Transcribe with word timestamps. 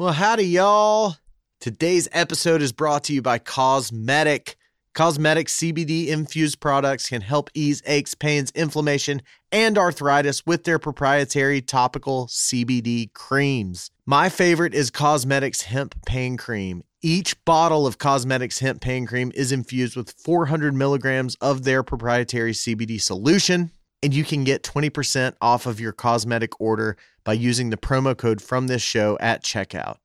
Well, 0.00 0.12
howdy, 0.12 0.46
y'all. 0.46 1.16
Today's 1.58 2.08
episode 2.12 2.62
is 2.62 2.70
brought 2.70 3.02
to 3.04 3.12
you 3.12 3.20
by 3.20 3.40
CauseMedic. 3.40 4.54
CauseMedic 4.94 5.46
CBD 5.46 6.06
infused 6.06 6.60
products 6.60 7.08
can 7.08 7.20
help 7.20 7.50
ease 7.52 7.82
aches, 7.84 8.14
pains, 8.14 8.52
inflammation, 8.52 9.22
and 9.50 9.76
arthritis 9.76 10.46
with 10.46 10.62
their 10.62 10.78
proprietary 10.78 11.60
topical 11.60 12.28
CBD 12.28 13.12
creams. 13.12 13.90
My 14.06 14.28
favorite 14.28 14.72
is 14.72 14.92
CauseMedic's 14.92 15.62
Hemp 15.62 15.96
Pain 16.06 16.36
Cream. 16.36 16.84
Each 17.02 17.34
bottle 17.44 17.84
of 17.84 17.98
CauseMedic's 17.98 18.60
Hemp 18.60 18.80
Pain 18.80 19.04
Cream 19.04 19.32
is 19.34 19.50
infused 19.50 19.96
with 19.96 20.12
400 20.12 20.76
milligrams 20.76 21.34
of 21.40 21.64
their 21.64 21.82
proprietary 21.82 22.52
CBD 22.52 23.00
solution, 23.00 23.72
and 24.02 24.14
you 24.14 24.24
can 24.24 24.44
get 24.44 24.62
20% 24.62 25.34
off 25.40 25.66
of 25.66 25.80
your 25.80 25.92
CauseMedic 25.92 26.52
order 26.58 26.96
by 27.24 27.32
using 27.32 27.70
the 27.70 27.76
promo 27.76 28.16
code 28.16 28.40
from 28.40 28.66
this 28.66 28.82
show 28.82 29.18
at 29.20 29.42
checkout. 29.42 29.96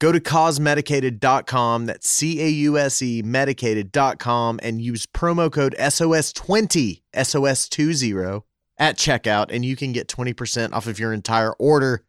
Go 0.00 0.12
to 0.12 0.20
causemedicated.com, 0.20 1.86
that's 1.86 2.08
C 2.08 2.40
A 2.40 2.48
U 2.48 2.78
S 2.78 3.02
E 3.02 3.22
medicated.com, 3.22 4.60
and 4.62 4.80
use 4.80 5.06
promo 5.06 5.50
code 5.50 5.74
SOS20, 5.78 7.02
SOS20 7.14 8.42
at 8.78 8.96
checkout, 8.96 9.46
and 9.50 9.64
you 9.64 9.74
can 9.74 9.92
get 9.92 10.06
20% 10.06 10.72
off 10.72 10.86
of 10.86 11.00
your 11.00 11.12
entire 11.12 11.52
order. 11.54 12.04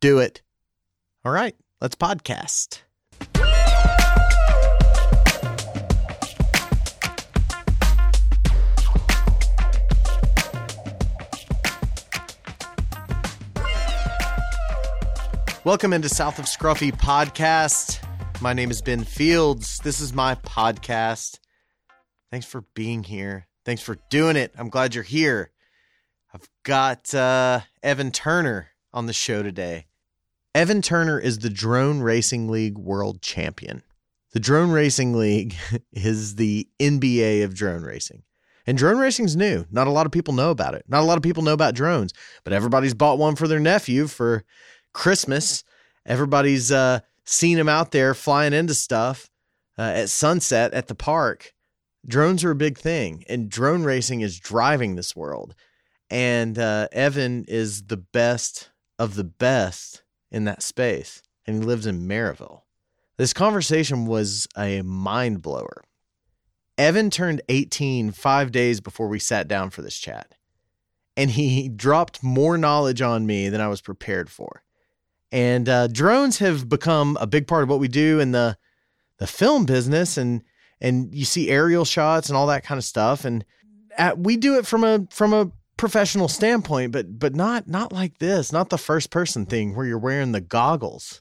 Do 0.00 0.18
it. 0.18 0.42
All 1.24 1.32
right, 1.32 1.56
let's 1.80 1.96
podcast. 1.96 2.82
Welcome 15.64 15.94
into 15.94 16.10
South 16.10 16.38
of 16.38 16.44
Scruffy 16.44 16.92
podcast. 16.92 18.06
My 18.42 18.52
name 18.52 18.70
is 18.70 18.82
Ben 18.82 19.02
Fields. 19.02 19.78
This 19.78 19.98
is 19.98 20.12
my 20.12 20.34
podcast. 20.34 21.38
Thanks 22.30 22.44
for 22.44 22.66
being 22.74 23.02
here. 23.02 23.48
Thanks 23.64 23.80
for 23.80 23.96
doing 24.10 24.36
it. 24.36 24.52
I'm 24.58 24.68
glad 24.68 24.94
you're 24.94 25.02
here. 25.02 25.52
I've 26.34 26.46
got 26.64 27.14
uh, 27.14 27.60
Evan 27.82 28.10
Turner 28.10 28.72
on 28.92 29.06
the 29.06 29.14
show 29.14 29.42
today. 29.42 29.86
Evan 30.54 30.82
Turner 30.82 31.18
is 31.18 31.38
the 31.38 31.48
Drone 31.48 32.00
Racing 32.00 32.50
League 32.50 32.76
world 32.76 33.22
champion. 33.22 33.82
The 34.34 34.40
Drone 34.40 34.70
Racing 34.70 35.14
League 35.14 35.54
is 35.94 36.34
the 36.34 36.68
NBA 36.78 37.42
of 37.42 37.54
drone 37.54 37.84
racing. 37.84 38.22
And 38.66 38.76
drone 38.76 38.98
racing's 38.98 39.34
new. 39.34 39.64
Not 39.70 39.86
a 39.86 39.90
lot 39.90 40.04
of 40.04 40.12
people 40.12 40.34
know 40.34 40.50
about 40.50 40.74
it. 40.74 40.84
Not 40.88 41.00
a 41.00 41.06
lot 41.06 41.16
of 41.16 41.22
people 41.22 41.42
know 41.42 41.54
about 41.54 41.74
drones, 41.74 42.12
but 42.44 42.52
everybody's 42.52 42.94
bought 42.94 43.18
one 43.18 43.34
for 43.34 43.48
their 43.48 43.60
nephew 43.60 44.06
for 44.06 44.44
Christmas. 44.94 45.62
Everybody's 46.06 46.72
uh, 46.72 47.00
seen 47.24 47.58
him 47.58 47.68
out 47.68 47.90
there 47.90 48.14
flying 48.14 48.54
into 48.54 48.74
stuff 48.74 49.28
uh, 49.78 49.82
at 49.82 50.08
sunset 50.08 50.72
at 50.72 50.88
the 50.88 50.94
park. 50.94 51.52
Drones 52.06 52.44
are 52.44 52.50
a 52.50 52.56
big 52.56 52.78
thing, 52.78 53.24
and 53.28 53.50
drone 53.50 53.82
racing 53.82 54.20
is 54.20 54.38
driving 54.38 54.94
this 54.94 55.14
world. 55.14 55.54
And 56.10 56.58
uh, 56.58 56.88
Evan 56.92 57.44
is 57.48 57.84
the 57.84 57.96
best 57.96 58.70
of 58.98 59.14
the 59.14 59.24
best 59.24 60.02
in 60.30 60.44
that 60.44 60.62
space, 60.62 61.22
and 61.46 61.56
he 61.56 61.62
lives 61.62 61.86
in 61.86 62.06
Maryville. 62.06 62.62
This 63.16 63.32
conversation 63.32 64.06
was 64.06 64.46
a 64.56 64.82
mind 64.82 65.40
blower. 65.40 65.82
Evan 66.76 67.08
turned 67.08 67.40
18 67.48 68.10
five 68.10 68.50
days 68.50 68.80
before 68.80 69.08
we 69.08 69.18
sat 69.18 69.46
down 69.46 69.70
for 69.70 69.82
this 69.82 69.98
chat, 69.98 70.34
and 71.16 71.30
he 71.30 71.68
dropped 71.68 72.22
more 72.22 72.58
knowledge 72.58 73.00
on 73.00 73.26
me 73.26 73.48
than 73.48 73.60
I 73.60 73.68
was 73.68 73.80
prepared 73.80 74.28
for. 74.28 74.63
And 75.32 75.68
uh, 75.68 75.88
drones 75.88 76.38
have 76.38 76.68
become 76.68 77.16
a 77.20 77.26
big 77.26 77.46
part 77.46 77.62
of 77.62 77.68
what 77.68 77.80
we 77.80 77.88
do 77.88 78.20
in 78.20 78.32
the 78.32 78.56
the 79.18 79.26
film 79.26 79.64
business, 79.64 80.16
and 80.16 80.42
and 80.80 81.14
you 81.14 81.24
see 81.24 81.50
aerial 81.50 81.84
shots 81.84 82.28
and 82.28 82.36
all 82.36 82.46
that 82.48 82.64
kind 82.64 82.78
of 82.78 82.84
stuff. 82.84 83.24
And 83.24 83.44
at, 83.96 84.18
we 84.18 84.36
do 84.36 84.58
it 84.58 84.66
from 84.66 84.84
a 84.84 85.06
from 85.10 85.32
a 85.32 85.50
professional 85.76 86.28
standpoint, 86.28 86.92
but 86.92 87.18
but 87.18 87.34
not 87.34 87.68
not 87.68 87.92
like 87.92 88.18
this, 88.18 88.52
not 88.52 88.70
the 88.70 88.78
first 88.78 89.10
person 89.10 89.46
thing 89.46 89.74
where 89.74 89.86
you're 89.86 89.98
wearing 89.98 90.32
the 90.32 90.40
goggles. 90.40 91.20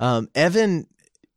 Um, 0.00 0.28
Evan 0.34 0.86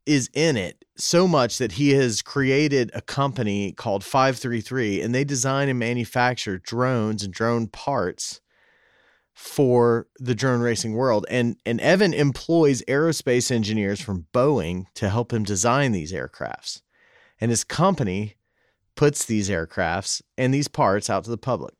is 0.05 0.29
in 0.33 0.57
it 0.57 0.83
so 0.97 1.27
much 1.27 1.57
that 1.57 1.73
he 1.73 1.91
has 1.91 2.21
created 2.21 2.91
a 2.93 3.01
company 3.01 3.71
called 3.71 4.03
533 4.03 5.01
and 5.01 5.13
they 5.13 5.23
design 5.23 5.69
and 5.69 5.79
manufacture 5.79 6.57
drones 6.57 7.23
and 7.23 7.33
drone 7.33 7.67
parts 7.67 8.41
for 9.33 10.07
the 10.19 10.35
drone 10.35 10.61
racing 10.61 10.93
world. 10.93 11.25
And 11.29 11.57
and 11.65 11.79
Evan 11.81 12.13
employs 12.13 12.83
aerospace 12.87 13.51
engineers 13.51 14.01
from 14.01 14.27
Boeing 14.33 14.85
to 14.95 15.09
help 15.09 15.33
him 15.33 15.43
design 15.43 15.91
these 15.91 16.13
aircrafts. 16.13 16.81
And 17.39 17.49
his 17.49 17.63
company 17.63 18.35
puts 18.95 19.25
these 19.25 19.49
aircrafts 19.49 20.21
and 20.37 20.53
these 20.53 20.67
parts 20.67 21.09
out 21.09 21.23
to 21.23 21.29
the 21.29 21.37
public. 21.37 21.73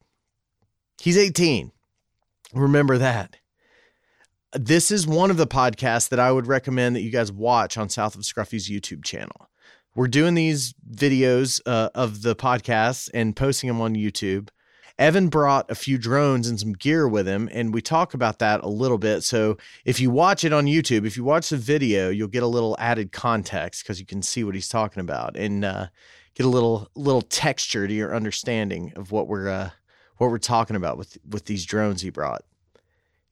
He's 1.00 1.18
18. 1.18 1.72
Remember 2.54 2.98
that. 2.98 3.38
This 4.54 4.92
is 4.92 5.08
one 5.08 5.32
of 5.32 5.38
the 5.38 5.48
podcasts 5.48 6.10
that 6.10 6.20
I 6.20 6.32
would 6.32 6.48
recommend 6.48 6.96
that 6.96 7.02
you 7.02 7.12
guys 7.12 7.32
watch 7.32 7.78
on 7.78 7.90
South 7.90 8.16
of 8.16 8.22
Scruffy's 8.22 8.70
YouTube 8.70 9.04
channel. 9.04 9.50
We're 9.96 10.08
doing 10.08 10.36
these 10.36 10.74
videos 10.94 11.62
uh, 11.66 11.90
of 11.96 12.22
the 12.22 12.36
podcasts 12.36 13.10
and 13.14 13.36
posting 13.36 13.68
them 13.68 13.82
on 13.82 13.96
YouTube. 13.96 14.50
Evan 15.02 15.30
brought 15.30 15.72
a 15.72 15.74
few 15.74 15.98
drones 15.98 16.48
and 16.48 16.60
some 16.60 16.74
gear 16.74 17.08
with 17.08 17.28
him, 17.28 17.50
and 17.52 17.74
we 17.74 17.82
talk 17.82 18.14
about 18.14 18.38
that 18.38 18.62
a 18.62 18.70
little 18.70 19.00
bit. 19.00 19.24
So 19.24 19.58
if 19.84 20.00
you 20.00 20.12
watch 20.12 20.44
it 20.44 20.54
on 20.54 20.66
YouTube, 20.66 21.08
if 21.08 21.18
you 21.18 21.24
watch 21.24 21.50
the 21.50 21.58
video, 21.58 22.12
you'll 22.12 22.28
get 22.28 22.44
a 22.44 22.48
little 22.48 22.76
added 22.78 23.12
context 23.12 23.82
because 23.82 24.00
you 24.00 24.06
can 24.06 24.22
see 24.22 24.44
what 24.44 24.54
he's 24.54 24.70
talking 24.70 25.02
about 25.02 25.36
and 25.36 25.66
uh, 25.66 25.88
get 26.36 26.46
a 26.46 26.50
little 26.50 26.88
little 26.94 27.24
texture 27.24 27.88
to 27.88 27.94
your 27.94 28.16
understanding 28.16 28.94
of 28.96 29.12
what 29.12 29.28
we're 29.28 29.50
uh, 29.50 29.72
what 30.18 30.30
we're 30.30 30.38
talking 30.38 30.76
about 30.76 31.00
with 31.00 31.18
with 31.28 31.46
these 31.46 31.66
drones 31.66 32.04
he 32.04 32.12
brought. 32.12 32.44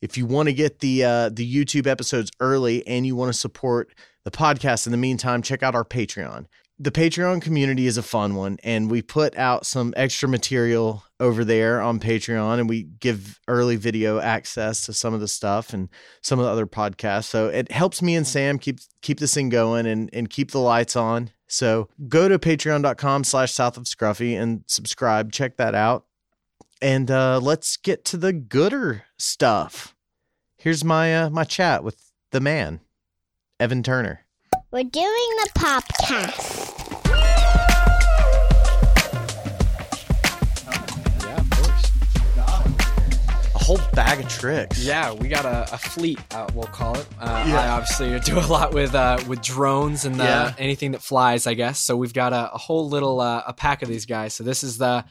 If 0.01 0.18
you 0.18 0.25
want 0.25 0.50
to 0.50 0.53
get 0.53 0.80
the 0.80 1.03
uh, 1.03 1.30
the 1.30 1.47
YouTube 1.47 1.86
episodes 1.86 2.31
early 2.40 2.86
and 2.88 3.06
you 3.06 3.16
want 3.16 3.31
to 3.31 3.40
support 3.40 3.94
the 4.24 4.31
podcast 4.31 4.88
in 4.88 4.91
the 4.91 4.97
meantime, 4.97 5.44
check 5.44 5.62
out 5.62 5.75
our 5.75 5.86
Patreon 5.86 6.47
the 6.81 6.91
Patreon 6.91 7.41
community 7.41 7.88
is 7.88 7.97
a 7.97 8.01
fun 8.01 8.36
one, 8.36 8.57
and 8.63 8.90
we 8.90 9.01
put 9.01 9.38
out 9.38 9.66
some 9.66 9.94
extra 9.97 10.30
material 10.30 11.03
over 11.19 11.44
there 11.44 11.81
on 11.81 12.00
Patreon, 12.00 12.59
and 12.59 12.69
we 12.69 12.84
give 12.84 13.40
early 13.47 13.75
video 13.75 14.19
access 14.19 14.85
to 14.85 14.94
some 14.94 15.13
of 15.13 15.19
the 15.19 15.28
stuff 15.28 15.74
and 15.74 15.90
some 16.22 16.40
of 16.40 16.46
the 16.46 16.52
other 16.52 16.66
podcasts. 16.66 17.25
So 17.25 17.47
it 17.47 17.72
helps 17.72 18.02
me 18.02 18.16
and 18.16 18.25
Sam 18.25 18.57
keep 18.59 18.80
keep 19.02 19.19
this 19.19 19.34
thing 19.34 19.50
going 19.50 19.85
and 19.85 20.09
and 20.13 20.30
keep 20.30 20.52
the 20.52 20.59
lights 20.59 20.96
on. 20.96 21.31
So 21.47 21.90
go 22.07 22.30
to 22.30 22.38
patreon.com 22.38 23.24
slash 23.24 23.52
south 23.52 23.75
of 23.75 23.84
scruffy 23.84 24.40
and 24.40 24.63
subscribe. 24.68 25.31
Check 25.31 25.57
that 25.57 25.74
out. 25.74 26.06
And 26.81 27.09
uh, 27.12 27.40
let's 27.41 27.75
get 27.75 28.06
to 28.06 28.18
the 28.18 28.31
gooder 28.31 29.03
stuff. 29.18 29.96
Here's 30.57 30.84
my 30.84 31.24
uh, 31.24 31.30
my 31.30 31.44
chat 31.44 31.84
with 31.84 32.12
the 32.31 32.40
man, 32.40 32.81
Evan 33.59 33.84
Turner. 33.84 34.25
We're 34.72 34.84
doing 34.84 35.30
the 35.44 35.50
podcast. 35.56 36.79
Whole 43.69 43.91
bag 43.94 44.19
of 44.19 44.28
tricks. 44.28 44.84
Yeah, 44.84 45.13
we 45.13 45.28
got 45.28 45.46
a, 45.46 45.72
a 45.72 45.78
fleet, 45.78 46.18
uh, 46.34 46.47
we'll 46.56 46.63
call 46.66 46.97
it. 46.97 47.06
Uh, 47.19 47.46
Yeah. 47.47 47.62
I 47.62 47.68
obviously 47.69 48.19
do 48.22 48.40
a 48.40 48.47
lot 48.47 48.74
with 48.74 48.96
uh, 48.96 49.19
with 49.28 49.41
drones 49.44 50.06
and 50.06 50.19
uh, 50.19 50.24
Yeah. 50.24 50.53
anything 50.57 50.94
that 50.94 51.03
flies, 51.03 51.46
I 51.46 51.53
guess. 51.53 51.78
So 51.80 51.96
we've 51.96 52.13
got 52.13 52.34
a, 52.34 52.52
a 52.52 52.57
whole 52.57 52.90
little 52.90 53.19
uh, 53.22 53.44
a 53.46 53.53
pack 53.53 53.84
of 53.84 53.88
these 53.90 54.07
guys. 54.07 54.34
So 54.34 54.44
this 54.44 54.63
is 54.63 54.80
the 54.80 55.06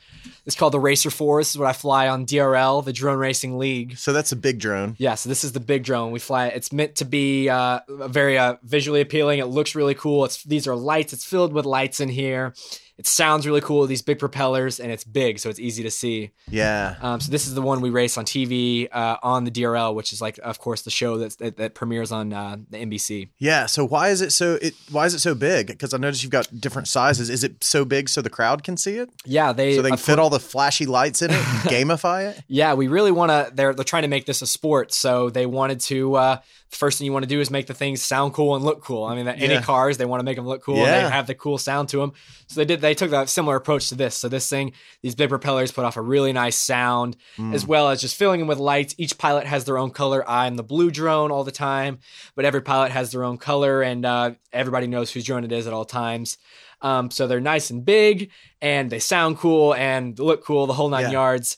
it's 0.44 0.56
called 0.56 0.72
the 0.74 0.80
Racer 0.80 1.10
Four. 1.10 1.40
This 1.40 1.50
is 1.50 1.58
what 1.58 1.68
I 1.68 1.72
fly 1.72 2.08
on 2.08 2.26
DRL, 2.26 2.84
the 2.84 2.92
Drone 2.92 3.18
Racing 3.18 3.58
League. 3.58 3.96
So 3.96 4.12
that's 4.12 4.32
a 4.32 4.36
big 4.36 4.58
drone. 4.58 4.96
Yeah, 4.98 5.14
so 5.14 5.28
this 5.28 5.44
is 5.44 5.52
the 5.52 5.60
big 5.60 5.84
drone. 5.84 6.10
We 6.10 6.18
fly. 6.18 6.48
It's 6.48 6.72
meant 6.72 6.96
to 6.96 7.04
be 7.04 7.48
uh, 7.48 7.80
very 7.88 8.38
uh, 8.38 8.56
visually 8.64 9.00
appealing. 9.02 9.38
It 9.38 9.44
looks 9.46 9.76
really 9.76 9.94
cool. 9.94 10.24
It's 10.24 10.42
these 10.42 10.66
are 10.66 10.74
lights. 10.74 11.12
It's 11.12 11.24
filled 11.24 11.52
with 11.52 11.64
lights 11.64 12.00
in 12.00 12.08
here. 12.08 12.54
It 12.98 13.06
sounds 13.06 13.46
really 13.46 13.60
cool. 13.60 13.86
These 13.86 14.02
big 14.02 14.18
propellers, 14.18 14.80
and 14.80 14.90
it's 14.90 15.04
big, 15.04 15.38
so 15.38 15.48
it's 15.48 15.60
easy 15.60 15.84
to 15.84 15.90
see. 15.90 16.32
Yeah. 16.50 16.96
Um, 17.00 17.20
so 17.20 17.30
this 17.30 17.46
is 17.46 17.54
the 17.54 17.62
one 17.62 17.80
we 17.80 17.90
race 17.90 18.18
on 18.18 18.24
TV 18.24 18.88
uh, 18.90 19.16
on 19.22 19.44
the 19.44 19.52
DRL, 19.52 19.94
which 19.94 20.12
is 20.12 20.20
like, 20.20 20.38
of 20.42 20.58
course, 20.58 20.82
the 20.82 20.90
show 20.90 21.16
that's, 21.16 21.36
that 21.36 21.58
that 21.58 21.74
premieres 21.74 22.10
on 22.10 22.32
uh, 22.32 22.56
the 22.70 22.78
NBC. 22.78 23.28
Yeah. 23.38 23.66
So 23.66 23.84
why 23.86 24.08
is 24.08 24.20
it 24.20 24.32
so 24.32 24.58
it 24.60 24.74
why 24.90 25.06
is 25.06 25.14
it 25.14 25.20
so 25.20 25.36
big? 25.36 25.68
Because 25.68 25.94
I 25.94 25.98
noticed 25.98 26.24
you've 26.24 26.32
got 26.32 26.48
different 26.60 26.88
sizes. 26.88 27.30
Is 27.30 27.44
it 27.44 27.62
so 27.62 27.84
big 27.84 28.08
so 28.08 28.20
the 28.20 28.30
crowd 28.30 28.64
can 28.64 28.76
see 28.76 28.96
it? 28.96 29.08
Yeah, 29.24 29.52
they 29.52 29.76
So 29.76 29.82
they 29.82 29.90
can 29.90 29.98
fit 29.98 30.16
cour- 30.16 30.24
all 30.24 30.30
the 30.30 30.40
flashy 30.40 30.86
lights 30.86 31.22
in 31.22 31.30
it 31.30 31.36
and 31.36 31.44
gamify 31.70 32.30
it? 32.32 32.42
Yeah, 32.48 32.74
we 32.74 32.88
really 32.88 33.12
want 33.12 33.30
to. 33.30 33.52
They're 33.54 33.74
they're 33.74 33.84
trying 33.84 34.02
to 34.02 34.08
make 34.08 34.26
this 34.26 34.42
a 34.42 34.46
sport, 34.46 34.92
so 34.92 35.30
they 35.30 35.46
wanted 35.46 35.78
to. 35.82 36.14
Uh, 36.16 36.36
the 36.70 36.76
first 36.76 36.98
thing 36.98 37.06
you 37.06 37.12
want 37.14 37.22
to 37.22 37.28
do 37.28 37.40
is 37.40 37.50
make 37.50 37.66
the 37.66 37.72
things 37.72 38.02
sound 38.02 38.34
cool 38.34 38.54
and 38.54 38.62
look 38.62 38.82
cool. 38.84 39.04
I 39.04 39.14
mean, 39.14 39.26
any 39.26 39.54
Yeah. 39.54 39.62
cars 39.62 39.96
they 39.96 40.04
want 40.04 40.20
to 40.20 40.24
make 40.24 40.36
them 40.36 40.46
look 40.46 40.62
cool. 40.62 40.76
and 40.76 40.84
Yeah. 40.86 41.04
they 41.04 41.10
have 41.10 41.26
the 41.26 41.34
cool 41.34 41.56
sound 41.56 41.88
to 41.90 41.96
them. 41.98 42.12
So 42.48 42.60
they 42.60 42.66
did. 42.66 42.82
They 42.88 42.94
took 42.94 43.12
a 43.12 43.26
similar 43.26 43.56
approach 43.56 43.90
to 43.90 43.94
this. 43.94 44.16
So 44.16 44.28
this 44.28 44.48
thing, 44.48 44.72
these 45.02 45.14
big 45.14 45.28
propellers 45.28 45.70
put 45.70 45.84
off 45.84 45.96
a 45.96 46.02
really 46.02 46.32
nice 46.32 46.56
sound, 46.56 47.16
as 47.52 47.66
well 47.66 47.90
as 47.90 48.00
just 48.00 48.16
filling 48.16 48.40
them 48.40 48.48
with 48.48 48.58
lights. 48.58 48.94
Each 48.98 49.16
pilot 49.18 49.46
has 49.46 49.64
their 49.64 49.78
own 49.78 49.90
color. 49.90 50.28
I'm 50.28 50.56
the 50.56 50.62
blue 50.62 50.90
drone 50.90 51.30
all 51.30 51.44
the 51.44 51.52
time, 51.52 51.98
but 52.34 52.44
every 52.44 52.62
pilot 52.62 52.90
has 52.92 53.12
their 53.12 53.24
own 53.24 53.36
color, 53.38 53.82
and 53.82 54.04
uh, 54.04 54.30
everybody 54.52 54.86
knows 54.86 55.10
whose 55.12 55.24
drone 55.24 55.44
it 55.44 55.52
is 55.52 55.66
at 55.66 55.72
all 55.72 55.84
times. 55.84 56.38
Um, 56.80 57.10
so 57.10 57.26
they're 57.26 57.40
nice 57.40 57.70
and 57.70 57.84
big, 57.84 58.30
and 58.62 58.88
they 58.88 59.00
sound 59.00 59.38
cool 59.38 59.74
and 59.74 60.16
look 60.18 60.44
cool, 60.44 60.66
the 60.68 60.72
whole 60.74 60.88
nine 60.88 61.06
Yeah. 61.06 61.10
yards. 61.10 61.56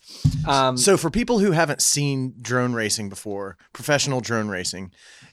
Um, 0.49 0.77
So 0.79 0.97
for 0.97 1.11
people 1.11 1.38
who 1.41 1.53
haven't 1.53 1.82
seen 1.82 2.35
drone 2.41 2.73
racing 2.73 3.11
before, 3.11 3.59
professional 3.75 4.21
drone 4.23 4.49
racing, 4.49 4.93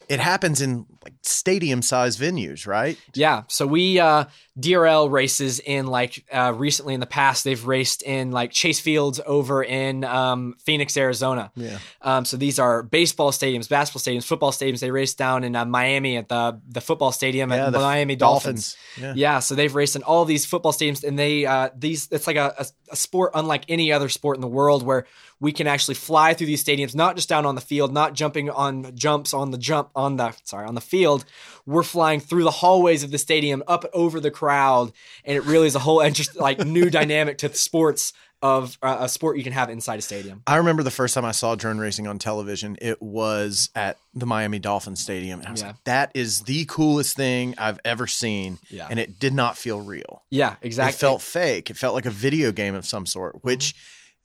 it 0.10 0.20
happens 0.20 0.62
in 0.62 0.86
like 1.04 1.14
stadium 1.22 1.82
sized 1.82 2.20
venues, 2.20 2.66
right? 2.66 2.98
Yeah. 3.14 3.44
So 3.48 3.68
we 3.68 4.00
uh 4.00 4.26
DRL 4.60 5.12
races 5.12 5.60
in 5.60 5.88
like 5.88 6.26
uh 6.32 6.54
recently 6.56 6.94
in 6.94 7.00
the 7.00 7.06
past 7.06 7.44
they've 7.44 7.66
raced 7.66 8.04
in 8.04 8.32
like 8.32 8.52
Chase 8.52 8.80
Fields 8.80 9.20
over 9.26 9.64
in 9.64 10.04
um 10.04 10.56
Phoenix, 10.64 10.96
Arizona. 10.98 11.52
Yeah. 11.56 11.80
Um 12.02 12.26
so 12.26 12.38
these 12.38 12.60
are 12.60 12.84
baseball 12.84 13.32
stadiums, 13.32 13.70
basketball 13.70 14.02
stadiums, 14.02 14.26
football 14.26 14.52
stadiums. 14.52 14.80
They 14.80 14.92
race 14.92 15.14
down 15.14 15.44
in 15.44 15.56
uh, 15.56 15.66
Miami 15.66 16.18
at 16.18 16.30
the 16.30 16.60
the 16.68 16.82
football 16.82 17.12
stadium 17.12 17.50
Yeah, 17.52 17.68
at 17.68 17.74
the 17.74 17.80
Miami 17.80 18.16
Dolphins. 18.16 18.78
Yeah. 19.00 19.14
Yeah, 19.16 19.40
so 19.40 19.56
they've 19.56 19.74
raced 19.74 19.96
in 19.96 20.04
all 20.04 20.26
these 20.26 20.46
football 20.46 20.72
stadiums, 20.72 21.04
and 21.04 21.18
they 21.20 21.46
uh, 21.46 21.70
these 21.76 22.08
it's 22.12 22.28
like 22.28 22.36
a, 22.38 22.54
a, 22.58 22.66
a 22.92 22.96
sport 22.96 23.32
unlike 23.36 23.66
any 23.70 23.92
other 23.92 24.10
sport 24.10 24.38
in 24.38 24.42
the 24.42 24.48
world, 24.48 24.84
where 24.84 25.06
we 25.40 25.52
can 25.52 25.68
actually 25.68 25.96
fly 25.96 26.34
through 26.34 26.48
these 26.48 26.64
stadiums, 26.64 26.96
not 26.96 27.16
just 27.16 27.30
down 27.30 27.46
on 27.46 27.56
the 27.56 27.62
field, 27.62 27.94
not 27.94 28.14
jumping 28.14 28.50
on 28.50 28.96
jumps 28.96 29.34
on 29.34 29.52
the 29.52 29.58
jump 29.58 29.90
on 29.96 30.18
the 30.18 30.34
sorry 30.44 30.68
on 30.68 30.76
the 30.76 30.82
field. 30.82 31.26
We're 31.66 31.84
flying 31.84 32.20
through 32.20 32.44
the 32.44 32.52
hallways 32.52 33.04
of 33.04 33.12
the 33.12 33.18
stadium, 33.18 33.62
up 33.68 33.86
over 33.94 34.20
the 34.20 34.32
crowd, 34.32 34.92
and 35.26 35.38
it 35.38 35.44
really 35.44 35.68
is 35.68 35.76
a 35.76 35.80
whole 35.80 36.00
interest 36.02 36.36
like 36.36 36.66
new 36.66 36.90
dynamic 36.90 37.38
to 37.40 37.50
the 37.50 37.56
sports 37.58 38.14
of 38.44 38.78
uh, 38.84 38.98
a 39.00 39.10
sport 39.10 39.36
you 39.38 39.44
can 39.44 39.52
have 39.54 39.68
inside 39.68 39.98
a 39.98 40.02
stadium. 40.02 40.44
I 40.46 40.58
remember 40.58 40.84
the 40.84 40.92
first 40.92 41.16
time 41.16 41.26
I 41.26 41.32
saw 41.32 41.56
drone 41.56 41.80
racing 41.80 42.06
on 42.06 42.20
television, 42.20 42.78
it 42.80 43.02
was 43.02 43.72
at 43.74 43.98
the 44.14 44.28
Miami 44.28 44.60
Dolphins 44.60 45.00
Stadium. 45.02 45.40
And 45.40 45.48
I 45.48 45.52
was 45.52 45.62
Yeah. 45.62 45.68
like, 45.70 45.84
that 45.86 46.12
is 46.14 46.42
the 46.42 46.66
coolest 46.66 47.16
thing 47.16 47.56
I've 47.58 47.80
ever 47.84 48.06
seen. 48.06 48.60
Yeah. 48.70 48.86
And 48.92 49.00
it 49.00 49.18
did 49.20 49.34
not 49.34 49.58
feel 49.58 49.82
real. 49.82 50.22
Yeah, 50.30 50.56
exactly. 50.62 50.96
It 50.96 51.00
felt 51.00 51.24
fake. 51.24 51.72
It 51.72 51.78
felt 51.78 51.96
like 51.96 52.06
a 52.06 52.12
video 52.12 52.52
game 52.52 52.76
of 52.76 52.86
some 52.86 53.08
sort, 53.08 53.44
which 53.44 53.74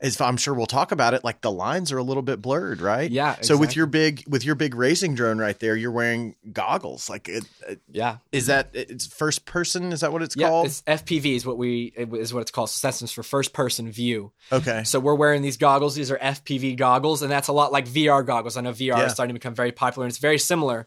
is 0.02 0.20
I'm 0.20 0.37
sure 0.37 0.52
we'll 0.52 0.66
talk 0.66 0.93
about 0.93 1.14
it. 1.14 1.25
Like 1.25 1.40
the 1.40 1.50
lines 1.50 1.93
are 1.93 1.99
a 1.99 2.02
little 2.02 2.22
bit 2.22 2.43
blurred, 2.43 2.81
right? 2.81 3.10
Yeah, 3.10 3.37
So 3.40 3.56
with 3.56 3.76
your 3.76 3.87
big 3.87 4.25
with 4.28 4.44
your 4.44 4.54
big 4.54 4.75
racing 4.75 5.14
drone 5.14 5.38
right 5.38 5.58
there, 5.58 5.76
you're 5.76 5.93
wearing 5.93 6.34
goggles. 6.52 7.08
Like, 7.08 7.28
it, 7.28 7.44
it, 7.69 7.81
yeah, 7.90 8.19
is 8.32 8.46
that 8.46 8.70
it's 8.72 9.06
first 9.06 9.46
person? 9.46 9.93
Is 9.93 10.00
that 10.00 10.12
what 10.12 10.22
it's 10.22 10.37
yeah. 10.37 10.49
called? 10.49 10.66
It's 10.66 10.82
FPV 10.82 11.37
is 11.37 11.46
what 11.46 11.56
we 11.56 11.93
is 11.96 12.34
what 12.34 12.40
it's 12.40 12.50
called. 12.50 12.70
So 12.70 12.87
that's 12.87 13.12
for 13.12 13.22
first 13.22 13.52
person 13.52 13.90
view. 13.90 14.32
okay. 14.50 14.82
So 14.84 14.99
we're 15.00 15.14
wearing 15.14 15.43
these 15.43 15.56
goggles. 15.56 15.94
These 15.94 16.10
are 16.10 16.19
FPV 16.19 16.76
goggles, 16.76 17.22
and 17.22 17.31
that's 17.31 17.48
a 17.48 17.52
lot 17.52 17.72
like 17.72 17.87
VR 17.87 18.26
goggles. 18.26 18.56
I 18.56 18.60
know 18.60 18.72
VR 18.72 18.98
Yeah. 18.98 19.06
is 19.06 19.12
starting 19.12 19.34
to 19.34 19.38
become 19.38 19.55
very 19.55 19.72
popular, 19.72 20.05
and 20.05 20.10
it's 20.10 20.19
very 20.19 20.38
similar. 20.38 20.87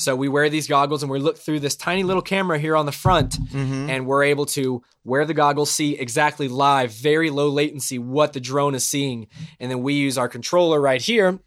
So 0.00 0.16
we 0.16 0.28
wear 0.28 0.48
these 0.48 0.66
goggles, 0.66 1.02
and 1.02 1.10
we 1.12 1.18
look 1.18 1.36
through 1.38 1.60
this 1.60 1.76
tiny 1.76 2.02
little 2.02 2.22
camera 2.22 2.58
here 2.58 2.74
on 2.76 2.86
the 2.86 2.92
front, 2.92 3.38
Mm-hmm. 3.50 3.90
and 3.90 4.06
we're 4.06 4.24
able 4.24 4.46
to 4.46 4.82
wear 5.04 5.24
the 5.24 5.34
goggles, 5.34 5.70
see 5.70 5.94
exactly 5.98 6.48
live, 6.48 6.92
very 6.92 7.30
low 7.30 7.48
latency, 7.48 7.98
what 7.98 8.32
the 8.32 8.40
drone 8.40 8.74
is 8.74 8.84
seeing, 8.88 9.26
and 9.58 9.70
then 9.70 9.82
we 9.82 9.94
use 9.94 10.16
our 10.18 10.28
controller 10.28 10.80
right 10.80 11.02
here. 11.02 11.38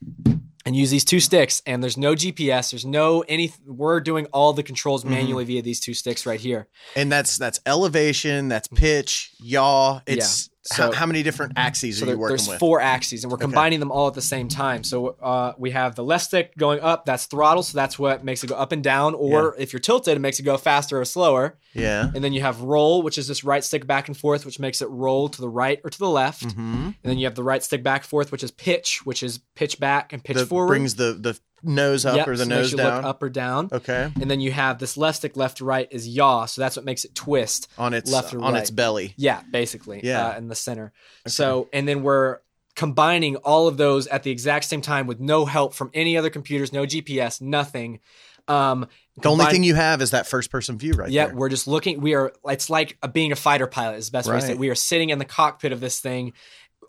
And 0.65 0.77
use 0.77 0.89
these 0.91 1.03
two 1.03 1.19
sticks, 1.19 1.61
and 1.65 1.83
there's 1.83 1.97
no 1.97 2.15
GPS. 2.15 2.71
There's 2.71 2.85
no 2.85 3.19
any. 3.27 3.51
We're 3.65 4.00
doing 4.00 4.27
all 4.27 4.53
the 4.53 4.63
controls 4.63 5.03
Mm-hmm. 5.03 5.13
manually 5.13 5.44
via 5.44 5.61
these 5.61 5.81
two 5.81 5.94
sticks 5.94 6.25
right 6.25 6.39
here. 6.39 6.69
And 6.95 7.11
that's 7.11 7.38
that's 7.38 7.59
elevation, 7.65 8.47
that's 8.47 8.69
pitch, 8.69 9.31
yaw. 9.41 9.99
It's 10.07 10.47
how, 10.47 10.52
So- 10.65 10.92
how 10.94 11.06
many 11.06 11.24
different 11.24 11.54
axes 11.57 11.98
So 11.98 12.04
are 12.04 12.06
you 12.06 12.12
there- 12.12 12.18
working 12.18 12.38
there's 12.38 12.48
with? 12.48 12.60
four 12.60 12.80
axes, 12.80 13.24
and 13.24 13.31
we're 13.31 13.38
combining 13.38 13.80
them 13.81 13.92
all 13.92 14.07
at 14.07 14.13
the 14.13 14.21
same 14.21 14.48
time. 14.48 14.83
So 14.86 15.15
uh, 15.21 15.54
we 15.57 15.71
have 15.71 15.95
the 15.95 16.04
left 16.04 16.25
stick 16.25 16.56
going 16.57 16.80
up, 16.80 17.06
that's 17.06 17.25
throttle, 17.25 17.63
so 17.63 17.75
that's 17.77 18.00
what 18.00 18.24
makes 18.24 18.44
it 18.44 18.48
go 18.48 18.56
up 18.56 18.71
and 18.71 18.81
down. 18.83 19.13
Or 19.13 19.56
if 19.60 19.74
you're 19.74 19.80
tilted, 19.81 20.15
it 20.15 20.21
makes 20.21 20.39
it 20.39 20.44
go 20.44 20.56
faster 20.57 21.00
or 21.01 21.06
slower. 21.06 21.57
yeah. 21.74 22.10
And 22.15 22.24
then 22.24 22.31
you 22.31 22.42
have 22.42 22.62
roll, 22.62 23.01
which 23.01 23.18
is 23.18 23.27
this 23.27 23.44
right 23.44 23.63
stick 23.63 23.86
back 23.86 24.07
and 24.07 24.15
forth, 24.18 24.45
which 24.45 24.57
makes 24.60 24.81
it 24.81 24.89
roll 24.89 25.27
to 25.30 25.42
the 25.42 25.50
right 25.50 25.81
or 25.83 25.89
to 25.89 26.00
the 26.00 26.10
left. 26.10 26.44
Mm-hmm. 26.48 26.62
And 26.86 26.95
then 27.04 27.18
you 27.18 27.25
have 27.25 27.36
the 27.36 27.44
right 27.44 27.62
stick 27.62 27.83
back 27.83 28.04
forth, 28.06 28.31
which 28.31 28.44
is 28.44 28.51
pitch, 28.51 29.06
which 29.06 29.21
is 29.21 29.39
pitch 29.56 29.80
back 29.80 30.13
and 30.13 30.24
pitch 30.24 30.38
That 30.38 30.45
forward. 30.48 30.68
brings 30.68 30.95
the 30.95 31.13
the 31.13 31.38
nose 31.63 32.06
up 32.06 32.15
Yep, 32.18 32.27
or 32.27 32.38
the 32.38 32.44
so 32.44 32.50
nose 32.50 32.74
down. 32.74 33.06
up 33.06 33.24
or 33.24 33.30
down. 33.30 33.69
Okay. 33.71 34.12
And 34.19 34.30
then 34.30 34.39
you 34.42 34.51
have 34.51 34.80
this 34.80 34.98
left 34.98 35.18
stick 35.18 35.36
left 35.38 35.57
to 35.57 35.65
right 35.65 35.88
is 35.92 36.07
yaw, 36.07 36.45
so 36.45 36.62
that's 36.62 36.75
what 36.75 36.86
makes 36.86 37.06
it 37.06 37.15
twist. 37.15 37.68
On 37.77 37.94
its 37.94 38.12
Left 38.12 38.33
or 38.33 38.42
on 38.42 38.54
right. 38.54 38.62
its 38.62 38.71
belly. 38.71 39.13
Yeah, 39.18 39.42
basically. 39.51 40.01
Yeah. 40.04 40.27
Uh, 40.27 40.38
in 40.38 40.48
the 40.48 40.56
center. 40.56 40.92
So, 41.27 41.69
and 41.74 41.88
then 41.88 42.04
we're 42.04 42.39
combining 42.75 43.36
all 43.38 43.68
of 43.68 43.77
those 43.77 44.07
at 44.07 44.24
the 44.24 44.31
exact 44.31 44.65
same 44.65 44.81
time 44.81 45.06
with 45.07 45.19
no 45.19 45.45
help 45.45 45.74
from 45.74 45.92
any 45.94 46.18
other 46.18 46.30
computers, 46.30 46.74
no 46.74 46.86
GPS, 46.86 47.39
nothing. 47.42 48.00
Um, 48.48 48.88
The 49.21 49.30
only 49.30 49.45
thing 49.45 49.63
you 49.63 49.75
have 49.75 50.01
is 50.01 50.12
that 50.12 50.27
first 50.27 50.50
person 50.51 50.77
view 50.77 50.94
right 50.94 51.09
yeah, 51.09 51.27
there. 51.27 51.36
we're 51.36 51.50
just 51.50 51.68
looking. 51.68 52.01
We 52.01 52.13
are. 52.16 52.33
It's 52.45 52.69
like 52.69 52.98
a, 53.01 53.07
being 53.07 53.31
a 53.31 53.36
fighter 53.38 53.68
pilot 53.68 53.98
is 53.98 54.07
the 54.07 54.12
best 54.18 54.27
way 54.27 54.36
to 54.36 54.42
say. 54.42 54.51
it. 54.54 54.57
We 54.57 54.69
are 54.69 54.75
sitting 54.75 55.12
in 55.12 55.19
the 55.19 55.24
cockpit 55.25 55.71
of 55.71 55.80
this 55.80 56.00
thing, 56.00 56.33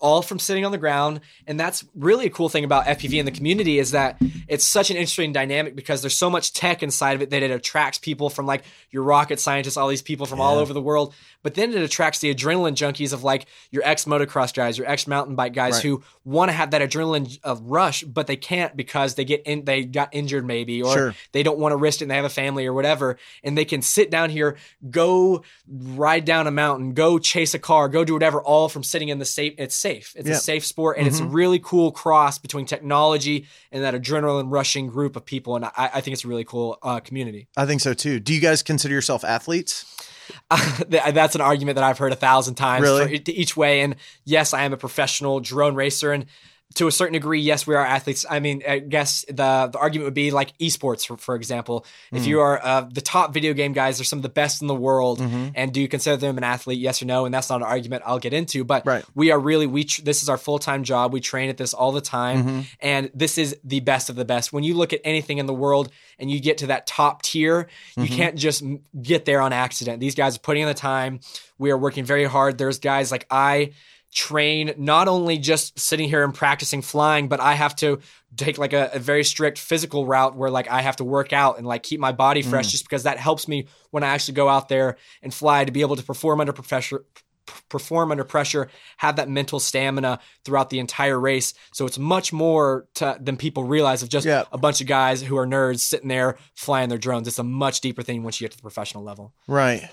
all 0.05 0.21
from 0.21 0.39
sitting 0.39 0.67
on 0.67 0.71
the 0.71 0.77
ground. 0.77 1.21
And 1.47 1.59
that's 1.59 1.83
really 1.95 2.27
a 2.27 2.31
cool 2.31 2.51
thing 2.51 2.63
about 2.63 2.85
FPV 2.85 3.15
in 3.19 3.25
the 3.25 3.33
community 3.33 3.79
is 3.79 3.93
that 3.93 4.19
it's 4.47 4.63
such 4.65 4.91
an 4.91 4.97
interesting 4.99 5.33
dynamic 5.33 5.75
because 5.75 6.03
there's 6.03 6.15
so 6.17 6.29
much 6.29 6.53
tech 6.53 6.83
inside 6.83 7.15
of 7.15 7.23
it 7.23 7.31
that 7.31 7.43
it 7.43 7.51
attracts 7.51 7.97
people 7.97 8.29
from 8.29 8.45
like 8.45 8.65
your 8.91 9.03
rocket 9.03 9.41
scientists, 9.41 9.79
all 9.79 9.89
these 9.89 10.03
people 10.03 10.27
from 10.27 10.43
all 10.43 10.59
over 10.59 10.75
the 10.75 10.81
world. 10.83 11.15
But 11.43 11.55
then 11.55 11.73
it 11.73 11.81
attracts 11.83 12.19
the 12.19 12.35
adrenaline 12.35 12.75
junkies 12.75 13.15
of 13.15 13.25
like 13.25 13.47
your 13.71 13.83
ex 13.85 14.05
motocross 14.05 14.53
guys, 14.55 14.77
your 14.77 14.87
ex 14.89 15.07
mountain 15.07 15.37
bike 15.37 15.55
guys 15.55 15.75
Right. 15.77 15.83
who 15.85 16.03
want 16.25 16.51
to 16.51 16.53
have 16.53 16.73
that 16.73 16.83
adrenaline 16.83 17.39
uh, 17.43 17.57
rush, 17.63 18.03
but 18.05 18.27
they 18.27 18.37
can't 18.37 18.77
because 18.77 19.15
they 19.15 19.25
get 19.25 19.43
in, 19.47 19.65
they 19.65 19.85
got 19.85 20.11
injured 20.13 20.45
maybe, 20.45 20.83
or 20.83 20.93
Sure. 20.93 21.15
they 21.33 21.43
don't 21.43 21.59
want 21.59 21.73
to 21.73 21.77
risk 21.77 22.01
it 22.01 22.05
and 22.05 22.11
they 22.11 22.17
have 22.17 22.25
a 22.27 22.29
family 22.29 22.67
or 22.67 22.75
whatever. 22.75 23.17
And 23.43 23.57
they 23.57 23.65
can 23.65 23.81
sit 23.81 24.11
down 24.11 24.29
here, 24.29 24.57
go 24.91 25.43
ride 25.67 26.27
down 26.27 26.47
a 26.47 26.51
mountain, 26.51 26.93
go 26.93 27.19
chase 27.19 27.55
a 27.55 27.59
car, 27.59 27.89
go 27.89 28.05
do 28.05 28.13
whatever, 28.13 28.43
all 28.43 28.69
from 28.69 28.83
sitting 28.83 29.09
in 29.09 29.19
the 29.19 29.25
safe. 29.25 29.55
It's 29.57 29.75
safe. 29.75 29.94
It's 29.99 30.15
Yeah. 30.29 30.35
a 30.35 30.39
safe 30.39 30.65
sport. 30.65 30.99
And 30.99 31.07
it's 31.07 31.21
a 31.21 31.25
really 31.25 31.59
cool 31.59 31.93
cross 31.93 32.39
between 32.39 32.67
technology 32.67 33.47
and 33.73 33.83
that 33.85 33.95
adrenaline 33.95 34.51
rushing 34.51 34.89
group 34.89 35.17
of 35.17 35.25
people. 35.25 35.57
And 35.57 35.65
I, 35.65 35.73
I 35.95 36.01
think 36.01 36.15
it's 36.15 36.25
a 36.25 36.29
really 36.29 36.45
cool 36.45 36.79
uh, 36.83 37.01
community. 37.01 37.49
I 37.57 37.67
think 37.67 37.81
so 37.81 37.95
too. 37.95 38.21
Do 38.21 38.33
you 38.35 38.41
guys 38.41 38.63
consider 38.63 38.95
yourself 38.95 39.25
athletes? 39.25 39.85
Th- 40.91 41.03
That's 41.13 41.35
an 41.35 41.41
argument 41.41 41.77
that 41.77 41.85
I've 41.85 41.99
heard 41.99 42.13
a 42.13 42.17
thousand 42.17 42.55
times 42.55 42.83
Really? 42.83 43.19
for 43.19 43.31
each 43.31 43.57
way. 43.57 43.83
And 43.83 43.97
yes, 44.25 44.55
I 44.55 44.65
am 44.65 44.73
a 44.73 44.77
professional 44.77 45.41
drone 45.41 45.75
racer. 45.75 46.13
And 46.13 46.27
to 46.75 46.89
a 46.89 46.93
certain 46.93 47.13
degree, 47.13 47.41
yes, 47.41 47.67
we 47.67 47.75
are 47.77 47.85
athletes. 47.85 48.27
I 48.29 48.41
mean, 48.41 48.63
I 48.69 48.81
guess 48.81 49.25
the, 49.29 49.69
the 49.73 49.79
argument 49.79 50.07
would 50.07 50.15
be 50.15 50.31
like 50.33 50.57
esports, 50.59 51.07
for, 51.07 51.17
for 51.17 51.37
example. 51.37 51.87
Hmm. 52.11 52.17
If 52.17 52.27
you 52.27 52.41
are 52.41 52.61
uh, 52.65 52.89
the 52.93 53.01
top 53.01 53.33
video 53.33 53.53
game 53.53 53.73
guys, 53.73 53.99
they're 53.99 54.05
some 54.05 54.19
of 54.19 54.25
the 54.25 54.29
best 54.29 54.61
in 54.61 54.67
the 54.67 54.75
world. 54.75 55.21
Mm-hmm. 55.21 55.49
And 55.55 55.73
do 55.73 55.81
you 55.81 55.87
consider 55.89 56.17
them 56.17 56.37
an 56.37 56.43
athlete? 56.45 56.79
Yes 56.81 57.01
or 57.01 57.07
no? 57.07 57.27
And 57.27 57.33
that's 57.35 57.49
not 57.49 57.57
an 57.57 57.63
argument 57.67 58.03
I'll 58.05 58.19
get 58.19 58.33
into. 58.33 58.65
But 58.65 58.85
Right. 58.87 59.05
we 59.15 59.31
are 59.31 59.39
really, 59.39 59.67
we 59.69 59.85
tr- 59.85 60.03
this 60.03 60.23
is 60.25 60.29
our 60.29 60.37
full 60.37 60.59
time 60.59 60.83
job. 60.85 61.13
We 61.13 61.21
train 61.21 61.49
at 61.49 61.57
this 61.57 61.75
all 61.75 61.93
the 61.93 62.01
time. 62.01 62.39
Mm-hmm. 62.45 62.61
And 62.81 63.11
this 63.15 63.39
is 63.39 63.57
the 63.63 63.81
best 63.81 64.11
of 64.11 64.17
the 64.17 64.25
best. 64.25 64.53
When 64.53 64.65
you 64.65 64.75
look 64.75 64.93
at 64.93 65.01
anything 65.05 65.39
in 65.39 65.47
the 65.47 65.55
world 65.55 65.91
and 66.19 66.31
you 66.31 66.41
get 66.41 66.59
to 66.59 66.67
that 66.69 66.87
top 66.87 67.23
tier, 67.23 67.69
you 67.97 68.05
Mm-hmm. 68.05 68.15
can't 68.17 68.37
just 68.37 68.65
get 69.01 69.25
there 69.25 69.41
on 69.41 69.53
accident. 69.53 70.01
These 70.01 70.15
guys 70.17 70.37
are 70.37 70.41
putting 70.41 70.63
in 70.63 70.69
the 70.69 70.75
time. 70.75 71.21
We 71.59 71.71
are 71.71 71.79
working 71.79 72.05
very 72.05 72.25
hard. 72.25 72.59
There's 72.59 72.81
guys 72.81 73.13
like 73.13 73.27
I 73.31 73.73
train 74.15 74.73
not 74.79 75.09
only 75.09 75.37
just 75.37 75.79
sitting 75.79 76.09
here 76.09 76.25
and 76.25 76.33
practicing 76.33 76.81
flying, 76.81 77.29
but 77.29 77.41
I 77.41 77.55
have 77.55 77.75
to 77.77 77.99
take 78.37 78.59
like 78.59 78.73
a, 78.73 78.91
a 78.95 78.99
very 78.99 79.25
strict 79.25 79.59
physical 79.59 80.07
route 80.07 80.37
where 80.37 80.51
like 80.51 80.71
I 80.71 80.83
have 80.83 80.97
to 80.97 81.05
work 81.05 81.33
out 81.33 81.59
and 81.59 81.67
like 81.67 81.83
keep 81.83 82.01
my 82.01 82.13
body 82.13 82.43
mm. 82.43 82.49
fresh 82.49 82.71
just 82.71 82.85
because 82.85 83.03
that 83.03 83.19
helps 83.19 83.49
me 83.49 83.67
when 83.91 84.05
I 84.05 84.09
actually 84.09 84.35
go 84.35 84.49
out 84.49 84.69
there 84.69 84.97
and 85.23 85.35
fly 85.35 85.65
to 85.65 85.73
be 85.73 85.81
able 85.83 85.97
to 85.97 86.03
perform 86.03 86.41
under 86.41 86.53
pressure 86.53 87.05
perform 87.69 88.11
under 88.11 88.25
pressure 88.25 88.71
have 88.97 89.17
that 89.17 89.29
mental 89.29 89.61
stamina 89.61 90.19
throughout 90.47 90.71
the 90.71 90.79
entire 90.79 91.21
race 91.21 91.53
so 91.75 91.85
it's 91.85 91.99
much 91.99 92.33
more 92.33 92.87
to, 92.95 93.19
than 93.21 93.37
people 93.37 93.65
realize 93.65 94.03
of 94.03 94.09
just 94.09 94.27
Yeah. 94.27 94.45
a 94.51 94.57
bunch 94.57 94.81
of 94.81 94.87
guys 94.87 95.21
who 95.21 95.37
are 95.37 95.47
nerds 95.47 95.81
sitting 95.81 96.09
there 96.09 96.37
flying 96.55 96.89
their 96.89 96.97
drones 96.97 97.29
it's 97.29 97.39
a 97.39 97.45
much 97.45 97.83
deeper 97.83 98.03
thing 98.03 98.23
once 98.23 98.41
you 98.41 98.47
get 98.47 98.53
to 98.53 98.57
the 98.57 98.63
professional 98.63 99.05
level 99.05 99.35
Right. 99.47 99.87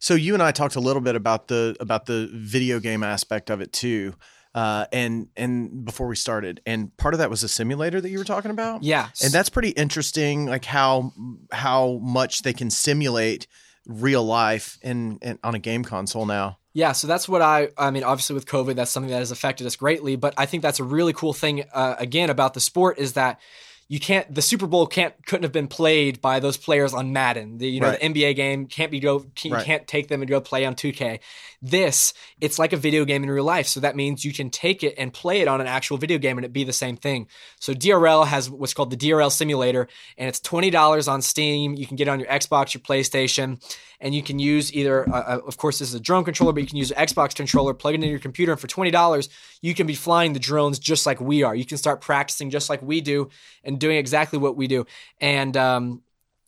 So 0.00 0.14
you 0.14 0.34
and 0.34 0.42
I 0.42 0.52
talked 0.52 0.76
a 0.76 0.80
little 0.80 1.02
bit 1.02 1.16
about 1.16 1.48
the 1.48 1.76
about 1.80 2.06
the 2.06 2.28
video 2.32 2.80
game 2.80 3.02
aspect 3.02 3.50
of 3.50 3.60
it 3.60 3.72
too. 3.72 4.14
Uh, 4.54 4.86
and 4.90 5.28
and 5.36 5.84
before 5.84 6.06
we 6.06 6.16
started, 6.16 6.62
and 6.64 6.96
part 6.96 7.12
of 7.12 7.18
that 7.18 7.28
was 7.28 7.42
a 7.42 7.48
simulator 7.48 8.00
that 8.00 8.08
you 8.08 8.16
were 8.16 8.24
talking 8.24 8.50
about. 8.50 8.82
yeah 8.82 9.08
and 9.22 9.30
that's 9.32 9.50
pretty 9.50 9.70
interesting. 9.70 10.46
Like 10.46 10.64
how 10.64 11.12
how 11.52 11.98
much 12.02 12.42
they 12.42 12.54
can 12.54 12.70
simulate 12.70 13.46
real 13.86 14.24
life 14.24 14.78
in, 14.82 15.18
in 15.22 15.38
on 15.44 15.54
a 15.54 15.58
game 15.58 15.84
console 15.84 16.26
now. 16.26 16.58
Yeah, 16.72 16.92
so 16.92 17.06
that's 17.06 17.26
what 17.26 17.40
I. 17.40 17.68
I 17.78 17.90
mean, 17.90 18.04
obviously 18.04 18.34
with 18.34 18.44
COVID, 18.46 18.74
that's 18.74 18.90
something 18.90 19.10
that 19.10 19.20
has 19.20 19.30
affected 19.30 19.66
us 19.66 19.76
greatly. 19.76 20.16
But 20.16 20.34
I 20.36 20.44
think 20.44 20.62
that's 20.62 20.78
a 20.78 20.84
really 20.84 21.14
cool 21.14 21.32
thing. 21.32 21.64
Uh, 21.72 21.94
again, 21.98 22.28
about 22.28 22.52
the 22.52 22.60
sport 22.60 22.98
is 22.98 23.14
that 23.14 23.40
you 23.88 24.00
can't 24.00 24.34
the 24.34 24.42
Super 24.42 24.66
Bowl 24.66 24.86
can't 24.86 25.14
couldn't 25.26 25.44
have 25.44 25.52
been 25.52 25.68
played 25.68 26.20
by 26.20 26.40
those 26.40 26.56
players 26.56 26.92
on 26.92 27.12
Madden. 27.12 27.58
The 27.58 27.68
you 27.68 27.80
know 27.80 27.88
Right. 27.88 28.00
the 28.00 28.06
NBA 28.06 28.34
game 28.34 28.66
can't 28.66 28.90
be 28.90 28.98
go 28.98 29.24
you 29.42 29.52
Right. 29.54 29.64
can't 29.64 29.86
take 29.86 30.08
them 30.08 30.22
and 30.22 30.28
go 30.28 30.40
play 30.40 30.64
on 30.64 30.74
2K. 30.74 31.20
This 31.62 32.12
it's 32.40 32.58
like 32.58 32.72
a 32.72 32.76
video 32.76 33.04
game 33.04 33.22
in 33.22 33.30
real 33.30 33.44
life. 33.44 33.66
So 33.68 33.80
that 33.80 33.94
means 33.94 34.24
you 34.24 34.32
can 34.32 34.50
take 34.50 34.82
it 34.82 34.94
and 34.98 35.12
play 35.12 35.40
it 35.40 35.48
on 35.48 35.60
an 35.60 35.66
actual 35.68 35.98
video 35.98 36.18
game 36.18 36.36
and 36.38 36.44
it 36.44 36.52
be 36.52 36.64
the 36.64 36.72
same 36.72 36.96
thing. 36.96 37.28
So 37.60 37.72
DRL 37.74 38.26
has 38.26 38.50
what's 38.50 38.74
called 38.74 38.90
the 38.90 38.96
DRL 38.96 39.30
simulator 39.30 39.86
and 40.18 40.28
it's 40.28 40.40
$20 40.40 41.08
on 41.10 41.22
Steam. 41.22 41.74
You 41.74 41.86
can 41.86 41.96
get 41.96 42.08
it 42.08 42.10
on 42.10 42.18
your 42.20 42.28
Xbox, 42.28 42.74
your 42.74 42.80
PlayStation, 42.82 43.60
and 44.00 44.14
you 44.14 44.22
can 44.22 44.38
use 44.38 44.72
either 44.74 45.08
uh, 45.08 45.36
uh, 45.36 45.40
of 45.46 45.56
course 45.56 45.78
this 45.78 45.88
is 45.88 45.94
a 45.94 46.00
drone 46.00 46.24
controller, 46.24 46.52
but 46.52 46.60
you 46.60 46.66
can 46.66 46.76
use 46.76 46.90
an 46.90 47.06
Xbox 47.06 47.34
controller, 47.34 47.74
plug 47.74 47.94
it 47.94 47.96
into 47.96 48.08
your 48.08 48.18
computer 48.18 48.52
and 48.52 48.60
for 48.60 48.66
$20 48.66 49.28
you 49.62 49.74
can 49.74 49.86
be 49.86 49.94
flying 49.94 50.32
the 50.32 50.38
drones 50.38 50.78
just 50.78 51.06
like 51.06 51.20
we 51.20 51.42
are. 51.42 51.54
You 51.54 51.64
can 51.64 51.78
start 51.78 52.00
practicing 52.00 52.50
just 52.50 52.68
like 52.68 52.82
we 52.82 53.00
do 53.00 53.30
and 53.64 53.78
doing 53.78 53.96
exactly 53.96 54.38
what 54.38 54.56
we 54.56 54.66
do. 54.66 54.86
And 55.20 55.56
um 55.56 56.02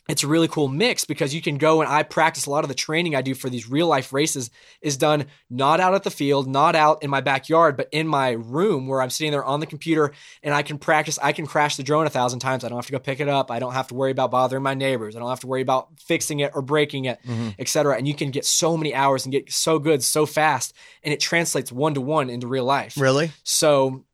it's 0.08 0.22
a 0.22 0.26
really 0.26 0.48
cool 0.48 0.68
mix 0.68 1.04
because 1.04 1.34
you 1.34 1.42
can 1.42 1.58
go 1.58 1.82
and 1.82 1.90
I 1.90 2.02
practice 2.02 2.46
a 2.46 2.50
lot 2.50 2.64
of 2.64 2.68
the 2.68 2.74
training 2.74 3.14
I 3.14 3.20
do 3.20 3.34
for 3.34 3.50
these 3.50 3.68
real 3.68 3.86
life 3.86 4.12
races 4.12 4.50
is 4.80 4.96
done 4.96 5.26
not 5.50 5.80
out 5.80 5.94
at 5.94 6.02
the 6.02 6.10
field, 6.10 6.48
not 6.48 6.74
out 6.74 7.02
in 7.02 7.10
my 7.10 7.20
backyard, 7.20 7.76
but 7.76 7.88
in 7.92 8.08
my 8.08 8.30
room 8.30 8.86
where 8.86 9.02
I'm 9.02 9.10
sitting 9.10 9.32
there 9.32 9.44
on 9.44 9.60
the 9.60 9.66
computer 9.66 10.12
and 10.42 10.54
I 10.54 10.62
can 10.62 10.78
practice. 10.78 11.18
I 11.22 11.32
can 11.32 11.46
crash 11.46 11.76
the 11.76 11.82
drone 11.82 12.06
a 12.06 12.10
thousand 12.10 12.40
times. 12.40 12.64
I 12.64 12.68
don't 12.68 12.78
have 12.78 12.86
to 12.86 12.92
go 12.92 12.98
pick 12.98 13.20
it 13.20 13.28
up. 13.28 13.50
I 13.50 13.58
don't 13.58 13.74
have 13.74 13.88
to 13.88 13.94
worry 13.94 14.10
about 14.10 14.30
bothering 14.30 14.62
my 14.62 14.74
neighbors. 14.74 15.14
I 15.14 15.18
don't 15.18 15.28
have 15.28 15.40
to 15.40 15.46
worry 15.46 15.62
about 15.62 15.88
fixing 16.00 16.40
it 16.40 16.52
or 16.54 16.62
breaking 16.62 17.04
it, 17.04 17.18
mm-hmm. 17.22 17.50
etc. 17.58 17.96
And 17.96 18.08
you 18.08 18.14
can 18.14 18.30
get 18.30 18.46
so 18.46 18.78
many 18.78 18.94
hours 18.94 19.26
and 19.26 19.32
get 19.32 19.52
so 19.52 19.78
good 19.78 20.02
so 20.02 20.24
fast, 20.24 20.74
and 21.02 21.12
it 21.12 21.20
translates 21.20 21.70
one 21.70 21.92
to 21.94 22.00
one 22.00 22.30
into 22.30 22.46
real 22.46 22.64
life. 22.64 22.94
Really? 22.96 23.30
So 23.44 24.04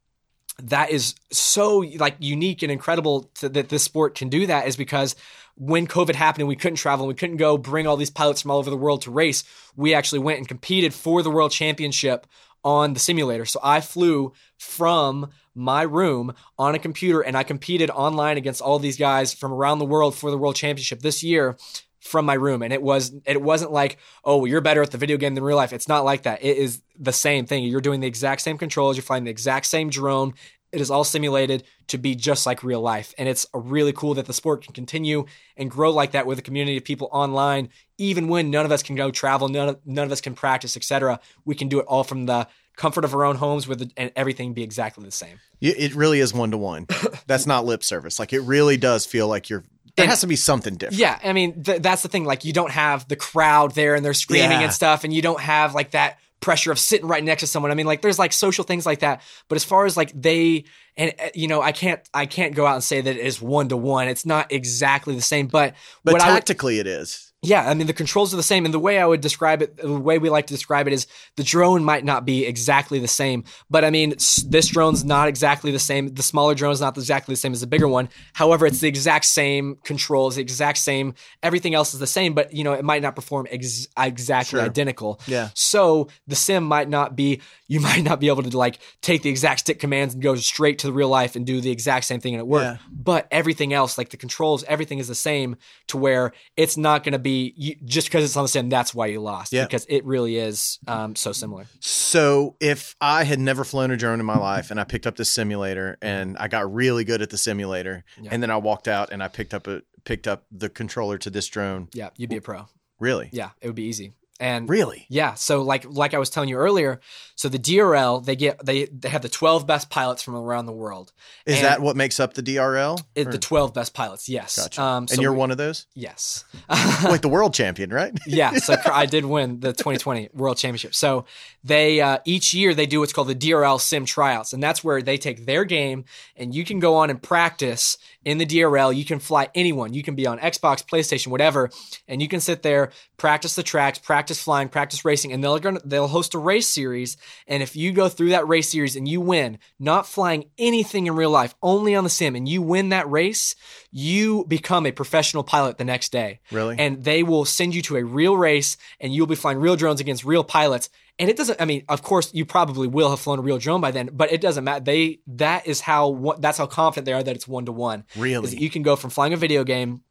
that 0.63 0.91
is 0.91 1.15
so 1.33 1.79
like 1.99 2.17
unique 2.21 2.63
and 2.63 2.71
incredible 2.71 3.31
to, 3.35 3.49
that 3.49 3.69
this 3.69 3.83
sport 3.83 4.15
can 4.15 4.29
do 4.29 4.47
that 4.47 4.69
is 4.69 4.77
because 4.77 5.17
when 5.57 5.87
COVID 5.87 6.15
happened 6.15 6.43
and 6.43 6.49
we 6.49 6.57
couldn't 6.57 6.77
travel 6.77 7.05
and 7.05 7.09
we 7.09 7.19
couldn't 7.19 7.37
go 7.37 7.57
bring 7.57 7.87
all 7.87 7.97
these 7.97 8.11
pilots 8.11 8.43
from 8.43 8.51
all 8.51 8.59
over 8.59 8.71
the 8.71 8.77
world 8.77 9.03
to 9.03 9.11
race, 9.11 9.45
we 9.77 9.95
actually 9.95 10.19
went 10.19 10.39
and 10.39 10.49
competed 10.49 10.93
for 10.93 11.23
the 11.23 11.31
world 11.31 11.53
championship 11.53 12.27
on 12.65 12.95
the 12.95 13.01
simulator. 13.01 13.45
So 13.45 13.61
I 13.63 13.81
flew 13.81 14.33
from 14.59 15.31
my 15.55 15.83
room 15.83 16.35
on 16.59 16.75
a 16.75 16.79
computer 16.79 17.21
and 17.21 17.37
I 17.37 17.43
competed 17.43 17.91
online 17.91 18.37
against 18.37 18.61
all 18.61 18.79
these 18.79 18.97
guys 18.97 19.33
from 19.33 19.53
around 19.53 19.79
the 19.79 19.85
world 19.85 20.15
for 20.17 20.31
the 20.31 20.39
world 20.39 20.57
championship 20.57 21.01
this 21.01 21.23
year 21.23 21.57
from 22.01 22.27
my 22.27 22.35
room. 22.35 22.63
And 22.63 22.73
it 22.73 22.83
was 22.83 23.15
it 23.25 23.41
wasn't 23.41 23.71
like 23.73 23.99
oh 24.25 24.39
well, 24.39 24.47
you're 24.47 24.61
better 24.61 24.83
at 24.83 24.91
the 24.91 24.99
video 24.99 25.17
game 25.17 25.35
than 25.35 25.45
real 25.45 25.57
life. 25.57 25.73
It's 25.73 25.89
not 25.89 26.05
like 26.05 26.23
that. 26.23 26.43
It 26.43 26.57
is 26.57 26.83
the 26.99 27.13
same 27.13 27.47
thing. 27.47 27.65
You're 27.65 27.81
doing 27.81 28.01
the 28.01 28.07
exact 28.07 28.41
same 28.41 28.59
controls. 28.59 28.97
You're 28.97 29.05
flying 29.05 29.25
the 29.25 29.31
exact 29.31 29.67
same 29.67 29.91
drone 29.91 30.35
it 30.75 30.81
is 30.81 30.91
all 30.91 31.05
simulated 31.05 31.63
to 31.89 31.99
be 31.99 32.15
just 32.15 32.45
like 32.47 32.63
real 32.63 32.81
life 32.81 33.15
and 33.19 33.29
it's 33.29 33.47
really 33.55 33.93
cool 33.93 34.15
that 34.15 34.27
the 34.27 34.33
sport 34.33 34.63
can 34.65 34.73
continue 34.75 35.25
and 35.57 35.71
grow 35.71 35.91
like 35.91 36.13
that 36.13 36.27
with 36.27 36.39
a 36.39 36.43
community 36.43 36.77
of 36.77 36.85
people 36.85 37.09
online 37.13 37.69
even 37.99 38.29
when 38.29 38.51
none 38.51 38.65
of 38.67 38.73
us 38.73 38.83
can 38.83 38.97
go 38.97 39.11
travel 39.11 39.49
none 39.49 39.69
of, 39.71 39.81
none 39.87 40.05
of 40.07 40.13
us 40.13 40.21
can 40.21 40.35
practice 40.35 40.77
etc 40.77 41.19
we 41.45 41.55
can 41.55 41.69
do 41.69 41.79
it 41.81 41.87
all 41.87 42.05
from 42.05 42.27
the 42.27 42.47
comfort 42.77 43.05
of 43.05 43.15
our 43.15 43.25
own 43.25 43.37
homes 43.37 43.69
with 43.69 43.89
and 43.97 44.11
everything 44.17 44.53
be 44.53 44.63
exactly 44.63 45.05
the 45.05 45.11
same 45.13 45.39
It 45.61 45.95
really 45.95 46.19
is 46.21 46.35
one 46.35 46.51
to 46.51 46.59
one. 46.59 46.87
That's 47.27 47.47
not 47.47 47.65
lip 47.65 47.83
service. 47.85 48.19
Like 48.19 48.33
it 48.33 48.41
really 48.41 48.77
does 48.77 49.07
feel 49.07 49.29
like 49.29 49.49
you're. 49.49 49.63
There 49.97 50.03
And- 50.05 50.11
has 50.11 50.21
to 50.23 50.27
be 50.27 50.35
something 50.37 50.75
different. 50.75 50.99
Yeah, 50.99 51.19
I 51.23 51.33
mean 51.33 51.63
th- 51.63 51.81
that's 51.81 52.03
the 52.03 52.09
thing. 52.09 52.25
Like 52.25 52.45
you 52.45 52.53
don't 52.53 52.73
have 52.73 53.07
the 53.07 53.15
crowd 53.17 53.75
there 53.77 53.95
and 53.95 54.05
they're 54.05 54.13
screaming 54.13 54.51
Yeah. 54.59 54.63
and 54.63 54.73
stuff, 54.73 55.05
and 55.05 55.13
you 55.15 55.23
don't 55.23 55.41
have 55.41 55.73
like 55.73 55.93
that 55.93 56.19
pressure 56.45 56.71
of 56.71 56.79
sitting 56.79 57.09
right 57.09 57.25
next 57.25 57.41
to 57.41 57.47
someone. 57.47 57.73
I 57.73 57.75
mean, 57.75 57.87
like 57.87 58.03
there's 58.03 58.19
like 58.19 58.33
social 58.33 58.65
things 58.65 58.85
like 58.85 58.99
that. 59.01 59.23
But 59.49 59.57
as 59.57 59.65
far 59.65 59.87
as 59.87 59.97
like 59.97 60.13
they 60.15 60.65
and 60.95 61.15
uh, 61.19 61.31
you 61.35 61.49
know, 61.49 61.63
I 61.63 61.73
can't 61.73 62.07
I 62.13 62.27
can't 62.27 62.55
go 62.55 62.67
out 62.67 62.75
and 62.75 62.85
say 62.85 63.01
that 63.01 63.17
it 63.17 63.25
is 63.25 63.41
one 63.41 63.71
to 63.71 63.77
one. 63.79 64.09
It's 64.09 64.27
not 64.27 64.53
exactly 64.53 65.17
the 65.17 65.23
same. 65.23 65.47
But 65.47 65.75
But 66.05 66.13
what 66.13 66.23
I 66.23 66.29
would, 66.29 66.35
tactically, 66.35 66.79
it 66.79 66.87
is. 66.87 67.33
Yeah, 67.45 67.69
I 67.69 67.75
mean 67.75 67.87
the 67.87 67.93
controls 67.93 68.33
are 68.33 68.37
the 68.37 68.43
same, 68.43 68.65
and 68.65 68.73
the 68.75 68.79
way 68.79 68.99
I 68.99 69.07
would 69.07 69.21
describe 69.21 69.63
it, 69.63 69.77
the 69.77 69.93
way 69.93 70.19
we 70.19 70.31
like 70.31 70.47
to 70.49 70.55
describe 70.55 70.87
it 70.87 70.93
is 70.93 71.07
the 71.37 71.43
drone 71.43 71.85
might 71.85 72.05
not 72.05 72.25
be 72.25 72.47
exactly 72.47 72.99
the 72.99 73.09
same, 73.09 73.45
but 73.71 73.85
I 73.85 73.91
mean 73.91 74.11
this 74.11 74.69
drone's 74.69 75.05
not 75.05 75.29
exactly 75.29 75.71
the 75.71 75.79
same. 75.79 76.09
The 76.15 76.23
smaller 76.23 76.55
drone 76.55 76.73
is 76.73 76.81
not 76.81 76.97
exactly 76.97 77.33
the 77.33 77.41
same 77.41 77.53
as 77.53 77.61
the 77.61 77.67
bigger 77.67 77.89
one. 77.89 78.09
However, 78.33 78.67
it's 78.67 78.81
the 78.81 78.89
exact 78.89 79.27
same 79.27 79.77
controls, 79.85 80.37
the 80.37 80.41
exact 80.43 80.79
same. 80.79 81.15
Everything 81.43 81.75
else 81.75 81.95
is 81.95 82.01
the 82.01 82.07
same, 82.07 82.35
but 82.35 82.53
you 82.55 82.65
know 82.65 82.73
it 82.73 82.85
might 82.85 83.03
not 83.03 83.15
perform 83.15 83.47
ex- 83.51 83.89
exactly 83.99 84.59
Sure. 84.59 84.63
identical. 84.63 85.21
Yeah. 85.27 85.51
So 85.55 86.09
the 86.27 86.37
sim 86.37 86.65
might 86.65 86.89
not 86.89 87.15
be. 87.17 87.41
You 87.69 87.81
might 87.89 88.03
not 88.05 88.21
be 88.21 88.29
able 88.29 88.43
to 88.43 88.57
like 88.57 88.79
take 89.03 89.23
the 89.23 89.31
exact 89.31 89.61
stick 89.61 89.79
commands 89.81 90.15
and 90.15 90.23
go 90.23 90.35
straight 90.37 90.79
to 90.81 90.87
the 90.87 90.93
real 90.93 91.09
life 91.09 91.37
and 91.37 91.45
do 91.47 91.61
the 91.61 91.71
exact 91.71 92.05
same 92.07 92.21
thing 92.21 92.35
and 92.35 92.41
it 92.41 92.47
work. 92.47 92.63
Yeah. 92.63 92.77
But 92.91 93.27
everything 93.31 93.73
else, 93.73 93.99
like 93.99 94.11
the 94.11 94.17
controls, 94.17 94.65
everything 94.65 94.99
is 94.99 95.09
the 95.09 95.15
same 95.15 95.57
to 95.89 95.97
where 95.97 96.33
it's 96.57 96.77
not 96.77 97.05
going 97.05 97.13
to 97.13 97.19
be 97.19 97.34
you, 97.57 97.77
just 97.85 98.09
because 98.09 98.25
it's 98.25 98.37
on 98.37 98.45
the 98.45 98.49
sim. 98.49 98.69
That's 98.69 98.95
why 98.95 99.07
you 99.07 99.21
lost. 99.21 99.53
Yeah. 99.53 99.65
Because 99.65 99.87
it 99.89 100.05
really 100.05 100.37
is 100.37 100.79
um, 100.87 101.15
so 101.17 101.33
similar. 101.33 101.67
So 101.81 102.57
if 102.61 102.97
I 103.01 103.25
had 103.25 103.39
never 103.41 103.65
flown 103.65 103.91
a 103.91 103.97
drone 103.97 104.21
in 104.21 104.27
my 104.27 104.39
life 104.39 104.71
and 104.71 104.81
I 104.81 104.85
picked 104.85 105.07
up 105.07 105.17
this 105.17 105.31
simulator 105.33 105.97
and 106.03 106.37
I 106.39 106.49
got 106.49 106.73
really 106.73 107.05
good 107.05 107.23
at 107.23 107.31
the 107.31 107.39
simulator 107.39 108.05
Yeah. 108.21 108.31
and 108.33 108.43
then 108.43 108.51
I 108.51 108.57
walked 108.57 108.89
out 108.89 109.11
and 109.13 109.23
I 109.23 109.29
picked 109.29 109.55
up 109.55 109.67
a 109.67 109.83
picked 110.05 110.29
up 110.29 110.45
the 110.53 110.69
controller 110.69 111.17
to 111.19 111.31
this 111.31 111.47
drone, 111.49 111.89
Yeah, 111.95 112.11
you'd 112.17 112.29
be 112.31 112.37
a 112.37 112.41
pro. 112.43 112.67
really, 113.01 113.31
Yeah, 113.33 113.51
it 113.63 113.67
would 113.67 113.75
be 113.77 113.85
easy. 113.85 114.13
And 114.41 114.69
really, 114.69 115.07
Yeah, 115.09 115.35
so 115.35 115.63
like 115.63 115.85
like 115.89 116.13
I 116.13 116.19
was 116.19 116.29
telling 116.29 116.49
you 116.49 116.57
earlier, 116.57 117.01
so 117.37 117.49
the 117.49 117.59
DRL 117.59 118.25
they 118.25 118.35
get 118.35 118.65
they 118.67 118.87
they 118.87 119.09
have 119.09 119.23
the 119.23 119.29
12 119.29 119.65
best 119.65 119.91
pilots 119.91 120.25
from 120.25 120.35
around 120.35 120.67
the 120.67 120.73
world. 120.73 121.13
is 121.47 121.57
And 121.57 121.65
that 121.65 121.81
what 121.81 121.95
makes 121.95 122.19
up 122.19 122.35
the 122.35 122.43
DRL? 122.43 123.01
It, 123.15 123.31
the 123.31 123.39
12 123.39 123.73
best 123.73 123.95
pilots, 123.95 124.29
yes. 124.29 124.57
Gotcha. 124.57 124.83
Um, 124.83 125.07
so 125.07 125.13
and 125.15 125.23
you're 125.23 125.33
we- 125.33 125.39
one 125.39 125.53
of 125.53 125.57
those, 125.57 125.87
Yes. 125.95 126.45
like 127.05 127.23
the 127.23 127.29
world 127.29 127.55
champion, 127.55 127.91
right? 127.91 128.13
yeah, 128.27 128.55
so 128.55 128.75
I 128.93 129.07
did 129.07 129.25
win 129.25 129.61
the 129.61 129.73
2020 129.73 130.31
World 130.33 130.57
Championship. 130.57 130.97
So 130.97 131.27
they 131.63 132.01
uh, 132.01 132.19
each 132.25 132.53
year 132.53 132.75
they 132.75 132.87
do 132.87 132.99
what's 132.99 133.13
called 133.13 133.29
the 133.29 133.37
DRL 133.37 133.81
Sim 133.81 134.05
Tryouts, 134.05 134.53
and 134.53 134.61
that's 134.61 134.83
where 134.83 135.01
they 135.01 135.17
take 135.17 135.47
their 135.47 135.65
game 135.65 136.05
and 136.37 136.53
you 136.53 136.65
can 136.65 136.81
go 136.81 136.97
on 136.97 137.09
and 137.09 137.23
practice 137.23 137.99
in 138.25 138.39
the 138.39 138.47
DRL. 138.47 138.95
You 138.97 139.05
can 139.05 139.21
fly 139.21 139.49
anyone. 139.55 139.95
You 139.95 140.03
can 140.03 140.17
be 140.17 140.27
on 140.27 140.41
Xbox, 140.41 140.85
PlayStation, 140.85 141.29
whatever, 141.29 141.71
and 142.09 142.21
you 142.21 142.27
can 142.27 142.41
sit 142.41 142.63
there, 142.65 142.91
practice 143.17 143.55
the 143.55 143.63
tracks, 143.63 143.99
practice 144.01 144.24
flying, 144.33 144.69
practice 144.69 145.05
racing, 145.05 145.33
and 145.33 145.43
they'll 145.45 145.59
they'll 145.85 146.09
host 146.09 146.35
a 146.35 146.39
race 146.39 146.69
series. 146.69 147.17
And 147.47 147.63
if 147.63 147.77
you 147.77 147.93
go 147.93 148.09
through 148.09 148.31
that 148.31 148.49
race 148.49 148.71
series 148.71 148.97
and 148.97 149.07
you 149.07 149.21
win, 149.21 149.59
not 149.79 150.07
flying 150.07 150.47
anything 150.59 151.07
in 151.07 151.15
real 151.17 151.31
life, 151.31 151.55
only 151.63 151.95
on 151.95 152.05
the 152.05 152.11
sim, 152.11 152.35
and 152.37 152.49
you 152.49 152.63
win 152.63 152.89
that 152.91 153.11
race, 153.11 153.55
you 153.91 154.45
become 154.49 154.87
a 154.87 154.93
professional 154.93 155.45
pilot 155.45 155.79
the 155.79 155.85
next 155.85 156.11
day 156.13 156.41
Really? 156.51 156.77
and 156.79 157.05
they 157.05 157.23
will 157.23 157.45
send 157.45 157.75
you 157.75 157.83
to 157.83 157.97
a 157.97 158.03
real 158.05 158.37
race 158.37 158.77
and 159.01 159.15
you'll 159.15 159.27
be 159.27 159.35
flying 159.37 159.59
real 159.59 159.77
drones 159.77 160.01
against 160.01 160.25
real 160.25 160.43
pilots 160.43 160.91
and 161.19 161.31
it 161.31 161.37
doesn't 161.37 161.61
i 161.61 161.65
mean 161.65 161.85
of 161.89 162.03
course 162.03 162.35
you 162.35 162.45
probably 162.45 162.89
will 162.89 163.11
have 163.11 163.21
flown 163.21 163.39
a 163.39 163.43
real 163.43 163.59
drone 163.59 163.81
by 163.81 163.93
then 163.93 164.11
but 164.13 164.33
it 164.33 164.41
doesn't 164.41 164.65
matter 164.65 164.85
they 164.85 165.21
that 165.29 165.67
is 165.69 165.81
how 165.81 166.35
that's 166.41 166.59
how 166.59 166.67
confident 166.67 167.05
they 167.07 167.13
are 167.13 167.23
that 167.23 167.37
it's 167.37 167.47
one 167.47 167.65
to 167.67 167.73
one 167.73 168.05
really? 168.17 168.57
you 168.57 168.69
can 168.69 168.83
go 168.83 168.97
from 168.97 169.11
flying 169.11 169.33
a 169.33 169.37
video 169.37 169.63
game 169.63 170.03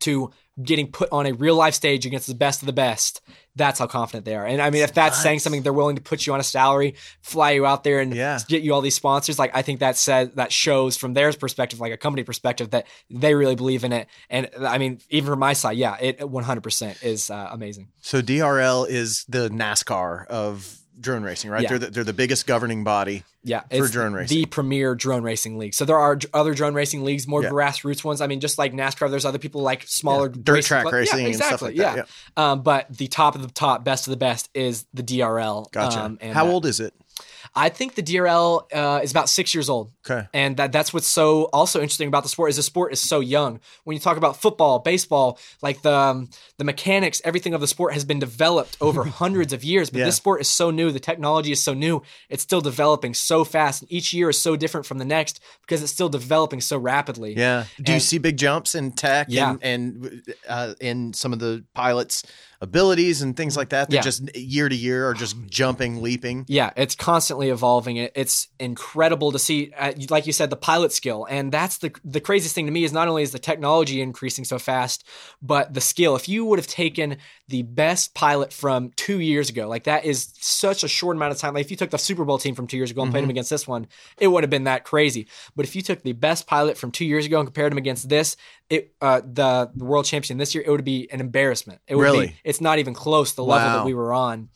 to 0.00 0.30
getting 0.62 0.90
put 0.90 1.08
on 1.10 1.24
a 1.26 1.32
real 1.32 1.54
life 1.54 1.72
stage 1.74 2.04
against 2.04 2.26
the 2.26 2.34
best 2.34 2.60
of 2.60 2.66
the 2.66 2.72
best 2.72 3.22
that's 3.56 3.78
how 3.80 3.86
confident 3.86 4.24
they 4.24 4.34
are. 4.36 4.46
And 4.46 4.60
i 4.62 4.70
mean 4.70 4.82
if 4.82 4.94
that's 4.94 5.20
saying 5.20 5.40
something 5.40 5.62
they're 5.62 5.72
willing 5.72 5.96
to 5.96 6.02
put 6.02 6.26
you 6.26 6.32
on 6.34 6.40
a 6.40 6.44
salary 6.44 6.94
fly 7.22 7.52
you 7.52 7.66
out 7.66 7.82
there 7.82 8.00
and 8.00 8.14
Yeah. 8.14 8.38
get 8.46 8.62
you 8.62 8.72
all 8.74 8.80
these 8.80 8.94
sponsors 8.94 9.38
like 9.38 9.50
i 9.54 9.62
think 9.62 9.80
that 9.80 9.96
says 9.96 10.30
that 10.34 10.52
shows 10.52 10.96
from 10.96 11.14
their 11.14 11.32
perspective 11.32 11.80
like 11.80 11.92
a 11.92 11.96
company 11.96 12.22
perspective 12.24 12.70
that 12.70 12.86
they 13.10 13.34
really 13.34 13.56
believe 13.56 13.84
in 13.84 13.92
it. 13.92 14.06
And 14.28 14.48
i 14.66 14.78
mean 14.78 15.00
even 15.08 15.30
from 15.30 15.38
my 15.40 15.52
side 15.54 15.76
yeah 15.78 15.96
it 16.00 16.18
100% 16.20 17.02
is 17.04 17.30
uh, 17.30 17.48
amazing. 17.50 17.88
So 18.00 18.20
DRL 18.22 18.86
is 18.88 19.24
the 19.28 19.48
NASCAR 19.48 20.26
of 20.26 20.76
drone 21.00 21.22
racing, 21.22 21.50
right? 21.50 21.62
Yeah. 21.62 21.68
They're 21.70 21.78
the, 21.78 21.86
they're 21.90 22.04
the 22.04 22.12
biggest 22.12 22.46
governing 22.46 22.84
body. 22.84 23.24
yeah 23.42 23.62
For 23.70 23.88
drone 23.88 24.12
racing. 24.12 24.36
the 24.36 24.46
premier 24.46 24.94
drone 24.94 25.22
racing 25.22 25.56
league 25.56 25.72
so 25.72 25.84
there 25.86 25.98
are 25.98 26.18
other 26.34 26.52
drone 26.52 26.74
racing 26.74 27.04
leagues 27.04 27.26
more 27.26 27.42
Yeah. 27.42 27.48
grassroots 27.48 28.04
ones 28.04 28.20
i 28.20 28.26
mean 28.26 28.40
just 28.40 28.58
like 28.58 28.74
nascar 28.74 29.10
there's 29.10 29.24
other 29.24 29.38
people 29.38 29.62
like 29.62 29.84
smaller 29.86 30.28
Dirt 30.28 30.52
racing 30.56 30.68
track 30.68 30.82
club- 30.82 30.92
racing 30.94 31.20
yeah, 31.20 31.24
and 31.26 31.34
stuff 31.36 31.52
exactly 31.52 31.76
like 31.78 31.96
that. 31.96 32.08
yeah, 32.36 32.50
Um, 32.52 32.62
but 32.62 32.86
the 32.94 33.06
top 33.08 33.34
of 33.36 33.40
the 33.42 33.48
top 33.48 33.82
best 33.82 34.06
of 34.06 34.10
the 34.10 34.18
best 34.18 34.50
is 34.52 34.84
the 34.92 35.02
drl 35.02 35.70
Gotcha. 35.72 36.00
um, 36.02 36.18
and 36.20 36.34
How 36.34 36.46
old 36.48 36.66
is 36.66 36.80
it? 36.80 36.92
I 37.54 37.68
think 37.68 37.94
the 37.94 38.02
drl 38.02 38.62
uh, 38.72 39.00
is 39.02 39.10
about 39.10 39.28
six 39.28 39.54
years 39.54 39.68
old 39.68 39.90
Okay. 40.08 40.26
and 40.32 40.56
that 40.56 40.72
that's 40.72 40.94
what's 40.94 41.06
so 41.06 41.44
also 41.52 41.80
interesting 41.80 42.08
about 42.08 42.22
the 42.22 42.28
sport 42.30 42.48
is 42.50 42.56
the 42.56 42.62
sport 42.62 42.92
is 42.92 43.00
so 43.00 43.20
young. 43.20 43.60
When 43.84 43.94
you 43.94 44.00
talk 44.00 44.16
about 44.16 44.40
football, 44.40 44.78
baseball, 44.78 45.38
like 45.62 45.82
the 45.82 45.92
um, 45.94 46.30
the 46.56 46.64
mechanics, 46.64 47.20
everything 47.22 47.52
of 47.52 47.60
the 47.60 47.66
sport 47.66 47.92
has 47.92 48.04
been 48.06 48.18
developed 48.18 48.78
over 48.80 49.04
hundreds 49.22 49.52
of 49.52 49.62
years. 49.62 49.90
But 49.90 49.98
Yeah. 49.98 50.06
this 50.06 50.16
sport 50.16 50.40
is 50.40 50.48
so 50.48 50.70
new. 50.70 50.90
The 50.90 51.00
technology 51.00 51.52
is 51.52 51.62
so 51.62 51.74
new. 51.74 52.02
It's 52.30 52.42
still 52.42 52.62
developing 52.62 53.12
so 53.14 53.44
fast. 53.44 53.82
And 53.82 53.92
each 53.92 54.14
year 54.14 54.30
is 54.30 54.40
so 54.40 54.56
different 54.56 54.86
from 54.86 54.96
the 54.98 55.04
next 55.04 55.38
because 55.60 55.82
it's 55.82 55.92
still 55.92 56.08
developing 56.08 56.62
so 56.62 56.78
rapidly. 56.78 57.34
Yeah. 57.36 57.66
Do 57.82 57.92
you 57.92 58.00
see 58.00 58.16
big 58.18 58.38
jumps 58.38 58.74
in 58.74 58.92
tech 58.92 59.26
Yeah. 59.28 59.56
and, 59.60 59.62
and 59.62 60.22
uh, 60.48 60.74
in 60.80 61.12
some 61.12 61.34
of 61.34 61.40
the 61.40 61.62
pilots' 61.74 62.24
abilities 62.60 63.22
and 63.22 63.36
things 63.36 63.56
like 63.56 63.70
that? 63.70 63.90
They're 63.90 63.98
Yeah. 63.98 64.02
just 64.02 64.36
year 64.36 64.68
to 64.68 64.74
year 64.74 65.08
are 65.08 65.14
just 65.14 65.36
jumping, 65.46 66.02
leaping. 66.02 66.44
Yeah, 66.48 66.70
it's 66.76 66.94
constantly 66.94 67.48
evolving. 67.50 67.96
It's 67.96 68.48
incredible 68.58 69.32
to 69.32 69.38
see, 69.38 69.72
uh, 69.78 69.92
like 70.08 70.26
you 70.26 70.32
said, 70.32 70.50
the 70.50 70.56
pilot 70.56 70.92
skill, 70.92 71.26
and 71.28 71.50
that's 71.52 71.78
the 71.78 71.92
the 72.04 72.20
craziest 72.20 72.54
thing 72.54 72.66
to 72.66 72.72
me 72.72 72.84
is 72.84 72.92
not 72.92 73.08
only 73.08 73.22
is 73.22 73.32
the 73.32 73.38
technology 73.38 74.00
increasing 74.00 74.44
so 74.44 74.58
fast, 74.58 75.04
but 75.42 75.72
the 75.74 75.80
skill. 75.80 76.16
If 76.16 76.28
you 76.28 76.44
would 76.44 76.58
have 76.58 76.66
taken 76.68 77.16
the 77.50 77.62
best 77.62 78.14
pilot 78.14 78.52
from 78.52 78.90
two 78.96 79.20
years 79.20 79.50
ago, 79.50 79.68
like 79.68 79.84
that 79.84 80.04
is 80.04 80.32
such 80.40 80.82
a 80.84 80.88
short 80.88 81.16
amount 81.16 81.32
of 81.32 81.38
time. 81.38 81.52
Like 81.54 81.64
if 81.64 81.70
you 81.70 81.76
took 81.76 81.90
the 81.90 81.98
Super 81.98 82.24
Bowl 82.24 82.38
team 82.38 82.54
from 82.54 82.66
two 82.66 82.76
years 82.76 82.90
ago 82.90 83.02
and 83.02 83.10
played 83.10 83.22
them 83.24 83.30
against 83.30 83.50
this 83.50 83.66
one, 83.68 83.86
it 84.18 84.28
would 84.28 84.42
have 84.44 84.50
been 84.50 84.64
that 84.64 84.84
crazy. 84.84 85.26
But 85.54 85.66
if 85.66 85.76
you 85.76 85.82
took 85.82 86.02
the 86.02 86.12
best 86.12 86.46
pilot 86.46 86.78
from 86.78 86.90
two 86.90 87.04
years 87.04 87.26
ago 87.26 87.38
and 87.40 87.46
compared 87.46 87.72
him 87.72 87.78
against 87.78 88.08
this, 88.08 88.36
it 88.70 88.94
uh, 89.00 89.20
the 89.20 89.70
the 89.74 89.84
world 89.84 90.06
champion 90.06 90.38
this 90.38 90.54
year, 90.54 90.64
it 90.66 90.70
would 90.70 90.84
be 90.84 91.08
an 91.12 91.20
embarrassment. 91.20 91.80
It 91.86 91.96
would 91.96 92.02
Really? 92.04 92.26
be. 92.28 92.36
It's 92.44 92.60
not 92.60 92.78
even 92.78 92.94
close 92.94 93.34
the 93.34 93.44
level 93.44 93.68
Wow. 93.68 93.76
that 93.78 93.84
we 93.84 93.94
were 93.94 94.12
on 94.12 94.48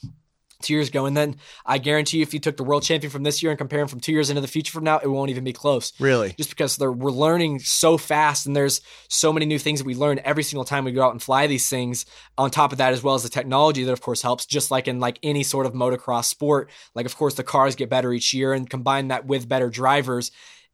two 0.65 0.75
years 0.75 0.89
ago. 0.89 1.07
And 1.07 1.17
then 1.17 1.37
I 1.65 1.79
guarantee 1.79 2.19
you, 2.19 2.23
if 2.23 2.35
you 2.35 2.41
took 2.41 2.57
the 2.57 2.65
world 2.65 2.83
champion 2.83 3.11
from 3.11 3.23
this 3.23 3.43
year 3.43 3.53
and 3.53 3.59
compare 3.59 3.81
him 3.81 3.89
from 3.89 4.01
two 4.01 4.13
years 4.13 4.31
into 4.31 4.41
the 4.41 4.49
future 4.49 4.73
from 4.73 4.85
now, 4.85 4.99
it 4.99 5.07
won't 5.07 5.31
even 5.31 5.45
be 5.45 5.53
close. 5.53 5.93
Really? 6.01 6.35
Just 6.37 6.51
because 6.51 6.77
they're, 6.77 6.91
we're 6.91 7.11
learning 7.11 7.61
so 7.61 7.97
fast 7.97 8.47
and 8.47 8.57
there's 8.57 8.81
so 9.09 9.33
many 9.33 9.47
new 9.47 9.59
things 9.59 9.81
that 9.81 9.87
we 9.87 9.95
learn 9.95 10.21
every 10.25 10.43
single 10.43 10.65
time 10.65 10.85
we 10.85 10.93
go 10.93 11.05
out 11.05 11.13
and 11.13 11.23
fly 11.23 11.47
these 11.47 11.69
things. 11.69 12.07
On 12.37 12.51
top 12.51 12.73
of 12.73 12.79
that, 12.79 12.93
as 12.93 13.03
well 13.03 13.15
as 13.15 13.23
the 13.23 13.29
technology 13.29 13.85
that 13.85 13.93
of 13.93 14.01
course 14.01 14.23
helps, 14.23 14.47
just 14.47 14.71
like 14.71 14.89
in 14.89 14.99
like 14.99 15.19
any 15.23 15.43
sort 15.43 15.67
of 15.67 15.73
motocross 15.73 16.25
sport, 16.25 16.71
like 16.95 17.07
of 17.07 17.17
course 17.17 17.35
the 17.35 17.45
cars 17.45 17.77
get 17.77 17.91
better 17.91 18.13
each 18.13 18.35
year 18.35 18.53
and 18.53 18.69
combine 18.69 19.09
that 19.09 19.27
with 19.27 19.49
better 19.49 19.71
drivers. 19.71 20.31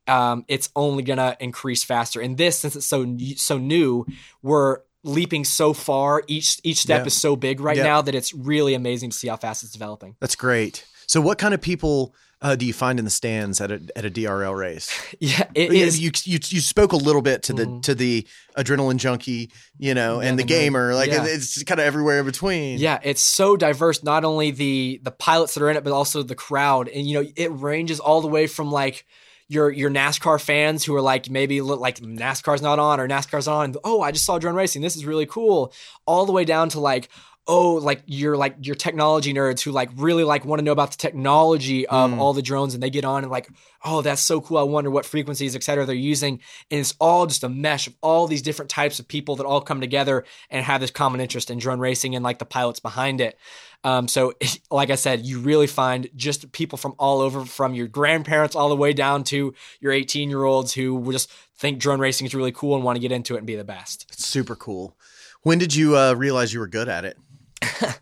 Um, 0.07 0.45
it's 0.49 0.71
only 0.75 1.03
gonna 1.03 1.37
increase 1.41 1.85
faster. 1.85 2.21
And 2.21 2.37
this, 2.37 2.61
since 2.61 2.75
it's 2.75 2.87
so 2.87 3.17
so 3.37 3.59
new, 3.59 4.07
we're 4.43 4.79
leaping 5.03 5.45
so 5.45 5.73
far. 5.73 6.23
Each 6.27 6.59
each 6.63 6.79
step 6.79 7.01
Yeah. 7.03 7.07
is 7.07 7.17
so 7.17 7.37
big 7.37 7.61
right 7.61 7.77
Yeah. 7.77 7.85
now 7.85 8.03
that 8.03 8.15
it's 8.15 8.35
really 8.35 8.75
amazing 8.75 9.11
to 9.11 9.17
see 9.17 9.29
how 9.29 9.37
fast 9.37 9.63
it's 9.63 9.73
developing. 9.73 10.17
That's 10.21 10.37
great. 10.37 10.85
So, 11.07 11.21
what 11.21 11.39
kind 11.39 11.55
of 11.55 11.61
people 11.61 12.15
uh, 12.43 12.57
do 12.57 12.65
you 12.65 12.73
find 12.73 12.99
in 12.99 13.05
the 13.05 13.11
stands 13.11 13.61
at 13.61 13.71
a 13.71 13.81
at 13.97 14.05
a 14.05 14.11
DRL 14.11 14.57
race? 14.57 14.91
Yeah, 15.21 15.45
it 15.55 15.73
you, 15.73 15.85
is. 15.85 15.99
you 16.01 16.11
you 16.25 16.39
you 16.49 16.61
spoke 16.61 16.93
a 16.93 16.97
little 16.97 17.21
bit 17.21 17.43
to 17.45 17.53
the 17.53 17.81
to 17.83 17.95
the 17.95 18.27
adrenaline 18.57 18.97
junkie, 18.97 19.51
you 19.79 19.93
know, 19.93 20.21
and 20.21 20.39
the, 20.39 20.45
gamer. 20.45 20.95
Like 20.95 21.11
Yeah. 21.11 21.25
it's 21.27 21.63
kind 21.65 21.79
of 21.81 21.85
everywhere 21.87 22.21
in 22.21 22.27
between. 22.27 22.79
Yeah, 22.79 22.99
it's 23.03 23.21
so 23.21 23.57
diverse. 23.57 24.03
Not 24.03 24.25
only 24.25 24.51
the 24.53 25.01
the 25.03 25.11
pilots 25.11 25.55
that 25.55 25.63
are 25.63 25.69
in 25.71 25.77
it, 25.77 25.85
but 25.85 25.93
also 25.93 26.23
the 26.23 26.35
crowd. 26.35 26.89
And 26.89 27.07
you 27.07 27.23
know, 27.23 27.29
it 27.37 27.51
ranges 27.53 28.01
all 28.01 28.21
the 28.23 28.29
way 28.29 28.47
from 28.47 28.71
like 28.73 29.05
your 29.51 29.69
your 29.73 29.91
NASCAR 29.91 30.41
fans 30.41 30.85
who 30.85 30.95
are 30.95 31.03
like 31.03 31.29
maybe 31.29 31.61
look 31.61 31.81
like 31.81 31.99
NASCAR's 31.99 32.63
not 32.63 32.79
on 32.79 33.01
or 33.01 33.09
NASCAR's 33.09 33.49
on. 33.49 33.75
Oh, 33.83 34.01
I 34.01 34.13
just 34.13 34.25
saw 34.25 34.39
drone 34.39 34.55
racing. 34.55 34.81
This 34.81 34.95
is 34.95 35.05
really 35.05 35.27
cool. 35.27 35.73
All 36.07 36.25
the 36.25 36.33
way 36.33 36.45
down 36.45 36.69
to 36.71 36.81
like 36.81 37.09
oh 37.47 37.75
like 37.75 38.03
you're 38.07 38.37
like 38.37 38.55
your 38.61 38.75
technology 38.75 39.33
nerds 39.33 39.63
who 39.63 39.73
like 39.73 39.89
really 39.97 40.25
like 40.25 40.45
want 40.45 40.59
to 40.59 40.65
know 40.65 40.73
about 40.73 40.91
the 40.91 40.97
technology 40.97 41.87
of 41.87 42.19
all 42.19 42.33
the 42.33 42.43
drones 42.43 42.75
and 42.75 42.83
they 42.83 42.91
get 42.91 43.05
on 43.05 43.23
and 43.23 43.33
like 43.33 43.49
oh 43.85 44.03
that's 44.03 44.21
so 44.21 44.41
cool 44.41 44.59
i 44.59 44.63
wonder 44.63 44.91
what 44.91 45.07
frequencies 45.07 45.57
et 45.57 45.63
cetera 45.63 45.87
they're 45.87 45.95
using 45.95 46.35
and 46.71 46.81
it's 46.81 46.95
all 47.01 47.27
just 47.27 47.43
a 47.43 47.49
mesh 47.49 47.87
of 47.87 47.95
all 48.03 48.27
these 48.27 48.43
different 48.43 48.71
types 48.71 48.99
of 48.99 49.09
people 49.09 49.37
that 49.37 49.47
all 49.47 49.61
come 49.61 49.81
together 49.81 50.25
and 50.51 50.65
have 50.65 50.81
this 50.81 50.91
common 50.91 51.21
interest 51.21 51.51
in 51.51 51.59
drone 51.59 51.81
racing 51.81 52.15
and 52.15 52.23
like 52.23 52.39
the 52.39 52.45
pilots 52.45 52.79
behind 52.81 53.21
it 53.21 53.39
um, 53.83 54.07
so 54.07 54.33
like 54.71 54.91
i 54.91 54.95
said 54.95 55.25
you 55.25 55.41
really 55.41 55.67
find 55.67 56.09
just 56.15 56.53
people 56.53 56.77
from 56.77 56.95
all 56.99 57.21
over 57.21 57.45
from 57.45 57.75
your 57.75 57.89
grandparents 57.89 58.55
all 58.55 58.69
the 58.69 58.77
way 58.77 58.93
down 58.93 59.25
to 59.25 59.55
your 59.81 59.93
18 59.93 60.29
year 60.29 60.45
olds 60.45 60.75
who 60.75 60.95
will 60.95 61.13
just 61.13 61.31
think 61.57 61.79
drone 61.79 62.01
racing 62.01 62.27
is 62.27 62.35
really 62.35 62.53
cool 62.53 62.75
and 62.75 62.85
want 62.85 62.97
to 62.97 63.01
get 63.01 63.13
into 63.13 63.35
it 63.35 63.39
and 63.39 63.47
be 63.47 63.57
the 63.57 63.65
best 63.65 64.07
It's 64.13 64.27
super 64.27 64.57
cool. 64.57 64.97
When 65.43 65.59
did 65.59 65.75
you 65.75 65.97
uh, 65.97 66.15
realize 66.15 66.53
you 66.53 66.61
were 66.61 66.69
good 66.69 66.89
at 66.89 67.05
it? 67.05 67.17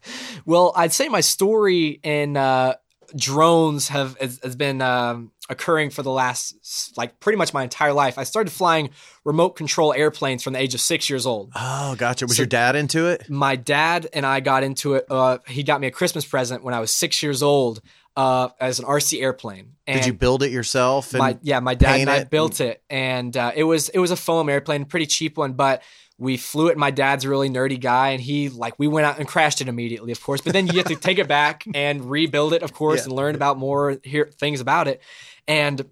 Well, 0.46 0.72
I'd 0.74 0.92
say 0.92 1.08
my 1.08 1.20
story 1.20 2.00
in 2.02 2.36
uh, 2.36 2.74
drones 3.14 3.88
have 3.88 4.16
has, 4.18 4.40
has 4.42 4.56
been 4.56 4.80
um, 4.80 5.30
occurring 5.50 5.90
for 5.90 6.02
the 6.02 6.10
last 6.10 6.96
like 6.96 7.20
pretty 7.20 7.36
much 7.36 7.52
my 7.52 7.62
entire 7.64 7.92
life. 7.92 8.16
I 8.18 8.24
started 8.24 8.50
flying 8.50 8.90
remote 9.24 9.50
control 9.56 9.92
airplanes 9.92 10.42
from 10.42 10.54
the 10.54 10.58
age 10.60 10.74
of 10.74 10.80
six 10.80 11.10
years 11.10 11.26
old. 11.26 11.52
Oh, 11.54 11.96
gotcha. 11.96 12.26
Was 12.26 12.36
So- 12.36 12.42
your 12.42 12.46
dad 12.46 12.76
into 12.76 13.06
it? 13.08 13.28
My 13.28 13.56
dad 13.56 14.08
and 14.12 14.24
I 14.24 14.40
got 14.40 14.62
into 14.62 14.94
it. 14.94 15.04
Uh, 15.10 15.38
he 15.46 15.62
got 15.62 15.80
me 15.80 15.86
a 15.86 15.90
Christmas 15.90 16.24
present 16.24 16.64
when 16.64 16.72
I 16.72 16.80
was 16.80 16.90
six 16.90 17.22
years 17.22 17.42
old 17.42 17.82
uh, 18.16 18.48
as 18.58 18.78
an 18.78 18.86
RC 18.86 19.20
airplane. 19.20 19.72
And 19.86 20.00
Did 20.00 20.06
you 20.06 20.12
build 20.12 20.42
it 20.42 20.50
yourself? 20.50 21.12
And 21.12 21.18
my 21.18 21.38
yeah, 21.42 21.60
my 21.60 21.74
dad 21.74 22.00
and 22.00 22.10
I 22.10 22.18
it 22.18 22.30
built 22.30 22.60
it, 22.60 22.82
and 22.90 23.36
uh, 23.36 23.52
it 23.54 23.64
was 23.64 23.90
it 23.90 23.98
was 23.98 24.10
a 24.10 24.16
foam 24.16 24.48
airplane, 24.48 24.86
pretty 24.86 25.06
cheap 25.06 25.36
one, 25.36 25.52
but 25.52 25.82
we 26.18 26.36
flew 26.36 26.66
it. 26.68 26.76
My 26.76 26.90
dad's 26.90 27.24
a 27.24 27.28
really 27.28 27.48
nerdy 27.48 27.80
guy, 27.80 28.10
and 28.10 28.20
he 28.20 28.48
like 28.48 28.78
we 28.78 28.88
went 28.88 29.06
out 29.06 29.18
and 29.18 29.26
crashed 29.28 29.60
it 29.60 29.68
immediately, 29.68 30.12
of 30.12 30.22
course. 30.22 30.40
But 30.40 30.52
then 30.52 30.66
you 30.66 30.74
have 30.74 30.86
to 30.86 30.96
take 31.08 31.18
it 31.18 31.28
back 31.28 31.64
and 31.74 32.10
rebuild 32.10 32.52
it, 32.52 32.62
of 32.62 32.72
course, 32.72 33.00
Yeah. 33.00 33.04
and 33.04 33.12
learn 33.12 33.34
about 33.34 33.56
more 33.58 33.98
hear 34.02 34.26
things 34.38 34.60
about 34.60 34.88
it, 34.88 35.00
and. 35.46 35.84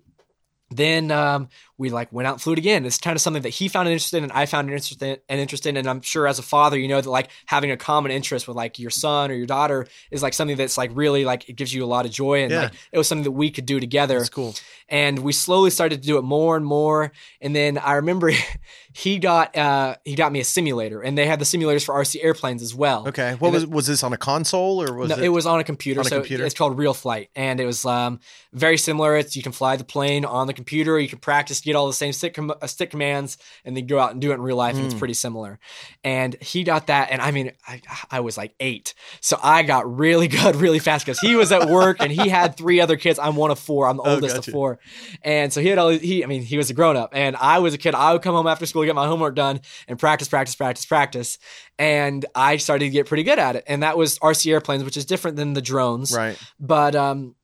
Then 0.69 1.13
um, 1.13 1.49
we 1.79 1.91
like 1.91 2.13
went 2.13 2.27
out 2.27 2.33
and 2.35 2.43
flew 2.43 2.55
it 2.55 2.59
again. 2.59 2.85
It's 2.87 2.99
kind 2.99 3.15
of 3.17 3.21
something 3.21 3.43
that 3.43 3.51
he 3.51 3.69
found 3.69 3.89
interesting 3.89 4.23
and 4.23 4.33
I 4.33 4.47
found 4.47 4.71
interesting 4.71 5.19
and 5.29 5.41
interested. 5.41 5.77
And 5.77 5.87
I'm 5.89 6.01
sure 6.01 6.27
as 6.27 6.39
a 6.39 6.43
father, 6.43 6.79
you 6.79 6.89
know 6.89 7.01
that 7.01 7.09
like 7.11 7.29
having 7.47 7.71
a 7.71 7.77
common 7.77 8.11
interest 8.13 8.49
with 8.49 8.57
like 8.57 8.79
your 8.79 8.91
son 8.91 9.31
or 9.31 9.35
your 9.35 9.47
daughter 9.47 9.87
is 10.11 10.23
like 10.23 10.33
something 10.35 10.57
that's 10.57 10.79
like 10.79 10.91
really 10.95 11.25
like 11.25 11.49
it 11.49 11.55
gives 11.57 11.75
you 11.75 11.85
a 11.85 11.87
lot 11.87 12.07
of 12.07 12.13
joy. 12.13 12.43
And 12.43 12.51
Yeah. 12.51 12.61
like 12.63 12.73
it 12.93 12.99
was 12.99 13.09
something 13.09 13.25
that 13.25 13.33
we 13.33 13.51
could 13.51 13.67
do 13.67 13.79
together 13.81 14.19
That's 14.19 14.29
cool. 14.31 14.55
and 14.89 15.19
we 15.19 15.33
slowly 15.33 15.71
started 15.71 16.01
to 16.03 16.07
do 16.07 16.17
it 16.19 16.23
more 16.23 16.57
and 16.57 16.65
more 16.65 17.13
and 17.41 17.55
then 17.55 17.77
i 17.79 17.95
remember 17.95 18.31
he 18.93 19.19
got 19.19 19.57
uh 19.57 19.97
he 20.05 20.15
got 20.15 20.33
me 20.33 20.41
a 20.41 20.45
simulator 20.45 21.01
and 21.03 21.17
they 21.19 21.27
had 21.27 21.39
the 21.39 21.45
simulators 21.45 21.85
for 21.85 21.95
rc 21.95 22.23
airplanes 22.23 22.63
as 22.63 22.75
well 22.75 23.07
Okay. 23.09 23.35
What 23.35 23.49
And 23.49 23.55
was 23.55 23.67
was 23.67 23.87
this 23.87 24.03
on 24.03 24.13
a 24.13 24.17
console 24.17 24.83
or 24.83 24.95
was 24.95 25.11
no, 25.11 25.17
it? 25.17 25.25
it, 25.25 25.29
was 25.29 25.47
on 25.47 25.61
a 25.61 25.65
computer. 25.65 26.01
on 26.01 26.07
a 26.07 26.09
so 26.09 26.17
computer? 26.21 26.45
it's 26.45 26.55
called 26.55 26.79
Real 26.79 26.95
Flight, 26.95 27.29
and 27.37 27.61
it 27.61 27.67
was 27.67 27.85
um, 27.85 28.21
very 28.53 28.77
similar. 28.79 29.17
It's 29.17 29.37
you 29.37 29.43
can 29.43 29.53
fly 29.53 29.77
the 29.77 29.85
plane 29.85 30.25
on 30.25 30.47
the 30.47 30.53
computer. 30.55 30.99
You 30.99 31.09
can 31.09 31.19
practice, 31.19 31.61
get 31.67 31.77
all 31.77 31.87
the 31.87 31.93
same 31.93 32.13
stick, 32.15 32.33
com- 32.35 32.51
uh, 32.63 32.67
stick 32.67 32.91
commands, 32.91 33.37
and 33.65 33.77
then 33.77 33.87
go 33.87 33.99
out 33.99 34.13
and 34.13 34.21
do 34.23 34.31
it 34.31 34.35
in 34.35 34.41
real 34.41 34.57
life. 34.57 34.75
And 34.77 34.81
Hmm. 34.85 34.87
it's 34.87 34.95
pretty 34.99 35.13
similar. 35.15 35.59
And 36.05 36.35
he 36.41 36.65
got 36.65 36.87
that, 36.87 37.11
and 37.11 37.21
I 37.21 37.31
mean, 37.33 37.53
I, 37.69 37.83
I 38.11 38.21
was 38.21 38.39
like 38.39 38.55
eight, 38.61 38.95
so 39.21 39.39
I 39.43 39.63
got 39.65 39.83
really 39.99 40.29
good 40.39 40.57
really 40.57 40.79
fast 40.79 41.05
because 41.05 41.19
he 41.21 41.35
was 41.37 41.53
at 41.53 41.69
work 41.69 41.99
and 42.01 42.11
he 42.11 42.29
had 42.29 42.57
three 42.57 42.81
other 42.81 42.97
kids. 42.97 43.19
I'm 43.19 43.37
one 43.37 43.51
of 43.51 43.59
four. 43.59 43.87
I'm 43.89 43.97
the 43.99 44.05
Oh, 44.05 44.15
oldest 44.15 44.37
gotcha. 44.37 44.51
of 44.51 44.53
four, 44.55 44.79
and 45.23 45.53
so 45.53 45.61
he 45.61 45.69
had 45.69 45.79
all. 45.79 45.91
He, 45.91 46.25
I 46.25 46.27
mean, 46.27 46.43
he 46.43 46.57
was 46.57 46.71
a 46.71 46.75
grown 46.75 46.97
up, 46.97 47.11
and 47.13 47.37
I 47.37 47.59
was 47.59 47.75
a 47.75 47.79
kid. 47.79 47.95
I 47.95 48.13
would 48.13 48.23
come 48.23 48.35
home 48.35 48.47
after 48.47 48.65
school, 48.65 48.85
get 48.85 48.95
my 48.95 49.07
homework 49.07 49.35
done, 49.35 49.61
and 49.89 49.99
practice, 49.99 50.29
practice, 50.29 50.55
practice, 50.55 50.87
practice. 50.87 51.39
And 51.79 52.25
I 52.35 52.57
started 52.57 52.87
to 52.87 52.91
get 52.91 53.07
pretty 53.07 53.23
good 53.25 53.39
at 53.39 53.57
it, 53.57 53.65
and 53.67 53.83
that 53.83 53.99
was 53.99 54.19
RC 54.21 54.51
airplanes, 54.53 54.85
which 54.85 54.97
is 54.97 55.05
different 55.05 55.37
than 55.37 55.53
the 55.53 55.61
drones. 55.61 56.15
right. 56.17 56.39
But 56.61 56.95
um, 56.95 57.35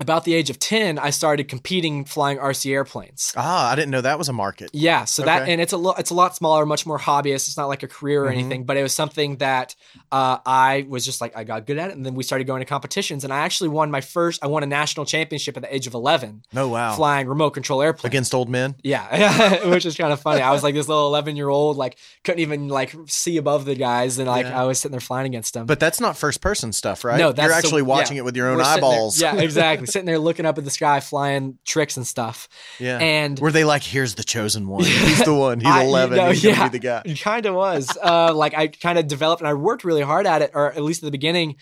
about 0.00 0.24
the 0.24 0.34
age 0.34 0.48
of 0.50 0.58
10, 0.58 0.98
I 0.98 1.10
started 1.10 1.46
competing 1.48 2.04
flying 2.04 2.38
RC 2.38 2.72
airplanes. 2.72 3.32
Ah, 3.36 3.70
I 3.70 3.76
didn't 3.76 3.90
know 3.90 4.00
that 4.00 4.18
was 4.18 4.28
a 4.28 4.32
market. 4.32 4.70
Yeah, 4.72 5.04
so 5.04 5.22
that 5.24 5.48
and 5.48 5.60
it's 5.60 5.72
a 5.72 5.76
lo- 5.76 5.94
it's 5.98 6.10
a 6.10 6.14
lot 6.14 6.34
smaller, 6.34 6.64
much 6.66 6.86
more 6.86 6.98
hobbyist. 6.98 7.46
It's 7.48 7.56
not 7.56 7.66
like 7.68 7.82
a 7.82 7.88
career 7.88 8.24
or 8.24 8.28
Mhm. 8.28 8.32
anything, 8.32 8.64
but 8.64 8.76
it 8.76 8.82
was 8.82 8.94
something 8.94 9.36
that 9.36 9.74
uh, 10.10 10.38
I 10.46 10.86
was 10.88 11.04
just 11.04 11.20
like 11.20 11.36
I 11.36 11.44
got 11.44 11.66
good 11.66 11.78
at 11.78 11.90
it, 11.90 11.96
and 11.96 12.04
then 12.04 12.14
we 12.14 12.22
started 12.24 12.46
going 12.46 12.60
to 12.60 12.64
competitions, 12.64 13.24
and 13.24 13.32
I 13.32 13.40
actually 13.40 13.68
won 13.68 13.90
my 13.90 14.00
first. 14.00 14.42
I 14.42 14.46
won 14.46 14.62
a 14.62 14.66
national 14.66 15.06
championship 15.06 15.56
at 15.56 15.62
the 15.62 15.74
age 15.74 15.86
of 15.86 15.94
eleven, 15.94 16.42
Oh 16.56 16.68
wow. 16.68 16.94
flying 16.96 17.26
remote 17.28 17.50
control 17.50 17.82
airplanes. 17.82 18.06
Against 18.06 18.34
old 18.34 18.48
men. 18.48 18.76
Yeah, 18.82 19.66
which 19.68 19.84
is 19.86 19.96
kind 19.96 20.12
of 20.12 20.20
funny. 20.20 20.40
I 20.40 20.50
was 20.52 20.62
like 20.62 20.74
this 20.74 20.88
little 20.88 21.06
eleven 21.08 21.36
year 21.36 21.48
old, 21.48 21.76
like 21.76 21.96
couldn't 22.24 22.40
even 22.40 22.68
like 22.68 22.94
see 23.06 23.36
above 23.36 23.66
the 23.66 23.74
guys, 23.74 24.18
and 24.18 24.26
like 24.28 24.46
Yeah. 24.46 24.62
I 24.62 24.64
was 24.64 24.78
sitting 24.80 24.92
there 24.92 25.00
flying 25.00 25.26
against 25.26 25.54
them. 25.54 25.66
But 25.66 25.78
that's 25.78 26.00
not 26.00 26.16
first 26.16 26.40
person 26.40 26.72
stuff, 26.72 27.04
right? 27.04 27.18
No, 27.18 27.32
that's 27.32 27.46
you're 27.46 27.54
actually 27.56 27.82
watching 27.82 28.16
yeah. 28.16 28.22
it 28.22 28.24
with 28.24 28.36
your 28.36 28.48
own 28.48 28.56
We're 28.58 28.64
eyeballs. 28.64 29.20
yeah, 29.20 29.34
exactly. 29.36 29.86
Sitting 29.92 30.06
there 30.06 30.18
looking 30.18 30.46
up 30.46 30.58
at 30.58 30.64
the 30.64 30.70
sky, 30.70 31.00
flying 31.00 31.58
tricks 31.66 31.96
and 31.96 32.06
stuff. 32.06 32.48
yeah. 32.78 32.98
And 32.98 33.38
Were 33.38 33.52
they 33.52 33.64
like, 33.64 33.82
"Here's 33.82 34.14
the 34.14 34.24
chosen 34.24 34.66
one. 34.68 34.84
He's 34.84 35.24
the 35.24 35.34
one. 35.34 35.60
He's 35.60 35.68
I- 35.70 35.82
you 35.82 35.88
eleven. 35.88 36.16
know, 36.18 36.30
He's 36.30 36.44
yeah. 36.44 36.68
be 36.68 36.78
the 36.78 36.84
guy." 36.84 37.02
It 37.04 37.20
kind 37.20 37.46
of 37.46 37.54
was. 37.54 37.96
uh, 38.02 38.32
like 38.34 38.54
I 38.54 38.68
kind 38.68 38.98
of 38.98 39.06
developed 39.06 39.40
and 39.42 39.48
I 39.48 39.54
worked 39.54 39.84
really 39.84 40.02
hard 40.02 40.26
at 40.26 40.42
it, 40.42 40.50
or 40.54 40.72
at 40.72 40.82
least 40.82 41.02
at 41.02 41.06
the 41.06 41.10
beginning. 41.10 41.56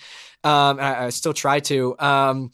Um, 0.44 0.78
and 0.78 0.82
I, 0.82 1.06
I 1.06 1.08
still 1.10 1.34
try 1.34 1.60
to. 1.60 1.98
Um, 1.98 2.50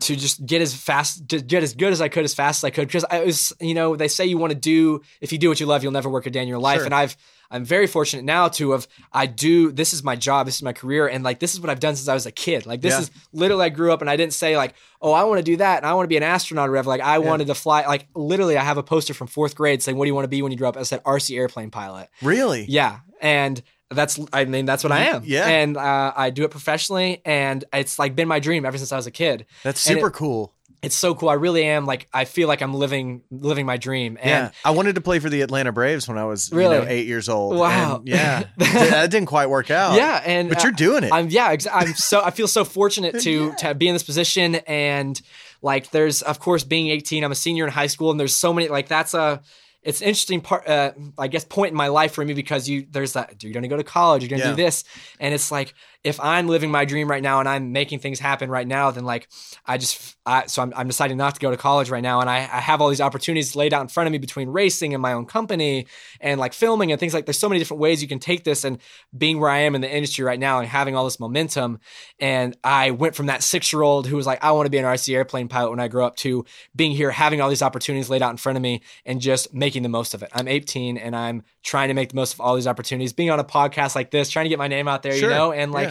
to 0.00 0.16
just 0.16 0.44
get 0.46 0.62
as 0.62 0.74
fast, 0.74 1.28
to 1.28 1.40
get 1.40 1.62
as 1.62 1.74
good 1.74 1.92
as 1.92 2.00
I 2.00 2.08
could, 2.08 2.24
as 2.24 2.34
fast 2.34 2.60
as 2.60 2.64
I 2.64 2.70
could, 2.70 2.88
because 2.88 3.04
I 3.10 3.20
was, 3.24 3.52
you 3.60 3.74
know, 3.74 3.96
they 3.96 4.08
say 4.08 4.26
you 4.26 4.38
want 4.38 4.52
to 4.52 4.58
do, 4.58 5.02
if 5.20 5.32
you 5.32 5.38
do 5.38 5.48
what 5.48 5.60
you 5.60 5.66
love, 5.66 5.82
you'll 5.82 5.92
never 5.92 6.08
work 6.08 6.26
a 6.26 6.30
day 6.30 6.40
in 6.42 6.48
your 6.48 6.58
life. 6.58 6.78
Sure. 6.78 6.84
And 6.86 6.94
I've, 6.94 7.16
I'm 7.50 7.64
very 7.64 7.86
fortunate 7.86 8.24
now 8.24 8.48
to 8.48 8.70
have, 8.70 8.86
I 9.12 9.26
do, 9.26 9.72
this 9.72 9.92
is 9.92 10.02
my 10.04 10.16
job, 10.16 10.46
this 10.46 10.54
is 10.56 10.62
my 10.62 10.72
career, 10.72 11.08
and 11.08 11.24
like 11.24 11.38
this 11.40 11.52
is 11.52 11.60
what 11.60 11.68
I've 11.68 11.80
done 11.80 11.96
since 11.96 12.08
I 12.08 12.14
was 12.14 12.24
a 12.24 12.30
kid. 12.32 12.64
Like 12.64 12.80
this 12.80 12.94
Yeah. 12.94 13.00
is 13.00 13.10
literally, 13.32 13.64
I 13.64 13.68
grew 13.70 13.92
up 13.92 14.00
and 14.00 14.08
I 14.08 14.16
didn't 14.16 14.34
say 14.34 14.56
like, 14.56 14.74
oh, 15.02 15.12
I 15.12 15.24
want 15.24 15.38
to 15.38 15.42
do 15.42 15.56
that 15.56 15.78
and 15.78 15.86
I 15.86 15.94
want 15.94 16.04
to 16.04 16.08
be 16.08 16.16
an 16.16 16.22
astronaut 16.22 16.68
or 16.68 16.72
whatever. 16.72 16.88
Like 16.90 17.00
I 17.00 17.18
wanted 17.18 17.48
to 17.48 17.54
fly, 17.54 17.84
like 17.86 18.06
literally, 18.14 18.56
I 18.56 18.62
have 18.64 18.78
a 18.78 18.82
poster 18.82 19.14
from 19.14 19.26
fourth 19.26 19.54
grade 19.54 19.82
saying, 19.82 19.98
what 19.98 20.04
do 20.04 20.08
you 20.08 20.14
want 20.14 20.24
to 20.24 20.28
be 20.28 20.40
when 20.42 20.52
you 20.52 20.58
grow 20.58 20.68
up? 20.68 20.76
I 20.76 20.82
said 20.84 21.02
RC 21.04 21.36
airplane 21.36 21.70
pilot. 21.70 22.08
Really? 22.22 22.64
Yeah, 22.68 23.00
and 23.20 23.60
that's 23.90 24.18
I 24.32 24.44
mean 24.44 24.66
that's 24.66 24.84
what 24.84 24.92
I 24.92 25.04
am. 25.06 25.22
Yeah. 25.24 25.46
and 25.48 25.76
uh, 25.76 26.12
I 26.16 26.30
do 26.30 26.44
it 26.44 26.50
professionally, 26.50 27.20
and 27.24 27.64
it's 27.72 27.98
like 27.98 28.14
been 28.14 28.28
my 28.28 28.40
dream 28.40 28.64
ever 28.64 28.78
since 28.78 28.92
I 28.92 28.96
was 28.96 29.06
a 29.06 29.10
kid. 29.10 29.46
That's 29.64 29.84
And 29.86 29.96
it- 29.96 30.00
super 30.00 30.10
cool. 30.10 30.54
it's 30.82 30.94
so 30.94 31.14
cool. 31.14 31.28
I 31.28 31.34
really 31.34 31.64
am 31.64 31.84
like 31.86 32.08
I 32.12 32.24
feel 32.24 32.48
like 32.48 32.62
I'm 32.62 32.72
living 32.72 33.22
living 33.30 33.66
my 33.66 33.76
dream. 33.76 34.16
And 34.20 34.30
yeah, 34.30 34.50
I 34.64 34.70
wanted 34.70 34.94
to 34.94 35.00
play 35.00 35.18
for 35.18 35.28
the 35.28 35.42
Atlanta 35.42 35.72
Braves 35.72 36.08
when 36.08 36.16
I 36.18 36.24
was 36.24 36.50
Really? 36.52 36.76
you 36.76 36.82
know, 36.82 36.88
eight 36.88 37.06
years 37.06 37.28
old. 37.28 37.56
Wow. 37.56 37.96
And, 37.96 38.08
yeah, 38.08 38.44
that 38.56 39.10
didn't 39.10 39.26
quite 39.26 39.50
work 39.50 39.70
out. 39.70 39.96
yeah, 39.96 40.22
and 40.24 40.48
but 40.48 40.62
you're 40.62 40.72
doing 40.72 41.04
it. 41.04 41.12
I'm 41.12 41.28
yeah, 41.28 41.54
I'm 41.72 41.94
so 41.94 42.22
I 42.22 42.30
feel 42.30 42.48
so 42.48 42.64
fortunate 42.64 43.20
to 43.22 43.52
to 43.58 43.74
be 43.74 43.88
in 43.88 43.94
this 43.94 44.04
position 44.04 44.54
and 44.66 45.20
like 45.62 45.90
there's 45.90 46.22
of 46.22 46.38
course 46.38 46.64
being 46.64 46.88
18, 46.88 47.22
I'm 47.24 47.32
a 47.32 47.34
senior 47.34 47.66
in 47.66 47.70
high 47.72 47.88
school 47.88 48.10
and 48.10 48.18
there's 48.18 48.34
so 48.34 48.52
many 48.54 48.68
like 48.68 48.88
that's 48.88 49.12
a 49.12 49.42
it's 49.82 50.00
an 50.02 50.08
interesting 50.08 50.40
part 50.40 50.68
uh, 50.68 50.92
I 51.18 51.28
guess 51.28 51.44
point 51.44 51.70
in 51.70 51.76
my 51.76 51.88
life 51.88 52.12
for 52.12 52.24
me 52.24 52.34
because 52.34 52.68
you 52.68 52.86
there's 52.90 53.14
that 53.14 53.42
you're 53.42 53.52
going 53.52 53.62
to 53.62 53.68
go 53.68 53.76
to 53.76 53.84
college, 53.84 54.22
you're 54.22 54.28
going 54.30 54.42
to 54.42 54.48
Yeah. 54.48 54.54
do 54.56 54.62
this 54.62 54.84
and 55.18 55.32
it's 55.34 55.50
like 55.50 55.74
if 56.02 56.18
I'm 56.18 56.48
living 56.48 56.70
my 56.70 56.86
dream 56.86 57.10
right 57.10 57.22
now 57.22 57.40
and 57.40 57.48
I'm 57.48 57.72
making 57.72 57.98
things 57.98 58.18
happen 58.18 58.48
right 58.50 58.66
now 58.66 58.90
then 58.90 59.04
like 59.04 59.28
I 59.66 59.76
just 59.76 60.16
I, 60.24 60.46
so 60.46 60.62
I'm, 60.62 60.72
I'm 60.74 60.86
deciding 60.86 61.16
not 61.16 61.34
to 61.34 61.40
go 61.40 61.50
to 61.50 61.56
college 61.56 61.90
right 61.90 62.02
now 62.02 62.20
and 62.20 62.30
I, 62.30 62.38
I 62.38 62.60
have 62.60 62.80
all 62.80 62.88
these 62.88 63.00
opportunities 63.00 63.54
laid 63.54 63.74
out 63.74 63.82
in 63.82 63.88
front 63.88 64.06
of 64.06 64.12
me 64.12 64.18
between 64.18 64.48
racing 64.48 64.94
and 64.94 65.02
my 65.02 65.12
own 65.12 65.26
company 65.26 65.86
and 66.20 66.40
like 66.40 66.52
filming 66.52 66.90
and 66.90 66.98
things 66.98 67.12
like 67.12 67.26
there's 67.26 67.38
so 67.38 67.48
many 67.48 67.58
different 67.58 67.80
ways 67.80 68.00
you 68.00 68.08
can 68.08 68.18
take 68.18 68.44
this 68.44 68.64
and 68.64 68.78
being 69.16 69.40
where 69.40 69.50
I 69.50 69.58
am 69.60 69.74
in 69.74 69.80
the 69.82 69.90
industry 69.94 70.24
right 70.24 70.38
now 70.40 70.58
and 70.60 70.68
having 70.68 70.96
all 70.96 71.04
this 71.04 71.20
momentum 71.20 71.80
and 72.18 72.56
I 72.64 72.92
went 72.92 73.14
from 73.14 73.26
that 73.26 73.42
six 73.42 73.72
year 73.72 73.82
old 73.82 74.06
who 74.06 74.16
was 74.16 74.26
like 74.26 74.42
I 74.42 74.52
want 74.52 74.66
to 74.66 74.70
be 74.70 74.78
an 74.78 74.84
RC 74.84 75.14
airplane 75.14 75.48
pilot 75.48 75.70
when 75.70 75.80
I 75.80 75.88
grow 75.88 76.06
up 76.06 76.16
to 76.16 76.44
being 76.74 76.92
here 76.92 77.10
having 77.10 77.40
all 77.40 77.48
these 77.48 77.62
opportunities 77.62 78.08
laid 78.08 78.22
out 78.22 78.30
in 78.30 78.36
front 78.36 78.56
of 78.56 78.62
me 78.62 78.82
and 79.04 79.20
just 79.20 79.52
making 79.52 79.82
the 79.82 79.88
most 79.88 80.14
of 80.14 80.22
it 80.22 80.30
I'm 80.32 80.48
18 80.48 80.96
and 80.96 81.14
I'm 81.14 81.42
trying 81.62 81.88
to 81.88 81.94
make 81.94 82.10
the 82.10 82.16
most 82.16 82.32
of 82.34 82.40
all 82.40 82.54
these 82.54 82.66
opportunities 82.66 83.12
being 83.12 83.30
on 83.30 83.38
a 83.38 83.44
podcast 83.44 83.94
like 83.94 84.10
this 84.10 84.30
trying 84.30 84.44
to 84.46 84.48
get 84.50 84.58
my 84.58 84.68
name 84.68 84.88
out 84.88 85.02
there 85.02 85.12
Sure. 85.12 85.28
you 85.28 85.34
know 85.34 85.52
and 85.52 85.72
like 85.72 85.88
Yeah. 85.88 85.89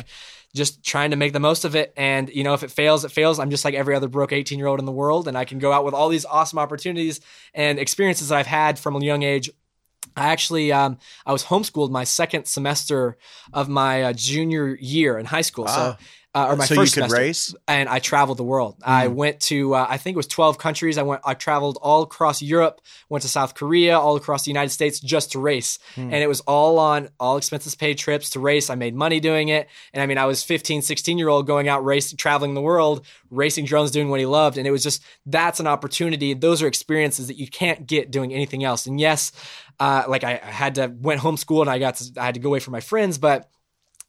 Just 0.56 0.84
trying 0.84 1.12
to 1.12 1.16
make 1.16 1.34
the 1.34 1.40
most 1.40 1.66
of 1.66 1.76
it. 1.76 1.94
And, 1.96 2.30
you 2.30 2.44
know, 2.44 2.54
if 2.54 2.64
it 2.64 2.72
fails, 2.72 3.06
it 3.06 3.12
fails. 3.12 3.40
I'm 3.40 3.52
just 3.52 3.66
like 3.66 3.76
every 3.76 3.96
other 3.96 4.08
broke 4.08 4.34
18 4.34 4.58
year 4.58 4.68
old 4.68 4.80
in 4.80 4.86
the 4.86 4.92
world. 4.92 5.28
And 5.28 5.38
I 5.38 5.46
can 5.46 5.60
go 5.60 5.72
out 5.72 5.86
with 5.86 5.94
all 5.94 6.10
these 6.10 6.26
awesome 6.26 6.60
opportunities 6.60 7.22
and 7.54 7.78
experiences 7.78 8.30
that 8.30 8.38
I've 8.38 8.48
had 8.48 8.80
from 8.80 8.96
a 8.96 9.00
young 9.00 9.24
age. 9.24 9.50
I 10.16 10.30
actually, 10.30 10.72
um, 10.72 10.98
I 11.26 11.32
was 11.32 11.46
homeschooled 11.46 11.92
my 11.92 12.04
second 12.04 12.46
semester 12.46 13.18
of 13.54 13.70
my 13.70 14.04
uh, 14.04 14.14
junior 14.14 14.76
year 14.76 15.18
in 15.18 15.26
high 15.26 15.42
school. 15.42 15.66
Wow. 15.66 15.98
So, 15.98 16.04
uh, 16.48 16.52
or 16.52 16.56
my 16.56 16.66
so 16.66 16.76
first 16.76 16.96
you 16.96 17.02
could 17.02 17.10
semester 17.10 17.18
race. 17.28 17.56
and 17.68 17.90
I 17.90 18.00
traveled 18.00 18.38
the 18.38 18.44
world. 18.44 18.76
I 18.84 19.08
Mm. 19.08 19.14
went 19.16 19.40
to 19.42 19.76
uh, 19.76 19.86
I 19.90 19.98
think 19.98 20.16
it 20.16 20.18
was 20.18 20.28
12 20.28 20.58
countries. 20.58 20.98
I 20.98 21.04
went 21.04 21.22
I 21.26 21.34
traveled 21.34 21.78
all 21.82 22.02
across 22.04 22.42
Europe, 22.42 22.82
went 23.10 23.22
to 23.24 23.28
South 23.30 23.56
Korea, 23.56 23.98
all 24.00 24.16
across 24.16 24.44
the 24.46 24.50
United 24.52 24.70
States 24.70 25.00
just 25.00 25.32
to 25.34 25.40
race. 25.40 25.80
Mm. 25.96 26.04
And 26.04 26.16
it 26.16 26.28
was 26.28 26.42
all 26.42 26.80
on 26.80 27.10
all 27.20 27.38
expenses 27.38 27.76
paid 27.76 27.98
trips 27.98 28.30
to 28.32 28.40
race. 28.40 28.70
I 28.70 28.76
made 28.76 28.96
money 28.96 29.20
doing 29.20 29.50
it. 29.50 29.68
And 29.94 30.02
I 30.02 30.06
mean 30.06 30.18
I 30.18 30.26
was 30.26 30.44
15, 30.44 30.82
16 30.82 31.18
year 31.18 31.30
old 31.30 31.48
going 31.48 31.68
out 31.68 31.84
racing 31.86 32.18
traveling 32.18 32.54
the 32.54 32.62
world, 32.62 33.06
racing 33.30 33.66
drones 33.66 33.92
doing 33.92 34.10
what 34.10 34.20
he 34.20 34.26
loved 34.26 34.58
and 34.58 34.66
it 34.68 34.72
was 34.72 34.84
just 34.84 35.04
that's 35.26 35.60
an 35.60 35.68
opportunity. 35.68 36.34
Those 36.34 36.62
are 36.64 36.68
experiences 36.68 37.28
that 37.28 37.38
you 37.38 37.48
can't 37.48 37.86
get 37.88 38.12
doing 38.12 38.34
anything 38.34 38.64
else. 38.64 38.86
And 38.88 39.00
yes, 39.00 39.32
uh, 39.80 40.04
like 40.08 40.24
I, 40.24 40.40
I 40.44 40.52
had 40.52 40.76
to 40.76 40.88
went 41.00 41.22
homeschool 41.22 41.62
and 41.62 41.70
I 41.70 41.80
got 41.80 41.96
to, 41.96 42.12
I 42.20 42.26
had 42.26 42.34
to 42.36 42.40
go 42.40 42.50
away 42.50 42.60
from 42.60 42.72
my 42.74 42.80
friends, 42.82 43.18
but 43.18 43.50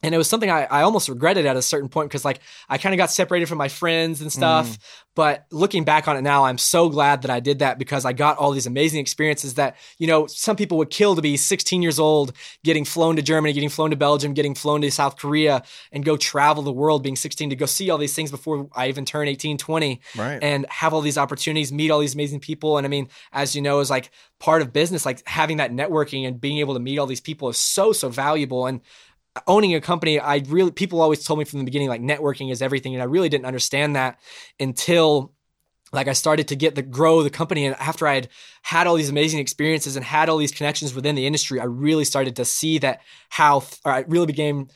and 0.03 0.15
it 0.15 0.17
was 0.17 0.27
something 0.27 0.49
I, 0.49 0.63
I 0.63 0.81
almost 0.81 1.09
regretted 1.09 1.45
at 1.45 1.55
a 1.55 1.61
certain 1.61 1.89
point 1.89 2.09
because 2.09 2.25
like 2.25 2.39
I 2.67 2.77
kind 2.77 2.93
of 2.93 2.97
got 2.97 3.11
separated 3.11 3.47
from 3.47 3.57
my 3.57 3.67
friends 3.67 4.21
and 4.21 4.31
stuff. 4.31 4.69
Mm. 4.69 4.77
But 5.13 5.45
looking 5.51 5.83
back 5.83 6.07
on 6.07 6.15
it 6.15 6.21
now, 6.21 6.45
I'm 6.45 6.57
so 6.57 6.87
glad 6.87 7.23
that 7.23 7.31
I 7.31 7.41
did 7.41 7.59
that 7.59 7.77
because 7.77 8.05
I 8.05 8.13
got 8.13 8.37
all 8.37 8.51
these 8.51 8.65
amazing 8.65 9.01
experiences 9.01 9.55
that 9.55 9.75
you 9.97 10.07
know 10.07 10.25
some 10.27 10.55
people 10.55 10.77
would 10.77 10.89
kill 10.89 11.15
to 11.15 11.21
be 11.21 11.37
16 11.37 11.81
years 11.81 11.99
old, 11.99 12.33
getting 12.63 12.85
flown 12.85 13.17
to 13.17 13.21
Germany, 13.21 13.53
getting 13.53 13.69
flown 13.69 13.89
to 13.91 13.95
Belgium, 13.95 14.33
getting 14.33 14.55
flown 14.55 14.81
to 14.81 14.91
South 14.91 15.17
Korea, 15.17 15.63
and 15.91 16.05
go 16.05 16.17
travel 16.17 16.63
the 16.63 16.71
world, 16.71 17.03
being 17.03 17.15
16 17.15 17.49
to 17.49 17.55
go 17.55 17.65
see 17.65 17.89
all 17.89 17.97
these 17.97 18.15
things 18.15 18.31
before 18.31 18.69
I 18.73 18.87
even 18.87 19.05
turn 19.05 19.27
18, 19.27 19.57
20 19.57 20.01
Right. 20.17 20.41
and 20.41 20.65
have 20.69 20.93
all 20.93 21.01
these 21.01 21.17
opportunities, 21.17 21.71
meet 21.71 21.91
all 21.91 21.99
these 21.99 22.15
amazing 22.15 22.39
people. 22.39 22.77
And 22.77 22.85
I 22.85 22.89
mean, 22.89 23.09
as 23.31 23.55
you 23.55 23.61
know, 23.61 23.79
is 23.79 23.89
like 23.89 24.11
part 24.39 24.61
of 24.61 24.73
business, 24.73 25.05
like 25.05 25.27
having 25.27 25.57
that 25.57 25.71
networking 25.71 26.27
and 26.27 26.39
being 26.39 26.57
able 26.59 26.73
to 26.73 26.79
meet 26.79 26.97
all 26.97 27.05
these 27.05 27.21
people 27.21 27.49
is 27.49 27.57
so, 27.57 27.91
so 27.91 28.09
valuable. 28.09 28.65
And 28.65 28.81
owning 29.47 29.73
a 29.75 29.81
company, 29.81 30.19
I 30.19 30.43
really, 30.47 30.71
people 30.71 31.01
always 31.01 31.23
told 31.23 31.39
me 31.39 31.45
from 31.45 31.59
the 31.59 31.65
beginning, 31.65 31.89
like 31.89 32.01
networking 32.01 32.51
is 32.51 32.61
everything. 32.61 32.93
And 32.93 33.01
I 33.01 33.05
really 33.05 33.29
didn't 33.29 33.45
understand 33.45 33.95
that 33.95 34.19
until 34.59 35.33
like 35.93 36.07
I 36.07 36.13
started 36.13 36.47
to 36.49 36.55
get 36.55 36.75
the 36.75 36.81
grow 36.81 37.21
the 37.21 37.29
company 37.29 37.65
and 37.65 37.75
after 37.75 38.07
I 38.07 38.15
had 38.15 38.29
had 38.61 38.87
all 38.87 38.95
these 38.95 39.09
amazing 39.09 39.39
experiences 39.39 39.95
and 39.95 40.05
had 40.05 40.29
all 40.29 40.37
these 40.37 40.51
connections 40.51 40.93
within 40.93 41.15
the 41.15 41.25
industry, 41.25 41.59
I 41.59 41.65
really 41.65 42.05
started 42.05 42.35
to 42.37 42.45
see 42.45 42.77
that 42.79 43.01
how 43.29 43.63
I 43.83 44.05
really 44.07 44.25
became 44.25 44.69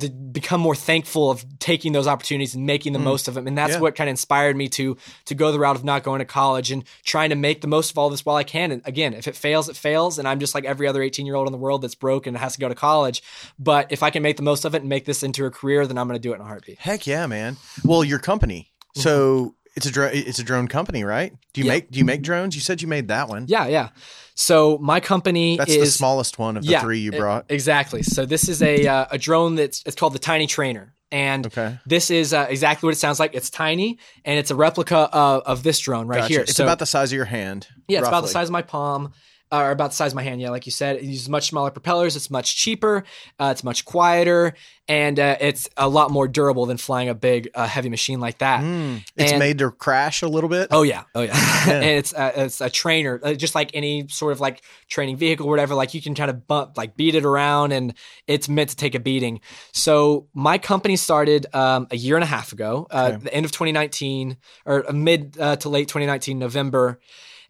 to 0.00 0.08
become 0.10 0.60
more 0.60 0.74
thankful 0.74 1.30
of 1.30 1.44
taking 1.60 1.92
those 1.92 2.06
opportunities 2.08 2.54
and 2.54 2.66
making 2.66 2.92
the 2.92 2.98
most 2.98 3.28
of 3.28 3.34
them. 3.34 3.46
And 3.46 3.56
that's 3.56 3.74
Yeah. 3.74 3.80
what 3.80 3.94
kind 3.94 4.08
of 4.08 4.12
inspired 4.12 4.56
me 4.56 4.68
to 4.70 4.96
to 5.26 5.34
go 5.34 5.52
the 5.52 5.58
route 5.58 5.76
of 5.76 5.84
not 5.84 6.02
going 6.02 6.18
to 6.18 6.24
college 6.24 6.70
and 6.72 6.82
trying 7.04 7.30
to 7.30 7.36
make 7.36 7.60
the 7.60 7.68
most 7.68 7.90
of 7.92 7.98
all 7.98 8.10
this 8.10 8.24
while 8.26 8.36
I 8.36 8.44
can. 8.44 8.72
And 8.72 8.82
again, 8.84 9.14
if 9.14 9.28
it 9.28 9.36
fails, 9.36 9.68
it 9.68 9.76
fails. 9.76 10.18
And 10.18 10.26
I'm 10.26 10.40
just 10.40 10.54
like 10.54 10.64
every 10.64 10.88
other 10.88 11.02
18 11.02 11.26
year 11.26 11.36
old 11.36 11.46
in 11.46 11.52
the 11.52 11.58
world 11.58 11.82
that's 11.82 11.94
broke 11.94 12.26
and 12.26 12.36
has 12.36 12.54
to 12.54 12.60
go 12.60 12.68
to 12.68 12.74
college. 12.74 13.22
But 13.58 13.92
if 13.92 14.02
I 14.02 14.10
can 14.10 14.22
make 14.22 14.36
the 14.36 14.42
most 14.42 14.64
of 14.64 14.74
it 14.74 14.80
and 14.82 14.88
make 14.88 15.04
this 15.04 15.22
into 15.22 15.44
a 15.46 15.50
career, 15.50 15.86
then 15.86 15.96
I'm 15.96 16.08
going 16.08 16.18
to 16.18 16.22
do 16.22 16.32
it 16.32 16.36
in 16.36 16.40
a 16.40 16.44
heartbeat. 16.44 16.78
Heck 16.80 17.06
yeah, 17.06 17.26
man. 17.26 17.56
Well, 17.84 18.02
your 18.02 18.18
company. 18.18 18.72
So 18.96 19.54
it's 19.76 19.86
a 19.86 19.90
dro- 19.90 20.10
it's 20.12 20.38
a 20.38 20.44
drone 20.44 20.68
company, 20.68 21.02
right? 21.04 21.32
Do 21.52 21.60
you 21.60 21.64
Mm-hmm. 21.64 21.66
Yeah. 21.66 21.72
make 21.74 21.90
do 21.90 21.98
you 21.98 22.04
make 22.04 22.22
drones? 22.22 22.54
You 22.54 22.60
said 22.60 22.80
you 22.82 22.88
made 22.88 23.08
that 23.08 23.28
one. 23.28 23.46
Yeah, 23.48 23.66
yeah. 23.66 23.88
So 24.34 24.78
my 24.78 24.98
company 25.00 25.56
That's 25.56 25.72
is 25.72 25.78
the 25.92 25.98
smallest 25.98 26.38
one 26.38 26.56
of 26.56 26.64
the 26.64 26.70
yeah, 26.72 26.80
three 26.80 26.98
you 26.98 27.12
brought. 27.12 27.46
exactly. 27.48 28.02
So 28.02 28.26
this 28.26 28.48
is 28.48 28.62
a 28.62 28.86
uh, 28.86 29.06
a 29.12 29.18
drone 29.18 29.54
that's 29.54 29.82
it's 29.86 29.94
called 29.96 30.12
the 30.12 30.18
Tiny 30.18 30.46
Trainer, 30.48 30.94
and 31.12 31.46
Okay. 31.46 31.78
this 31.86 32.10
is 32.10 32.32
uh, 32.34 32.46
exactly 32.48 32.86
what 32.88 32.94
it 32.94 32.98
sounds 32.98 33.20
like. 33.20 33.34
It's 33.34 33.48
tiny, 33.50 33.98
and 34.24 34.36
it's 34.38 34.50
a 34.50 34.56
replica 34.56 34.96
of, 35.12 35.42
of 35.46 35.62
this 35.62 35.78
drone 35.78 36.08
right 36.08 36.18
Gotcha. 36.22 36.32
here. 36.32 36.40
It's 36.42 36.54
so 36.54 36.64
about 36.64 36.80
the 36.80 36.86
size 36.86 37.12
of 37.12 37.16
your 37.16 37.26
hand. 37.26 37.68
yeah, 37.86 38.00
it's 38.00 38.08
about 38.08 38.22
the 38.22 38.28
size 38.28 38.48
of 38.48 38.52
my 38.52 38.62
palm. 38.62 39.12
Uh, 39.54 39.62
Or 39.66 39.70
about 39.70 39.90
the 39.90 39.96
size 39.96 40.12
of 40.12 40.16
my 40.16 40.22
hand, 40.22 40.40
yeah. 40.40 40.50
Like 40.50 40.66
you 40.66 40.72
said, 40.72 40.96
it 40.96 41.02
uses 41.04 41.28
much 41.28 41.48
smaller 41.48 41.70
propellers. 41.70 42.16
It's 42.16 42.30
much 42.30 42.56
cheaper. 42.56 43.04
Uh, 43.38 43.50
it's 43.52 43.62
much 43.64 43.84
quieter, 43.84 44.54
and 44.88 45.18
uh, 45.20 45.36
it's 45.40 45.68
a 45.76 45.88
lot 45.88 46.10
more 46.10 46.26
durable 46.28 46.66
than 46.66 46.76
flying 46.76 47.08
a 47.08 47.14
big, 47.14 47.48
uh, 47.54 47.66
heavy 47.66 47.88
machine 47.88 48.20
like 48.20 48.38
that. 48.38 48.62
Mm. 48.62 49.02
It's 49.16 49.32
And- 49.32 49.38
made 49.38 49.58
to 49.58 49.70
crash 49.70 50.22
a 50.22 50.28
little 50.28 50.50
bit. 50.50 50.68
Oh 50.70 50.82
yeah, 50.82 51.04
oh 51.14 51.22
yeah. 51.22 51.34
and 51.70 51.84
it's 51.84 52.12
uh, 52.14 52.32
it's 52.36 52.60
a 52.60 52.68
trainer, 52.70 53.20
uh, 53.22 53.34
just 53.34 53.54
like 53.54 53.70
any 53.74 54.08
sort 54.08 54.32
of 54.32 54.40
like 54.40 54.62
training 54.88 55.16
vehicle, 55.16 55.46
or 55.46 55.50
whatever. 55.50 55.74
Like 55.74 55.94
you 55.94 56.02
can 56.02 56.14
kind 56.14 56.30
of 56.30 56.46
bump, 56.46 56.76
like 56.76 56.96
beat 56.96 57.14
it 57.14 57.24
around, 57.24 57.72
and 57.72 57.94
it's 58.26 58.48
meant 58.48 58.70
to 58.70 58.76
take 58.76 58.94
a 58.94 59.00
beating. 59.00 59.40
So 59.72 60.26
my 60.34 60.58
company 60.58 60.96
started 60.96 61.46
um, 61.54 61.86
a 61.90 61.96
year 61.96 62.16
and 62.16 62.24
a 62.24 62.26
half 62.26 62.52
ago, 62.52 62.86
uh, 62.90 63.10
Okay. 63.14 63.24
the 63.24 63.34
end 63.34 63.44
of 63.46 63.52
2019 63.52 64.36
or 64.66 64.84
mid 64.92 65.36
uh, 65.38 65.56
to 65.56 65.68
late 65.68 65.88
2019, 65.88 66.38
November, 66.38 66.98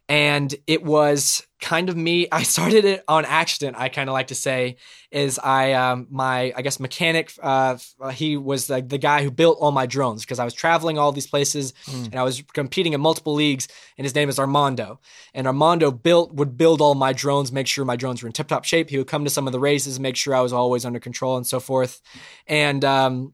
and 0.07 0.53
it 0.67 0.83
was 0.83 1.45
kind 1.61 1.89
of 1.89 1.97
me. 1.97 2.27
I 2.31 2.43
started 2.43 2.85
it 2.85 3.03
on 3.07 3.25
accident. 3.25 3.75
I 3.79 3.89
kind 3.89 4.07
of 4.09 4.13
like 4.13 4.27
to 4.27 4.35
say 4.35 4.75
is 5.11 5.39
I 5.39 5.73
um, 5.73 6.07
my 6.09 6.53
I 6.55 6.61
guess 6.61 6.79
mechanic. 6.79 7.31
Uh, 7.41 7.77
he 8.13 8.37
was 8.37 8.67
the, 8.67 8.81
the 8.81 8.97
guy 8.97 9.23
who 9.23 9.31
built 9.31 9.57
all 9.59 9.71
my 9.71 9.85
drones 9.85 10.23
because 10.23 10.37
I 10.37 10.45
was 10.45 10.53
traveling 10.53 10.97
all 10.99 11.11
these 11.11 11.27
places 11.27 11.73
Mm. 11.87 12.05
and 12.05 12.15
I 12.15 12.23
was 12.23 12.43
competing 12.53 12.93
in 12.93 13.01
multiple 13.01 13.33
leagues. 13.33 13.67
And 13.97 14.05
his 14.05 14.13
name 14.13 14.29
is 14.29 14.37
Armando. 14.39 14.99
And 15.33 15.47
Armando 15.47 15.89
built 15.91 16.33
would 16.33 16.57
build 16.57 16.81
all 16.81 16.95
my 16.95 17.13
drones, 17.13 17.51
make 17.51 17.65
sure 17.67 17.85
my 17.85 17.95
drones 17.95 18.21
were 18.21 18.27
in 18.27 18.33
tip 18.33 18.47
top 18.47 18.65
shape. 18.65 18.89
He 18.89 18.97
would 18.97 19.07
come 19.07 19.23
to 19.23 19.29
some 19.31 19.47
of 19.47 19.53
the 19.53 19.59
races, 19.59 19.99
make 19.99 20.15
sure 20.15 20.35
I 20.35 20.41
was 20.41 20.53
always 20.53 20.85
under 20.85 20.99
control 20.99 21.37
and 21.37 21.47
so 21.47 21.59
forth. 21.59 22.01
And 22.47 22.83
um, 22.85 23.33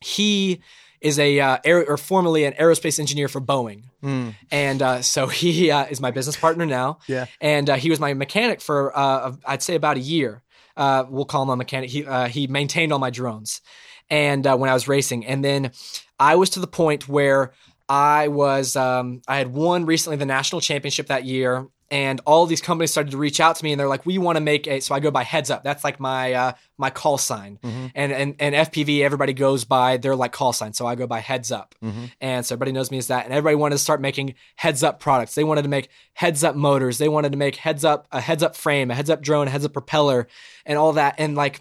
he 0.00 0.60
is 1.00 1.18
a 1.18 1.40
uh, 1.40 1.58
aer- 1.64 1.84
or 1.84 1.96
formerly 1.96 2.44
an 2.44 2.52
aerospace 2.54 2.98
engineer 2.98 3.28
for 3.28 3.40
Boeing. 3.40 3.84
Mm. 4.02 4.34
And 4.50 4.82
uh, 4.82 5.02
so 5.02 5.26
he 5.26 5.70
uh, 5.70 5.86
is 5.86 6.00
my 6.00 6.10
business 6.10 6.36
partner 6.36 6.66
now. 6.66 6.98
Yeah. 7.06 7.26
And 7.40 7.70
uh, 7.70 7.76
he 7.76 7.90
was 7.90 8.00
my 8.00 8.14
mechanic 8.14 8.60
for, 8.60 8.96
uh, 8.96 9.34
I'd 9.44 9.62
say, 9.62 9.74
about 9.74 9.96
a 9.96 10.00
year. 10.00 10.42
Uh, 10.76 11.04
we'll 11.08 11.24
call 11.24 11.42
him 11.42 11.50
a 11.50 11.56
mechanic. 11.56 11.90
He, 11.90 12.04
uh, 12.04 12.28
he 12.28 12.46
maintained 12.46 12.92
all 12.92 12.98
my 12.98 13.10
drones. 13.10 13.60
And 14.08 14.46
uh, 14.46 14.56
when 14.56 14.70
I 14.70 14.74
was 14.74 14.88
racing, 14.88 15.26
and 15.26 15.44
then 15.44 15.72
I 16.18 16.36
was 16.36 16.50
to 16.50 16.60
the 16.60 16.66
point 16.66 17.08
where 17.08 17.52
I 17.88 18.28
was, 18.28 18.76
um, 18.76 19.22
I 19.26 19.38
had 19.38 19.52
won 19.52 19.86
recently 19.86 20.16
the 20.16 20.26
national 20.26 20.60
championship 20.60 21.08
that 21.08 21.24
year. 21.24 21.66
And 21.92 22.20
all 22.24 22.46
these 22.46 22.60
companies 22.60 22.92
started 22.92 23.10
to 23.10 23.16
reach 23.16 23.40
out 23.40 23.56
to 23.56 23.64
me, 23.64 23.72
and 23.72 23.80
they're 23.80 23.88
like, 23.88 24.06
"We 24.06 24.16
want 24.18 24.36
to 24.36 24.40
make 24.40 24.68
a." 24.68 24.78
So 24.78 24.94
I 24.94 25.00
go 25.00 25.10
by 25.10 25.24
Heads 25.24 25.50
Up. 25.50 25.64
That's 25.64 25.82
like 25.82 25.98
my 25.98 26.32
uh, 26.34 26.52
my 26.78 26.88
call 26.90 27.18
sign. 27.18 27.58
Mhm. 27.64 27.90
And, 27.96 28.12
and 28.12 28.34
and 28.38 28.54
FPV, 28.54 29.00
everybody 29.02 29.32
goes 29.32 29.64
by 29.64 29.96
their 29.96 30.14
like 30.14 30.30
call 30.30 30.52
sign. 30.52 30.72
So 30.72 30.86
I 30.86 30.94
go 30.94 31.08
by 31.08 31.18
Heads 31.18 31.50
Up. 31.50 31.74
Mhm. 31.82 32.12
And 32.20 32.46
so 32.46 32.54
everybody 32.54 32.70
knows 32.72 32.92
me 32.92 32.98
as 32.98 33.08
that. 33.08 33.24
And 33.24 33.34
everybody 33.34 33.56
wanted 33.56 33.74
to 33.74 33.82
start 33.82 34.00
making 34.00 34.34
heads 34.54 34.84
up 34.84 35.00
products. 35.00 35.34
They 35.34 35.42
wanted 35.42 35.62
to 35.62 35.68
make 35.68 35.88
heads 36.14 36.44
up 36.44 36.54
motors. 36.54 36.98
They 36.98 37.08
wanted 37.08 37.32
to 37.32 37.38
make 37.38 37.56
heads 37.56 37.84
up, 37.84 38.06
a 38.12 38.20
heads 38.20 38.44
up 38.44 38.54
frame, 38.54 38.92
a 38.92 38.94
heads 38.94 39.10
up 39.10 39.20
drone, 39.20 39.48
a 39.48 39.50
heads 39.50 39.64
up 39.64 39.72
propeller, 39.72 40.28
and 40.64 40.78
all 40.78 40.92
that. 40.92 41.16
And 41.18 41.34
like, 41.34 41.60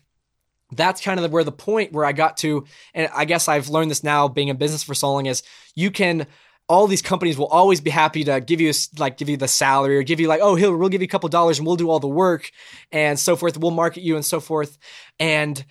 that's 0.72 1.02
kind 1.02 1.20
of 1.20 1.32
where 1.32 1.44
the 1.44 1.52
point 1.52 1.92
where 1.92 2.06
I 2.06 2.12
got 2.12 2.38
to. 2.38 2.66
And 2.94 3.10
I 3.16 3.26
guess 3.26 3.48
I've 3.48 3.70
learned 3.70 3.90
this 3.90 4.04
now 4.04 4.28
being 4.28 4.50
in 4.50 4.58
business 4.58 4.84
for 4.84 4.94
so 4.94 5.12
long 5.12 5.26
is 5.26 5.42
you 5.74 5.90
can. 5.90 6.28
All 6.70 6.88
these 6.88 7.02
companies 7.02 7.38
will 7.38 7.48
always 7.48 7.82
be 7.82 7.90
happy 7.90 8.24
to 8.26 8.40
give 8.40 8.62
you 8.62 8.72
like 8.98 9.18
give 9.18 9.28
you 9.28 9.38
the 9.38 9.48
salary 9.48 9.98
or 9.98 10.04
give 10.04 10.20
you 10.20 10.28
like 10.28 10.40
oh 10.42 10.56
he'll 10.56 10.76
we'll 10.78 10.90
give 10.90 11.02
you 11.02 11.06
a 11.06 11.10
couple 11.10 11.28
dollars 11.28 11.58
and 11.58 11.66
we'll 11.66 11.76
do 11.76 11.90
all 11.90 12.00
the 12.00 12.08
work 12.08 12.52
and 12.92 13.20
so 13.20 13.36
forth 13.36 13.58
we'll 13.58 13.72
market 13.72 14.04
you 14.04 14.16
and 14.16 14.24
so 14.24 14.40
forth 14.40 14.78
and 15.20 15.66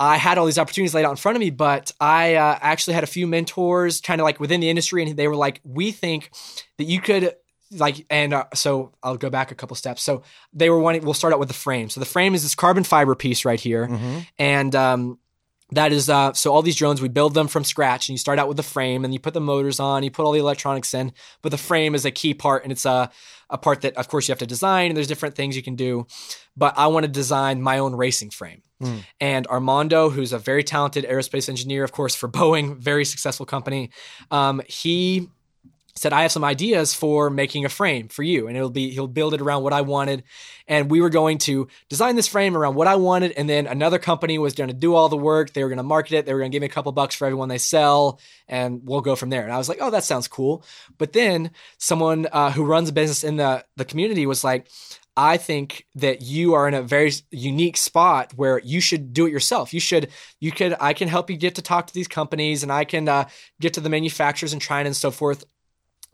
I 0.00 0.16
had 0.16 0.38
all 0.38 0.46
these 0.46 0.58
opportunities 0.58 0.92
laid 0.92 1.04
out 1.04 1.12
in 1.12 1.16
front 1.16 1.36
of 1.36 1.40
me, 1.40 1.50
but 1.50 1.92
I 2.00 2.34
uh, 2.34 2.58
actually 2.60 2.94
had 2.94 3.04
a 3.04 3.06
few 3.08 3.28
mentors 3.28 4.00
kind 4.00 4.20
of 4.20 4.24
like 4.24 4.40
within 4.40 4.60
the 4.60 4.68
industry, 4.68 5.02
and 5.02 5.16
they 5.16 5.28
were 5.28 5.36
like, 5.36 5.60
we 5.62 5.92
think 5.92 6.30
that 6.78 6.84
you 6.84 7.00
could 7.00 7.32
like 7.70 8.04
and 8.10 8.34
uh, 8.34 8.44
so 8.54 8.92
I'll 9.02 9.16
go 9.16 9.30
back 9.30 9.50
a 9.50 9.54
couple 9.54 9.76
steps. 9.76 10.02
So 10.02 10.22
they 10.52 10.70
were 10.70 10.78
wanting 10.78 11.04
we'll 11.04 11.14
start 11.14 11.32
out 11.32 11.38
with 11.38 11.48
the 11.48 11.54
frame. 11.54 11.88
So 11.88 12.00
the 12.00 12.06
frame 12.06 12.34
is 12.34 12.42
this 12.42 12.54
carbon 12.54 12.84
fiber 12.84 13.14
piece 13.14 13.44
right 13.44 13.60
here. 13.60 13.86
Mm-hmm. 13.86 14.18
And 14.38 14.74
um 14.74 15.18
that 15.72 15.92
is 15.92 16.10
uh 16.10 16.32
so 16.32 16.52
all 16.52 16.62
these 16.62 16.76
drones 16.76 17.00
we 17.00 17.08
build 17.08 17.34
them 17.34 17.48
from 17.48 17.64
scratch 17.64 18.08
and 18.08 18.14
you 18.14 18.18
start 18.18 18.38
out 18.38 18.48
with 18.48 18.56
the 18.56 18.62
frame 18.62 19.04
and 19.04 19.12
you 19.12 19.20
put 19.20 19.34
the 19.34 19.40
motors 19.40 19.80
on, 19.80 20.02
you 20.02 20.10
put 20.10 20.24
all 20.24 20.32
the 20.32 20.40
electronics 20.40 20.94
in, 20.94 21.12
but 21.42 21.50
the 21.50 21.58
frame 21.58 21.94
is 21.94 22.04
a 22.04 22.10
key 22.10 22.34
part 22.34 22.62
and 22.62 22.72
it's 22.72 22.84
a 22.84 23.10
a 23.50 23.58
part 23.58 23.82
that 23.82 23.96
of 23.96 24.08
course 24.08 24.28
you 24.28 24.32
have 24.32 24.38
to 24.38 24.46
design 24.46 24.90
and 24.90 24.96
there's 24.96 25.06
different 25.06 25.34
things 25.34 25.56
you 25.56 25.62
can 25.62 25.76
do. 25.76 26.06
But 26.56 26.78
I 26.78 26.86
want 26.88 27.04
to 27.04 27.10
design 27.10 27.62
my 27.62 27.78
own 27.78 27.94
racing 27.94 28.30
frame. 28.30 28.62
Mm. 28.82 29.04
And 29.20 29.46
Armando, 29.46 30.10
who's 30.10 30.32
a 30.32 30.38
very 30.38 30.64
talented 30.64 31.04
aerospace 31.04 31.48
engineer, 31.48 31.84
of 31.84 31.92
course, 31.92 32.14
for 32.14 32.28
Boeing, 32.28 32.76
very 32.76 33.04
successful 33.04 33.46
company, 33.46 33.90
um, 34.30 34.60
he 34.66 35.28
said 35.96 36.12
i 36.12 36.22
have 36.22 36.32
some 36.32 36.44
ideas 36.44 36.92
for 36.92 37.30
making 37.30 37.64
a 37.64 37.68
frame 37.68 38.08
for 38.08 38.22
you. 38.22 38.48
And 38.48 38.56
it'll 38.56 38.70
be 38.70 38.90
he'll 38.90 39.06
build 39.06 39.34
it 39.34 39.40
around 39.40 39.62
what 39.62 39.72
i 39.72 39.80
wanted. 39.80 40.24
And 40.66 40.90
we 40.90 41.00
were 41.00 41.10
going 41.10 41.38
to 41.38 41.68
design 41.88 42.16
this 42.16 42.28
frame 42.28 42.56
around 42.56 42.74
what 42.74 42.88
i 42.88 42.96
wanted. 42.96 43.32
And 43.32 43.48
then 43.48 43.66
another 43.66 43.98
company 43.98 44.38
was 44.38 44.54
going 44.54 44.68
to 44.68 44.74
do 44.74 44.94
all 44.94 45.08
the 45.08 45.16
work. 45.16 45.52
They 45.52 45.62
were 45.62 45.68
going 45.68 45.76
to 45.78 45.82
market 45.82 46.16
it. 46.16 46.26
They 46.26 46.32
were 46.32 46.40
going 46.40 46.50
to 46.50 46.54
give 46.54 46.62
me 46.62 46.66
a 46.66 46.70
couple 46.70 46.92
bucks 46.92 47.14
for 47.14 47.26
everyone 47.26 47.48
they 47.48 47.58
sell. 47.58 48.20
And 48.48 48.82
we'll 48.84 49.00
go 49.00 49.16
from 49.16 49.30
there. 49.30 49.42
And 49.42 49.52
i 49.52 49.58
was 49.58 49.68
like 49.68 49.78
oh 49.80 49.90
that 49.90 50.04
sounds 50.04 50.28
cool. 50.28 50.64
But 50.98 51.12
then 51.12 51.50
someone 51.78 52.26
uh, 52.32 52.50
who 52.50 52.64
runs 52.64 52.88
a 52.88 52.92
business 52.92 53.24
in 53.24 53.36
the 53.36 53.64
the 53.76 53.84
community 53.84 54.26
was 54.26 54.44
like 54.44 54.68
I 55.16 55.36
think 55.36 55.86
that 55.94 56.22
you 56.22 56.54
are 56.54 56.66
in 56.66 56.74
a 56.74 56.82
very 56.82 57.12
unique 57.30 57.76
spot 57.76 58.32
where 58.34 58.58
you 58.58 58.80
should 58.80 59.12
do 59.12 59.26
it 59.26 59.30
yourself. 59.30 59.72
You 59.72 59.78
should, 59.78 60.08
you 60.40 60.50
could, 60.50 60.74
I 60.80 60.92
can 60.92 61.06
help 61.06 61.30
you 61.30 61.36
get 61.36 61.54
to 61.54 61.62
talk 61.62 61.86
to 61.86 61.94
these 61.94 62.08
companies 62.08 62.64
and 62.64 62.72
I 62.72 62.84
can 62.84 63.08
uh, 63.08 63.28
get 63.60 63.74
to 63.74 63.80
the 63.80 63.88
manufacturers 63.88 64.52
in 64.52 64.58
China 64.58 64.88
and 64.88 64.96
so 64.96 65.12
forth 65.12 65.44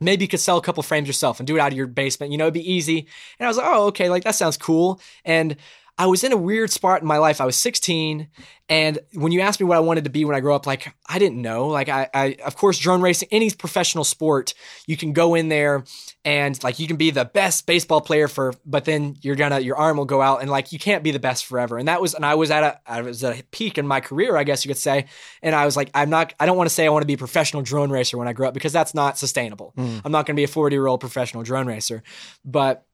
maybe 0.00 0.24
you 0.24 0.28
could 0.28 0.40
sell 0.40 0.56
a 0.56 0.62
couple 0.62 0.82
frames 0.82 1.06
yourself 1.06 1.38
and 1.38 1.46
do 1.46 1.56
it 1.56 1.60
out 1.60 1.72
of 1.72 1.76
your 1.78 1.86
basement. 1.86 2.32
You 2.32 2.38
know, 2.38 2.44
it'd 2.44 2.54
be 2.54 2.72
easy. 2.72 3.06
And 3.38 3.46
I 3.46 3.48
was 3.48 3.56
like, 3.56 3.66
oh, 3.68 3.86
okay, 3.86 4.10
like 4.10 4.24
that 4.24 4.34
sounds 4.34 4.56
cool. 4.56 5.00
And 5.24 5.56
I 6.00 6.06
was 6.06 6.24
in 6.24 6.32
a 6.32 6.36
weird 6.36 6.70
spot 6.70 7.02
in 7.02 7.06
my 7.06 7.18
life. 7.18 7.42
I 7.42 7.44
was 7.44 7.56
16, 7.56 8.26
and 8.70 8.98
when 9.12 9.32
you 9.32 9.42
asked 9.42 9.60
me 9.60 9.66
what 9.66 9.76
I 9.76 9.80
wanted 9.80 10.04
to 10.04 10.10
be 10.10 10.24
when 10.24 10.34
I 10.34 10.40
grew 10.40 10.54
up, 10.54 10.66
like 10.66 10.94
I 11.06 11.18
didn't 11.18 11.42
know. 11.42 11.66
Like 11.66 11.90
I, 11.90 12.08
I, 12.14 12.36
of 12.42 12.56
course, 12.56 12.78
drone 12.78 13.02
racing, 13.02 13.28
any 13.30 13.50
professional 13.50 14.04
sport, 14.04 14.54
you 14.86 14.96
can 14.96 15.12
go 15.12 15.34
in 15.34 15.50
there 15.50 15.84
and 16.24 16.62
like 16.64 16.78
you 16.78 16.86
can 16.86 16.96
be 16.96 17.10
the 17.10 17.26
best 17.26 17.66
baseball 17.66 18.00
player 18.00 18.28
for, 18.28 18.54
but 18.64 18.86
then 18.86 19.18
you're 19.20 19.36
gonna 19.36 19.60
your 19.60 19.76
arm 19.76 19.98
will 19.98 20.06
go 20.06 20.22
out, 20.22 20.40
and 20.40 20.50
like 20.50 20.72
you 20.72 20.78
can't 20.78 21.04
be 21.04 21.10
the 21.10 21.18
best 21.18 21.44
forever. 21.44 21.76
And 21.76 21.86
that 21.86 22.00
was, 22.00 22.14
and 22.14 22.24
I 22.24 22.34
was 22.34 22.50
at 22.50 22.62
a, 22.62 22.80
I 22.86 23.02
was 23.02 23.22
at 23.22 23.38
a 23.38 23.44
peak 23.50 23.76
in 23.76 23.86
my 23.86 24.00
career, 24.00 24.38
I 24.38 24.44
guess 24.44 24.64
you 24.64 24.70
could 24.70 24.78
say. 24.78 25.04
And 25.42 25.54
I 25.54 25.66
was 25.66 25.76
like, 25.76 25.90
I'm 25.92 26.08
not, 26.08 26.32
I 26.40 26.46
don't 26.46 26.56
want 26.56 26.70
to 26.70 26.74
say 26.74 26.86
I 26.86 26.88
want 26.88 27.02
to 27.02 27.06
be 27.06 27.14
a 27.14 27.18
professional 27.18 27.62
drone 27.62 27.90
racer 27.90 28.16
when 28.16 28.26
I 28.26 28.32
grow 28.32 28.48
up 28.48 28.54
because 28.54 28.72
that's 28.72 28.94
not 28.94 29.18
sustainable. 29.18 29.74
Mm. 29.76 30.00
I'm 30.02 30.12
not 30.12 30.24
going 30.24 30.34
to 30.34 30.40
be 30.40 30.44
a 30.44 30.48
40 30.48 30.74
year 30.74 30.86
old 30.86 31.00
professional 31.00 31.42
drone 31.42 31.66
racer, 31.66 32.02
but 32.42 32.86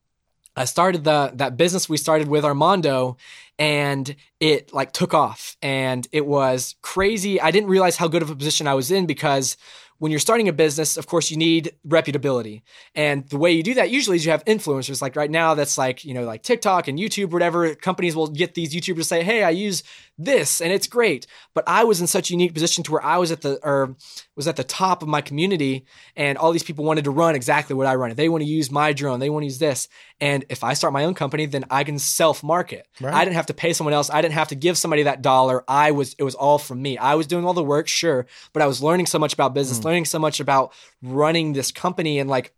I 0.56 0.64
started 0.64 1.04
the 1.04 1.32
that 1.34 1.56
business 1.56 1.88
we 1.88 1.96
started 1.96 2.28
with 2.28 2.44
Armando 2.44 3.16
and 3.58 4.16
it 4.40 4.72
like 4.72 4.92
took 4.92 5.14
off 5.14 5.56
and 5.62 6.06
it 6.12 6.26
was 6.26 6.76
crazy. 6.82 7.40
I 7.40 7.50
didn't 7.50 7.68
realize 7.68 7.96
how 7.96 8.08
good 8.08 8.22
of 8.22 8.30
a 8.30 8.36
position 8.36 8.66
I 8.66 8.74
was 8.74 8.90
in 8.90 9.06
because 9.06 9.56
when 9.98 10.10
you're 10.10 10.20
starting 10.20 10.48
a 10.48 10.52
business, 10.52 10.96
of 10.96 11.06
course, 11.06 11.30
you 11.30 11.36
need 11.36 11.72
reputability. 11.86 12.62
And 12.94 13.28
the 13.28 13.38
way 13.38 13.52
you 13.52 13.62
do 13.62 13.74
that 13.74 13.90
usually 13.90 14.16
is 14.16 14.24
you 14.24 14.30
have 14.30 14.44
influencers. 14.44 15.00
Like 15.00 15.16
right 15.16 15.30
now, 15.30 15.54
that's 15.54 15.78
like, 15.78 16.04
you 16.04 16.14
know, 16.14 16.24
like 16.24 16.42
TikTok 16.42 16.88
and 16.88 16.98
YouTube, 16.98 17.30
whatever. 17.30 17.74
Companies 17.74 18.14
will 18.14 18.28
get 18.28 18.54
these 18.54 18.74
YouTubers 18.74 18.96
to 18.96 19.04
say, 19.04 19.22
hey, 19.22 19.42
I 19.42 19.50
use 19.50 19.82
this 20.18 20.60
and 20.60 20.72
it's 20.72 20.86
great. 20.86 21.26
But 21.54 21.64
I 21.66 21.84
was 21.84 22.00
in 22.00 22.06
such 22.06 22.30
a 22.30 22.32
unique 22.32 22.54
position 22.54 22.82
to 22.84 22.92
where 22.92 23.04
I 23.04 23.18
was 23.18 23.30
at 23.30 23.42
the 23.42 23.58
or 23.62 23.96
was 24.34 24.48
at 24.48 24.56
the 24.56 24.64
top 24.64 25.02
of 25.02 25.08
my 25.08 25.20
community 25.20 25.84
and 26.14 26.38
all 26.38 26.52
these 26.52 26.62
people 26.62 26.84
wanted 26.84 27.04
to 27.04 27.10
run 27.10 27.34
exactly 27.34 27.74
what 27.74 27.86
I 27.86 27.94
run. 27.94 28.14
They 28.14 28.28
want 28.28 28.42
to 28.42 28.48
use 28.48 28.70
my 28.70 28.92
drone, 28.92 29.20
they 29.20 29.30
want 29.30 29.42
to 29.42 29.46
use 29.46 29.58
this. 29.58 29.88
And 30.20 30.46
if 30.48 30.64
I 30.64 30.72
start 30.72 30.94
my 30.94 31.04
own 31.04 31.12
company, 31.12 31.44
then 31.44 31.66
I 31.70 31.84
can 31.84 31.98
self-market. 31.98 32.88
Right. 33.00 33.12
I 33.12 33.24
didn't 33.24 33.36
have 33.36 33.46
to 33.46 33.54
pay 33.54 33.74
someone 33.74 33.92
else. 33.92 34.08
I 34.10 34.22
didn't 34.22 34.34
have 34.34 34.48
to 34.48 34.54
give 34.54 34.78
somebody 34.78 35.02
that 35.02 35.20
dollar. 35.20 35.62
I 35.68 35.90
was 35.90 36.14
it 36.18 36.22
was 36.22 36.34
all 36.34 36.58
from 36.58 36.80
me. 36.80 36.96
I 36.96 37.14
was 37.14 37.26
doing 37.26 37.44
all 37.44 37.54
the 37.54 37.62
work, 37.62 37.88
sure, 37.88 38.26
but 38.52 38.62
I 38.62 38.66
was 38.66 38.82
learning 38.82 39.06
so 39.06 39.18
much 39.18 39.34
about 39.34 39.52
business, 39.52 39.78
learning 39.86 40.04
so 40.04 40.18
much 40.18 40.40
about 40.40 40.72
running 41.02 41.54
this 41.54 41.70
company 41.72 42.18
and 42.18 42.28
like 42.28 42.52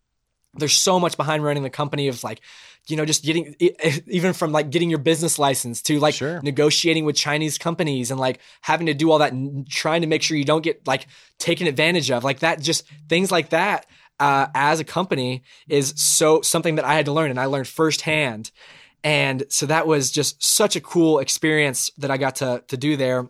there's 0.55 0.77
so 0.77 0.99
much 0.99 1.17
behind 1.17 1.45
running 1.45 1.63
the 1.63 1.71
company 1.71 2.09
of 2.09 2.25
like 2.25 2.41
you 2.89 2.97
know 2.97 3.05
just 3.05 3.23
getting 3.23 3.55
even 4.07 4.33
from 4.33 4.51
like 4.51 4.71
getting 4.71 4.91
your 4.91 4.99
business 4.99 5.39
license 5.39 5.83
to 5.83 6.01
like 6.01 6.15
Sure. 6.15 6.41
negotiating 6.43 7.05
with 7.05 7.17
chinese 7.17 7.59
companies 7.59 8.11
and 8.11 8.19
like 8.19 8.41
having 8.63 8.87
to 8.87 8.95
do 8.95 9.11
all 9.11 9.19
that 9.19 9.33
and 9.33 9.69
trying 9.69 10.01
to 10.01 10.09
make 10.09 10.23
sure 10.23 10.37
you 10.37 10.45
don't 10.45 10.65
get 10.65 10.87
like 10.87 11.07
taken 11.39 11.67
advantage 11.67 12.11
of. 12.11 12.25
Like 12.25 12.41
that 12.41 12.61
just 12.61 12.87
things 13.09 13.31
like 13.31 13.51
that 13.51 13.87
uh, 14.21 14.49
as 14.55 14.81
a 14.81 14.85
company 14.85 15.43
is 15.69 15.95
so 15.97 16.43
something 16.43 16.75
that 16.77 16.85
i 16.85 16.95
had 16.95 17.07
to 17.07 17.13
learn 17.13 17.31
and 17.31 17.41
i 17.41 17.47
learned 17.47 17.69
firsthand. 17.69 18.51
And 19.05 19.45
so 19.49 19.67
that 19.67 19.87
was 19.87 20.11
just 20.11 20.43
such 20.43 20.75
a 20.75 20.81
cool 20.81 21.21
experience 21.21 21.91
that 21.99 22.11
i 22.11 22.17
got 22.17 22.37
to 22.37 22.65
to 22.69 22.77
do 22.77 22.97
there. 22.97 23.29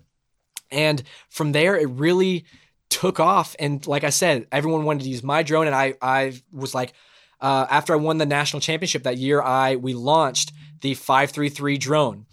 And 0.71 1.03
from 1.29 1.53
there 1.53 1.77
it 1.77 1.89
really 1.91 2.45
took 2.91 3.21
off 3.21 3.55
and 3.59 3.87
like 3.87 4.03
i 4.05 4.11
said 4.11 4.47
everyone 4.51 4.85
wanted 4.85 5.03
to 5.05 5.09
use 5.11 5.23
my 5.23 5.43
drone 5.43 5.67
and 5.67 5.77
i 5.77 5.95
i 6.01 6.41
was 6.53 6.75
like 6.75 6.93
uh, 7.41 7.67
after 7.71 7.93
i 7.93 7.97
won 7.97 8.19
the 8.19 8.27
national 8.27 8.61
championship 8.61 9.03
that 9.03 9.17
year 9.19 9.43
i 9.43 9.77
we 9.77 9.93
launched 9.95 10.53
the 10.81 10.95
533 10.95 11.77
drone 11.79 12.27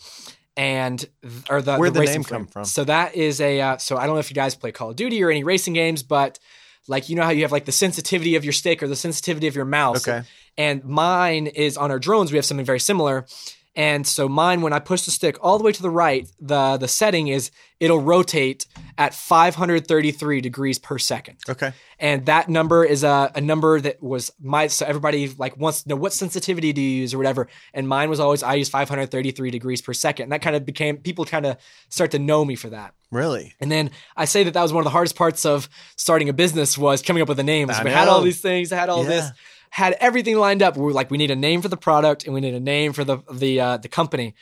and 0.57 1.05
or 1.49 1.61
the 1.61 1.77
Where'd 1.77 1.93
the 1.93 1.99
racing 1.99 2.13
name 2.15 2.23
frame. 2.23 2.39
come 2.41 2.47
from? 2.47 2.65
so 2.65 2.83
that 2.85 3.15
is 3.15 3.41
a 3.41 3.59
uh, 3.59 3.77
so 3.77 3.97
i 3.97 4.05
don't 4.05 4.15
know 4.15 4.19
if 4.19 4.29
you 4.29 4.35
guys 4.35 4.55
play 4.55 4.71
call 4.71 4.91
of 4.91 4.95
duty 4.95 5.21
or 5.23 5.29
any 5.29 5.43
racing 5.43 5.73
games 5.73 6.03
but 6.03 6.39
like 6.87 7.09
you 7.09 7.15
know 7.15 7.23
how 7.23 7.31
you 7.31 7.41
have 7.41 7.51
like 7.51 7.65
the 7.65 7.71
sensitivity 7.71 8.35
of 8.35 8.43
your 8.45 8.53
stick 8.53 8.81
or 8.81 8.87
the 8.87 8.95
sensitivity 8.95 9.47
of 9.47 9.55
your 9.55 9.65
mouse 9.65 10.07
Okay. 10.07 10.25
and 10.57 10.83
mine 10.85 11.47
is 11.47 11.75
on 11.77 11.91
our 11.91 11.99
drones 11.99 12.31
we 12.31 12.37
have 12.37 12.45
something 12.45 12.65
very 12.65 12.79
similar 12.79 13.25
and 13.75 14.07
so 14.07 14.29
mine 14.29 14.61
when 14.61 14.71
i 14.73 14.79
push 14.79 15.01
the 15.03 15.11
stick 15.11 15.37
all 15.41 15.57
the 15.57 15.63
way 15.63 15.71
to 15.71 15.81
the 15.81 15.89
right 15.89 16.27
the 16.39 16.77
the 16.77 16.87
setting 16.87 17.27
is 17.27 17.51
it'll 17.79 17.99
rotate 17.99 18.65
at 18.97 19.13
533 19.13 20.41
degrees 20.41 20.79
per 20.79 20.97
second 20.97 21.37
Okay. 21.49 21.73
and 21.99 22.25
that 22.27 22.47
number 22.49 22.85
is 22.85 23.03
a, 23.03 23.31
a 23.35 23.41
number 23.41 23.79
that 23.81 24.01
was 24.01 24.31
my 24.41 24.67
so 24.67 24.85
everybody 24.85 25.27
like 25.37 25.57
wants 25.57 25.83
to 25.83 25.89
know 25.89 25.95
what 25.95 26.13
sensitivity 26.13 26.71
do 26.73 26.81
you 26.81 27.01
use 27.01 27.13
or 27.13 27.17
whatever 27.17 27.47
and 27.73 27.87
mine 27.87 28.09
was 28.09 28.19
always 28.19 28.43
i 28.43 28.53
use 28.53 28.69
533 28.69 29.51
degrees 29.51 29.81
per 29.81 29.93
second 29.93 30.23
and 30.23 30.31
that 30.31 30.41
kind 30.41 30.55
of 30.55 30.65
became 30.65 30.97
people 30.97 31.25
kind 31.25 31.45
of 31.45 31.57
start 31.89 32.11
to 32.11 32.19
know 32.19 32.45
me 32.45 32.55
for 32.55 32.69
that 32.69 32.93
Really? 33.11 33.53
and 33.61 33.71
then 33.71 33.91
I 34.17 34.25
say 34.25 34.43
that 34.43 34.53
that 34.55 34.61
was 34.61 34.73
one 34.73 34.81
of 34.81 34.85
the 34.85 34.89
hardest 34.89 35.15
parts 35.15 35.45
of 35.45 35.69
starting 35.95 36.27
a 36.27 36.33
business 36.33 36.77
was 36.77 37.01
coming 37.01 37.21
up 37.21 37.29
with 37.29 37.39
a 37.39 37.43
name. 37.43 37.69
I 37.69 37.81
we 37.81 37.89
had 37.89 38.09
all 38.09 38.19
these 38.21 38.41
things, 38.41 38.73
I 38.73 38.75
had 38.77 38.89
all 38.89 39.03
this, 39.03 39.23
Yeah. 39.25 39.31
Had 39.75 39.93
everything 39.99 40.37
lined 40.37 40.63
up. 40.63 40.77
We 40.77 40.83
were 40.83 40.93
like, 40.93 41.11
we 41.11 41.17
need 41.17 41.31
a 41.31 41.35
name 41.35 41.61
for 41.61 41.67
the 41.67 41.75
product 41.75 42.23
and 42.23 42.33
we 42.33 42.39
need 42.39 42.53
a 42.53 42.59
name 42.61 42.93
for 42.93 43.03
the 43.03 43.17
the 43.31 43.59
uh, 43.59 43.77
the 43.77 43.89
company. 43.89 44.33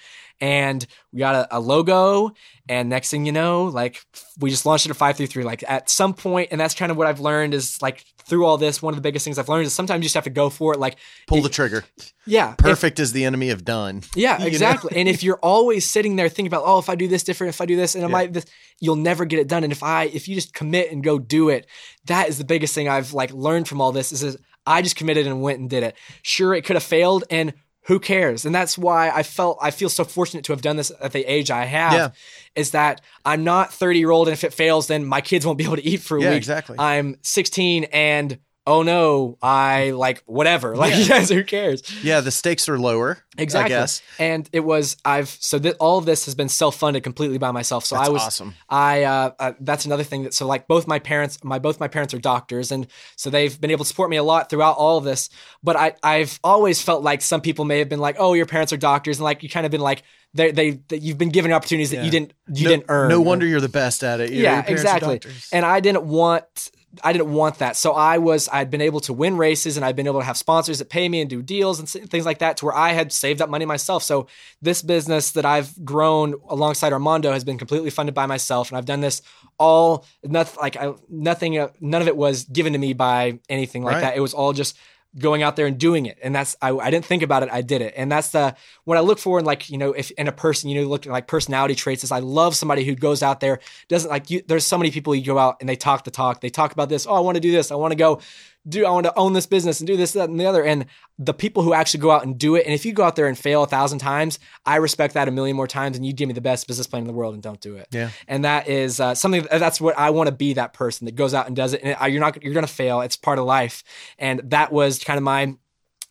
And 0.41 0.85
we 1.11 1.19
got 1.19 1.35
a, 1.35 1.57
a 1.57 1.59
logo, 1.59 2.31
and 2.67 2.89
next 2.89 3.09
thing 3.11 3.25
you 3.25 3.31
know, 3.31 3.65
like 3.65 4.03
we 4.39 4.49
just 4.49 4.65
launched 4.65 4.85
it 4.85 4.89
at 4.89 4.95
five 4.97 5.15
three 5.17 5.25
three. 5.27 5.43
Like 5.43 5.63
at 5.67 5.89
some 5.89 6.13
point, 6.13 6.49
and 6.51 6.59
that's 6.61 6.73
kind 6.75 6.91
of 6.91 6.97
what 6.97 7.07
I've 7.07 7.19
learned 7.19 7.53
is 7.53 7.81
like 7.81 8.03
through 8.25 8.45
all 8.45 8.57
this, 8.57 8.81
one 8.81 8.93
of 8.93 8.95
the 8.97 9.01
biggest 9.01 9.23
things 9.25 9.37
I've 9.39 9.47
learned 9.49 9.65
is 9.67 9.73
sometimes 9.73 9.99
you 9.99 10.03
just 10.03 10.15
have 10.15 10.23
to 10.25 10.29
go 10.29 10.49
for 10.49 10.73
it. 10.73 10.79
Like 10.79 10.97
Pull 11.27 11.37
if- 11.39 11.43
the 11.43 11.49
trigger. 11.49 11.83
yeah, 12.25 12.51
if- 12.51 12.57
Perfect 12.57 12.99
is 12.99 13.11
the 13.13 13.25
enemy 13.25 13.49
of 13.51 13.63
done. 13.63 14.01
yeah, 14.15 14.33
You 14.37 14.39
know? 14.41 14.47
exactly. 14.47 14.97
and 14.97 15.07
if 15.09 15.23
you're 15.23 15.39
always 15.41 15.89
sitting 15.89 16.15
there 16.15 16.29
thinking 16.29 16.47
about, 16.47 16.63
oh, 16.65 16.79
if 16.79 16.89
I 16.89 16.95
do 16.95 17.07
this 17.07 17.23
different, 17.23 17.49
if 17.53 17.61
I 17.61 17.65
do 17.65 17.75
this, 17.75 17.95
and 17.95 18.03
I 18.03 18.07
Yeah. 18.07 18.11
might 18.11 18.33
this, 18.33 18.45
you'll 18.79 18.95
never 18.97 19.25
get 19.25 19.39
it 19.39 19.47
done. 19.47 19.63
And 19.63 19.71
if 19.73 19.83
I, 19.83 20.05
if 20.05 20.27
you 20.27 20.35
just 20.35 20.53
commit 20.53 20.91
and 20.91 21.03
go 21.03 21.19
do 21.19 21.49
it, 21.49 21.67
that 22.05 22.27
is 22.29 22.37
the 22.37 22.45
biggest 22.45 22.73
thing 22.75 22.87
I've 22.89 23.13
like 23.13 23.31
learned 23.33 23.67
from 23.67 23.79
all 23.81 23.91
this. 23.91 24.11
Is, 24.11 24.23
is 24.23 24.37
I 24.65 24.81
just 24.81 24.95
committed 24.95 25.27
and 25.27 25.41
went 25.41 25.59
and 25.59 25.69
did 25.69 25.83
it. 25.83 25.95
Sure, 26.21 26.53
it 26.53 26.63
could 26.65 26.75
have 26.75 26.83
failed, 26.83 27.23
and 27.29 27.53
who 27.87 27.99
cares? 27.99 28.45
And 28.45 28.55
that's 28.55 28.77
why 28.77 29.09
I 29.09 29.23
felt 29.23 29.57
I 29.61 29.69
feel 29.71 29.89
so 29.89 30.05
fortunate 30.05 30.45
to 30.45 30.53
have 30.53 30.61
done 30.61 30.77
this 30.77 30.91
at 31.01 31.11
the 31.11 31.25
age 31.25 31.51
I 31.51 31.65
have. 31.65 31.93
Yeah. 31.93 32.09
Is 32.55 32.71
that 32.71 33.01
I'm 33.25 33.43
not 33.43 33.73
30 33.73 33.99
year 33.99 34.11
old, 34.11 34.27
and 34.29 34.33
if 34.33 34.43
it 34.45 34.53
fails, 34.53 34.87
then 34.87 35.05
my 35.05 35.19
kids 35.21 35.45
won't 35.45 35.57
be 35.57 35.65
able 35.65 35.75
to 35.75 35.85
eat 35.85 35.99
for 36.01 36.17
a 36.17 36.21
Yeah, 36.21 36.29
week. 36.29 36.37
exactly. 36.37 36.77
I'm 36.79 37.17
16 37.23 37.85
and. 37.85 38.39
Oh 38.65 38.81
no! 38.81 39.37
I 39.41 39.91
like 39.91 40.23
whatever. 40.25 40.75
Like, 40.83 40.91
Yeah. 40.91 41.17
yes, 41.17 41.29
who 41.29 41.43
cares? 41.43 41.81
Yeah, 42.03 42.21
the 42.21 42.31
stakes 42.31 42.69
are 42.69 42.79
lower. 42.79 43.19
Exactly. 43.37 43.75
I 43.75 43.79
guess. 43.79 44.01
And 44.19 44.49
it 44.53 44.61
was 44.61 44.95
I've 45.03 45.27
so 45.29 45.59
that 45.59 45.75
all 45.79 45.97
of 45.97 46.05
this 46.05 46.25
has 46.25 46.35
been 46.35 46.47
self 46.49 46.75
funded 46.77 47.03
completely 47.03 47.37
by 47.37 47.51
myself. 47.51 47.83
So 47.85 47.95
That's 47.95 48.07
I 48.07 48.11
was 48.11 48.21
awesome. 48.21 48.53
I 48.69 49.03
uh, 49.03 49.31
uh, 49.39 49.53
that's 49.59 49.85
another 49.85 50.03
thing 50.03 50.23
that 50.23 50.33
so 50.33 50.47
like 50.47 50.67
both 50.67 50.87
my 50.87 50.99
parents 50.99 51.43
my 51.43 51.59
both 51.59 51.79
my 51.79 51.87
parents 51.89 52.13
are 52.13 52.19
doctors 52.19 52.71
and 52.71 52.87
so 53.17 53.29
they've 53.29 53.59
been 53.59 53.71
able 53.71 53.83
to 53.85 53.87
support 53.89 54.09
me 54.09 54.17
a 54.17 54.23
lot 54.23 54.49
throughout 54.49 54.77
all 54.77 54.97
of 54.97 55.03
this. 55.03 55.29
But 55.61 55.75
I 55.75 55.95
I've 56.03 56.39
always 56.43 56.81
felt 56.81 57.03
like 57.03 57.21
some 57.21 57.41
people 57.41 57.65
may 57.65 57.79
have 57.79 57.89
been 57.89 57.99
like 57.99 58.15
oh 58.19 58.33
your 58.33 58.45
parents 58.45 58.71
are 58.71 58.77
doctors 58.77 59.17
and 59.17 59.23
like 59.25 59.43
you 59.43 59.49
kind 59.49 59.65
of 59.65 59.71
been 59.71 59.81
like 59.81 60.03
they 60.35 60.51
they 60.51 60.71
that 60.87 60.99
you've 61.01 61.17
been 61.17 61.29
given 61.29 61.51
opportunities 61.51 61.89
that 61.89 61.97
Yeah. 61.97 62.03
you 62.05 62.11
didn't 62.11 62.33
you 62.53 62.63
no, 62.65 62.69
didn't 62.69 62.85
earn. 62.89 63.09
No 63.09 63.19
wonder 63.21 63.45
you're 63.45 63.61
the 63.61 63.67
best 63.69 64.03
at 64.03 64.19
it. 64.21 64.31
You 64.31 64.43
yeah, 64.43 64.63
exactly. 64.65 65.19
And 65.51 65.65
I 65.65 65.79
didn't 65.79 66.05
want 66.05 66.69
I 67.01 67.11
didn't 67.11 67.33
want 67.33 67.57
that. 67.59 67.75
So 67.75 67.93
I 67.93 68.17
was 68.19 68.47
I'd 68.51 68.69
been 68.69 68.81
able 68.81 68.99
to 69.01 69.13
win 69.13 69.37
races 69.37 69.77
and 69.77 69.85
I'd 69.85 69.95
been 69.95 70.05
able 70.05 70.19
to 70.19 70.25
have 70.25 70.37
sponsors 70.37 70.77
that 70.79 70.89
pay 70.89 71.09
me 71.09 71.21
and 71.21 71.29
do 71.29 71.41
deals 71.41 71.79
and 71.79 71.89
things 71.89 72.25
like 72.25 72.39
that 72.39 72.57
to 72.57 72.65
where 72.65 72.75
I 72.75 72.91
had 72.91 73.11
saved 73.11 73.41
up 73.41 73.49
money 73.49 73.65
myself. 73.65 74.03
So 74.03 74.27
this 74.61 74.81
business 74.83 75.31
that 75.31 75.45
I've 75.45 75.83
grown 75.83 76.35
alongside 76.49 76.93
Armando 76.93 77.31
has 77.31 77.43
been 77.43 77.57
completely 77.57 77.89
funded 77.89 78.13
by 78.13 78.25
myself 78.27 78.69
and 78.69 78.77
I've 78.77 78.85
done 78.85 79.01
this 79.01 79.21
all 79.57 80.05
nothing 80.23 80.59
like 80.61 80.75
I, 80.77 80.93
nothing 81.09 81.57
uh, 81.57 81.69
none 81.79 82.01
of 82.01 82.07
it 82.07 82.17
was 82.17 82.43
given 82.45 82.73
to 82.73 82.79
me 82.79 82.93
by 82.93 83.39
anything 83.49 83.83
like 83.83 83.95
Right. 83.95 84.01
that. 84.01 84.17
It 84.17 84.19
was 84.19 84.33
all 84.33 84.53
just 84.53 84.77
going 85.17 85.43
out 85.43 85.55
there 85.55 85.65
and 85.67 85.77
doing 85.77 86.05
it. 86.05 86.17
And 86.23 86.33
that's 86.33 86.55
I, 86.61 86.71
I 86.75 86.89
didn't 86.89 87.05
think 87.05 87.23
about 87.23 87.43
it. 87.43 87.49
I 87.51 87.61
did 87.61 87.81
it. 87.81 87.93
And 87.95 88.11
that's 88.11 88.29
the 88.29 88.55
what 88.83 88.97
i 88.97 89.01
look 89.01 89.19
for 89.19 89.39
in 89.39 89.45
like 89.45 89.69
you 89.69 89.77
know 89.77 89.93
if 89.93 90.11
in 90.11 90.27
a 90.27 90.31
person 90.31 90.69
you 90.69 90.81
know 90.81 90.87
look 90.87 91.05
at 91.05 91.11
like 91.11 91.27
personality 91.27 91.75
traits 91.75 92.03
is 92.03 92.11
i 92.11 92.19
love 92.19 92.55
somebody 92.55 92.83
who 92.83 92.95
goes 92.95 93.23
out 93.23 93.39
there 93.39 93.59
doesn't 93.87 94.09
like 94.09 94.29
you 94.29 94.41
there's 94.47 94.65
so 94.65 94.77
many 94.77 94.91
people 94.91 95.15
you 95.15 95.23
go 95.23 95.37
out 95.37 95.57
and 95.59 95.69
they 95.69 95.75
talk 95.75 96.03
the 96.03 96.11
talk. 96.11 96.41
They 96.41 96.49
talk 96.49 96.71
about 96.71 96.89
this. 96.89 97.07
Oh 97.07 97.13
i 97.13 97.19
want 97.19 97.35
to 97.35 97.41
do 97.41 97.51
this. 97.51 97.71
I 97.71 97.75
want 97.75 97.91
to 97.91 97.97
go 97.97 98.21
do 98.67 98.85
i 98.85 98.89
want 98.89 99.05
to 99.05 99.17
own 99.17 99.33
this 99.33 99.45
business 99.45 99.79
and 99.79 99.87
do 99.87 99.97
this 99.97 100.13
that 100.13 100.29
and 100.29 100.39
the 100.39 100.45
other. 100.45 100.63
And 100.63 100.85
the 101.19 101.33
people 101.33 101.63
who 101.63 101.73
actually 101.73 101.99
go 101.99 102.11
out 102.11 102.25
and 102.25 102.37
do 102.37 102.55
it 102.55 102.65
and 102.65 102.73
if 102.73 102.85
you 102.85 102.93
go 102.93 103.03
out 103.03 103.15
there 103.15 103.27
and 103.27 103.37
fail 103.37 103.63
a 103.63 103.67
thousand 103.67 103.99
times 103.99 104.39
i 104.65 104.77
respect 104.77 105.13
that 105.13 105.27
a 105.27 105.31
million 105.31 105.55
more 105.55 105.67
times 105.67 105.95
and 105.95 106.05
you 106.05 106.13
give 106.13 106.27
me 106.27 106.33
the 106.33 106.41
best 106.41 106.67
business 106.67 106.87
plan 106.87 107.01
in 107.01 107.07
the 107.07 107.13
world 107.13 107.33
and 107.33 107.43
don't 107.43 107.61
do 107.61 107.75
it. 107.75 107.87
Yeah. 107.91 108.09
and 108.27 108.45
that 108.45 108.67
is 108.67 108.99
uh, 108.99 109.15
something 109.15 109.45
that's 109.51 109.79
what 109.79 109.97
I 109.97 110.09
want 110.09 110.27
to 110.27 110.35
be 110.35 110.53
that 110.53 110.73
person 110.73 111.05
that 111.05 111.15
goes 111.15 111.33
out 111.33 111.47
and 111.47 111.55
does 111.55 111.73
it 111.73 111.81
and 111.83 111.95
you're 112.11 112.21
not 112.21 112.41
you're 112.43 112.53
going 112.53 112.65
to 112.65 112.71
fail. 112.71 113.01
It's 113.01 113.15
part 113.15 113.39
of 113.39 113.45
life. 113.45 113.83
And 114.17 114.41
that 114.51 114.71
was 114.71 115.03
kind 115.03 115.17
of 115.17 115.23
my 115.23 115.55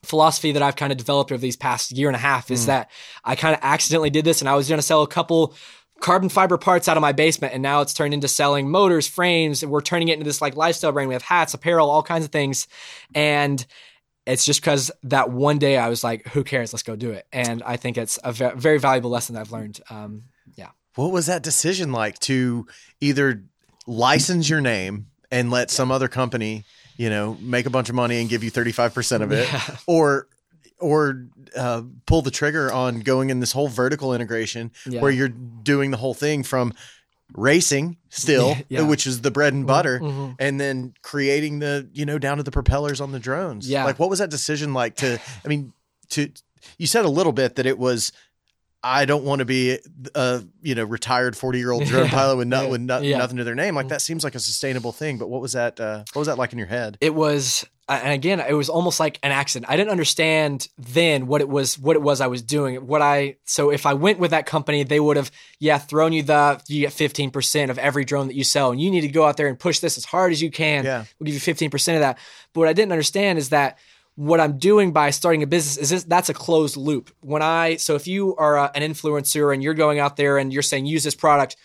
philosophy 0.05 0.53
that 0.53 0.63
I've 0.63 0.77
kind 0.77 0.91
of 0.93 0.99
developed 0.99 1.31
over 1.31 1.41
these 1.41 1.57
past 1.57 1.93
year 1.93 2.09
and 2.09 2.17
a 2.17 2.19
half 2.19 2.51
is 2.51 2.67
that 2.67 2.91
I 3.25 3.37
kind 3.37 3.55
of 3.55 3.61
accidentally 3.63 4.11
did 4.11 4.25
this 4.25 4.41
and 4.41 4.49
I 4.49 4.55
was 4.55 4.69
going 4.69 4.79
to 4.79 4.83
sell 4.83 5.03
a 5.03 5.07
couple 5.07 5.55
carbon 6.03 6.29
fiber 6.29 6.59
parts 6.59 6.89
out 6.89 6.97
of 6.97 7.01
my 7.01 7.13
basement 7.13 7.55
and 7.55 7.63
now 7.63 7.81
it's 7.81 7.95
turned 7.95 8.13
into 8.13 8.29
selling 8.29 8.69
motors 8.71 9.07
frames 9.07 9.63
and 9.63 9.73
we're 9.73 9.81
turning 9.81 10.09
it 10.09 10.15
into 10.15 10.25
this 10.25 10.43
like 10.43 10.57
lifestyle 10.57 10.93
brand 10.93 11.09
we 11.09 11.15
have 11.15 11.23
hats 11.23 11.55
apparel 11.55 11.89
all 11.89 12.03
kinds 12.03 12.25
of 12.25 12.31
things 12.33 12.67
and 13.15 13.65
it's 14.27 14.45
just 14.45 14.61
because 14.61 14.91
that 15.03 15.31
one 15.31 15.59
day 15.59 15.77
I 15.77 15.89
was 15.89 16.05
like, 16.05 16.29
who 16.29 16.45
cares? 16.45 16.73
Let's 16.73 16.85
go 16.85 16.95
do 16.95 17.11
it. 17.11 17.27
And 17.33 17.61
I 17.65 17.77
think 17.77 17.99
it's 17.99 18.21
a 18.23 18.33
very 18.33 18.79
valuable 18.79 19.11
lesson 19.11 19.35
that 19.35 19.41
I've 19.41 19.51
learned. 19.51 19.81
Um, 19.91 20.25
yeah. 20.55 20.69
What 20.95 21.11
was 21.11 21.27
that 21.27 21.43
decision 21.43 21.91
like 21.91 22.21
to 22.21 22.67
either 23.01 23.43
license 23.85 24.49
your 24.49 24.61
name 24.61 25.07
and 25.33 25.51
let 25.51 25.73
some 25.73 25.91
other 25.91 26.07
company, 26.07 26.65
you 26.97 27.11
know, 27.11 27.37
make 27.41 27.67
a 27.67 27.71
bunch 27.71 27.89
of 27.89 27.97
money 27.97 28.21
and 28.21 28.31
give 28.31 28.45
you 28.45 28.53
35% 28.53 29.23
of 29.23 29.33
it 29.33 29.49
Yeah. 29.53 29.77
or 29.89 30.29
or 30.83 31.29
uh, 31.57 31.83
pull 32.07 32.21
the 32.23 32.31
trigger 32.31 32.71
on 32.73 33.01
going 33.01 33.31
in 33.31 33.41
this 33.41 33.53
whole 33.53 33.69
vertical 33.69 34.15
integration 34.15 34.71
Yeah. 34.87 35.01
where 35.01 35.11
you're 35.11 35.29
doing 35.29 35.91
the 35.91 35.97
whole 35.97 36.15
thing 36.15 36.43
from 36.43 36.75
racing 37.35 37.97
still 38.11 38.57
Yeah. 38.69 38.83
which 38.83 39.07
is 39.07 39.23
the 39.23 39.31
bread 39.31 39.55
and 39.55 39.67
butter 39.67 40.01
Mhm. 40.01 40.37
and 40.39 40.61
then 40.61 40.93
creating 41.03 41.61
the 41.61 41.89
you 41.95 42.05
know 42.05 42.19
down 42.19 42.37
to 42.37 42.43
the 42.43 42.51
propellers 42.51 43.01
on 43.01 43.13
the 43.13 43.19
drones 43.19 43.67
Yeah. 43.69 43.85
like 43.85 43.99
what 43.99 44.11
was 44.11 44.19
that 44.19 44.29
decision 44.31 44.75
like 44.75 44.97
to 44.97 45.19
i 45.45 45.49
mean 45.49 45.73
to 46.11 46.31
you 46.77 46.87
said 46.87 47.05
a 47.07 47.09
little 47.09 47.33
bit 47.33 47.57
that 47.57 47.65
it 47.65 47.79
was 47.79 48.13
i 48.85 49.05
don't 49.05 49.25
want 49.25 49.39
to 49.41 49.45
be 49.45 49.79
a 50.15 50.43
you 50.63 50.75
know 50.75 50.85
retired 50.85 51.37
40 51.37 51.59
year 51.59 51.71
old 51.71 51.85
drone 51.85 52.05
Yeah. 52.07 52.11
pilot 52.11 52.37
with, 52.37 52.49
not, 52.49 52.65
Yeah. 52.65 52.71
with 52.71 52.81
not, 52.81 53.03
Yeah. 53.05 53.19
nothing 53.19 53.37
to 53.39 53.45
their 53.45 53.55
name 53.55 53.75
like 53.75 53.89
that 53.89 54.03
seems 54.03 54.25
like 54.25 54.35
a 54.35 54.41
sustainable 54.41 54.93
thing 54.93 55.19
but 55.19 55.29
what 55.29 55.41
was 55.41 55.53
that 55.53 55.79
uh, 55.81 55.99
what 56.13 56.21
was 56.21 56.27
that 56.29 56.39
like 56.39 56.53
in 56.53 56.59
your 56.59 56.69
head 56.69 56.99
it 57.01 57.15
was 57.15 57.65
uh, 57.89 58.01
and 58.03 58.13
again 58.13 58.39
it 58.41 58.55
was 58.55 58.69
almost 58.69 58.99
like 59.01 59.19
an 59.23 59.33
accident 59.33 59.71
i 59.71 59.77
didn't 59.77 59.91
understand 59.91 60.69
then 60.79 61.27
what 61.27 61.41
it 61.41 61.49
was 61.49 61.79
what 61.79 61.97
it 61.97 62.03
was 62.03 62.21
i 62.21 62.27
was 62.27 62.43
doing 62.43 62.87
what 62.87 63.03
i 63.03 63.37
so 63.45 63.71
if 63.71 63.87
i 63.87 63.95
went 63.95 64.19
with 64.19 64.31
that 64.33 64.47
company 64.47 64.83
they 64.85 65.01
would 65.01 65.17
have 65.17 65.31
yeah 65.61 65.79
thrown 65.79 66.13
you 66.13 66.23
the 66.23 66.61
you 66.69 66.81
get 66.83 66.93
15% 66.93 67.71
of 67.71 67.79
every 67.79 68.05
drone 68.05 68.27
that 68.29 68.35
you 68.37 68.45
sell 68.45 68.71
and 68.73 68.81
you 68.81 68.91
need 68.91 69.01
to 69.03 69.09
go 69.09 69.25
out 69.25 69.37
there 69.37 69.49
and 69.49 69.59
push 69.59 69.79
this 69.81 69.97
as 69.97 70.05
hard 70.05 70.33
as 70.33 70.41
you 70.43 70.51
can 70.51 70.85
Yeah. 70.85 71.05
we'll 71.19 71.27
give 71.27 71.35
you 71.35 71.55
15% 71.55 71.95
of 71.95 72.01
that 72.01 72.19
but 72.53 72.61
what 72.61 72.69
i 72.69 72.73
didn't 72.73 72.93
understand 72.93 73.39
is 73.39 73.49
that 73.51 73.79
what 74.15 74.41
i'm 74.41 74.59
doing 74.59 74.93
by 74.93 75.11
starting 75.11 75.43
a 75.43 75.47
business 75.47 75.77
is 75.77 75.91
this, 75.91 76.05
that's 76.05 76.29
a 76.29 76.35
closed 76.35 76.77
loop 76.77 77.11
when 77.21 77.43
i 77.43 77.77
so 77.77 77.95
if 77.95 78.07
you 78.07 78.37
are 78.37 78.57
a, 78.57 78.71
an 78.75 78.83
influencer 78.83 79.53
and 79.53 79.63
you're 79.63 79.75
going 79.75 79.99
out 79.99 80.17
there 80.17 80.39
and 80.39 80.53
you're 80.53 80.63
saying 80.63 80.87
use 80.87 81.05
this 81.05 81.15
product 81.15 81.57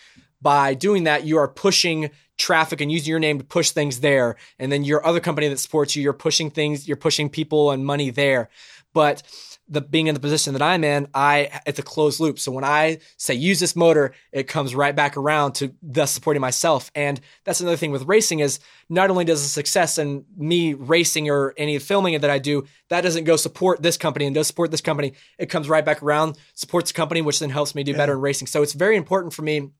by 0.41 0.73
doing 0.73 1.05
that, 1.05 1.23
you 1.25 1.37
are 1.37 1.47
pushing 1.47 2.09
traffic 2.37 2.81
and 2.81 2.91
using 2.91 3.09
your 3.09 3.19
name 3.19 3.39
to 3.39 3.43
push 3.43 3.71
things 3.71 3.99
there. 3.99 4.35
And 4.59 4.71
then 4.71 4.83
your 4.83 5.05
other 5.05 5.19
company 5.19 5.47
that 5.47 5.59
supports 5.59 5.95
you, 5.95 6.03
you're 6.03 6.13
pushing 6.13 6.49
things, 6.49 6.87
you're 6.87 6.97
pushing 6.97 7.29
people 7.29 7.71
and 7.71 7.85
money 7.85 8.11
there. 8.11 8.49
But 8.93 9.23
the 9.69 9.81
being 9.81 10.07
in 10.07 10.13
the 10.13 10.19
position 10.19 10.53
that 10.53 10.61
I'm 10.61 10.83
in, 10.83 11.07
I 11.13 11.61
it's 11.65 11.79
a 11.79 11.83
closed 11.83 12.19
loop. 12.19 12.39
So 12.39 12.51
when 12.51 12.63
I 12.63 12.99
say 13.17 13.33
use 13.33 13.59
this 13.59 13.75
motor, 13.75 14.13
it 14.31 14.47
comes 14.47 14.73
right 14.73 14.95
back 14.95 15.17
around 15.17 15.53
to 15.55 15.73
thus 15.81 16.11
supporting 16.11 16.41
myself. 16.41 16.91
And 16.95 17.19
that's 17.43 17.59
another 17.61 17.77
thing 17.77 17.91
with 17.91 18.05
racing 18.05 18.39
is 18.39 18.59
not 18.89 19.09
only 19.09 19.25
does 19.25 19.43
the 19.43 19.49
success 19.49 19.97
and 19.97 20.25
me 20.37 20.73
racing 20.73 21.29
or 21.29 21.53
any 21.57 21.77
filming 21.79 22.19
that 22.19 22.29
I 22.29 22.39
do, 22.39 22.65
that 22.89 23.01
doesn't 23.01 23.25
go 23.25 23.35
support 23.35 23.81
this 23.81 23.97
company 23.97 24.25
and 24.25 24.35
does 24.35 24.47
support 24.47 24.71
this 24.71 24.81
company. 24.81 25.13
It 25.37 25.47
comes 25.47 25.67
right 25.67 25.83
back 25.83 26.01
around, 26.01 26.37
supports 26.53 26.91
the 26.91 26.95
company, 26.95 27.21
which 27.21 27.39
then 27.39 27.49
helps 27.49 27.75
me 27.75 27.83
do 27.83 27.93
better 27.93 28.13
in 28.13 28.21
racing. 28.21 28.47
So 28.47 28.61
it's 28.61 28.73
very 28.73 28.95
important 28.95 29.33
for 29.33 29.41
me 29.41 29.71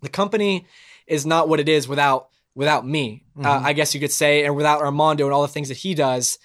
the 0.00 0.08
company 0.08 0.66
is 1.06 1.26
not 1.26 1.48
what 1.48 1.60
it 1.60 1.68
is 1.68 1.88
without 1.88 2.28
without 2.54 2.86
me 2.86 3.24
uh, 3.42 3.60
i 3.64 3.72
guess 3.72 3.94
you 3.94 4.00
could 4.00 4.10
say 4.12 4.44
and 4.44 4.56
without 4.56 4.80
armando 4.80 5.24
and 5.24 5.32
all 5.32 5.42
the 5.42 5.48
things 5.48 5.68
that 5.68 5.76
he 5.76 5.94
does 5.94 6.38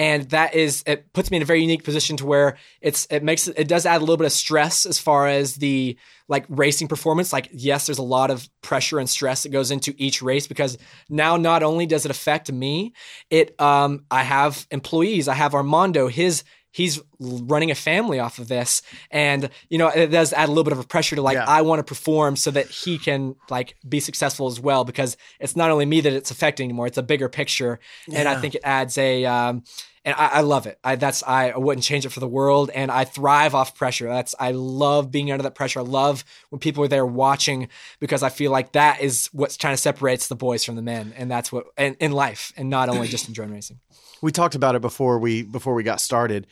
and 0.00 0.30
that 0.30 0.54
is 0.54 0.82
it 0.86 1.12
puts 1.12 1.30
me 1.30 1.36
in 1.36 1.42
a 1.42 1.46
very 1.46 1.60
unique 1.60 1.84
position 1.84 2.16
to 2.16 2.24
where 2.24 2.56
it's 2.80 3.06
it 3.10 3.22
makes 3.22 3.48
it 3.48 3.68
does 3.68 3.84
add 3.84 3.98
a 3.98 4.00
little 4.00 4.16
bit 4.16 4.24
of 4.24 4.32
stress 4.32 4.86
as 4.86 4.98
far 4.98 5.28
as 5.28 5.56
the 5.56 5.94
like 6.26 6.46
racing 6.48 6.88
performance. 6.88 7.34
Like 7.34 7.50
yes 7.52 7.84
there's 7.84 7.98
a 7.98 8.02
lot 8.02 8.30
of 8.30 8.48
pressure 8.62 8.98
and 8.98 9.10
stress 9.10 9.42
that 9.42 9.50
goes 9.50 9.70
into 9.70 9.92
each 9.98 10.22
race 10.22 10.46
because 10.46 10.78
now 11.10 11.36
not 11.36 11.62
only 11.62 11.84
does 11.84 12.06
it 12.06 12.10
affect 12.10 12.50
me 12.50 12.94
it 13.28 13.60
um 13.60 14.06
i 14.10 14.22
have 14.22 14.66
employees. 14.70 15.28
I 15.28 15.34
have 15.34 15.54
armando 15.54 16.08
his 16.08 16.44
he's 16.72 17.00
running 17.18 17.70
a 17.70 17.74
family 17.74 18.18
off 18.18 18.38
of 18.38 18.48
this 18.48 18.82
and 19.10 19.50
you 19.68 19.78
know 19.78 19.88
it 19.88 20.08
does 20.08 20.32
add 20.32 20.46
a 20.48 20.52
little 20.52 20.64
bit 20.64 20.72
of 20.72 20.78
a 20.78 20.84
pressure 20.84 21.16
to 21.16 21.22
like 21.22 21.34
Yeah. 21.34 21.44
i 21.46 21.62
want 21.62 21.80
to 21.80 21.84
perform 21.84 22.36
so 22.36 22.50
that 22.52 22.66
he 22.68 22.98
can 22.98 23.34
like 23.50 23.76
be 23.88 24.00
successful 24.00 24.46
as 24.46 24.60
well 24.60 24.84
because 24.84 25.16
it's 25.40 25.56
not 25.56 25.70
only 25.70 25.86
me 25.86 26.00
that 26.00 26.12
it's 26.12 26.30
affecting 26.30 26.64
anymore 26.64 26.86
it's 26.86 26.98
a 26.98 27.02
bigger 27.02 27.28
picture 27.28 27.80
and 28.12 28.28
i 28.28 28.40
think 28.40 28.54
it 28.54 28.62
adds 28.64 28.96
a 28.98 29.24
um 29.24 29.64
and 30.02 30.14
I, 30.16 30.26
I 30.28 30.40
love 30.40 30.66
it. 30.66 30.78
I 30.82 30.96
that's 30.96 31.22
I 31.24 31.54
wouldn't 31.54 31.84
change 31.84 32.06
it 32.06 32.08
for 32.08 32.20
the 32.20 32.26
world, 32.26 32.70
and 32.74 32.90
I 32.90 33.04
thrive 33.04 33.54
off 33.54 33.74
pressure. 33.74 34.08
That's 34.08 34.34
I 34.40 34.52
love 34.52 35.10
being 35.10 35.30
under 35.30 35.42
that 35.42 35.54
pressure. 35.54 35.80
I 35.80 35.82
love 35.82 36.24
when 36.48 36.58
people 36.58 36.82
are 36.82 36.88
there 36.88 37.04
watching 37.04 37.68
because 37.98 38.22
I 38.22 38.30
feel 38.30 38.50
like 38.50 38.72
that 38.72 39.02
is 39.02 39.28
what's 39.34 39.58
kind 39.58 39.74
of 39.74 39.78
separates 39.78 40.28
the 40.28 40.36
boys 40.36 40.64
from 40.64 40.76
the 40.76 40.80
men, 40.82 41.12
and 41.18 41.30
that's 41.30 41.52
what 41.52 41.66
in, 41.76 41.96
in 42.00 42.12
life, 42.12 42.50
and 42.56 42.70
not 42.70 42.88
only 42.88 43.08
just 43.08 43.28
in 43.28 43.34
drone 43.34 43.50
racing. 43.52 43.78
We 44.22 44.32
talked 44.32 44.54
about 44.54 44.74
it 44.74 44.80
before 44.82 45.18
we 45.18 45.42
before 45.42 45.74
we 45.74 45.82
got 45.82 46.00
started 46.00 46.46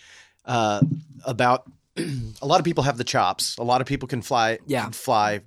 uh, 0.45 0.81
about 1.25 1.71
a 1.97 2.47
lot 2.47 2.61
of 2.61 2.65
people 2.65 2.85
have 2.85 2.97
the 2.99 3.05
chops. 3.05 3.57
A 3.59 3.63
lot 3.63 3.81
of 3.81 3.87
people 3.87 4.09
can 4.09 4.23
fly 4.23 4.59
Yeah. 4.67 4.85
can 4.85 4.93
fly 4.93 5.41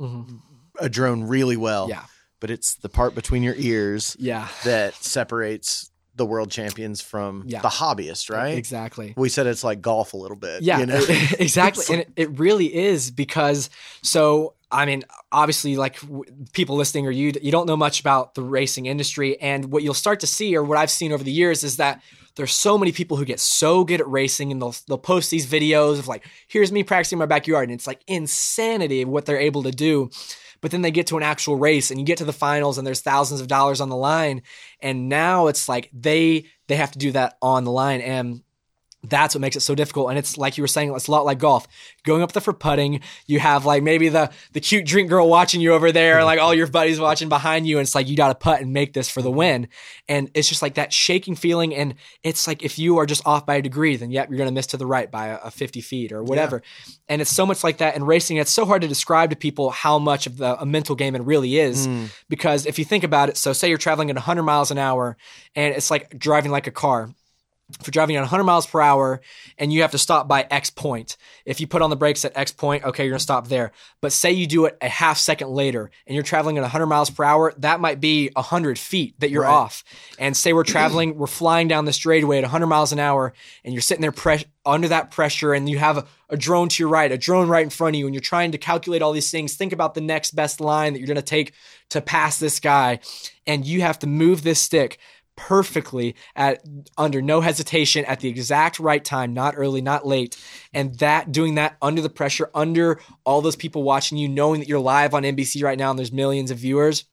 a 0.80 0.90
drone 0.90 1.24
really 1.24 1.58
well. 1.58 1.88
Yeah. 1.90 2.04
But 2.40 2.50
it's 2.50 2.76
the 2.76 2.90
part 2.90 3.14
between 3.16 3.44
your 3.44 3.56
ears 3.56 4.16
Yeah, 4.20 4.48
that 4.66 4.96
separates 4.96 5.90
the 6.16 6.26
world 6.26 6.52
champions 6.52 7.00
from 7.02 7.44
Yeah. 7.48 7.62
the 7.62 7.70
hobbyist, 7.70 8.30
right? 8.30 8.58
exactly. 8.58 9.14
We 9.16 9.30
said 9.30 9.48
it's 9.48 9.64
like 9.64 9.80
golf 9.82 10.14
a 10.14 10.18
little 10.18 10.36
bit. 10.38 10.62
Yeah, 10.64 10.80
You 10.80 10.86
know? 10.88 11.00
exactly. 11.40 11.86
and 11.90 12.02
it, 12.02 12.12
it 12.16 12.40
really 12.40 12.74
is 12.74 13.12
because 13.12 13.70
so 14.04 14.56
I 14.72 14.86
mean, 14.86 15.04
obviously, 15.32 15.76
like 15.76 16.00
w- 16.02 16.24
people 16.54 16.76
listening 16.76 17.06
or 17.06 17.12
you, 17.12 17.34
you 17.42 17.52
don't 17.52 17.68
know 17.68 17.78
much 17.78 18.00
about 18.00 18.36
the 18.36 18.42
racing 18.42 18.86
industry, 18.86 19.40
and 19.42 19.72
what 19.72 19.84
you'll 19.84 19.94
start 19.94 20.22
to 20.22 20.28
see, 20.28 20.56
or 20.56 20.64
what 20.64 20.78
I've 20.78 20.92
seen 20.92 21.12
over 21.12 21.24
the 21.24 21.32
years, 21.32 21.64
is 21.64 21.78
that 21.78 22.02
there's 22.36 22.54
so 22.54 22.78
many 22.78 22.92
people 22.92 23.18
who 23.18 23.26
get 23.26 23.40
so 23.40 23.84
good 23.84 24.00
at 24.00 24.08
racing, 24.08 24.52
and 24.52 24.62
they'll 24.62 24.76
they'll 24.88 24.98
post 24.98 25.30
these 25.30 25.46
videos 25.46 26.00
of 26.00 26.08
like, 26.08 26.26
here's 26.48 26.72
me 26.72 26.84
practicing 26.84 27.18
in 27.18 27.20
my 27.20 27.26
backyard, 27.26 27.70
and 27.70 27.76
it's 27.78 27.88
like 27.88 28.02
insanity 28.08 29.04
what 29.06 29.26
they're 29.26 29.38
able 29.38 29.64
to 29.64 29.72
do. 29.72 30.10
But 30.62 30.70
then 30.70 30.84
they 30.84 30.92
get 30.92 31.08
to 31.08 31.18
an 31.18 31.24
actual 31.24 31.56
race, 31.56 31.92
and 31.92 32.00
you 32.00 32.06
get 32.06 32.20
to 32.20 32.26
the 32.26 32.34
finals, 32.34 32.78
and 32.78 32.86
there's 32.86 33.02
thousands 33.02 33.42
of 33.42 33.48
dollars 33.48 33.82
on 33.82 33.90
the 33.90 33.96
line, 33.96 34.44
and 34.80 35.10
now 35.10 35.48
it's 35.48 35.68
like 35.68 35.90
they 35.92 36.46
they 36.68 36.76
have 36.76 36.92
to 36.92 37.00
do 37.00 37.12
that 37.12 37.38
on 37.42 37.64
the 37.66 37.72
line, 37.72 38.00
and 38.00 38.42
that's 39.04 39.34
what 39.34 39.42
makes 39.42 39.56
it 39.56 39.62
so 39.62 39.74
difficult. 39.74 40.10
And 40.10 40.20
it's 40.20 40.38
like 40.38 40.58
you 40.58 40.64
were 40.64 40.68
saying, 40.68 40.94
it's 40.94 41.08
a 41.08 41.12
lot 41.12 41.26
like 41.26 41.40
golf. 41.40 41.68
Going 42.04 42.22
up 42.22 42.34
there 42.34 42.42
for 42.42 42.54
putting, 42.54 43.02
you 43.26 43.40
have 43.40 43.66
like 43.66 43.82
maybe 43.82 44.10
the 44.10 44.30
the 44.54 44.60
cute 44.60 44.86
drink 44.86 45.10
girl 45.10 45.28
watching 45.28 45.60
you 45.60 45.74
over 45.74 45.92
there, 45.92 46.24
like 46.24 46.40
all 46.40 46.54
your 46.54 46.68
buddies 46.68 47.00
watching 47.00 47.30
behind 47.30 47.68
you, 47.68 47.78
and 47.78 47.86
it's 47.86 47.96
like 47.96 48.08
you 48.08 48.16
got 48.16 48.30
to 48.30 48.36
putt 48.36 48.62
and 48.62 48.74
make 48.74 48.94
this 48.94 49.10
for 49.10 49.22
the 49.22 49.32
win. 49.32 49.68
And 50.08 50.30
it's 50.34 50.48
just 50.48 50.62
like 50.62 50.76
that 50.76 50.94
shaking 50.94 51.36
feeling. 51.36 51.74
And 51.74 51.96
it's 52.24 52.48
like 52.48 52.64
if 52.64 52.78
you 52.78 52.98
are 52.98 53.06
just 53.06 53.26
off 53.26 53.46
by 53.46 53.56
a 53.56 53.62
degree, 53.62 53.96
then 53.96 54.12
yep, 54.12 54.30
you're 54.30 54.38
gonna 54.38 54.52
miss 54.52 54.68
to 54.68 54.78
the 54.78 54.86
right 54.86 55.10
by 55.10 55.28
a, 55.28 55.38
a 55.46 55.52
50 55.52 55.82
feet 55.82 56.12
or 56.12 56.24
whatever. 56.24 56.62
And 57.10 57.22
it's 57.22 57.32
so 57.32 57.46
much 57.46 57.64
like 57.64 57.80
that 57.80 57.96
in 57.96 58.04
racing. 58.04 58.38
It's 58.38 58.52
so 58.52 58.66
hard 58.66 58.84
to 58.84 58.88
describe 58.88 59.32
to 59.32 59.36
people 59.36 59.72
how 59.72 59.98
much 59.98 60.28
of 60.28 60.38
the 60.38 60.62
a 60.62 60.66
mental 60.66 60.96
game 60.96 61.16
it 61.16 61.24
really 61.24 61.58
is. 61.58 61.88
Hmm. 61.88 62.06
Because 62.30 62.66
if 62.66 62.78
you 62.78 62.86
think 62.86 63.04
about 63.04 63.30
it, 63.30 63.38
so 63.38 63.52
say 63.52 63.70
you're 63.70 63.78
traveling 63.78 64.10
at 64.10 64.16
100 64.16 64.44
miles 64.44 64.70
an 64.70 64.78
hour, 64.78 65.18
and 65.56 65.74
it's 65.74 65.90
like 65.90 66.18
driving 66.18 66.52
like 66.52 66.68
a 66.68 66.72
car 66.72 67.10
if 67.80 67.88
you're 67.88 67.92
driving 67.92 68.16
at 68.16 68.22
100 68.22 68.44
miles 68.44 68.66
per 68.68 68.82
hour 68.82 69.22
and 69.58 69.72
you 69.72 69.82
have 69.82 69.92
to 69.92 69.98
stop 69.98 70.28
by 70.28 70.46
X 70.50 70.70
point, 70.70 71.18
if 71.46 71.60
you 71.60 71.68
put 71.68 71.82
on 71.82 71.90
the 71.90 71.96
brakes 71.96 72.26
at 72.26 72.36
X 72.38 72.52
point, 72.52 72.84
okay, 72.84 73.04
you're 73.04 73.12
gonna 73.12 73.20
stop 73.20 73.48
there. 73.48 73.72
But 74.02 74.12
say 74.14 74.32
you 74.32 74.48
do 74.48 74.66
it 74.66 74.78
a 74.82 74.90
half 74.90 75.18
second 75.18 75.50
later 75.50 75.90
and 76.08 76.14
you're 76.16 76.24
traveling 76.24 76.58
at 76.58 76.62
100 76.62 76.86
miles 76.88 77.10
per 77.10 77.24
hour, 77.24 77.54
that 77.58 77.80
might 77.80 78.00
be 78.00 78.30
100 78.36 78.78
feet 78.80 79.20
that 79.20 79.30
you're 79.30 79.44
Right. 79.44 79.52
off. 79.52 79.84
And 80.20 80.36
say 80.36 80.54
we're 80.54 80.64
traveling, 80.64 81.18
we're 81.18 81.28
flying 81.28 81.68
down 81.68 81.86
the 81.86 81.94
straightaway 81.94 82.38
at 82.38 82.44
100 82.44 82.68
miles 82.68 82.92
an 82.92 83.00
hour, 83.00 83.34
and 83.64 83.74
you're 83.74 83.82
sitting 83.82 84.02
there 84.02 84.12
press- 84.12 84.46
under 84.66 84.88
that 84.90 85.10
pressure, 85.12 85.54
and 85.54 85.68
you 85.68 85.80
have 85.80 85.98
a, 85.98 86.06
a 86.30 86.38
drone 86.38 86.70
to 86.70 86.84
your 86.84 86.90
right, 86.90 87.12
a 87.12 87.18
drone 87.18 87.48
right 87.50 87.64
in 87.64 87.70
front 87.72 87.96
of 87.96 88.00
you, 88.00 88.06
and 88.06 88.14
you're 88.14 88.22
trying 88.22 88.52
to 88.52 88.60
calculate 88.60 89.02
all 89.02 89.12
these 89.12 89.32
things. 89.32 89.56
Think 89.56 89.74
about 89.74 89.96
the 89.96 90.02
next 90.02 90.36
best 90.36 90.60
line 90.62 90.94
that 90.94 91.00
you're 91.00 91.08
gonna 91.08 91.22
take 91.24 91.54
to 91.90 92.00
pass 92.02 92.38
this 92.38 92.60
guy, 92.60 93.00
and 93.48 93.66
you 93.66 93.82
have 93.82 93.98
to 94.00 94.08
move 94.08 94.44
this 94.44 94.62
stick 94.62 95.00
perfectly 95.48 96.16
at 96.36 96.64
under 96.98 97.22
no 97.22 97.42
hesitation 97.42 98.06
at 98.06 98.20
the 98.20 98.30
exact 98.30 98.80
right 98.80 99.04
time 99.04 99.34
not 99.34 99.56
early 99.58 99.82
not 99.82 100.06
late. 100.06 100.38
And 100.74 100.98
that 101.00 101.32
doing 101.32 101.56
that 101.56 101.78
under 101.82 102.02
the 102.02 102.10
pressure 102.10 102.50
under 102.54 103.00
all 103.26 103.42
those 103.42 103.56
people 103.56 103.84
watching 103.84 104.18
you 104.18 104.30
knowing 104.30 104.60
that 104.60 104.70
you're 104.70 104.80
live 104.80 105.14
on 105.14 105.24
NBC 105.24 105.64
right 105.64 105.78
now 105.78 105.90
and 105.90 105.98
there's 105.98 106.12
millions 106.12 106.52
of 106.52 106.60
viewers 106.60 107.06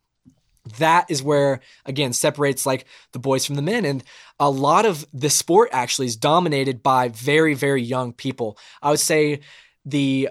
that 0.76 1.06
is 1.08 1.22
where 1.22 1.60
again 1.86 2.12
separates 2.12 2.66
like 2.66 2.84
the 3.12 3.18
boys 3.18 3.46
from 3.46 3.54
the 3.56 3.62
men. 3.62 3.86
And 3.86 4.04
a 4.38 4.50
lot 4.50 4.84
of 4.84 5.06
the 5.14 5.30
sport 5.30 5.70
actually 5.72 6.06
is 6.06 6.16
dominated 6.16 6.82
by 6.82 7.08
very 7.08 7.54
very 7.54 7.82
young 7.82 8.12
people. 8.12 8.58
I 8.82 8.90
would 8.90 9.00
say 9.00 9.40
the, 9.86 10.28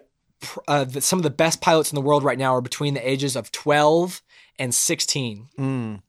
uh, 0.67 0.83
the 0.83 1.01
some 1.01 1.17
of 1.17 1.23
the 1.23 1.31
best 1.31 1.61
pilots 1.61 1.91
in 1.91 1.95
the 1.95 2.01
world 2.01 2.23
right 2.23 2.37
now 2.37 2.53
are 2.53 2.61
between 2.61 2.93
the 2.93 3.09
ages 3.09 3.35
of 3.35 3.51
12 3.51 4.21
and 4.59 4.73
16 4.73 5.47
Mm. 5.57 6.01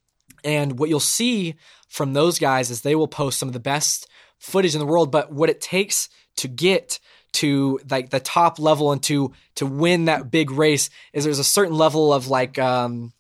And 0.45 0.79
what 0.79 0.89
you'll 0.89 1.01
see 1.01 1.57
from 1.89 2.13
those 2.13 2.39
guys 2.39 2.71
is 2.71 2.83
they 2.83 2.95
will 2.95 3.09
post 3.09 3.39
some 3.39 3.49
of 3.49 3.53
the 3.53 3.61
best 3.61 4.09
footage 4.39 4.75
in 4.75 4.79
the 4.79 4.87
world. 4.87 5.11
But 5.11 5.33
what 5.33 5.51
it 5.51 5.61
takes 5.61 6.09
to 6.37 6.49
get 6.49 6.99
to 7.33 7.79
like 7.91 8.11
the 8.11 8.21
top 8.21 8.59
level 8.59 8.93
and 8.93 9.03
to 9.05 9.33
to 9.57 9.67
win 9.67 10.07
that 10.07 10.31
big 10.31 10.51
race 10.51 10.89
is 11.13 11.25
there's 11.25 11.39
a 11.39 11.45
certain 11.45 11.77
level 11.77 12.13
of 12.13 12.29
like 12.29 12.59
um 12.59 13.13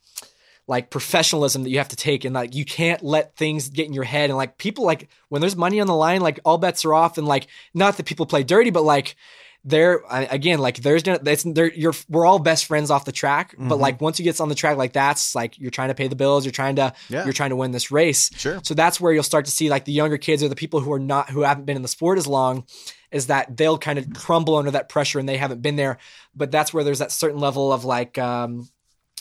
like 0.66 0.90
professionalism 0.90 1.62
that 1.62 1.70
you 1.70 1.78
have 1.78 1.88
to 1.88 1.96
take 1.96 2.24
and 2.24 2.34
like 2.34 2.54
you 2.54 2.64
can't 2.64 3.02
let 3.02 3.36
things 3.36 3.68
get 3.68 3.86
in 3.86 3.92
your 3.92 4.04
head 4.04 4.30
and 4.30 4.36
like 4.36 4.58
people 4.58 4.84
like 4.84 5.08
when 5.28 5.40
there's 5.40 5.56
money 5.56 5.80
on 5.80 5.86
the 5.86 5.94
line 5.94 6.20
like 6.20 6.40
all 6.44 6.58
bets 6.58 6.84
are 6.84 6.94
off 6.94 7.18
and 7.18 7.26
like 7.26 7.48
not 7.74 7.96
that 7.96 8.06
people 8.06 8.26
play 8.26 8.42
dirty 8.42 8.70
but 8.70 8.84
like 8.84 9.16
there 9.64 10.00
I- 10.10 10.24
again 10.26 10.60
like 10.60 10.76
there's 10.78 11.02
gonna 11.02 11.18
it's 11.26 11.42
there 11.42 11.70
you're 11.72 11.92
we're 12.08 12.24
all 12.24 12.38
best 12.38 12.66
friends 12.66 12.90
off 12.90 13.04
the 13.04 13.12
track 13.12 13.54
but 13.58 13.76
Mhm. 13.76 13.80
like 13.80 14.00
once 14.00 14.18
you 14.18 14.24
get 14.24 14.40
on 14.40 14.48
the 14.48 14.54
track 14.54 14.76
like 14.76 14.92
that's 14.92 15.34
like 15.34 15.58
you're 15.58 15.72
trying 15.72 15.88
to 15.88 15.94
pay 15.94 16.06
the 16.08 16.16
bills 16.16 16.44
you're 16.44 16.52
trying 16.52 16.76
to 16.76 16.92
Yeah. 17.08 17.24
you're 17.24 17.32
trying 17.32 17.50
to 17.50 17.56
win 17.56 17.72
this 17.72 17.90
race 17.90 18.30
Sure. 18.36 18.60
so 18.62 18.74
that's 18.74 19.00
where 19.00 19.12
you'll 19.12 19.22
start 19.24 19.46
to 19.46 19.50
see 19.50 19.68
like 19.68 19.84
the 19.84 19.92
younger 19.92 20.16
kids 20.16 20.42
or 20.42 20.48
the 20.48 20.54
people 20.56 20.80
who 20.80 20.92
are 20.92 21.00
not 21.00 21.30
who 21.30 21.42
haven't 21.42 21.64
been 21.66 21.76
in 21.76 21.82
the 21.82 21.88
sport 21.88 22.18
as 22.18 22.26
long 22.26 22.64
is 23.10 23.26
that 23.26 23.56
they'll 23.56 23.78
kind 23.78 23.98
of 23.98 24.12
crumble 24.14 24.54
under 24.56 24.70
that 24.70 24.88
pressure 24.88 25.18
and 25.18 25.28
they 25.28 25.36
haven't 25.36 25.60
been 25.60 25.76
there 25.76 25.98
but 26.36 26.50
that's 26.52 26.72
where 26.72 26.84
there's 26.84 27.00
that 27.00 27.10
certain 27.10 27.38
level 27.40 27.72
of 27.72 27.84
like 27.84 28.16
um 28.16 28.68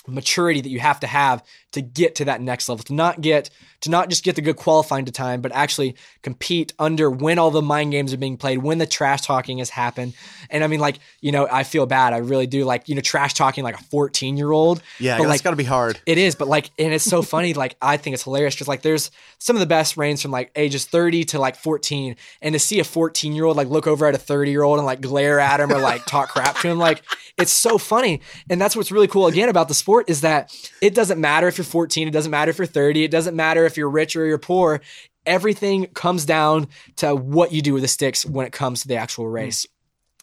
maturity 0.07 0.61
that 0.61 0.69
you 0.69 0.79
have 0.79 0.99
to 1.01 1.07
have 1.07 1.43
to 1.73 1.81
get 1.81 2.15
to 2.15 2.25
that 2.25 2.41
next 2.41 2.69
level 2.69 2.83
to 2.83 2.93
not 2.93 3.19
get 3.21 3.49
to 3.81 3.91
not 3.91 4.09
just 4.09 4.23
get 4.23 4.35
the 4.35 4.41
good 4.41 4.55
qualifying 4.55 5.05
to 5.05 5.11
time 5.11 5.41
but 5.41 5.51
actually 5.51 5.95
compete 6.23 6.73
under 6.79 7.11
when 7.11 7.37
all 7.37 7.51
the 7.51 7.61
mind 7.61 7.91
games 7.91 8.13
are 8.13 8.17
being 8.17 8.37
played 8.37 8.57
when 8.59 8.77
the 8.77 8.85
trash 8.87 9.21
talking 9.21 9.57
has 9.59 9.69
happened 9.69 10.13
and 10.49 10.63
i 10.63 10.67
mean 10.67 10.79
like 10.79 10.97
you 11.21 11.31
know 11.31 11.47
i 11.51 11.63
feel 11.63 11.85
bad 11.85 12.13
i 12.13 12.17
really 12.17 12.47
do 12.47 12.63
like 12.63 12.87
you 12.87 12.95
know 12.95 13.01
trash 13.01 13.33
talking 13.33 13.63
like 13.63 13.79
a 13.79 13.83
14 13.83 14.37
year 14.37 14.51
old 14.51 14.81
Yeah, 14.99 15.17
But, 15.17 15.27
like, 15.27 15.43
got 15.43 15.51
to 15.51 15.55
be 15.57 15.63
hard. 15.63 15.99
it 16.05 16.17
is, 16.17 16.35
but 16.35 16.47
like, 16.47 16.71
and 16.79 16.93
it's 16.93 17.03
so 17.03 17.21
funny. 17.21 17.53
Like, 17.53 17.75
I 17.81 17.97
think 17.97 18.13
it's 18.13 18.23
hilarious 18.23 18.55
because 18.55 18.67
like, 18.67 18.81
there's 18.81 19.11
some 19.37 19.55
of 19.55 19.59
the 19.59 19.65
best 19.65 19.97
reigns 19.97 20.21
from 20.21 20.31
like 20.31 20.51
ages 20.55 20.85
30 20.85 21.25
to 21.25 21.39
like 21.39 21.55
14, 21.55 22.15
and 22.41 22.53
to 22.53 22.59
see 22.59 22.79
a 22.79 22.83
14 22.83 23.33
year 23.33 23.45
old 23.45 23.57
like 23.57 23.67
look 23.67 23.85
over 23.87 24.05
at 24.07 24.15
a 24.15 24.17
30 24.17 24.49
year 24.51 24.63
old 24.63 24.79
and 24.79 24.85
like 24.85 25.01
glare 25.01 25.39
at 25.39 25.59
him 25.59 25.71
or 25.71 25.79
like 25.79 26.05
talk 26.05 26.29
crap 26.29 26.57
to 26.59 26.67
him, 26.69 26.79
like, 26.79 27.03
it's 27.37 27.51
so 27.51 27.77
funny. 27.77 28.21
And 28.49 28.59
that's 28.59 28.75
what's 28.75 28.91
really 28.91 29.07
cool 29.07 29.27
again 29.27 29.49
about 29.49 29.67
the 29.67 29.73
sport 29.75 30.09
is 30.09 30.21
that 30.21 30.51
it 30.81 30.95
doesn't 30.95 31.19
matter 31.21 31.47
if 31.47 31.57
you're 31.57 31.65
14, 31.67 32.07
it 32.07 32.11
doesn't 32.11 32.31
matter 32.31 32.49
if 32.51 32.57
you're 32.57 32.65
30, 32.67 33.03
it 33.03 33.11
doesn't 33.11 33.35
matter 33.35 33.65
if 33.65 33.77
you're 33.77 33.89
rich 33.89 34.15
or 34.15 34.25
you're 34.25 34.37
poor. 34.37 34.81
Everything 35.25 35.87
comes 35.87 36.25
down 36.25 36.67
to 36.97 37.13
what 37.15 37.51
you 37.51 37.61
do 37.61 37.73
with 37.73 37.81
the 37.81 37.87
sticks 37.87 38.25
when 38.25 38.45
it 38.45 38.53
comes 38.53 38.81
to 38.81 38.87
the 38.87 38.95
actual 38.95 39.27
race. 39.27 39.65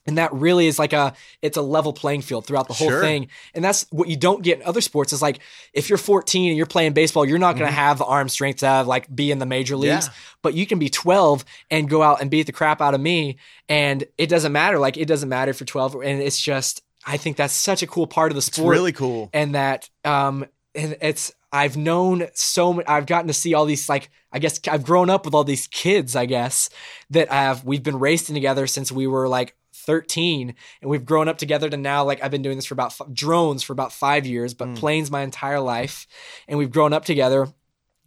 And 0.07 0.19
that 0.19 0.35
really 0.35 0.67
is 0.67 0.79
like 0.79 0.93
a 0.93 1.15
it's 1.41 1.57
a 1.57 1.63
level 1.63 1.95
playing 1.95 2.21
field 2.23 2.45
throughout 2.47 2.69
the 2.69 2.75
whole 2.75 2.91
Sure. 2.91 3.01
thing. 3.01 3.29
And 3.55 3.65
that's 3.65 3.87
what 3.91 4.07
you 4.09 4.17
don't 4.17 4.43
get 4.43 4.61
in 4.61 4.67
other 4.67 4.83
sports 4.83 5.15
is 5.15 5.23
like 5.23 5.39
if 5.73 5.89
you're 5.89 5.97
14 5.97 6.49
and 6.51 6.57
you're 6.59 6.67
playing 6.67 6.93
baseball, 6.93 7.25
you're 7.25 7.39
not 7.39 7.57
going 7.57 7.67
to 7.69 7.73
have 7.73 7.97
the 7.97 8.05
arm 8.05 8.29
strength 8.29 8.59
to 8.61 8.83
like 8.83 9.15
be 9.15 9.31
in 9.31 9.39
the 9.39 9.47
major 9.47 9.77
leagues, 9.77 10.07
Yeah. 10.09 10.13
but 10.43 10.53
you 10.53 10.67
can 10.67 10.79
be 10.79 10.91
12 10.91 11.45
and 11.71 11.89
go 11.89 12.03
out 12.03 12.21
and 12.21 12.31
beat 12.31 12.45
the 12.45 12.53
crap 12.53 12.83
out 12.83 12.93
of 12.93 13.01
me 13.01 13.37
and 13.67 14.05
it 14.19 14.27
doesn't 14.29 14.53
matter. 14.53 14.79
Like 14.79 14.99
it 14.99 15.07
doesn't 15.07 15.29
matter 15.31 15.51
if 15.51 15.61
you're 15.61 15.67
12 15.67 15.95
and 15.97 16.21
it's 16.21 16.39
just 16.41 16.83
I 17.07 17.17
think 17.17 17.39
that's 17.39 17.55
such 17.55 17.83
a 17.83 17.87
cool 17.87 18.07
part 18.07 18.31
of 18.31 18.35
the 18.37 18.41
It's 18.47 18.55
sport 18.57 18.75
really 18.75 18.93
cool. 18.93 19.31
and 19.33 19.55
that 19.55 19.89
um 20.05 20.45
and 20.75 20.97
it's 21.01 21.33
I've 21.53 21.77
known 21.77 22.27
so 22.35 22.73
many 22.73 22.87
I've 22.89 23.07
gotten 23.07 23.29
to 23.29 23.35
see 23.35 23.55
all 23.55 23.65
these 23.65 23.89
like 23.89 24.11
I 24.33 24.39
guess 24.39 24.61
I've 24.69 24.85
grown 24.85 25.09
up 25.11 25.25
with 25.25 25.35
all 25.35 25.45
these 25.45 25.67
kids 25.69 26.17
I 26.17 26.27
guess 26.27 26.69
that 27.11 27.29
have 27.31 27.65
we've 27.65 27.83
been 27.83 27.99
racing 27.99 28.35
together 28.35 28.67
since 28.67 28.91
we 28.91 29.07
were 29.07 29.29
like 29.29 29.55
13 29.75 30.55
and 30.81 30.91
we've 30.91 31.05
grown 31.05 31.29
up 31.29 31.37
together 31.39 31.69
to 31.69 31.77
now 31.77 32.05
like 32.05 32.23
I've 32.23 32.31
been 32.31 32.43
doing 32.43 32.57
this 32.57 32.67
for 32.67 32.75
about 32.75 32.95
f- 32.99 33.13
drones 33.13 33.63
for 33.63 33.73
about 33.73 33.93
5 33.93 34.27
years 34.27 34.55
but 34.55 34.69
Mm. 34.69 34.77
planes 34.77 35.11
my 35.11 35.23
entire 35.23 35.61
life 35.61 36.07
and 36.49 36.59
we've 36.59 36.71
grown 36.73 36.93
up 36.93 37.05
together 37.05 37.49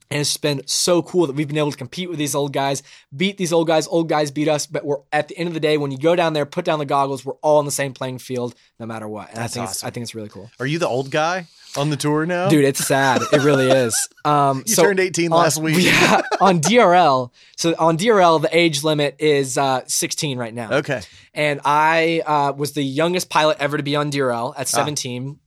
and 0.09 0.21
it's 0.21 0.37
been 0.37 0.61
so 0.65 1.01
cool 1.01 1.27
that 1.27 1.35
we've 1.35 1.47
been 1.47 1.57
able 1.57 1.71
to 1.71 1.77
compete 1.77 2.09
with 2.09 2.17
these 2.17 2.33
old 2.35 2.53
guys, 2.53 2.81
beat 3.15 3.37
these 3.37 3.51
old 3.51 3.67
guys. 3.67 3.87
Old 3.87 4.07
guys 4.09 4.31
beat 4.31 4.47
us, 4.47 4.65
but 4.65 4.85
we're 4.85 4.99
at 5.11 5.27
the 5.27 5.37
end 5.37 5.47
of 5.47 5.53
the 5.53 5.59
day 5.59 5.77
when 5.77 5.91
you 5.91 5.97
go 5.97 6.15
down 6.15 6.33
there, 6.33 6.45
put 6.45 6.65
down 6.65 6.79
the 6.79 6.85
goggles, 6.85 7.25
we're 7.25 7.33
all 7.41 7.57
on 7.59 7.65
the 7.65 7.71
same 7.71 7.93
playing 7.93 8.19
field, 8.19 8.55
no 8.79 8.85
matter 8.85 9.07
what. 9.07 9.29
And 9.29 9.37
That's 9.37 9.53
I 9.53 9.59
think 9.59 9.63
it's, 9.69 9.77
awesome. 9.79 9.87
I 9.87 9.89
think 9.91 10.03
it's 10.03 10.15
really 10.15 10.29
cool, 10.29 10.49
Are 10.59 10.65
you 10.65 10.79
the 10.79 10.87
old 10.87 11.11
guy 11.11 11.47
on 11.75 11.89
the 11.89 11.97
tour 11.97 12.25
now? 12.25 12.47
dude. 12.49 12.63
It's 12.65 12.85
sad. 12.85 13.21
It 13.33 13.43
really 13.43 13.69
is. 13.69 13.95
Um, 14.25 14.63
you 14.65 14.73
so 14.75 14.83
turned 14.83 14.99
18 14.99 15.31
on- 15.31 15.39
last 15.39 15.57
week. 15.57 15.77
Yeah, 15.81 16.21
on 16.41 16.59
DRL. 16.61 17.31
So 17.55 17.73
on 17.79 17.97
DRL, 17.97 18.41
the 18.41 18.49
age 18.51 18.83
limit 18.83 19.15
is 19.19 19.57
uh, 19.57 19.83
16 19.87 20.37
right 20.37 20.53
now. 20.53 20.73
Okay. 20.79 20.99
And 21.33 21.61
I 21.63 22.23
uh, 22.25 22.51
was 22.51 22.73
the 22.73 22.83
youngest 22.83 23.29
pilot 23.29 23.55
ever 23.61 23.77
to 23.77 23.83
be 23.83 23.95
on 23.95 24.11
DRL 24.11 24.53
Ah. 24.57 24.59
at 24.59 24.67
17. 24.67 25.39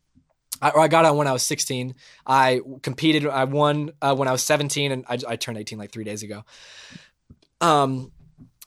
I, 0.61 0.71
or 0.71 0.81
I 0.81 0.89
got 0.89 1.05
on 1.05 1.17
when 1.17 1.27
I 1.27 1.33
was 1.33 1.43
16. 1.43 1.95
I 2.27 2.61
competed. 2.83 3.27
I 3.27 3.45
won 3.45 3.93
uh, 4.01 4.15
when 4.15 4.29
I 4.29 4.33
was 4.33 4.43
17, 4.43 4.93
and 4.93 5.05
I, 5.09 5.19
I 5.27 5.37
turned 5.37 5.59
18 5.59 5.79
like 5.79 5.93
three 5.93 6.05
days 6.05 6.23
ago. 6.23 6.45
Um, 7.61 8.13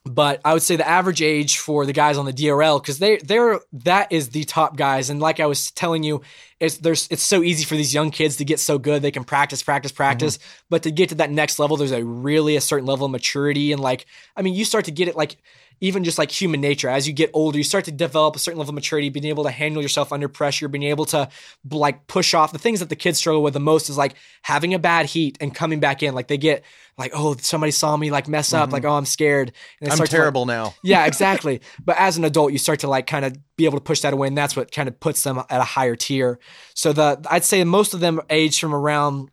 but 0.06 0.42
I 0.44 0.54
would 0.54 0.62
say 0.62 0.76
the 0.76 0.88
average 0.88 1.22
age 1.22 1.60
for 1.60 1.86
the 1.86 1.94
guys 1.94 2.18
on 2.18 2.26
the 2.26 2.34
DRL 2.34 2.82
because 2.82 3.00
they 3.00 3.18
they're 3.18 3.62
that 3.72 4.12
is 4.12 4.30
the 4.30 4.44
top 4.44 4.76
guys. 4.76 5.10
And 5.10 5.22
like 5.22 5.40
I 5.40 5.46
was 5.46 5.72
telling 5.72 6.04
you, 6.04 6.22
it's 6.60 6.78
there's 6.78 7.08
it's 7.10 7.24
so 7.24 7.42
easy 7.42 7.64
for 7.64 7.76
these 7.76 7.94
young 7.94 8.12
kids 8.12 8.36
to 8.38 8.46
get 8.46 8.60
so 8.60 8.78
good. 8.78 9.02
They 9.02 9.12
can 9.12 9.24
practice, 9.24 9.64
practice, 9.64 9.94
practice. 9.94 10.40
But 10.70 10.84
to 10.84 10.92
get 10.92 11.10
to 11.10 11.16
that 11.16 11.32
next 11.32 11.58
level, 11.58 11.78
there's 11.78 11.92
a 11.92 12.04
really 12.04 12.58
a 12.58 12.62
certain 12.62 12.86
level 12.86 13.06
of 13.06 13.12
maturity 13.12 13.72
and 13.72 13.82
like 13.82 14.06
I 14.36 14.42
mean, 14.42 14.56
you 14.56 14.66
start 14.66 14.86
to 14.86 14.92
get 14.92 15.08
it 15.08 15.16
like 15.16 15.38
even 15.82 16.04
just 16.04 16.18
like 16.18 16.32
human 16.32 16.62
nature 16.62 16.90
as 16.90 17.08
you 17.08 17.14
get 17.14 17.30
older 17.34 17.58
you 17.58 17.64
start 17.64 17.86
to 17.86 17.92
develop 17.92 18.36
a 18.36 18.40
certain 18.40 18.60
level 18.60 18.72
of 18.72 18.76
maturity 18.76 19.10
being 19.10 19.26
able 19.26 19.44
to 19.44 19.52
handle 19.52 19.82
yourself 19.82 20.12
under 20.12 20.28
pressure 20.28 20.68
being 20.68 20.84
able 20.84 21.06
to 21.06 21.28
like 21.72 22.08
push 22.08 22.34
off 22.34 22.52
the 22.52 22.60
things 22.60 22.80
that 22.80 22.90
the 22.90 22.96
kids 22.96 23.18
struggle 23.18 23.44
with 23.44 23.54
the 23.54 23.60
most 23.60 23.90
is 23.90 23.98
like 23.98 24.16
having 24.42 24.74
a 24.74 24.80
bad 24.80 25.06
heat 25.06 25.38
and 25.42 25.54
coming 25.56 25.80
back 25.80 26.04
in 26.04 26.14
like 26.14 26.28
they 26.28 26.38
get 26.38 26.64
like 26.98 27.12
oh 27.16 27.36
somebody 27.40 27.72
saw 27.72 27.98
me 27.98 28.12
like 28.12 28.28
mess 28.28 28.54
up 28.54 28.72
like 28.72 28.84
mm-hmm. 28.84 28.92
oh 28.92 28.98
i'm 28.98 29.06
scared 29.06 29.52
and 29.82 29.92
I'm 29.94 29.98
to, 29.98 30.04
like- 30.04 30.10
terrible 30.10 30.46
now. 30.46 30.76
yeah, 30.84 31.06
exactly. 31.06 31.62
but 31.86 31.98
as 31.98 32.18
an 32.18 32.24
adult, 32.24 32.52
you 32.52 32.58
start 32.58 32.80
to 32.80 32.88
like 32.88 33.08
kind 33.08 33.26
of 33.26 33.38
be 33.56 33.66
able 33.66 33.78
to 33.78 33.84
push 33.84 34.02
that 34.02 34.14
away, 34.14 34.28
and 34.28 34.38
that's 34.38 34.56
what 34.56 34.72
kind 34.72 34.88
of 34.88 35.00
puts 35.00 35.24
them 35.24 35.40
at 35.50 35.62
a 35.62 35.64
higher 35.64 35.96
tier. 35.96 36.40
So 36.74 36.94
the 36.94 37.24
I'd 37.30 37.44
say 37.44 37.64
most 37.64 37.94
of 37.94 38.00
them 38.00 38.22
age 38.30 38.60
from 38.60 38.74
around 38.74 39.30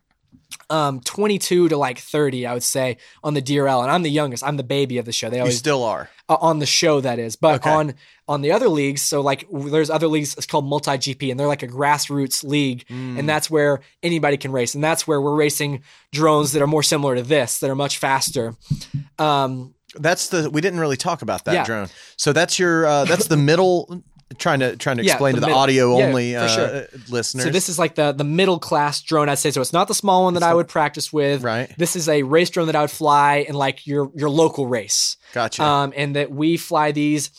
um 0.69 0.99
22 1.01 1.69
to 1.69 1.77
like 1.77 1.97
30, 1.99 2.45
I 2.45 2.53
would 2.53 2.63
say 2.63 2.97
on 3.23 3.33
the 3.33 3.41
DRL, 3.41 3.81
and 3.83 3.91
I'm 3.91 4.03
the 4.03 4.09
youngest. 4.11 4.43
I'm 4.43 4.57
the 4.57 4.63
baby 4.63 4.97
of 4.97 5.05
the 5.05 5.11
show. 5.11 5.29
They 5.29 5.37
You 5.37 5.41
always 5.43 5.57
still 5.57 5.83
are. 5.83 6.09
uh, 6.29 6.37
on 6.41 6.59
the 6.59 6.65
show 6.65 7.01
that 7.01 7.19
is 7.19 7.35
but 7.35 7.55
Okay. 7.55 7.69
on 7.69 7.93
on 8.27 8.41
the 8.41 8.51
other 8.53 8.69
leagues 8.69 9.01
so 9.01 9.19
like 9.21 9.45
there's 9.51 9.89
other 9.89 10.07
leagues 10.07 10.35
it's 10.37 10.45
called 10.45 10.65
multi 10.65 10.91
gp 10.91 11.29
and 11.31 11.37
they're 11.39 11.47
like 11.47 11.63
a 11.63 11.67
grassroots 11.67 12.43
league 12.43 12.85
Mm. 12.87 13.19
and 13.19 13.27
that's 13.27 13.49
where 13.49 13.81
anybody 14.03 14.37
can 14.37 14.51
race 14.53 14.73
and 14.75 14.81
that's 14.83 15.05
where 15.05 15.19
we're 15.19 15.35
racing 15.35 15.83
drones 16.13 16.53
that 16.53 16.61
are 16.61 16.67
more 16.67 16.83
similar 16.83 17.15
to 17.15 17.23
this 17.23 17.59
that 17.59 17.69
are 17.69 17.75
much 17.75 17.97
faster 17.97 18.55
um 19.19 19.73
That's 19.95 20.29
the 20.29 20.49
we 20.49 20.61
didn't 20.61 20.79
really 20.79 20.95
talk 20.97 21.21
about 21.21 21.43
that 21.45 21.53
Yeah. 21.53 21.63
drone. 21.65 21.87
So 22.15 22.31
that's 22.31 22.57
your 22.57 22.85
uh, 22.85 23.03
that's 23.05 23.27
the 23.27 23.35
middle. 23.35 24.01
Trying 24.37 24.59
to 24.59 24.75
trying 24.75 24.97
to 24.97 25.03
Yeah, 25.03 25.13
explain 25.13 25.35
the 25.35 25.41
to 25.41 25.47
the 25.47 25.53
audio 25.53 25.97
Yeah, 25.97 26.05
only 26.05 26.35
uh, 26.35 26.47
sure. 26.47 26.87
listeners. 27.09 27.45
so 27.45 27.49
this 27.49 27.69
is 27.69 27.77
like 27.77 27.95
the 27.95 28.11
the 28.11 28.23
middle 28.23 28.59
class 28.59 29.01
drone 29.01 29.29
i'd 29.29 29.39
say 29.39 29.51
so 29.51 29.61
it's 29.61 29.73
not 29.73 29.87
the 29.87 29.93
small 29.93 30.23
one 30.23 30.33
that 30.35 30.43
i 30.43 30.53
would 30.53 30.67
practice 30.67 31.11
with 31.11 31.43
right. 31.43 31.73
this 31.77 31.95
is 31.95 32.07
a 32.09 32.23
race 32.23 32.49
drone 32.49 32.67
that 32.67 32.75
i 32.75 32.81
would 32.81 32.91
fly 32.91 33.45
in 33.47 33.55
like 33.55 33.85
your 33.87 34.11
your 34.15 34.29
local 34.29 34.67
race 34.67 35.17
Gotcha. 35.33 35.63
um, 35.63 35.93
and 35.95 36.15
that 36.15 36.31
we 36.31 36.57
fly 36.57 36.91
these 36.91 37.31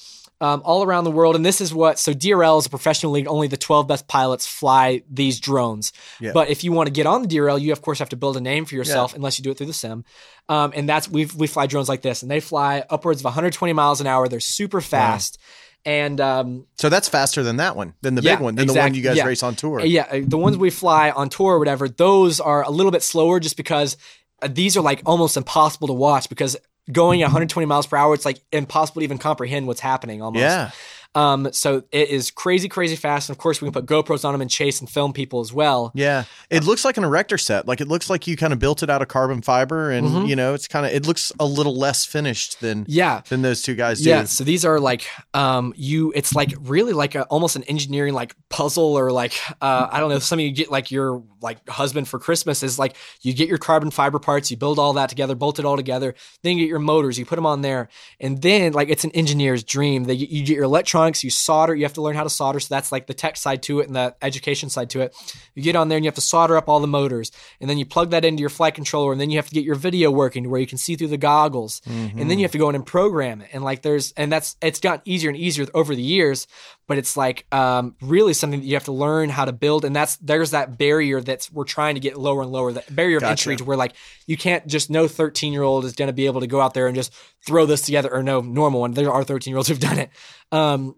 um, 0.43 0.61
all 0.65 0.83
around 0.83 1.05
the 1.05 1.11
world. 1.13 1.37
And 1.37 1.47
this 1.47 1.61
is 1.61 1.73
what 1.73 2.01
so 2.01 2.13
DRL 2.13 2.59
is 2.59 2.67
a 2.67 2.69
professional 2.69 3.13
league. 3.13 3.29
Only 3.29 3.47
the 3.47 3.57
12 3.57 3.87
best 3.87 4.09
pilots 4.09 4.45
fly 4.45 5.03
these 5.09 5.39
drones. 5.39 5.93
Yeah. 6.21 6.33
But 6.35 6.51
if 6.51 6.65
you 6.65 6.73
want 6.73 6.89
to 6.89 6.93
get 6.93 7.07
on 7.07 7.23
the 7.23 7.29
DRL, 7.29 7.61
you 7.61 7.71
of 7.71 7.81
course 7.81 8.01
have 8.01 8.09
to 8.09 8.17
build 8.17 8.37
a 8.37 8.41
name 8.41 8.65
for 8.65 8.75
yourself, 8.75 9.15
unless 9.15 9.39
you 9.39 9.45
do 9.45 9.53
it 9.53 9.59
through 9.59 9.69
the 9.69 9.73
sim. 9.73 10.05
Um, 10.49 10.73
and 10.75 10.89
that's 10.89 11.09
we 11.09 11.27
we 11.37 11.47
fly 11.47 11.67
drones 11.69 11.89
like 11.89 12.03
this, 12.03 12.23
and 12.23 12.31
they 12.31 12.41
fly 12.41 12.85
upwards 12.91 13.21
of 13.21 13.25
120 13.25 13.73
miles 13.73 14.01
an 14.01 14.09
hour. 14.09 14.27
They're 14.27 14.41
super 14.41 14.81
fast. 14.81 15.39
And 15.85 16.21
um, 16.21 16.67
So 16.77 16.89
that's 16.89 17.09
faster 17.09 17.43
than 17.43 17.57
that 17.57 17.75
one, 17.77 17.95
than 18.03 18.15
the 18.15 18.23
Yeah, 18.23 18.37
big 18.37 18.45
one, 18.45 18.55
than 18.55 18.67
the 18.69 18.75
one 18.75 18.95
you 18.95 19.03
guys 19.03 19.17
yeah. 19.17 19.25
race 19.25 19.43
on 19.43 19.57
tour. 19.57 19.81
yeah, 19.81 20.07
uh, 20.11 20.21
the 20.23 20.39
ones 20.39 20.57
we 20.57 20.71
fly 20.71 21.11
on 21.11 21.29
tour 21.29 21.55
or 21.55 21.59
whatever, 21.59 21.89
those 21.89 22.39
are 22.41 22.63
a 22.63 22.71
little 22.71 22.93
bit 22.93 23.03
slower 23.03 23.41
just 23.41 23.57
because 23.57 23.97
uh, 24.43 24.49
these 24.51 24.77
are 24.77 24.81
like 24.81 25.03
almost 25.07 25.37
impossible 25.37 25.89
to 25.89 25.95
watch 25.95 26.29
because 26.29 26.57
going 26.91 27.21
120 27.21 27.67
miles 27.67 27.87
per 27.87 27.97
hour, 27.97 28.15
it's 28.15 28.25
like 28.25 28.41
impossible 28.53 29.01
to 29.01 29.05
even 29.05 29.19
comprehend 29.19 29.67
what's 29.67 29.81
happening 29.81 30.23
almost. 30.23 30.41
Yeah. 30.43 30.71
Um, 31.15 31.53
so 31.53 31.83
it 31.93 32.09
is 32.09 32.31
crazy, 32.31 32.69
crazy 32.69 32.97
fast. 32.97 33.29
And 33.29 33.35
of 33.35 33.39
course, 33.39 33.61
we 33.61 33.67
can 33.71 33.73
put 33.73 33.87
GoPros 33.87 34.25
on 34.25 34.33
them 34.33 34.41
and 34.41 34.51
chase 34.51 34.81
and 34.81 34.89
film 34.89 35.13
people 35.13 35.41
as 35.41 35.53
well. 35.53 35.93
Yeah. 35.95 36.25
It 36.49 36.65
looks 36.65 36.85
like 36.85 36.97
an 36.97 37.05
erector 37.05 37.37
set. 37.37 37.69
Like 37.69 37.81
it 37.83 37.89
looks 37.89 38.09
like 38.09 38.27
you 38.27 38.37
kind 38.37 38.53
of 38.53 38.59
built 38.59 38.83
it 38.83 38.89
out 38.89 39.03
of 39.03 39.09
carbon 39.09 39.43
fiber 39.43 39.91
and 39.91 40.07
Mhm. 40.09 40.29
you 40.29 40.37
know, 40.37 40.55
it's 40.55 40.67
kind 40.69 40.87
of 40.87 40.93
it 40.93 41.07
looks 41.07 41.31
a 41.39 41.45
little 41.45 41.77
less 41.77 42.05
finished 42.05 42.61
than 42.61 42.87
Yeah. 42.89 43.21
than 43.29 43.43
those 43.43 43.63
two 43.63 43.75
guys 43.75 44.01
do. 44.01 44.09
Yeah, 44.09 44.25
so 44.25 44.43
these 44.45 44.65
are 44.65 44.81
like 44.81 45.07
um 45.35 45.75
you 45.77 46.13
it's 46.15 46.35
like 46.35 46.55
really 46.61 46.93
like 46.95 47.15
a, 47.15 47.25
almost 47.25 47.57
an 47.57 47.63
engineering 47.65 48.15
like 48.15 48.35
puzzle 48.49 48.97
or 48.99 49.13
like 49.13 49.35
uh 49.61 49.89
I 49.91 50.01
don't 50.01 50.09
know 50.09 50.19
Some 50.19 50.39
of 50.39 50.45
you 50.45 50.51
get 50.53 50.71
like 50.71 50.91
your 50.91 51.23
like 51.43 51.69
husband 51.69 52.09
for 52.09 52.19
Christmas 52.19 52.63
is 52.63 52.79
like 52.79 52.97
you 53.21 53.33
get 53.33 53.49
your 53.49 53.59
carbon 53.59 53.91
fiber 53.91 54.19
parts, 54.19 54.51
you 54.51 54.57
build 54.57 54.79
all 54.79 54.93
that 54.95 55.09
together, 55.09 55.35
bolt 55.35 55.59
it 55.59 55.65
all 55.65 55.77
together, 55.77 56.15
then 56.43 56.57
you 56.57 56.65
get 56.65 56.71
your 56.71 56.79
motors, 56.79 57.19
you 57.19 57.27
put 57.27 57.37
them 57.37 57.47
on 57.47 57.63
there, 57.63 57.89
and 58.21 58.41
then 58.43 58.73
like 58.73 58.89
it's 58.89 59.05
an 59.05 59.11
engineer's 59.13 59.65
dream. 59.65 60.05
They 60.05 60.15
you 60.15 60.45
get 60.45 60.55
your 60.55 60.65
electronics, 60.65 61.25
you 61.25 61.31
solder, 61.31 61.75
you 61.75 61.85
have 61.85 61.95
to 61.95 62.03
learn 62.03 62.17
how 62.17 62.25
to 62.25 62.31
solder, 62.31 62.61
so 62.61 62.75
that's 62.75 62.93
like 62.93 63.07
the 63.07 63.15
tech 63.15 63.37
side 63.37 63.63
to 63.65 63.81
it 63.81 63.87
and 63.87 63.97
the 63.97 64.15
education 64.23 64.69
side 64.69 64.91
to 64.91 65.01
it. 65.01 65.15
You 65.55 65.63
get 65.63 65.77
on 65.77 65.89
there 65.89 65.97
and 65.97 66.05
you 66.05 66.09
have 66.09 66.15
to 66.17 66.21
solder 66.21 66.57
up 66.57 66.69
all 66.69 66.81
the 66.81 66.87
motors, 66.87 67.33
and 67.61 67.69
then 67.69 67.79
you 67.79 67.87
plug 67.87 68.11
that 68.11 68.25
into 68.25 68.41
your 68.41 68.51
flight 68.51 68.75
controller, 68.75 69.13
and 69.13 69.21
then 69.21 69.31
you 69.31 69.39
have 69.39 69.49
to 69.49 69.55
get 69.55 69.65
your 69.65 69.75
video 69.75 70.11
working 70.11 70.45
to 70.45 70.49
where 70.49 70.61
you 70.61 70.67
can 70.67 70.79
see 70.79 70.97
through 70.97 71.09
the 71.09 71.17
goggles, 71.17 71.83
and 71.87 71.95
then 72.13 72.29
mm-hmm. 72.29 72.31
you 72.39 72.45
have 72.45 72.53
to 72.53 72.59
go 72.59 72.69
in 72.69 72.75
and 72.75 72.87
program 72.87 73.41
it, 73.41 73.51
and 73.53 73.65
like 73.65 73.83
there's 73.83 74.13
and 74.13 74.31
that's 74.31 74.57
it's 74.63 74.81
gotten 74.81 75.03
easier 75.05 75.31
and 75.31 75.39
easier 75.39 75.67
over 75.75 75.95
the 75.95 76.03
years, 76.03 76.47
but 76.87 76.99
it's 76.99 77.17
like 77.17 77.47
um, 77.53 77.97
really 78.01 78.35
something 78.35 78.61
that 78.61 78.67
you 78.67 78.75
have 78.75 78.85
to 78.85 78.93
learn 78.93 79.29
how 79.29 79.45
to 79.45 79.53
build, 79.53 79.85
and 79.85 79.95
that's 79.95 80.17
there's 80.17 80.51
that 80.51 80.79
barrier 80.79 81.21
that's 81.21 81.51
we're 81.51 81.65
trying 81.65 81.95
to 81.95 82.01
get 82.01 82.17
lower 82.17 82.43
and 82.43 82.51
lower, 82.51 82.73
that 82.73 82.95
barrier 82.95 83.19
of 83.19 83.23
Gotcha. 83.23 83.31
entry 83.31 83.57
to 83.57 83.65
where 83.65 83.77
like 83.77 83.95
you 84.27 84.37
can't 84.37 84.67
just 84.67 84.91
no 84.91 85.09
13 85.09 85.53
year 85.53 85.63
old 85.63 85.85
is 85.85 85.95
going 85.95 86.09
to 86.09 86.13
be 86.13 86.27
able 86.27 86.41
to 86.41 86.47
go 86.47 86.61
out 86.61 86.75
there 86.75 86.87
and 86.87 86.97
just 86.97 87.13
throw 87.47 87.67
this 87.67 87.83
together, 87.83 88.13
or 88.13 88.23
no 88.23 88.41
normal 88.41 88.81
one. 88.81 88.93
There 88.93 89.13
are 89.13 89.25
13 89.25 89.51
year 89.51 89.57
olds 89.59 89.69
who've 89.69 89.81
done 89.81 89.99
it. 89.99 90.11
Um, 90.51 90.97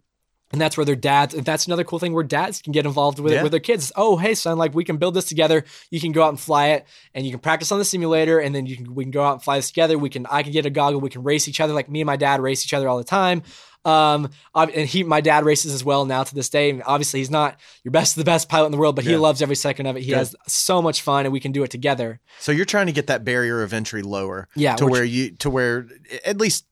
and 0.54 0.60
that's 0.60 0.76
where 0.76 0.86
their 0.86 0.94
dads. 0.96 1.34
That's 1.34 1.66
another 1.66 1.82
cool 1.82 1.98
thing 1.98 2.12
where 2.12 2.22
dads 2.22 2.62
can 2.62 2.72
get 2.72 2.86
involved 2.86 3.18
with 3.18 3.32
Yeah. 3.32 3.40
it 3.40 3.42
with 3.42 3.50
their 3.50 3.60
kids. 3.60 3.90
Oh, 3.96 4.16
hey 4.16 4.34
son, 4.34 4.56
like 4.56 4.72
we 4.72 4.84
can 4.84 4.96
build 4.98 5.14
this 5.14 5.24
together. 5.24 5.64
You 5.90 6.00
can 6.00 6.12
go 6.12 6.22
out 6.22 6.28
and 6.28 6.38
fly 6.40 6.68
it, 6.68 6.86
and 7.12 7.26
you 7.26 7.32
can 7.32 7.40
practice 7.40 7.72
on 7.72 7.78
the 7.80 7.84
simulator, 7.84 8.38
and 8.38 8.54
then 8.54 8.64
you 8.66 8.76
can 8.76 8.94
we 8.94 9.04
can 9.04 9.10
go 9.10 9.24
out 9.24 9.32
and 9.32 9.42
fly 9.42 9.56
this 9.58 9.66
together. 9.68 9.98
We 9.98 10.08
can 10.10 10.26
I 10.30 10.42
can 10.44 10.52
get 10.52 10.64
a 10.64 10.70
goggle. 10.70 11.00
We 11.00 11.10
can 11.10 11.24
race 11.24 11.48
each 11.48 11.60
other. 11.60 11.74
Like 11.74 11.90
me 11.90 12.00
and 12.00 12.06
my 12.06 12.16
dad 12.16 12.40
race 12.40 12.64
each 12.64 12.72
other 12.72 12.88
all 12.88 12.98
the 12.98 13.04
time. 13.04 13.42
Um, 13.86 14.30
and 14.54 14.70
he 14.88 15.02
my 15.02 15.20
dad 15.20 15.44
races 15.44 15.74
as 15.74 15.84
well 15.84 16.06
now 16.06 16.22
to 16.22 16.34
this 16.34 16.48
day. 16.48 16.70
And 16.70 16.82
obviously, 16.86 17.20
he's 17.20 17.30
not 17.30 17.58
your 17.82 17.92
best 17.92 18.16
the 18.16 18.24
best 18.24 18.48
pilot 18.48 18.66
in 18.66 18.72
the 18.72 18.78
world, 18.78 18.96
but 18.96 19.04
he 19.04 19.10
Yeah. 19.10 19.18
loves 19.18 19.42
every 19.42 19.56
second 19.56 19.84
of 19.86 19.96
it. 19.96 20.00
He 20.04 20.08
Good. 20.10 20.16
has 20.18 20.34
so 20.46 20.80
much 20.80 21.02
fun, 21.02 21.26
and 21.26 21.32
we 21.34 21.40
can 21.40 21.52
do 21.52 21.62
it 21.64 21.70
together. 21.70 22.20
So 22.40 22.50
you're 22.50 22.64
trying 22.64 22.86
to 22.86 22.92
get 22.92 23.08
that 23.08 23.24
barrier 23.24 23.62
of 23.62 23.74
entry 23.74 24.00
lower. 24.02 24.48
Yeah, 24.56 24.76
To 24.76 24.86
where 24.86 25.04
you 25.04 25.32
to 25.32 25.50
where 25.50 25.86
at 26.24 26.38
least 26.38 26.64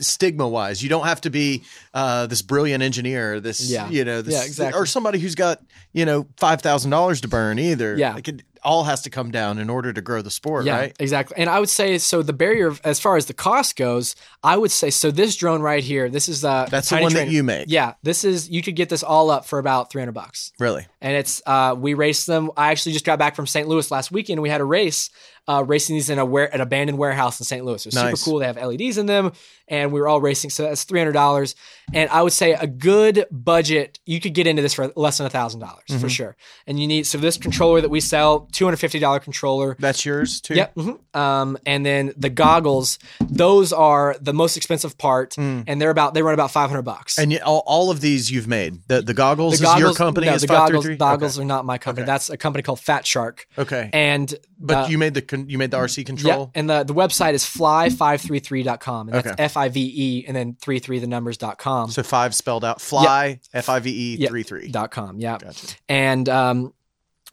stigma 0.00 0.46
wise, 0.48 0.82
you 0.82 0.88
don't 0.88 1.06
have 1.06 1.20
to 1.22 1.30
be 1.30 1.64
uh, 1.94 2.26
this 2.26 2.42
brilliant 2.42 2.82
engineer, 2.82 3.40
this 3.40 3.70
Yeah. 3.70 3.88
you 3.88 4.04
know, 4.04 4.22
this, 4.22 4.34
Yeah, 4.34 4.44
exactly. 4.44 4.78
or 4.80 4.86
somebody 4.86 5.18
who's 5.18 5.34
got 5.34 5.60
you 5.92 6.04
know 6.04 6.26
five 6.36 6.60
thousand 6.62 6.90
dollars 6.90 7.20
to 7.22 7.28
burn 7.28 7.58
either. 7.58 7.96
Yeah. 7.96 8.14
like 8.14 8.28
it 8.28 8.42
all 8.62 8.84
has 8.84 9.02
to 9.02 9.10
come 9.10 9.30
down 9.30 9.58
in 9.58 9.68
order 9.70 9.92
to 9.92 10.00
grow 10.00 10.22
the 10.22 10.30
sport, 10.30 10.64
Yeah, 10.64 10.76
right? 10.78 10.96
exactly. 10.98 11.36
And 11.38 11.48
I 11.50 11.60
would 11.60 11.68
say 11.68 11.98
so. 11.98 12.22
The 12.22 12.32
barrier, 12.32 12.66
of, 12.68 12.80
as 12.84 12.98
far 13.00 13.16
as 13.16 13.26
the 13.26 13.34
cost 13.34 13.76
goes, 13.76 14.16
I 14.42 14.56
would 14.56 14.70
say 14.70 14.90
so. 14.90 15.10
This 15.10 15.36
drone 15.36 15.62
right 15.62 15.82
here, 15.82 16.08
this 16.08 16.28
is 16.28 16.44
uh, 16.44 16.66
That's 16.70 16.90
the 16.90 16.98
one 17.00 17.14
that 17.14 17.28
you 17.28 17.42
make. 17.42 17.66
Yeah, 17.68 17.94
this 18.02 18.24
is 18.24 18.48
you 18.50 18.62
could 18.62 18.76
get 18.76 18.88
this 18.88 19.02
all 19.02 19.30
up 19.30 19.44
for 19.46 19.58
about 19.58 19.90
three 19.90 20.00
hundred 20.02 20.12
bucks. 20.12 20.52
Really? 20.58 20.86
and 21.00 21.14
it's 21.16 21.40
uh, 21.46 21.76
we 21.78 21.94
raced 21.94 22.26
them. 22.26 22.50
I 22.56 22.70
actually 22.72 22.92
just 22.92 23.04
got 23.04 23.18
back 23.20 23.36
from 23.36 23.46
St. 23.46 23.68
Louis 23.68 23.88
last 23.90 24.10
weekend. 24.10 24.42
We 24.42 24.48
had 24.48 24.60
a 24.60 24.64
race 24.64 25.10
uh, 25.46 25.62
racing 25.66 25.94
these 25.94 26.10
in 26.10 26.18
a 26.18 26.24
ware, 26.26 26.52
an 26.52 26.60
abandoned 26.60 26.98
warehouse 26.98 27.38
in 27.40 27.44
St. 27.46 27.64
Louis. 27.64 27.80
It 27.80 27.86
was 27.88 27.94
Nice. 27.94 28.20
super 28.20 28.30
cool. 28.30 28.38
They 28.40 28.46
have 28.46 28.56
LEDs 28.56 28.98
in 28.98 29.06
them, 29.06 29.32
and 29.68 29.92
we 29.92 30.00
were 30.00 30.08
all 30.08 30.20
racing. 30.20 30.50
So 30.50 30.64
that's 30.64 30.82
three 30.84 30.98
hundred 30.98 31.12
dollars. 31.12 31.54
And 31.94 32.10
I 32.10 32.22
would 32.22 32.32
say 32.32 32.52
a 32.52 32.66
good 32.66 33.24
budget, 33.30 33.98
you 34.04 34.20
could 34.20 34.34
get 34.34 34.46
into 34.46 34.60
this 34.60 34.74
for 34.74 34.92
less 34.96 35.18
than 35.18 35.26
a 35.26 35.30
thousand 35.30 35.60
dollars 35.60 35.84
Mm-hmm. 35.88 36.00
for 36.00 36.08
sure. 36.10 36.36
And 36.66 36.78
you 36.80 36.86
need 36.86 37.06
so 37.06 37.16
this 37.16 37.38
controller 37.38 37.80
that 37.80 37.88
we 37.88 38.00
sell, 38.00 38.47
two 38.52 38.64
hundred 38.64 38.78
fifty 38.78 38.98
dollar 38.98 39.20
controller. 39.20 39.76
That's 39.78 40.04
yours 40.04 40.40
too. 40.40 40.54
Yep. 40.54 40.74
mhm. 40.74 41.16
Um, 41.18 41.58
and 41.66 41.84
then 41.84 42.12
the 42.16 42.30
goggles, 42.30 42.98
those 43.28 43.72
are 43.72 44.16
the 44.20 44.32
most 44.32 44.56
expensive 44.56 44.96
part, 44.98 45.36
and 45.38 45.80
they're 45.80 45.90
about 45.90 46.14
they 46.14 46.22
run 46.22 46.34
about 46.34 46.50
five 46.50 46.70
hundred 46.70 46.82
bucks. 46.82 47.16
Mm. 47.16 47.22
And 47.22 47.32
you, 47.32 47.38
all, 47.44 47.62
all 47.66 47.90
of 47.90 48.00
these 48.00 48.30
you've 48.30 48.48
made. 48.48 48.86
The 48.88 49.02
the 49.02 49.14
goggles 49.14 49.52
the 49.52 49.54
is 49.56 49.60
goggles, 49.62 49.80
your 49.80 49.94
company. 49.94 50.26
no, 50.26 50.34
is 50.34 50.40
the 50.42 50.46
goggles, 50.48 50.84
533? 50.84 50.96
goggles 50.96 51.38
are 51.38 51.44
not 51.44 51.64
my 51.64 51.78
company. 51.78 52.02
Okay. 52.04 52.06
That's 52.12 52.30
a 52.30 52.36
company 52.36 52.62
called 52.62 52.80
Fat 52.80 53.06
Shark. 53.06 53.46
Okay. 53.56 53.76
okay. 53.78 53.90
And 53.92 54.34
But 54.58 54.84
uh, 54.84 54.88
you 54.88 54.98
made 54.98 55.14
the 55.14 55.44
you 55.48 55.58
made 55.58 55.70
the 55.70 55.76
RC 55.78 55.98
yeah, 55.98 56.04
control. 56.04 56.50
and 56.54 56.68
the, 56.70 56.84
the 56.84 56.94
website 56.94 57.34
is 57.34 57.44
fly533.com. 57.44 59.08
And 59.08 59.14
that's 59.14 59.26
Okay. 59.28 59.42
F 59.42 59.56
I 59.56 59.68
V 59.68 59.92
E 59.94 60.24
and 60.26 60.36
then 60.36 60.54
33 60.60 60.98
the 61.00 61.06
numbers.com. 61.06 61.90
So 61.90 62.02
five 62.02 62.34
spelled 62.34 62.64
out. 62.64 62.80
Fly 62.80 63.40
F 63.52 63.68
I 63.68 63.78
V 63.80 63.90
E 63.90 64.16
Yep. 64.16 64.30
three 64.30 64.42
three. 64.42 64.68
dot 64.68 64.90
com. 64.90 65.18
Yeah. 65.20 65.38
Gotcha. 65.38 65.76
And 65.88 66.28
um, 66.28 66.72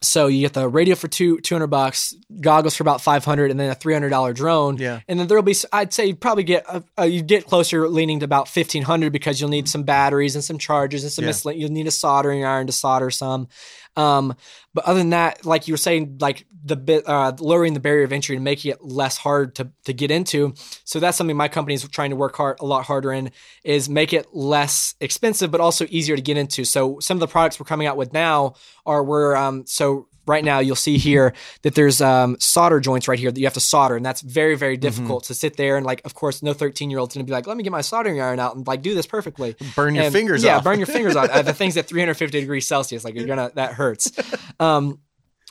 so 0.02 0.28
you 0.28 0.42
get 0.42 0.54
the 0.54 0.68
radio 0.68 0.96
for 0.96 1.08
two 1.08 1.40
two 1.40 1.56
hundred 1.56 1.68
bucks, 1.68 2.14
goggles 2.42 2.76
for 2.76 2.84
about 2.84 3.02
five 3.02 3.24
hundred, 3.26 3.52
and 3.52 3.60
then 3.60 3.70
a 3.70 3.76
three 3.76 3.94
hundred 3.94 4.10
dollar 4.10 4.34
drone. 4.34 4.78
Yeah. 4.78 5.00
And 5.08 5.20
then 5.20 5.28
there'll 5.28 5.44
be, 5.44 5.56
I'd 5.72 5.94
say, 5.94 6.08
you 6.08 6.16
probably 6.16 6.44
get 6.44 6.66
uh, 6.68 6.82
uh, 7.00 7.04
you 7.04 7.22
get 7.22 7.46
closer, 7.46 7.88
leaning 7.88 8.20
to 8.20 8.26
about 8.26 8.48
fifteen 8.48 8.84
hundred 8.84 9.14
because 9.14 9.40
you'll 9.40 9.50
need 9.50 9.68
some 9.70 9.84
batteries 9.84 10.36
and 10.36 10.44
some 10.44 10.58
chargers 10.58 11.04
and 11.04 11.12
some 11.12 11.24
Yeah. 11.24 11.30
miscellaneous. 11.30 11.62
You'll 11.62 11.72
need 11.72 11.88
a 11.88 11.92
soldering 11.92 12.46
iron 12.46 12.68
to 12.68 12.74
solder 12.74 13.10
some. 13.10 13.48
Um, 13.96 14.36
but 14.74 14.86
other 14.86 15.00
than 15.00 15.12
that, 15.12 15.46
like 15.46 15.68
you 15.68 15.74
were 15.74 15.78
saying, 15.78 16.18
like 16.20 16.46
the 16.64 16.76
bit 16.76 17.08
uh, 17.08 17.34
lowering 17.40 17.74
the 17.74 17.80
barrier 17.80 18.04
of 18.04 18.12
entry 18.12 18.36
and 18.36 18.44
making 18.44 18.72
it 18.72 18.84
less 18.84 19.18
hard 19.18 19.56
to 19.56 19.72
to 19.86 19.94
get 19.94 20.12
into. 20.12 20.54
So 20.84 21.00
that's 21.00 21.18
something 21.18 21.38
my 21.38 21.48
company 21.48 21.76
is 21.76 21.88
trying 21.90 22.10
to 22.10 22.16
work 22.16 22.36
hard 22.36 22.58
a 22.60 22.66
lot 22.66 22.86
harder 22.86 23.14
in 23.14 23.32
is 23.64 23.88
make 23.88 24.14
it 24.14 24.28
less 24.34 24.96
expensive, 25.00 25.52
but 25.52 25.62
also 25.62 25.86
easier 25.90 26.16
to 26.16 26.22
get 26.22 26.38
into. 26.38 26.66
So 26.66 27.00
some 27.00 27.18
of 27.18 27.20
the 27.22 27.28
products 27.28 27.60
we're 27.60 27.66
coming 27.66 27.88
out 27.88 27.98
with 27.98 28.14
now 28.14 28.56
are 28.86 29.04
we're 29.04 29.36
um 29.36 29.66
so 29.66 30.08
right 30.28 30.44
now 30.44 30.60
you'll 30.60 30.76
see 30.76 30.98
here 30.98 31.34
that 31.62 31.76
there's 31.76 32.02
um, 32.02 32.36
solder 32.40 32.80
joints 32.80 33.08
right 33.08 33.20
here 33.20 33.32
that 33.32 33.40
you 33.40 33.46
have 33.46 33.54
to 33.54 33.60
solder 33.60 33.96
and 33.96 34.06
that's 34.06 34.22
very 34.22 34.56
very 34.56 34.78
difficult 34.78 35.24
to 35.26 35.34
sit 35.34 35.56
there 35.58 35.78
and 35.78 35.86
like 35.86 36.02
of 36.06 36.14
course 36.16 36.42
no 36.44 36.54
13 36.54 36.90
year 36.90 37.00
old's 37.00 37.14
gonna 37.16 37.24
be 37.24 37.32
like 37.32 37.48
let 37.48 37.58
me 37.58 37.64
get 37.64 37.72
my 37.72 37.82
soldering 37.82 38.20
iron 38.22 38.40
out 38.40 38.56
and 38.56 38.66
like 38.68 38.82
do 38.82 38.94
this 38.96 39.06
perfectly. 39.06 39.56
Burn 39.76 39.96
your 39.96 40.06
And- 40.06 40.14
fingers 40.14 40.44
yeah 40.44 40.58
off. 40.58 40.64
burn 40.64 40.80
your 40.80 40.88
fingers 40.88 41.16
off 41.16 41.30
Uh, 41.30 41.42
the 41.42 41.54
things 41.62 41.78
at 41.78 41.88
350 41.88 42.40
degrees 42.40 42.68
celsius 42.68 43.04
like 43.04 43.16
you're 43.16 43.28
gonna 43.28 43.52
that 43.56 43.74
hurts. 43.74 44.12
Um 44.60 45.00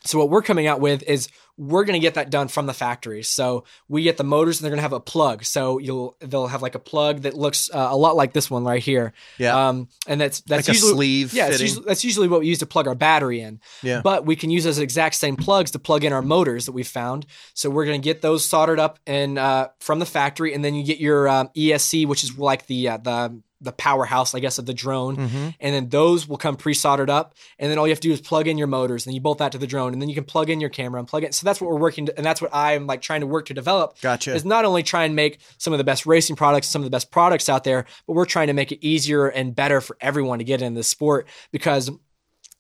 so 0.05 0.19
what 0.19 0.31
we're 0.31 0.43
coming 0.43 0.67
out 0.67 0.81
with 0.81 1.03
is 1.05 1.29
we're 1.57 1.85
going 1.85 1.95
to 1.95 2.01
get 2.01 2.15
that 2.15 2.31
done 2.31 2.49
from 2.49 2.67
the 2.67 2.75
factory. 2.75 3.23
So 3.23 3.65
we 3.89 4.03
get 4.03 4.17
the 4.17 4.25
motors 4.25 4.59
and 4.59 4.65
they're 4.65 4.71
going 4.71 4.79
to 4.79 4.83
have 4.83 4.93
a 4.93 4.99
plug. 4.99 5.45
So 5.45 5.79
you'll 5.79 6.17
they'll 6.21 6.49
have 6.49 6.63
like 6.63 6.75
a 6.75 6.81
plug 6.81 7.23
that 7.23 7.35
looks 7.35 7.71
uh, 7.73 7.89
a 7.91 7.97
lot 7.97 8.17
like 8.17 8.33
this 8.33 8.51
one 8.51 8.65
right 8.65 8.83
here. 8.83 9.13
Yeah. 9.39 9.69
Um, 9.69 9.89
and 10.09 10.21
that's 10.21 10.41
that's 10.41 10.67
Like 10.69 10.75
a 10.75 10.77
usually 10.79 10.93
sleeve 10.95 11.33
Yeah, 11.33 11.47
fitting. 11.51 11.67
usually, 11.67 11.87
that's 11.87 12.05
usually 12.05 12.27
what 12.29 12.41
we 12.41 12.49
use 12.49 12.59
to 12.59 12.67
plug 12.67 12.89
our 12.89 12.97
battery 12.97 13.41
in. 13.41 13.61
Yeah. 13.83 14.01
But 14.03 14.27
we 14.27 14.35
can 14.35 14.51
use 14.51 14.65
those 14.65 14.79
exact 14.79 15.15
same 15.15 15.37
plugs 15.37 15.71
to 15.73 15.79
plug 15.79 16.03
in 16.05 16.13
our 16.13 16.23
motors 16.23 16.67
that 16.67 16.73
we 16.73 16.83
found. 16.83 17.25
So 17.55 17.71
we're 17.71 17.85
going 17.87 18.01
to 18.01 18.05
get 18.05 18.21
those 18.21 18.45
soldered 18.45 18.81
up 18.81 18.99
and 19.07 19.39
uh, 19.39 19.69
from 19.79 20.01
the 20.01 20.07
factory, 20.07 20.55
and 20.55 20.65
then 20.65 20.75
you 20.75 20.83
get 20.85 20.99
your 20.99 21.29
um, 21.29 21.51
ESC, 21.57 22.07
which 22.09 22.25
is 22.25 22.37
like 22.37 22.67
the 22.67 22.89
uh, 22.89 22.97
the 22.99 23.41
the 23.65 23.73
powerhouse, 23.73 24.35
I 24.35 24.41
guess, 24.41 24.59
of 24.59 24.67
the 24.67 24.75
drone. 24.75 25.17
Mm-hmm. 25.17 25.49
And 25.61 25.75
then 25.75 25.89
those 25.89 26.29
will 26.29 26.37
come 26.37 26.57
pre-soldered 26.57 27.11
up, 27.11 27.35
and 27.59 27.71
then 27.71 27.79
all 27.79 27.87
you 27.87 27.93
have 27.93 28.01
to 28.01 28.09
do 28.09 28.13
is 28.13 28.21
plug 28.21 28.47
in 28.47 28.59
your 28.59 28.67
motors, 28.67 29.05
and 29.05 29.11
then 29.11 29.15
you 29.15 29.21
bolt 29.21 29.39
that 29.39 29.53
to 29.53 29.59
the 29.59 29.67
drone, 29.67 29.93
and 29.93 30.01
then 30.01 30.09
you 30.09 30.15
can 30.15 30.25
plug 30.25 30.51
in 30.51 30.61
your 30.61 30.71
camera 30.71 30.99
and 31.01 31.09
plug 31.09 31.25
it. 31.25 31.35
So 31.35 31.45
that's 31.45 31.61
what 31.61 31.71
we're 31.71 31.79
working, 31.79 32.07
to, 32.07 32.17
and 32.17 32.25
that's 32.25 32.41
what 32.41 32.55
I'm 32.55 32.87
like 32.87 33.01
trying 33.03 33.21
to 33.21 33.27
work 33.27 33.47
to 33.47 33.55
develop. 33.55 34.01
Gotcha. 34.01 34.35
Is 34.35 34.45
not 34.45 34.65
only 34.65 34.83
try 34.83 35.05
and 35.05 35.17
make 35.17 35.41
some 35.59 35.73
of 35.73 35.79
the 35.79 35.85
best 35.85 36.07
racing 36.07 36.37
products, 36.37 36.69
some 36.69 36.83
of 36.83 36.85
the 36.85 36.91
best 36.91 37.11
products 37.11 37.49
out 37.49 37.65
there, 37.65 37.87
but 38.07 38.13
we're 38.13 38.25
trying 38.25 38.49
to 38.49 38.53
make 38.53 38.71
it 38.73 38.85
easier 38.87 39.27
and 39.27 39.55
better 39.55 39.81
for 39.81 39.97
everyone 40.01 40.39
to 40.39 40.45
get 40.45 40.63
in 40.63 40.75
the 40.75 40.85
sport 40.85 41.27
because 41.51 41.91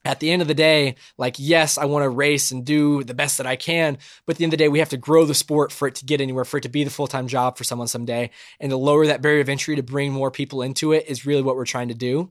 at 0.05 0.20
the 0.20 0.30
end 0.30 0.42
of 0.42 0.48
the 0.48 0.55
day, 0.55 0.96
like, 1.16 1.36
yes, 1.38 1.78
I 1.78 1.86
want 1.86 2.02
to 2.02 2.09
race 2.11 2.50
and 2.50 2.64
do 2.64 3.02
the 3.05 3.14
best 3.14 3.38
that 3.38 3.46
I 3.46 3.57
can. 3.57 3.96
But 4.26 4.34
at 4.34 4.38
the 4.38 4.44
end 4.44 4.52
of 4.52 4.59
the 4.59 4.64
day, 4.64 4.68
we 4.68 4.80
have 4.80 4.90
to 4.90 4.96
grow 4.98 5.24
the 5.24 5.34
sport 5.34 5.72
for 5.72 5.88
it 5.88 5.94
to 5.96 6.05
get 6.05 6.20
anywhere, 6.20 6.44
for 6.44 6.59
it 6.59 6.62
to 6.64 6.68
be 6.68 6.84
the 6.84 6.90
full 6.90 7.07
time 7.07 7.26
job 7.26 7.57
for 7.57 7.64
someone 7.64 7.88
someday. 7.88 8.30
And 8.61 8.70
to 8.70 8.76
lower 8.76 9.07
that 9.07 9.22
barrier 9.22 9.40
of 9.40 9.48
entry 9.48 9.76
to 9.76 9.82
bring 9.82 10.12
more 10.12 10.30
people 10.30 10.62
into 10.62 10.92
it 10.92 11.07
is 11.09 11.24
really 11.24 11.42
what 11.42 11.57
we're 11.57 11.64
trying 11.64 11.88
to 11.88 11.94
do. 11.94 12.30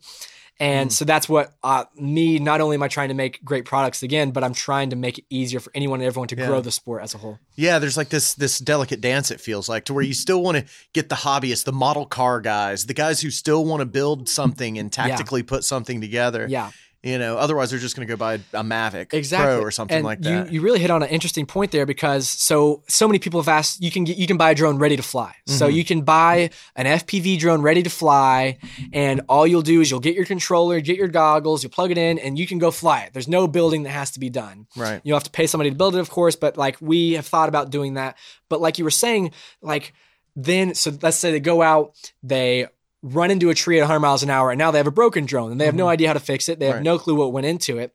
And 0.59 0.91
Mm. 0.91 0.93
so 0.93 1.03
that's 1.03 1.27
what 1.27 1.51
uh, 1.63 1.85
me. 1.95 2.37
Not 2.37 2.61
only 2.61 2.75
am 2.75 2.83
I 2.83 2.87
trying 2.87 3.07
to 3.09 3.15
make 3.15 3.43
great 3.43 3.65
products 3.65 4.03
again, 4.03 4.29
but 4.29 4.43
I'm 4.43 4.53
trying 4.53 4.91
to 4.91 4.95
make 4.95 5.17
it 5.17 5.25
easier 5.31 5.59
for 5.59 5.71
anyone 5.73 5.99
and 5.99 6.05
everyone 6.05 6.27
to 6.27 6.35
Yeah. 6.37 6.45
grow 6.45 6.61
the 6.61 6.71
sport 6.71 7.01
as 7.01 7.15
a 7.15 7.17
whole. 7.17 7.39
Yeah, 7.55 7.79
there's 7.79 7.97
like 7.97 8.09
this 8.09 8.35
this 8.35 8.59
delicate 8.59 9.01
dance. 9.01 9.31
It 9.31 9.41
feels 9.41 9.67
like 9.67 9.85
to 9.85 9.95
where 9.95 10.03
you 10.03 10.13
still 10.13 10.43
want 10.43 10.57
to 10.59 10.65
get 10.93 11.09
the 11.09 11.15
hobbyists, 11.15 11.63
the 11.63 11.71
model 11.73 12.05
car 12.05 12.39
guys, 12.39 12.85
the 12.85 12.93
guys 12.93 13.19
who 13.21 13.31
still 13.31 13.65
want 13.65 13.79
to 13.81 13.87
build 13.87 14.29
something 14.29 14.77
and 14.77 14.91
tactically 14.93 15.41
put 15.41 15.63
something 15.63 15.99
together. 16.01 16.45
Yeah. 16.47 16.69
You 17.03 17.19
know, 17.19 17.35
otherwise 17.37 17.69
they're 17.69 17.79
just 17.79 17.97
going 17.97 18.07
to 18.07 18.11
go 18.13 18.15
buy 18.17 18.35
a 18.35 18.63
Mavic 18.63 19.13
exactly 19.13 19.55
Pro 19.57 19.61
or 19.61 19.71
something 19.71 19.97
And 19.97 20.05
like 20.05 20.19
you, 20.19 20.31
that. 20.31 20.53
You 20.53 20.61
really 20.61 20.79
hit 20.79 20.89
on 20.89 21.03
an 21.03 21.09
interesting 21.09 21.45
point 21.45 21.71
there 21.71 21.85
because 21.85 22.29
so 22.29 22.81
so 22.87 23.09
many 23.09 23.19
people 23.19 23.41
have 23.41 23.49
asked 23.49 23.83
you 23.83 23.91
can 23.91 24.05
get 24.05 24.15
you 24.15 24.25
can 24.25 24.37
buy 24.37 24.51
a 24.51 24.55
drone 24.55 24.77
ready 24.77 24.95
to 24.95 25.03
fly. 25.03 25.35
So 25.45 25.67
Mm-hmm. 25.67 25.75
you 25.75 25.83
can 25.83 26.01
buy 26.03 26.49
an 26.77 26.85
FPV 26.85 27.39
drone 27.39 27.61
ready 27.61 27.83
to 27.83 27.89
fly, 27.89 28.57
and 28.93 29.19
all 29.27 29.45
you'll 29.45 29.61
do 29.61 29.81
is 29.81 29.91
you'll 29.91 29.99
get 29.99 30.15
your 30.15 30.23
controller, 30.25 30.79
get 30.79 30.95
your 30.95 31.09
goggles, 31.09 31.61
you 31.61 31.67
plug 31.69 31.91
it 31.91 31.97
in, 31.97 32.19
and 32.19 32.39
you 32.39 32.47
can 32.47 32.57
go 32.57 32.71
fly 32.71 33.01
it. 33.01 33.11
There's 33.13 33.27
no 33.27 33.47
building 33.47 33.83
that 33.83 33.89
has 33.91 34.11
to 34.11 34.19
be 34.21 34.29
done. 34.29 34.67
right. 34.77 35.01
You'll 35.03 35.17
have 35.17 35.25
to 35.25 35.31
pay 35.31 35.45
somebody 35.45 35.71
to 35.71 35.75
build 35.75 35.95
it, 35.95 35.99
of 35.99 36.09
course, 36.09 36.37
but 36.37 36.57
like 36.57 36.77
we 36.79 37.13
have 37.13 37.25
thought 37.27 37.49
about 37.49 37.69
doing 37.69 37.95
that. 37.95 38.17
But 38.47 38.61
like 38.61 38.77
you 38.77 38.85
were 38.85 38.91
saying, 38.91 39.31
like 39.61 39.93
then 40.35 40.73
so 40.73 40.91
let's 41.01 41.17
say 41.17 41.31
they 41.31 41.39
go 41.41 41.61
out, 41.61 41.95
they 42.23 42.67
run 43.03 43.29
into 43.29 43.49
a 43.49 43.53
tree 43.53 43.77
at 43.77 43.81
100 43.81 43.99
miles 43.99 44.23
an 44.23 44.29
hour, 44.29 44.49
and 44.49 44.57
now 44.57 44.71
they 44.71 44.79
have 44.79 44.87
a 44.87 44.91
broken 44.91 45.25
drone, 45.25 45.51
and 45.51 45.61
they 45.61 45.65
have 45.65 45.75
no 45.75 45.83
mm-hmm. 45.83 45.91
idea 45.91 46.07
how 46.07 46.13
to 46.13 46.19
fix 46.19 46.49
it. 46.49 46.57
They 46.57 46.67
have 46.67 46.75
Right. 46.75 46.83
no 46.83 46.97
clue 46.97 47.15
what 47.15 47.33
went 47.33 47.45
into 47.45 47.77
it, 47.77 47.93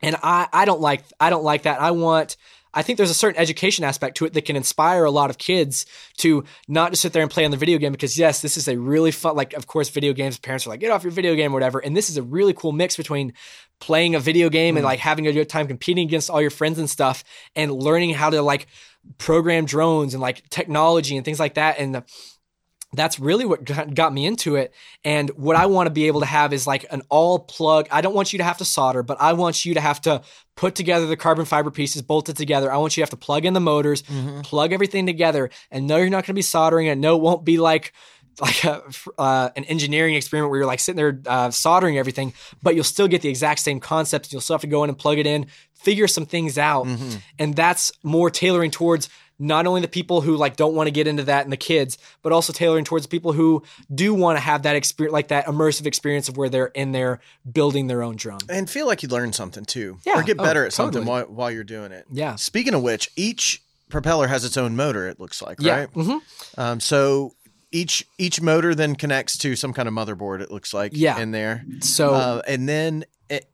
and 0.00 0.16
I 0.22 0.48
I 0.52 0.64
don't 0.64 0.80
like 0.80 1.04
I 1.20 1.30
don't 1.30 1.44
like 1.44 1.62
that. 1.62 1.80
I 1.80 1.92
want. 1.92 2.36
I 2.74 2.82
think 2.82 2.98
there's 2.98 3.10
a 3.10 3.14
certain 3.14 3.40
education 3.40 3.82
aspect 3.82 4.18
to 4.18 4.26
it 4.26 4.34
that 4.34 4.44
can 4.44 4.54
inspire 4.54 5.04
a 5.04 5.10
lot 5.10 5.30
of 5.30 5.38
kids 5.38 5.86
to 6.18 6.44
not 6.68 6.92
just 6.92 7.00
sit 7.00 7.14
there 7.14 7.22
and 7.22 7.30
play 7.30 7.46
on 7.46 7.50
the 7.50 7.56
video 7.56 7.78
game 7.78 7.92
because 7.92 8.18
yes, 8.18 8.42
this 8.42 8.58
is 8.58 8.68
a 8.68 8.78
really 8.78 9.10
fun 9.10 9.34
like 9.36 9.54
of 9.54 9.66
course 9.66 9.88
video 9.88 10.12
games 10.12 10.38
parents 10.38 10.66
are 10.66 10.70
like 10.70 10.80
get 10.80 10.90
off 10.90 11.02
your 11.02 11.10
video 11.10 11.34
game 11.34 11.50
or 11.50 11.54
whatever 11.54 11.78
and 11.78 11.96
this 11.96 12.10
is 12.10 12.18
a 12.18 12.22
really 12.22 12.52
cool 12.52 12.72
mix 12.72 12.94
between 12.94 13.32
playing 13.80 14.14
a 14.14 14.20
video 14.20 14.50
game 14.50 14.76
and 14.76 14.84
mm. 14.84 14.88
like 14.88 14.98
having 14.98 15.26
a 15.26 15.32
good 15.32 15.48
time 15.48 15.66
competing 15.66 16.06
against 16.06 16.28
all 16.28 16.42
your 16.42 16.50
friends 16.50 16.78
and 16.78 16.90
stuff 16.90 17.24
and 17.56 17.72
learning 17.72 18.10
how 18.10 18.28
to 18.28 18.42
like 18.42 18.66
program 19.16 19.64
drones 19.64 20.12
and 20.12 20.20
like 20.20 20.46
technology 20.50 21.16
and 21.16 21.24
things 21.24 21.40
like 21.40 21.54
that 21.54 21.78
and 21.78 22.02
that's 22.94 23.20
really 23.20 23.44
what 23.44 23.64
got 23.94 24.12
me 24.14 24.24
into 24.24 24.56
it. 24.56 24.72
And 25.04 25.30
what 25.30 25.56
i 25.56 25.66
want 25.66 25.86
to 25.86 25.90
be 25.90 26.06
able 26.06 26.20
to 26.20 26.26
have 26.26 26.52
is 26.52 26.66
like 26.66 26.86
an 26.90 27.02
all 27.08 27.38
plug. 27.38 27.88
I 27.90 28.00
don't 28.00 28.14
want 28.14 28.32
you 28.32 28.38
to 28.38 28.44
have 28.44 28.58
to 28.58 28.64
solder 28.64 29.02
but 29.02 29.20
i 29.20 29.32
want 29.34 29.64
you 29.64 29.74
to 29.74 29.80
have 29.80 30.00
to 30.02 30.22
put 30.56 30.74
together 30.74 31.06
the 31.06 31.16
carbon 31.16 31.44
fiber 31.44 31.70
pieces 31.70 32.02
bolted 32.02 32.36
together. 32.36 32.72
I 32.72 32.78
want 32.78 32.96
you 32.96 33.00
to 33.00 33.04
have 33.04 33.10
to 33.10 33.16
plug 33.16 33.44
in 33.44 33.52
the 33.54 33.60
motors 33.60 34.02
plug 34.42 34.72
everything 34.72 35.06
together 35.06 35.50
and 35.70 35.86
no 35.86 35.96
you're 35.98 36.10
not 36.10 36.24
going 36.24 36.34
to 36.34 36.34
be 36.34 36.42
soldering 36.42 36.88
and 36.88 37.00
no 37.00 37.16
it 37.16 37.22
won't 37.22 37.44
be 37.44 37.58
like 37.58 37.92
like 38.40 38.62
a, 38.64 38.82
uh, 39.18 39.50
an 39.56 39.64
engineering 39.64 40.14
experiment 40.14 40.50
where 40.50 40.60
you're 40.60 40.66
like 40.66 40.78
sitting 40.80 40.96
there 40.96 41.20
uh, 41.26 41.50
soldering 41.50 41.98
everything, 41.98 42.32
but 42.62 42.76
you'll 42.76 42.84
still 42.84 43.08
get 43.08 43.20
the 43.20 43.28
exact 43.28 43.58
same 43.60 43.80
concept. 43.80 44.32
You'll 44.32 44.40
still 44.40 44.54
have 44.54 44.60
to 44.60 44.68
go 44.68 44.84
in 44.84 44.90
and 44.90 44.96
plug 44.98 45.18
it 45.18 45.26
in, 45.26 45.46
figure 45.74 46.06
some 46.06 46.24
things 46.24 46.56
out, 46.56 46.86
and 47.38 47.56
that's 47.56 47.90
more 48.04 48.30
tailoring 48.30 48.70
towards 48.70 49.08
not 49.38 49.66
only 49.66 49.80
the 49.80 49.88
people 49.88 50.20
who 50.20 50.36
like 50.36 50.56
don't 50.56 50.74
want 50.74 50.86
to 50.86 50.90
get 50.90 51.06
into 51.06 51.22
that 51.24 51.44
and 51.44 51.52
the 51.52 51.56
kids, 51.56 51.96
but 52.22 52.32
also 52.32 52.52
tailoring 52.52 52.84
towards 52.84 53.06
people 53.06 53.32
who 53.32 53.62
do 53.94 54.12
want 54.14 54.36
to 54.36 54.40
have 54.40 54.62
that 54.64 54.74
experience, 54.76 55.12
like 55.12 55.28
that 55.28 55.46
immersive 55.46 55.86
experience 55.86 56.28
of 56.28 56.36
where 56.36 56.48
they're 56.48 56.66
in 56.66 56.92
there 56.92 57.20
building 57.50 57.86
their 57.86 58.02
own 58.02 58.16
drum 58.16 58.38
and 58.48 58.68
feel 58.68 58.86
like 58.86 59.02
you 59.02 59.08
learn 59.08 59.32
something 59.32 59.64
too. 59.64 59.98
Yeah. 60.04 60.18
Or 60.18 60.22
get 60.22 60.38
Oh, 60.40 60.42
better 60.44 60.64
at 60.64 60.72
something 60.72 61.04
totally. 61.04 61.24
while, 61.24 61.24
while 61.32 61.50
you're 61.50 61.64
doing 61.64 61.92
it. 61.92 62.06
Yeah. 62.10 62.34
Speaking 62.36 62.74
of 62.74 62.82
which, 62.82 63.10
each 63.16 63.62
propeller 63.88 64.26
has 64.26 64.44
its 64.44 64.56
own 64.56 64.74
motor, 64.76 65.08
it 65.08 65.18
looks 65.20 65.40
like, 65.40 65.58
Yeah. 65.60 65.76
right? 65.78 65.88
hmm 65.90 66.16
Um, 66.56 66.80
so 66.80 67.34
each 67.70 68.06
each 68.18 68.40
motor 68.40 68.74
then 68.74 68.96
connects 68.96 69.36
to 69.38 69.54
some 69.54 69.72
kind 69.72 69.86
of 69.88 69.94
motherboard, 69.94 70.40
it 70.40 70.50
looks 70.50 70.72
like, 70.74 70.92
Yeah. 70.94 71.18
in 71.20 71.30
there. 71.32 71.64
So 71.80 72.14
uh, 72.14 72.42
and 72.46 72.68
then 72.68 73.04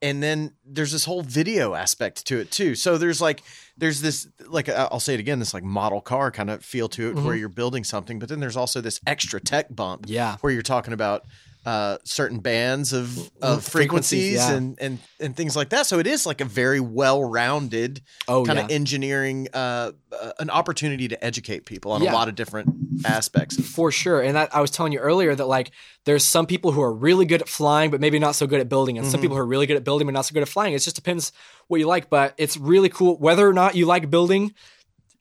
and 0.03 0.23
then 0.23 0.53
there's 0.65 0.93
this 0.93 1.05
whole 1.05 1.23
video 1.23 1.75
aspect 1.75 2.27
to 2.27 2.39
it 2.39 2.51
too. 2.51 2.75
So 2.75 2.97
there's 2.99 3.21
like 3.21 3.43
there's 3.77 4.01
this 4.01 4.29
like 4.47 4.69
I'll 4.69 5.01
say 5.01 5.15
it 5.15 5.21
again, 5.21 5.39
this 5.39 5.55
like 5.55 5.65
model 5.65 6.01
car 6.01 6.31
kind 6.31 6.51
of 6.51 6.65
feel 6.65 6.89
to 6.91 7.09
it 7.11 7.15
Mm-hmm. 7.17 7.25
where 7.27 7.35
you're 7.35 7.49
building 7.49 7.85
something, 7.85 8.19
but 8.19 8.29
then 8.29 8.41
there's 8.41 8.57
also 8.57 8.81
this 8.81 9.01
extra 9.07 9.41
tech 9.41 9.75
bump 9.75 10.05
yeah, 10.09 10.37
where 10.41 10.53
you're 10.53 10.63
talking 10.63 10.93
about 10.93 11.25
uh, 11.65 11.99
certain 12.05 12.41
bands 12.41 12.93
of, 12.93 13.17
of 13.41 13.65
Frequencies, 13.65 13.71
frequencies 13.71 14.35
yeah. 14.35 14.53
and, 14.53 14.79
and 14.81 14.99
and 15.21 15.37
things 15.37 15.57
like 15.57 15.71
that. 15.71 15.87
So 15.87 15.99
it 15.99 16.07
is 16.07 16.27
like 16.27 16.41
a 16.41 16.45
very 16.45 16.81
well-rounded 16.81 18.03
oh 18.29 18.45
kind 18.45 18.59
yeah. 18.59 18.65
of 18.67 18.71
engineering, 18.71 19.49
uh, 19.55 19.93
uh, 20.13 20.33
an 20.39 20.51
opportunity 20.51 21.09
to 21.09 21.25
educate 21.25 21.65
people 21.65 21.93
on 21.93 22.03
Yeah. 22.03 22.13
a 22.13 22.15
lot 22.15 22.29
of 22.29 22.35
different 22.35 22.69
aspects. 23.07 23.59
For 23.59 23.91
sure. 23.91 24.21
And 24.21 24.37
that 24.37 24.55
I 24.55 24.61
was 24.61 24.71
telling 24.71 24.93
you 24.93 24.99
earlier 24.99 25.35
that 25.35 25.47
like 25.47 25.71
there's 26.05 26.25
some 26.25 26.47
people 26.47 26.73
who 26.73 26.83
are 26.83 26.93
really 26.93 27.25
good 27.25 27.41
at 27.41 27.49
flying, 27.49 27.91
but 27.91 28.01
maybe 28.01 28.19
not 28.19 28.35
so 28.35 28.47
good 28.47 28.61
at 28.61 28.69
building, 28.69 28.99
and 28.99 29.07
some 29.07 29.21
Mhm. 29.21 29.23
people 29.23 29.37
who 29.37 29.43
are 29.43 29.47
really 29.47 29.67
good 29.67 29.77
at 29.77 29.85
building, 29.85 30.07
but 30.07 30.13
not 30.13 30.27
so 30.27 30.35
good 30.35 30.43
at 30.43 30.49
flying. 30.49 30.75
It 30.75 30.81
just 30.81 30.97
depends 30.97 31.33
what 31.69 31.81
you 31.81 31.87
like. 31.87 32.11
But 32.11 32.35
it's 32.37 32.57
really 32.57 32.89
cool 32.91 33.17
whether 33.19 33.49
or 33.49 33.53
not 33.55 33.75
you 33.75 33.87
like 33.87 34.11
building. 34.11 34.53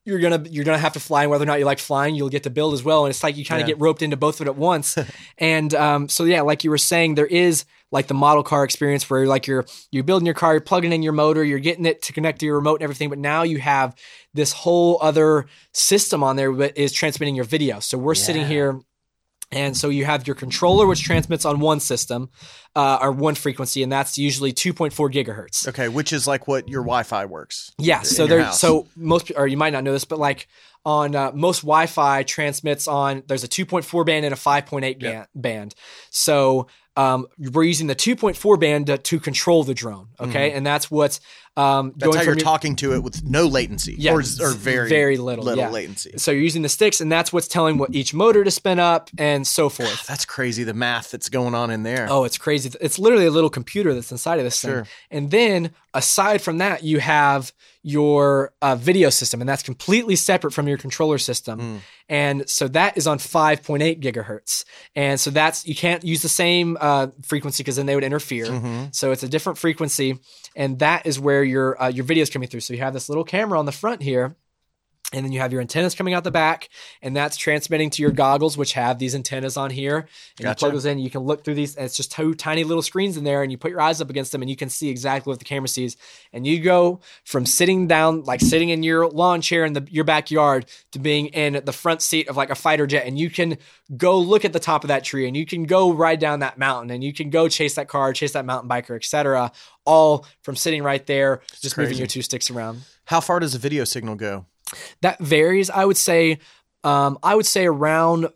You're 0.06 0.20
gonna 0.20 0.44
you're 0.50 0.66
gonna 0.66 0.78
have 0.78 0.94
to 0.94 1.00
fly, 1.00 1.22
and 1.24 1.32
whether 1.32 1.44
or 1.44 1.46
not 1.46 1.60
you 1.60 1.66
like 1.66 1.80
flying, 1.80 2.14
you'll 2.16 2.30
get 2.30 2.44
to 2.44 2.50
build 2.50 2.74
as 2.74 2.84
well. 2.84 3.06
And 3.06 3.10
it's 3.12 3.24
like 3.24 3.38
you 3.38 3.46
kind 3.46 3.62
of 3.62 3.68
Yeah. 3.68 3.76
get 3.76 3.82
roped 3.82 4.02
into 4.02 4.18
both 4.18 4.42
of 4.42 4.48
it 4.48 4.50
at 4.50 4.58
once. 4.58 4.98
and 5.38 5.74
um, 5.74 6.10
so 6.10 6.26
yeah, 6.26 6.42
like 6.42 6.64
you 6.64 6.70
were 6.70 6.78
saying, 6.78 7.16
there 7.16 7.26
is 7.26 7.64
like 7.92 8.08
the 8.08 8.14
model 8.14 8.44
car 8.44 8.64
experience 8.66 9.10
where 9.10 9.26
like 9.28 9.48
you're 9.48 9.66
you're 9.92 10.04
building 10.04 10.26
your 10.26 10.36
car, 10.36 10.54
you're 10.54 10.62
plugging 10.62 10.92
in 10.92 11.04
your 11.04 11.14
motor, 11.14 11.44
you're 11.44 11.60
getting 11.60 11.86
it 11.86 12.02
to 12.02 12.12
connect 12.14 12.40
to 12.40 12.46
your 12.46 12.56
remote 12.56 12.76
and 12.76 12.84
everything. 12.84 13.10
But 13.10 13.20
now 13.20 13.44
you 13.44 13.60
have 13.60 13.96
this 14.34 14.52
whole 14.52 14.98
other 15.02 15.46
system 15.74 16.22
on 16.24 16.36
there 16.36 16.54
that 16.56 16.78
is 16.78 16.92
transmitting 16.92 17.36
your 17.36 17.46
video. 17.46 17.80
So 17.80 17.98
we're 17.98 18.16
sitting 18.16 18.46
here 18.48 18.80
and 19.54 19.76
so 19.78 19.90
you 19.90 20.06
have 20.06 20.26
your 20.28 20.36
controller, 20.36 20.86
which 20.88 21.04
transmits 21.04 21.46
on 21.46 21.60
one 21.60 21.80
system 21.80 22.30
uh, 22.76 23.00
or 23.02 23.12
one 23.12 23.36
frequency, 23.36 23.84
and 23.84 23.92
that's 23.92 24.18
usually 24.18 24.52
2.4 24.54 24.92
gigahertz. 25.12 25.68
okay, 25.68 25.88
which 25.90 26.12
is 26.14 26.28
like 26.28 26.48
what 26.48 26.68
your 26.68 26.82
Wi-Fi 26.82 27.26
works. 27.26 27.72
Yeah. 27.78 28.02
So 28.02 28.28
there. 28.28 28.44
house. 28.44 28.60
So 28.60 28.88
most, 28.96 29.32
or 29.36 29.48
you 29.48 29.58
might 29.58 29.74
not 29.74 29.84
know 29.84 29.92
this, 29.94 30.06
but 30.06 30.20
like 30.20 30.48
on 30.86 31.16
uh, 31.16 31.32
most 31.34 31.62
Wi-Fi 31.62 32.24
transmits 32.24 32.88
on 32.88 33.24
there's 33.28 33.44
a 33.44 33.48
2.4 33.48 34.06
band 34.06 34.26
and 34.26 34.34
a 34.34 34.38
5.8 34.38 35.02
Yep. 35.02 35.30
band. 35.34 35.76
So 36.10 36.68
um, 36.96 37.28
we're 37.40 37.64
using 37.64 37.88
the 37.88 37.96
2.4 37.96 38.60
band 38.60 38.88
to, 38.88 38.98
to 38.98 39.20
control 39.20 39.64
the 39.64 39.74
drone. 39.74 40.10
Okay, 40.20 40.52
and 40.52 40.66
that's 40.66 40.92
what's 40.92 41.22
um, 41.56 41.92
Mm-hmm. 41.92 42.00
That's 42.00 42.04
going 42.06 42.18
how 42.18 42.24
you're 42.24 42.34
your- 42.36 42.44
talking 42.44 42.76
to 42.78 42.94
it 42.94 43.04
with 43.04 43.24
no 43.24 43.46
latency, 43.48 43.96
Yeah, 43.98 44.14
or, 44.14 44.20
or 44.42 44.52
very 44.54 44.90
very 44.90 45.18
little, 45.18 45.46
little 45.46 45.64
yeah. 45.64 45.70
latency. 45.70 46.14
So 46.18 46.32
you're 46.32 46.42
using 46.42 46.62
the 46.64 46.70
sticks, 46.70 47.00
and 47.02 47.12
that's 47.12 47.32
what's 47.32 47.48
telling 47.48 47.78
what 47.78 47.94
each 47.94 48.14
motor 48.14 48.44
to 48.44 48.52
spin 48.52 48.80
up 48.80 49.10
and 49.18 49.46
so 49.46 49.70
forth. 49.78 50.06
That's 50.08 50.26
crazy. 50.26 50.64
The 50.64 50.74
math 50.74 51.12
that's 51.12 51.30
going 51.30 51.54
on 51.56 51.70
in 51.72 51.84
there. 51.84 52.08
Oh, 52.10 52.24
it's 52.24 52.38
crazy. 52.38 52.72
It's 52.82 52.98
literally 52.98 53.26
a 53.26 53.32
little 53.32 53.50
computer 53.50 53.94
that's 53.94 54.12
inside 54.12 54.40
of 54.40 54.46
this 54.46 54.60
Sure. 54.60 54.84
thing. 54.86 54.92
And 55.12 55.32
then 55.32 55.72
aside 55.94 56.42
from 56.42 56.58
that, 56.58 56.84
you 56.84 57.00
have 57.00 57.52
your 57.86 58.54
uh, 58.62 58.76
video 58.76 59.10
system, 59.10 59.42
and 59.42 59.48
that's 59.50 59.62
completely 59.62 60.16
separate 60.16 60.52
from 60.54 60.68
your 60.70 60.78
controller 60.78 61.18
system. 61.18 61.60
Mm. 61.60 61.80
And 62.10 62.50
so 62.50 62.68
that 62.70 62.98
is 62.98 63.08
on 63.08 63.18
5.8 63.18 64.00
gigahertz. 64.02 64.64
And 64.96 65.20
so 65.20 65.30
that's, 65.30 65.68
you 65.68 65.76
can't 65.76 66.04
use 66.04 66.22
the 66.22 66.30
same 66.30 66.78
uh, 66.80 67.08
frequency 67.24 67.62
because 67.62 67.76
then 67.76 67.86
they 67.86 67.96
would 67.96 68.04
interfere. 68.06 68.46
Mhm. 68.46 68.96
So 68.96 69.12
it's 69.12 69.24
a 69.24 69.28
different 69.28 69.58
frequency. 69.58 70.18
And 70.56 70.80
that 70.80 71.06
is 71.06 71.20
where 71.20 71.43
your, 71.44 71.82
uh, 71.82 71.88
your 71.88 72.06
video 72.06 72.22
is 72.22 72.30
coming 72.30 72.50
through. 72.50 72.62
So 72.62 72.74
you 72.74 72.80
have 72.80 72.94
this 72.94 73.10
little 73.10 73.24
camera 73.24 73.60
on 73.60 73.66
the 73.66 73.72
front 73.72 74.02
here. 74.02 74.36
And 75.14 75.24
then 75.24 75.32
you 75.32 75.40
have 75.40 75.52
your 75.52 75.62
antennas 75.62 75.94
coming 75.94 76.16
out 76.16 76.24
the 76.24 76.32
back, 76.32 76.70
and 77.02 77.16
that's 77.16 77.38
transmitting 77.38 77.92
to 77.92 78.02
your 78.02 78.12
goggles, 78.12 78.58
which 78.58 78.74
have 78.74 78.98
these 78.98 79.14
antennas 79.14 79.58
on 79.58 79.70
here. 79.70 80.08
And 80.40 80.48
you 80.48 80.56
plug 80.56 80.74
those 80.74 80.86
in. 80.86 80.98
You 80.98 81.12
can 81.12 81.22
look 81.22 81.44
through 81.44 81.54
these, 81.54 81.76
and 81.76 81.86
it's 81.86 81.96
just 81.96 82.12
two 82.12 82.34
tiny 82.34 82.64
little 82.64 82.82
screens 82.82 83.16
in 83.16 83.24
there, 83.24 83.44
and 83.44 83.52
you 83.52 83.58
put 83.58 83.70
your 83.70 83.80
eyes 83.80 84.02
up 84.02 84.10
against 84.10 84.32
them, 84.32 84.42
and 84.42 84.50
you 84.50 84.56
can 84.56 84.70
see 84.70 84.90
exactly 84.90 85.30
what 85.30 85.40
the 85.40 85.46
camera 85.46 85.68
sees. 85.68 85.96
And 86.34 86.48
you 86.48 86.60
go 86.60 87.00
from 87.24 87.46
sitting 87.46 87.88
down, 87.88 88.24
like 88.24 88.42
sitting 88.42 88.70
in 88.70 88.82
your 88.82 89.08
lawn 89.08 89.42
chair 89.42 89.66
in 89.66 89.74
the, 89.74 89.88
your 89.92 90.04
backyard, 90.04 90.66
to 90.92 91.00
being 91.00 91.28
in 91.28 91.62
the 91.64 91.72
front 91.72 92.02
seat 92.02 92.28
of 92.28 92.36
like 92.36 92.50
a 92.50 92.56
fighter 92.56 92.88
jet, 92.88 93.06
and 93.06 93.20
you 93.20 93.30
can 93.30 93.58
go 93.96 94.20
look 94.20 94.46
at 94.46 94.54
the 94.54 94.60
top 94.60 94.84
of 94.84 94.88
that 94.88 95.04
tree, 95.04 95.28
and 95.28 95.38
you 95.38 95.46
can 95.46 95.66
go 95.66 95.94
ride 95.94 96.20
down 96.20 96.40
that 96.40 96.58
mountain, 96.58 96.90
and 96.90 97.04
you 97.04 97.14
can 97.14 97.30
go 97.30 97.48
chase 97.48 97.76
that 97.76 97.88
car, 97.88 98.14
chase 98.14 98.32
that 98.34 98.46
mountain 98.46 98.70
biker, 98.70 98.96
etc. 98.96 99.52
All 99.86 100.26
from 100.42 100.56
sitting 100.56 100.82
right 100.82 101.06
there, 101.06 101.42
just 101.62 101.78
moving 101.78 101.98
your 101.98 102.08
two 102.08 102.22
sticks 102.22 102.50
around 102.50 102.84
How 103.06 103.20
far 103.20 103.40
does 103.40 103.54
the 103.54 103.60
video 103.60 103.84
signal 103.84 104.16
go? 104.16 104.46
That 105.02 105.20
varies 105.20 105.70
i 105.70 105.84
would 105.86 105.98
say 105.98 106.40
um, 106.84 107.18
i 107.24 107.36
would 107.36 107.46
say 107.46 107.66
around 107.66 108.28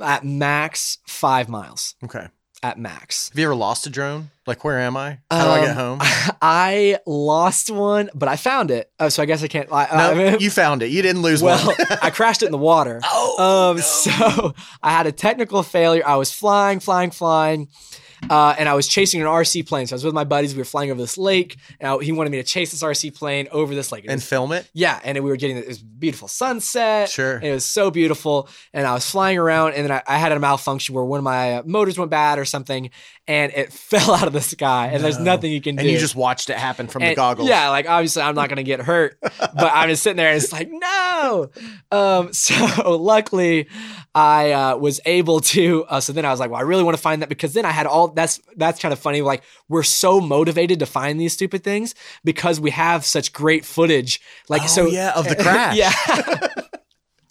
at 0.00 0.24
max 0.24 0.98
five 1.06 1.48
miles 1.48 1.94
Okay. 2.04 2.26
at 2.62 2.78
max 2.78 3.28
Have 3.30 3.38
you 3.38 3.44
ever 3.46 3.54
lost 3.54 3.86
a 3.86 3.90
drone? 3.90 4.30
Like, 4.46 4.64
where 4.64 4.80
am 4.80 4.96
I? 4.96 5.18
How 5.30 5.44
do 5.44 5.50
I 5.50 5.60
get 5.60 5.70
Um, 5.70 5.76
home? 5.76 5.98
i 6.42 6.98
lost 7.06 7.70
one 7.70 8.10
but 8.14 8.28
i 8.28 8.36
found 8.36 8.70
it 8.70 8.90
oh 9.00 9.08
so 9.08 9.22
i 9.22 9.26
guess 9.26 9.42
i 9.42 9.48
can't 9.48 9.68
I, 9.72 10.12
No, 10.14 10.24
I- 10.24 10.36
you 10.38 10.50
found 10.50 10.82
it. 10.82 10.88
You 10.90 11.00
didn't 11.02 11.22
lose 11.22 11.42
one. 11.42 11.56
well 11.64 11.66
one. 11.66 11.98
i 12.02 12.10
crashed 12.18 12.42
it 12.42 12.46
in 12.46 12.52
the 12.52 12.58
water 12.58 13.00
oh, 13.04 13.70
um 13.70 13.76
no. 13.76 13.82
so 13.82 14.54
i 14.82 14.90
had 14.90 15.06
a 15.06 15.12
technical 15.12 15.62
failure 15.62 16.02
i 16.06 16.16
was 16.16 16.32
flying 16.32 16.80
flying 16.80 17.10
flying 17.10 17.68
uh, 18.30 18.54
and 18.56 18.68
I 18.68 18.74
was 18.74 18.86
chasing 18.86 19.20
an 19.20 19.26
RC 19.26 19.66
plane. 19.66 19.88
So 19.88 19.94
I 19.94 19.96
was 19.96 20.04
with 20.04 20.14
my 20.14 20.22
buddies. 20.22 20.54
We 20.54 20.58
were 20.60 20.64
flying 20.64 20.92
over 20.92 21.00
this 21.00 21.18
lake, 21.18 21.56
and 21.80 21.88
I, 21.90 21.98
he 22.04 22.12
wanted 22.12 22.30
me 22.30 22.36
to 22.38 22.44
chase 22.44 22.70
this 22.70 22.80
RC 22.80 23.16
plane 23.16 23.48
over 23.50 23.74
this 23.74 23.90
lake. 23.90 24.04
And 24.04 24.14
was 24.14 24.24
film 24.24 24.52
it. 24.52 24.70
Yeah, 24.72 25.00
and 25.02 25.18
we 25.24 25.28
were 25.28 25.34
getting 25.34 25.56
this 25.56 25.78
beautiful 25.78 26.28
sunset. 26.28 27.08
Sure. 27.08 27.40
it 27.42 27.50
was 27.52 27.64
so 27.64 27.90
beautiful. 27.90 28.48
And 28.72 28.86
I 28.86 28.94
was 28.94 29.10
flying 29.10 29.38
around, 29.38 29.72
and 29.74 29.84
then 29.84 29.90
I, 29.90 30.02
I 30.06 30.18
had 30.18 30.30
a 30.30 30.38
malfunction 30.38 30.94
where 30.94 31.02
one 31.04 31.18
of 31.18 31.24
my 31.24 31.62
motors 31.66 31.98
went 31.98 32.12
bad 32.12 32.38
or 32.38 32.44
something, 32.44 32.90
and 33.26 33.50
it 33.56 33.72
fell 33.72 34.12
out 34.14 34.28
of 34.28 34.31
of 34.31 34.31
the 34.32 34.40
sky, 34.40 34.88
and 34.92 35.02
there's 35.04 35.18
nothing 35.18 35.52
you 35.52 35.60
can 35.60 35.76
do. 35.76 35.80
and 35.82 35.90
you 35.90 35.98
just 35.98 36.16
watched 36.16 36.50
it 36.50 36.56
happen 36.58 36.88
from 36.88 37.02
the 37.02 37.14
goggles. 37.14 37.48
Yeah, 37.48 37.68
like 37.70 37.88
obviously 37.88 38.22
I'm 38.22 38.34
not 38.34 38.48
gonna 38.48 38.62
get 38.62 38.80
hurt, 38.80 39.16
but 39.22 39.70
I'm 39.72 39.88
just 39.88 40.02
sitting 40.02 40.16
there 40.16 40.28
and 40.32 40.42
it's 40.42 40.52
like 40.52 40.68
no. 40.70 41.50
Um, 41.90 42.32
so 42.32 42.96
luckily 42.98 43.68
I 44.14 44.52
uh, 44.52 44.76
was 44.76 45.00
able 45.06 45.40
to. 45.40 45.84
Uh, 45.84 46.00
so 46.00 46.12
then 46.12 46.24
I 46.24 46.30
was 46.30 46.40
like, 46.40 46.50
well, 46.50 46.58
I 46.60 46.62
really 46.62 46.82
want 46.82 46.96
to 46.96 47.02
find 47.02 47.22
that 47.22 47.28
because 47.28 47.54
then 47.54 47.64
I 47.64 47.70
had 47.70 47.86
all. 47.86 48.08
That's 48.08 48.40
that's 48.56 48.80
kind 48.80 48.92
of 48.92 48.98
funny. 48.98 49.22
Like 49.22 49.42
we're 49.68 49.82
so 49.82 50.20
motivated 50.20 50.78
to 50.80 50.86
find 50.86 51.20
these 51.20 51.32
stupid 51.32 51.62
things 51.64 51.94
because 52.24 52.60
we 52.60 52.70
have 52.70 53.04
such 53.04 53.32
great 53.32 53.64
footage. 53.64 54.20
Like 54.48 54.62
Oh, 54.62 54.66
so, 54.66 54.86
yeah, 54.86 55.12
of 55.16 55.28
the 55.28 55.36
crash. 55.42 55.76
yeah. 55.76 56.48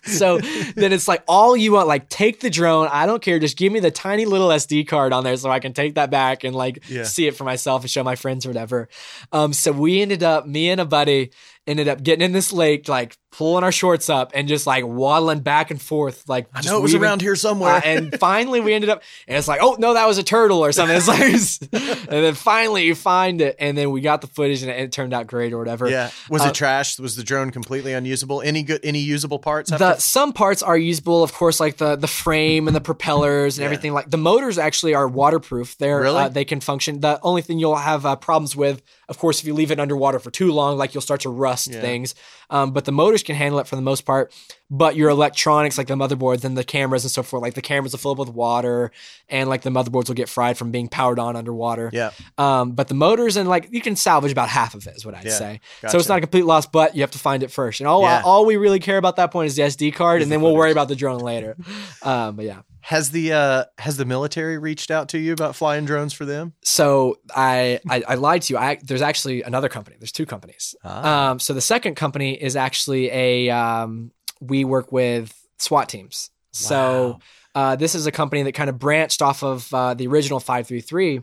So 0.04 0.40
then 0.40 0.94
it's 0.94 1.08
like 1.08 1.24
all 1.28 1.56
you 1.56 1.74
want, 1.74 1.88
like 1.88 2.10
take 2.10 2.40
the 2.40 2.50
drone. 2.50 2.88
I 2.92 3.06
don't 3.06 3.22
care. 3.22 3.38
Just 3.40 3.58
give 3.58 3.72
me 3.72 3.80
the 3.80 3.92
tiny 3.92 4.26
little 4.26 4.48
SD 4.50 4.88
card 4.88 5.14
on 5.14 5.24
there 5.24 5.38
so 5.38 5.50
I 5.50 5.60
can 5.60 5.74
take 5.74 5.96
that 5.96 6.10
back 6.10 6.44
and 6.44 6.56
like 6.56 6.84
Yeah. 6.90 7.04
see 7.04 7.28
it 7.28 7.36
for 7.36 7.44
myself 7.44 7.82
and 7.84 7.90
show 7.92 8.04
my 8.04 8.16
friends 8.16 8.46
or 8.46 8.50
whatever. 8.50 8.90
Um, 9.32 9.54
so 9.54 9.72
we 9.72 10.02
ended 10.02 10.24
up, 10.24 10.48
me 10.48 10.70
and 10.70 10.82
a 10.82 10.86
buddy 10.86 11.32
ended 11.68 11.88
up 11.88 12.02
getting 12.04 12.26
in 12.26 12.32
this 12.32 12.52
lake, 12.52 12.88
like 12.90 13.16
pulling 13.32 13.64
our 13.64 13.72
shorts 13.72 14.10
up 14.10 14.32
and 14.34 14.48
just 14.50 14.68
like 14.68 14.84
waddling 14.86 15.40
back 15.40 15.72
and 15.72 15.82
forth. 15.82 16.28
Like 16.28 16.48
I 16.54 16.58
just 16.58 16.68
know 16.70 16.80
it 16.80 16.82
was 16.82 16.92
weaving- 16.94 17.08
around 17.08 17.22
here 17.22 17.36
somewhere. 17.36 17.76
uh, 17.76 17.82
and 17.86 18.20
finally 18.20 18.60
we 18.60 18.74
ended 18.74 18.90
up, 18.90 19.04
and 19.28 19.38
it's 19.38 19.48
like, 19.48 19.60
oh 19.62 19.78
no, 19.80 19.94
that 19.94 20.06
was 20.08 20.18
a 20.18 20.24
turtle 20.24 20.60
or 20.66 20.72
something. 20.72 20.98
It's 20.98 21.08
like, 21.08 21.22
and 21.72 22.10
then 22.10 22.34
finally 22.34 22.84
you 22.86 22.96
find 22.96 23.40
it, 23.42 23.56
and 23.60 23.78
then 23.78 23.92
we 23.92 24.02
got 24.02 24.22
the 24.22 24.28
footage, 24.28 24.64
and 24.64 24.72
it, 24.72 24.80
it 24.80 24.92
turned 24.92 25.14
out 25.14 25.28
great 25.28 25.54
or 25.54 25.60
whatever. 25.60 25.88
yeah. 25.88 26.10
Was 26.30 26.42
Uh, 26.42 26.46
it 26.50 26.56
trash? 26.56 27.00
Was 27.00 27.16
the 27.16 27.24
drone 27.24 27.52
completely 27.52 27.94
unusable? 27.94 28.42
Any 28.42 28.64
good? 28.64 28.82
Any 28.84 29.00
usable 29.00 29.40
parts? 29.40 29.70
The 29.70 29.98
some 29.98 30.34
parts 30.34 30.62
are 30.64 30.78
usable, 30.78 31.24
of 31.24 31.32
course, 31.34 31.60
like 31.60 31.78
the 31.78 31.96
the 31.96 32.08
frame 32.08 32.68
and 32.68 32.76
the 32.76 32.82
propellers 32.82 33.58
and 33.58 33.62
Yeah. 33.62 33.66
everything. 33.66 33.94
Like 33.94 34.10
the 34.10 34.18
motors 34.18 34.58
actually 34.58 34.96
are 34.96 35.08
waterproof. 35.08 35.78
They're 35.78 36.02
Really? 36.02 36.18
uh, 36.24 36.30
they 36.30 36.44
can 36.44 36.60
function. 36.60 37.00
The 37.02 37.20
only 37.22 37.44
thing 37.44 37.60
you'll 37.60 37.76
have 37.76 38.06
uh, 38.06 38.16
problems 38.16 38.56
with, 38.56 38.82
of 39.08 39.20
course, 39.20 39.40
if 39.40 39.46
you 39.46 39.54
leave 39.54 39.72
it 39.72 39.80
underwater 39.80 40.20
for 40.20 40.32
too 40.32 40.52
long, 40.52 40.78
like 40.78 40.94
you'll 40.96 41.02
start 41.02 41.22
to 41.22 41.30
rust 41.30 41.51
Yeah. 41.68 41.82
things. 41.82 42.16
Um, 42.50 42.72
but 42.72 42.84
the 42.86 42.92
motors 42.92 43.24
can 43.24 43.36
handle 43.36 43.60
it 43.60 43.68
for 43.68 43.76
the 43.78 43.82
most 43.82 44.02
part. 44.06 44.34
But 44.70 44.96
your 44.96 45.10
electronics, 45.10 45.78
like 45.78 45.88
the 45.88 45.96
motherboards 45.96 46.44
and 46.46 46.58
the 46.58 46.64
cameras 46.64 47.04
and 47.04 47.12
so 47.12 47.24
forth, 47.24 47.42
like 47.42 47.54
the 47.56 47.62
cameras 47.62 47.92
will 47.94 48.00
fill 48.00 48.12
up 48.12 48.18
with 48.20 48.30
water, 48.30 48.92
and 49.30 49.50
like 49.50 49.62
the 49.64 49.70
motherboards 49.70 50.08
will 50.08 50.16
get 50.16 50.30
fried 50.30 50.58
from 50.58 50.72
being 50.72 50.88
powered 50.88 51.20
on 51.20 51.36
underwater. 51.36 51.90
yeah. 51.94 52.12
Um, 52.38 52.72
but 52.72 52.88
the 52.88 52.94
motors 52.94 53.36
and 53.38 53.50
like 53.50 53.68
you 53.72 53.82
can 53.82 53.96
salvage 53.98 54.32
about 54.32 54.48
half 54.50 54.74
of 54.76 54.88
it 54.88 54.96
is 54.96 55.06
what 55.06 55.14
I'd 55.16 55.26
Yeah, 55.26 55.32
say. 55.32 55.62
So 55.90 55.98
it's 55.98 56.08
not 56.08 56.18
a 56.20 56.22
complete 56.22 56.46
loss, 56.46 56.66
but 56.66 56.96
you 56.96 57.02
have 57.02 57.12
to 57.12 57.20
find 57.20 57.44
it 57.44 57.52
first. 57.52 57.80
And 57.82 57.88
all 57.88 58.02
Yeah. 58.04 58.22
all 58.24 58.46
we 58.46 58.56
really 58.58 58.80
care 58.80 58.98
about 58.98 59.18
that 59.18 59.32
point 59.32 59.48
is 59.48 59.56
the 59.56 59.64
SD 59.64 59.94
card, 59.94 60.22
and 60.22 60.32
the 60.32 60.36
then 60.36 60.42
we'll 60.42 60.56
worry 60.56 60.72
about 60.72 60.88
the 60.88 60.96
drone 60.96 61.20
later. 61.20 61.58
Um, 62.04 62.36
but 62.38 62.46
yeah. 62.46 62.62
Has 62.82 63.12
the 63.12 63.34
uh 63.34 63.66
has 63.78 63.98
the 63.98 64.06
military 64.06 64.58
reached 64.58 64.92
out 64.92 65.10
to 65.10 65.20
you 65.20 65.34
about 65.34 65.56
flying 65.56 65.86
drones 65.86 66.14
for 66.14 66.26
them? 66.26 66.54
So 66.64 67.20
I, 67.36 67.80
I 67.90 68.04
I 68.08 68.16
lied 68.16 68.42
to 68.44 68.54
you. 68.54 68.58
I 68.58 68.80
there's 68.82 69.02
actually 69.02 69.44
another 69.44 69.70
company. 69.70 69.98
There's 70.00 70.12
two 70.12 70.26
companies. 70.26 70.76
Ah. 70.84 71.32
Um, 71.32 71.40
so 71.40 71.54
the 71.54 71.62
second 71.62 71.96
company 71.96 72.34
is 72.34 72.56
actually 72.56 73.12
a 73.12 73.50
um, 73.50 74.12
we 74.40 74.66
work 74.66 74.92
with 74.92 75.34
SWAT 75.58 75.90
teams. 75.90 76.32
So 76.54 77.20
uh, 77.56 77.76
this 77.76 77.96
is 77.96 78.08
a 78.08 78.12
company 78.12 78.44
that 78.44 78.54
kind 78.54 78.70
of 78.70 78.78
branched 78.78 79.22
off 79.22 79.44
of 79.44 79.74
uh, 79.74 79.94
the 79.94 80.08
original 80.08 80.40
533, 80.40 81.22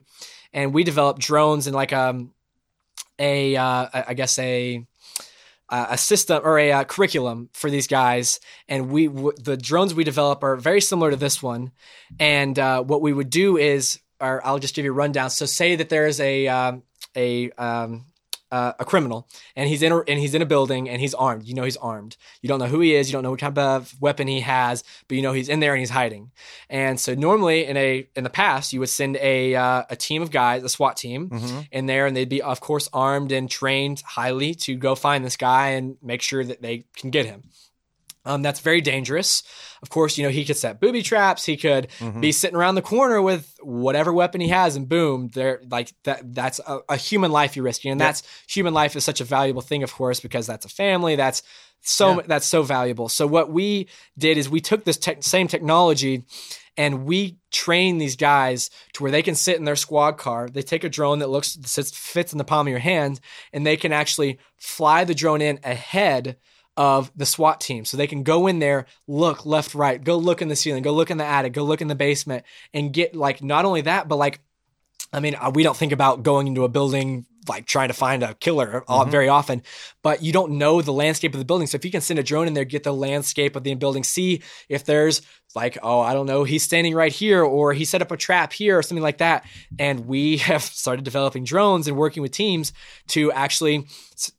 and 0.53 0.73
we 0.73 0.85
developed 0.85 1.21
drones 1.21 1.67
and 1.67 1.75
like 1.75 1.93
um 1.93 2.33
a 3.19 3.57
uh, 3.57 3.89
I 3.93 4.15
guess 4.15 4.39
a 4.39 4.87
a 5.71 5.99
system 5.99 6.41
or 6.45 6.59
a 6.59 6.73
uh, 6.73 6.85
curriculum 6.85 7.51
for 7.53 7.71
these 7.71 7.87
guys, 7.87 8.41
and 8.69 8.91
we 8.91 9.07
w- 9.07 9.33
the 9.39 9.57
drones 9.57 9.95
we 9.95 10.05
develop 10.05 10.43
are 10.43 10.57
very 10.57 10.81
similar 10.81 11.11
to 11.11 11.17
this 11.17 11.43
one. 11.43 11.73
And 12.19 12.59
uh, 12.59 12.83
what 12.83 13.03
we 13.03 13.13
would 13.13 13.31
do 13.31 13.57
is, 13.57 14.01
or 14.21 14.45
I'll 14.47 14.59
just 14.59 14.75
give 14.75 14.85
you 14.85 14.93
a 14.93 14.95
rundown. 14.95 15.31
So 15.31 15.47
say 15.47 15.77
that 15.77 15.89
there 15.89 16.07
is 16.07 16.21
a 16.21 16.49
um, 16.49 16.83
a 17.15 17.51
um, 17.53 18.07
uh, 18.51 18.73
a 18.79 18.85
criminal, 18.85 19.29
and 19.57 19.69
he's 19.69 19.83
in 19.83 19.93
a, 19.93 19.99
and 20.01 20.19
he's 20.19 20.35
in 20.35 20.43
a 20.43 20.47
building, 20.47 20.89
and 20.89 21.01
he's 21.01 21.15
armed. 21.15 21.45
You 21.45 21.55
know 21.55 21.65
he's 21.65 21.77
armed. 21.77 22.17
You 22.43 22.49
don't 22.49 22.59
know 22.59 22.67
who 22.67 22.81
he 22.81 22.95
is. 22.95 23.09
You 23.09 23.13
don't 23.13 23.23
know 23.23 23.31
what 23.31 23.41
kind 23.41 23.57
of 23.59 23.95
weapon 24.01 24.27
he 24.29 24.41
has, 24.41 24.85
but 25.09 25.17
you 25.17 25.23
know 25.23 25.33
he's 25.33 25.49
in 25.49 25.61
there 25.61 25.73
and 25.75 25.81
he's 25.81 25.91
hiding. 25.91 26.31
And 26.71 26.99
so 26.99 27.15
normally 27.15 27.65
in 27.67 27.77
a 27.77 28.09
in 28.17 28.25
the 28.25 28.31
past, 28.31 28.73
you 28.73 28.81
would 28.81 28.89
send 28.89 29.17
a 29.19 29.55
uh, 29.55 29.83
a 29.91 29.97
team 29.97 30.23
of 30.23 30.31
guys, 30.31 30.63
a 30.65 30.69
SWAT 30.69 30.97
team, 30.97 31.29
Mm-hmm. 31.31 31.61
in 31.73 31.87
there, 31.87 32.07
and 32.07 32.17
they'd 32.17 32.29
be 32.29 32.43
of 32.43 32.61
course 32.61 32.89
armed 32.93 33.33
and 33.33 33.51
trained 33.51 34.03
highly 34.07 34.55
to 34.55 34.75
go 34.77 34.95
find 34.95 35.25
this 35.25 35.37
guy 35.37 35.71
and 35.71 35.97
make 36.03 36.23
sure 36.23 36.45
that 36.45 36.63
they 36.63 36.85
can 36.97 37.11
get 37.11 37.27
him. 37.27 37.43
Um, 38.29 38.43
that's 38.43 38.61
very 38.61 38.81
dangerous. 38.81 39.43
Of 39.83 39.91
course, 39.91 40.19
you 40.19 40.25
know, 40.25 40.31
he 40.31 40.45
could 40.45 40.57
set 40.57 40.81
booby 40.81 41.03
traps. 41.03 41.45
He 41.45 41.57
could 41.57 41.89
Mm-hmm. 41.99 42.21
be 42.21 42.33
sitting 42.33 42.57
around 42.57 42.75
the 42.75 42.83
corner 42.83 43.21
with 43.23 43.57
whatever 43.63 44.13
weapon 44.13 44.41
he 44.41 44.49
has, 44.49 44.77
and 44.77 44.89
boom, 44.89 45.29
there, 45.35 45.61
like 45.71 45.93
that. 46.05 46.35
That's 46.35 46.61
a, 46.67 46.81
a 46.89 46.97
human 46.97 47.33
life 47.33 47.57
you're 47.57 47.65
risking, 47.65 47.91
and 47.93 48.01
Yep. 48.01 48.09
that's 48.09 48.23
human 48.49 48.75
life 48.75 48.95
is 48.97 49.05
such 49.05 49.21
a 49.21 49.25
valuable 49.25 49.63
thing, 49.63 49.83
of 49.83 49.93
course, 49.95 50.21
because 50.21 50.47
that's 50.47 50.65
a 50.67 50.69
family. 50.69 51.17
That's 51.17 51.43
so 51.81 52.17
Yeah. 52.17 52.27
that's 52.27 52.47
so 52.47 52.63
valuable. 52.63 53.09
So 53.09 53.27
what 53.27 53.51
we 53.51 53.89
did 54.17 54.37
is 54.37 54.49
we 54.49 54.61
took 54.61 54.85
this 54.85 54.97
tech 54.99 55.23
same 55.23 55.49
technology, 55.49 56.25
and 56.77 57.05
we 57.07 57.39
train 57.51 57.99
these 57.99 58.17
guys 58.17 58.71
to 58.95 59.03
where 59.03 59.13
they 59.13 59.23
can 59.23 59.35
sit 59.35 59.57
in 59.57 59.65
their 59.65 59.77
squad 59.77 60.13
car. 60.19 60.49
They 60.49 60.63
take 60.63 60.85
a 60.85 60.89
drone 60.89 61.21
that 61.21 61.31
looks 61.31 61.57
sits 61.65 61.91
fits 61.97 62.33
in 62.33 62.39
the 62.39 62.45
palm 62.45 62.67
of 62.67 62.71
your 62.71 62.81
hand, 62.81 63.21
and 63.53 63.65
they 63.65 63.77
can 63.77 63.93
actually 63.93 64.39
fly 64.57 65.05
the 65.05 65.15
drone 65.15 65.41
in 65.41 65.59
ahead 65.65 66.37
of 66.79 67.11
the 67.17 67.27
SWAT 67.27 67.61
team. 67.61 67.85
So 67.85 67.97
they 67.97 68.07
can 68.07 68.23
go 68.23 68.47
in 68.47 68.61
there, 68.61 68.87
look 69.09 69.45
left, 69.45 69.75
right, 69.75 70.03
go 70.03 70.17
look 70.17 70.41
in 70.41 70.49
the 70.49 70.55
ceiling, 70.55 70.85
go 70.85 70.93
look 70.93 71.11
in 71.11 71.19
the 71.19 71.25
attic, 71.25 71.53
go 71.53 71.65
look 71.65 71.83
in 71.83 71.89
the 71.89 71.97
basement, 71.97 72.45
and 72.73 72.93
get 72.93 73.17
like 73.17 73.43
not 73.43 73.65
only 73.65 73.81
that, 73.83 74.07
but 74.07 74.15
like, 74.15 74.41
I 75.13 75.21
mean, 75.21 75.35
uh, 75.41 75.51
we 75.55 75.63
don't 75.63 75.77
think 75.77 75.93
about 75.93 76.23
going 76.23 76.47
into 76.47 76.65
a 76.65 76.69
building 76.69 77.27
like 77.49 77.65
trying 77.65 77.89
to 77.89 77.95
find 77.95 78.23
a 78.23 78.35
killer 78.35 78.85
Mhm. 78.89 79.11
very 79.11 79.29
often, 79.29 79.63
but 80.03 80.23
you 80.23 80.33
don't 80.33 80.53
know 80.53 80.83
the 80.83 80.93
landscape 80.93 81.33
of 81.33 81.39
the 81.39 81.47
building. 81.47 81.67
So 81.67 81.77
if 81.77 81.85
you 81.85 81.91
can 81.91 82.03
send 82.03 82.19
a 82.19 82.23
drone 82.23 82.47
in 82.47 82.53
there, 82.53 82.67
get 82.67 82.83
the 82.83 82.93
landscape 82.93 83.57
of 83.57 83.65
the 83.65 83.73
building, 83.75 84.05
see 84.05 84.43
if 84.69 84.85
there's 84.85 85.23
like, 85.55 85.79
oh, 85.83 86.01
I 86.01 86.13
don't 86.13 86.27
know, 86.27 86.45
he's 86.45 86.63
standing 86.63 86.95
right 86.95 87.11
here, 87.11 87.43
or 87.43 87.73
he 87.73 87.87
set 87.87 88.03
up 88.03 88.11
a 88.13 88.19
trap 88.19 88.53
here, 88.53 88.77
or 88.79 88.83
something 88.83 89.03
like 89.03 89.17
that. 89.19 89.47
And 89.79 90.01
we 90.07 90.37
have 90.49 90.63
started 90.63 91.07
developing 91.07 91.45
drones 91.45 91.89
and 91.89 91.97
working 91.97 92.23
with 92.23 92.33
teams 92.33 92.75
to 93.09 93.33
actually 93.33 93.87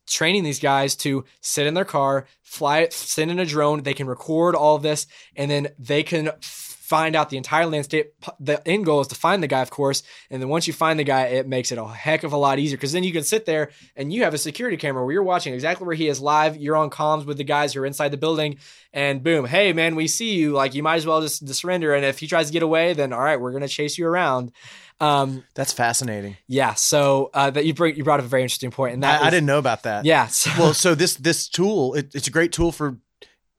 training 0.06 0.44
these 0.44 0.60
guys 0.60 0.94
to 0.96 1.24
sit 1.40 1.66
in 1.66 1.74
their 1.74 1.84
car, 1.84 2.28
fly 2.44 2.86
send 2.92 3.32
in 3.32 3.40
a 3.40 3.44
drone. 3.46 3.82
They 3.82 3.94
can 3.94 4.06
record 4.06 4.54
all 4.54 4.76
of 4.76 4.82
this, 4.82 5.08
and 5.34 5.50
then 5.50 5.68
they 5.80 6.04
can 6.04 6.30
find 6.90 7.14
out 7.14 7.30
the 7.30 7.36
entire 7.36 7.66
landscape. 7.66 8.12
The 8.40 8.66
end 8.66 8.84
goal 8.84 9.00
is 9.00 9.06
to 9.08 9.14
find 9.14 9.40
the 9.40 9.46
guy, 9.46 9.60
of 9.60 9.70
course. 9.70 10.02
And 10.28 10.42
then 10.42 10.48
once 10.48 10.66
you 10.66 10.72
find 10.72 10.98
the 10.98 11.04
guy, 11.04 11.26
it 11.26 11.46
makes 11.46 11.70
it 11.70 11.78
a 11.78 11.86
heck 11.86 12.24
of 12.24 12.32
a 12.32 12.36
lot 12.36 12.58
easier 12.58 12.76
because 12.76 12.90
then 12.90 13.04
you 13.04 13.12
can 13.12 13.22
sit 13.22 13.46
there 13.46 13.70
and 13.94 14.12
you 14.12 14.24
have 14.24 14.34
a 14.34 14.38
security 14.38 14.76
camera 14.76 15.04
where 15.04 15.12
you're 15.12 15.22
watching 15.22 15.54
exactly 15.54 15.86
where 15.86 15.94
he 15.94 16.08
is 16.08 16.20
live. 16.20 16.56
You're 16.56 16.76
on 16.76 16.90
comms 16.90 17.24
with 17.24 17.36
the 17.36 17.44
guys 17.44 17.72
who 17.72 17.80
are 17.80 17.86
inside 17.86 18.08
the 18.08 18.16
building, 18.16 18.58
and 18.92 19.22
boom, 19.22 19.44
hey 19.44 19.72
man, 19.72 19.94
we 19.94 20.08
see 20.08 20.34
you. 20.34 20.50
Like 20.50 20.74
you 20.74 20.82
might 20.82 20.96
as 20.96 21.06
well 21.06 21.20
just, 21.20 21.46
just 21.46 21.60
surrender. 21.60 21.94
And 21.94 22.04
if 22.04 22.18
he 22.18 22.26
tries 22.26 22.48
to 22.48 22.52
get 22.52 22.64
away, 22.64 22.92
then 22.92 23.12
all 23.12 23.22
right, 23.22 23.40
we're 23.40 23.52
gonna 23.52 23.68
chase 23.68 23.96
you 23.96 24.04
around. 24.08 24.50
Um, 24.98 25.44
That's 25.54 25.72
fascinating. 25.72 26.38
yeah. 26.48 26.74
So 26.74 27.30
uh, 27.32 27.50
that 27.50 27.64
you 27.64 27.72
bring 27.72 27.94
you 27.94 28.02
brought 28.02 28.18
up 28.18 28.26
a 28.26 28.28
very 28.28 28.42
interesting 28.42 28.72
point, 28.72 28.94
and 28.94 29.04
that 29.04 29.22
I, 29.22 29.28
I 29.28 29.30
didn't 29.30 29.46
know 29.46 29.60
about 29.60 29.84
that. 29.84 30.04
Yeah. 30.04 30.26
So, 30.26 30.50
well, 30.58 30.74
so 30.74 30.96
this 30.96 31.14
this 31.14 31.48
tool, 31.48 31.94
it, 31.94 32.16
it's 32.16 32.26
a 32.26 32.32
great 32.32 32.50
tool 32.50 32.72
for 32.72 32.98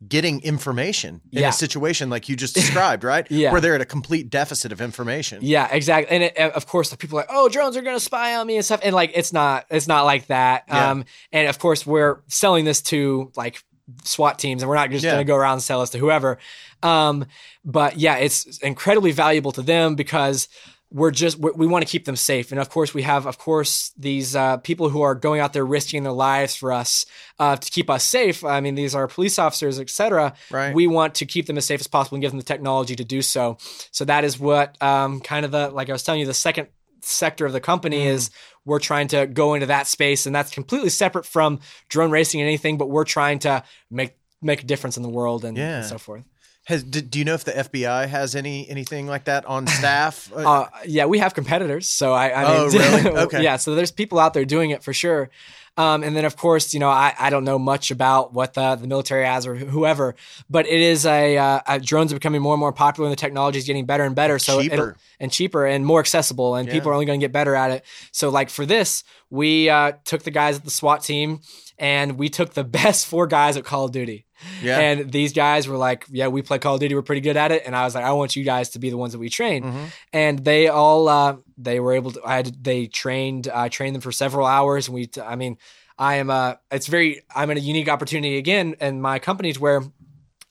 getting 0.07 0.41
information 0.43 1.21
in 1.31 1.41
Yeah. 1.43 1.49
a 1.49 1.53
situation 1.53 2.09
like 2.09 2.27
you 2.27 2.35
just 2.35 2.55
described, 2.61 3.03
right? 3.03 3.25
Yeah. 3.29 3.51
Where 3.51 3.61
they're 3.61 3.75
at 3.75 3.81
a 3.81 3.85
complete 3.85 4.29
deficit 4.29 4.71
of 4.71 4.81
information. 4.81 5.39
Yeah, 5.43 5.67
exactly. 5.71 6.15
And 6.15 6.23
it, 6.23 6.37
of 6.37 6.65
course, 6.67 6.89
the 6.89 6.97
people 6.97 7.17
are 7.19 7.21
like, 7.21 7.29
"Oh, 7.31 7.49
drones 7.49 7.77
are 7.77 7.81
going 7.81 7.95
to 7.95 7.99
spy 7.99 8.35
on 8.35 8.47
me 8.47 8.55
and 8.55 8.65
stuff." 8.65 8.79
And 8.83 8.95
like, 8.95 9.11
it's 9.13 9.31
not. 9.31 9.65
It's 9.69 9.87
not 9.87 10.05
like 10.05 10.27
that. 10.27 10.63
Yeah. 10.67 10.89
Um, 10.91 11.05
and 11.31 11.47
of 11.47 11.59
course, 11.59 11.85
we're 11.85 12.21
selling 12.27 12.65
this 12.65 12.81
to 12.83 13.31
like 13.35 13.61
SWAT 14.03 14.39
teams, 14.39 14.61
and 14.63 14.69
we're 14.69 14.75
not 14.75 14.89
just 14.89 15.03
Yeah. 15.03 15.11
going 15.11 15.25
to 15.25 15.27
go 15.27 15.35
around 15.35 15.53
and 15.53 15.63
sell 15.63 15.81
this 15.81 15.89
to 15.91 15.97
whoever. 15.97 16.37
Um, 16.81 17.25
but 17.63 17.97
yeah, 17.97 18.15
it's 18.15 18.57
incredibly 18.59 19.11
valuable 19.11 19.51
to 19.51 19.61
them 19.61 19.95
because 19.95 20.47
we're 20.93 21.11
just 21.11 21.39
we, 21.39 21.51
we 21.55 21.67
want 21.67 21.85
to 21.85 21.89
keep 21.91 22.03
them 22.05 22.15
safe. 22.17 22.51
And 22.51 22.59
of 22.59 22.69
course, 22.69 22.93
we 22.93 23.01
have 23.03 23.25
of 23.25 23.37
course 23.37 23.91
these 23.97 24.35
uh, 24.35 24.57
people 24.57 24.89
who 24.89 25.01
are 25.01 25.15
going 25.15 25.39
out 25.39 25.53
there 25.53 25.65
risking 25.65 26.03
their 26.03 26.11
lives 26.11 26.55
for 26.55 26.71
us 26.73 27.05
uh, 27.39 27.55
to 27.55 27.71
keep 27.71 27.89
us 27.89 28.03
safe. 28.03 28.43
I 28.43 28.59
mean, 28.59 28.75
these 28.75 28.93
are 28.93 29.07
police 29.07 29.39
officers, 29.39 29.79
etc 29.79 30.33
Right. 30.51 30.75
we 30.75 30.87
want 30.87 31.15
to 31.15 31.25
keep 31.25 31.45
them 31.45 31.57
as 31.57 31.65
safe 31.65 31.79
as 31.79 31.87
possible 31.87 32.15
and 32.17 32.21
give 32.21 32.31
them 32.31 32.39
the 32.39 32.45
technology 32.45 32.95
to 32.97 33.05
do 33.05 33.21
so. 33.21 33.57
So 33.91 34.03
that 34.05 34.23
is 34.25 34.37
what 34.39 34.81
um, 34.83 35.21
kind 35.21 35.45
of 35.45 35.51
the 35.51 35.69
like 35.69 35.89
I 35.89 35.93
was 35.93 36.03
telling 36.03 36.19
you, 36.21 36.27
the 36.27 36.33
second 36.33 36.67
sector 37.03 37.45
of 37.45 37.53
the 37.53 37.61
company 37.61 37.99
Mm. 38.01 38.05
is 38.13 38.29
we're 38.65 38.79
trying 38.79 39.07
to 39.07 39.25
go 39.25 39.55
into 39.55 39.65
that 39.67 39.87
space, 39.87 40.25
and 40.27 40.35
that's 40.35 40.51
completely 40.51 40.89
separate 40.89 41.25
from 41.25 41.59
drone 41.89 42.11
racing 42.11 42.41
and 42.41 42.47
anything. 42.47 42.77
But 42.77 42.89
we're 42.89 43.05
trying 43.05 43.39
to 43.39 43.63
make 43.89 44.17
make 44.41 44.61
a 44.63 44.65
difference 44.65 44.97
in 44.97 45.03
the 45.03 45.09
world 45.09 45.45
and, 45.45 45.57
Yeah. 45.57 45.77
and 45.77 45.85
so 45.85 45.97
forth. 45.97 46.23
Has 46.71 46.83
do, 46.83 47.01
do 47.01 47.19
you 47.19 47.25
know 47.25 47.33
if 47.35 47.43
the 47.43 47.51
FBI 47.51 48.07
has 48.07 48.35
any 48.35 48.67
anything 48.69 49.05
like 49.07 49.25
that 49.25 49.45
on 49.45 49.67
staff? 49.79 50.31
Uh, 50.33 50.37
Uh, 50.51 50.67
yeah, 50.85 51.05
we 51.05 51.19
have 51.19 51.33
competitors, 51.33 51.87
so 51.87 52.13
I. 52.13 52.29
I 52.29 52.43
Oh, 52.45 52.67
mean, 52.69 52.81
really? 52.81 53.17
Okay. 53.25 53.43
yeah, 53.43 53.57
so 53.57 53.75
there's 53.75 53.91
people 53.91 54.17
out 54.19 54.33
there 54.33 54.45
doing 54.45 54.71
it 54.71 54.83
for 54.83 54.93
sure. 54.93 55.29
Um, 55.77 56.03
and 56.03 56.15
then, 56.17 56.25
of 56.25 56.35
course, 56.35 56.73
you 56.73 56.81
know, 56.81 56.89
I, 56.89 57.13
I 57.17 57.29
don't 57.29 57.45
know 57.45 57.57
much 57.57 57.91
about 57.91 58.33
what 58.33 58.53
the, 58.55 58.75
the 58.75 58.87
military 58.87 59.23
has 59.25 59.47
or 59.47 59.55
whoever, 59.55 60.15
but 60.49 60.65
it 60.67 60.81
is 60.81 61.05
a, 61.05 61.37
uh, 61.37 61.61
a 61.65 61.79
drones 61.79 62.11
are 62.11 62.17
becoming 62.17 62.41
more 62.41 62.53
and 62.53 62.59
more 62.59 62.73
popular 62.73 63.07
and 63.07 63.11
the 63.11 63.21
technology 63.21 63.57
is 63.57 63.65
getting 63.65 63.85
better 63.85 64.03
and 64.03 64.13
better. 64.13 64.37
So 64.37 64.61
Cheaper. 64.61 64.97
and 65.21 65.31
cheaper 65.31 65.65
and 65.65 65.85
more 65.85 66.01
accessible, 66.01 66.55
and 66.55 66.67
people 66.69 66.91
are 66.91 66.93
only 66.93 67.05
going 67.05 67.19
to 67.21 67.23
get 67.23 67.31
better 67.31 67.55
at 67.55 67.71
it. 67.71 67.85
So, 68.11 68.29
like 68.29 68.49
for 68.49 68.65
this, 68.65 69.05
we 69.29 69.69
uh, 69.69 69.93
took 70.03 70.23
the 70.23 70.31
guys 70.31 70.57
at 70.57 70.65
the 70.65 70.71
SWAT 70.71 71.03
team 71.03 71.39
and 71.79 72.17
we 72.19 72.27
took 72.29 72.53
the 72.53 72.63
best 72.81 73.07
four 73.07 73.25
guys 73.27 73.55
at 73.55 73.63
Call 73.63 73.85
of 73.85 73.91
Duty. 73.93 74.25
Yeah. 74.61 74.79
And 74.79 75.11
these 75.11 75.33
guys 75.33 75.67
were 75.67 75.77
like, 75.77 76.05
"Yeah, 76.09 76.27
we 76.27 76.41
play 76.41 76.59
Call 76.59 76.75
of 76.75 76.79
Duty. 76.79 76.95
We're 76.95 77.01
pretty 77.01 77.21
good 77.21 77.37
at 77.37 77.51
it." 77.51 77.63
And 77.65 77.75
I 77.75 77.83
was 77.83 77.95
like, 77.95 78.05
"I 78.05 78.11
want 78.13 78.35
you 78.35 78.43
guys 78.43 78.69
to 78.71 78.79
be 78.79 78.89
the 78.89 78.97
ones 78.97 79.13
that 79.13 79.19
we 79.19 79.29
train." 79.29 79.63
Mhm. 79.63 79.85
And 80.13 80.39
they 80.39 80.67
all, 80.67 81.07
uh, 81.07 81.37
they 81.57 81.79
were 81.79 81.93
able 81.93 82.11
to. 82.11 82.21
I 82.25 82.35
had, 82.37 82.63
they 82.63 82.87
trained. 82.87 83.47
I 83.53 83.69
trained 83.69 83.95
them 83.95 84.01
for 84.01 84.11
several 84.11 84.45
hours. 84.45 84.87
And 84.87 84.95
we, 84.95 85.07
t- 85.07 85.21
I 85.21 85.35
mean, 85.35 85.57
I 85.97 86.15
am. 86.15 86.29
Uh, 86.29 86.55
it's 86.71 86.87
very. 86.87 87.21
I'm 87.35 87.49
in 87.51 87.57
a 87.57 87.61
unique 87.61 87.89
opportunity 87.89 88.37
again, 88.37 88.75
in 88.81 89.01
my 89.01 89.19
companies 89.19 89.59
where 89.59 89.83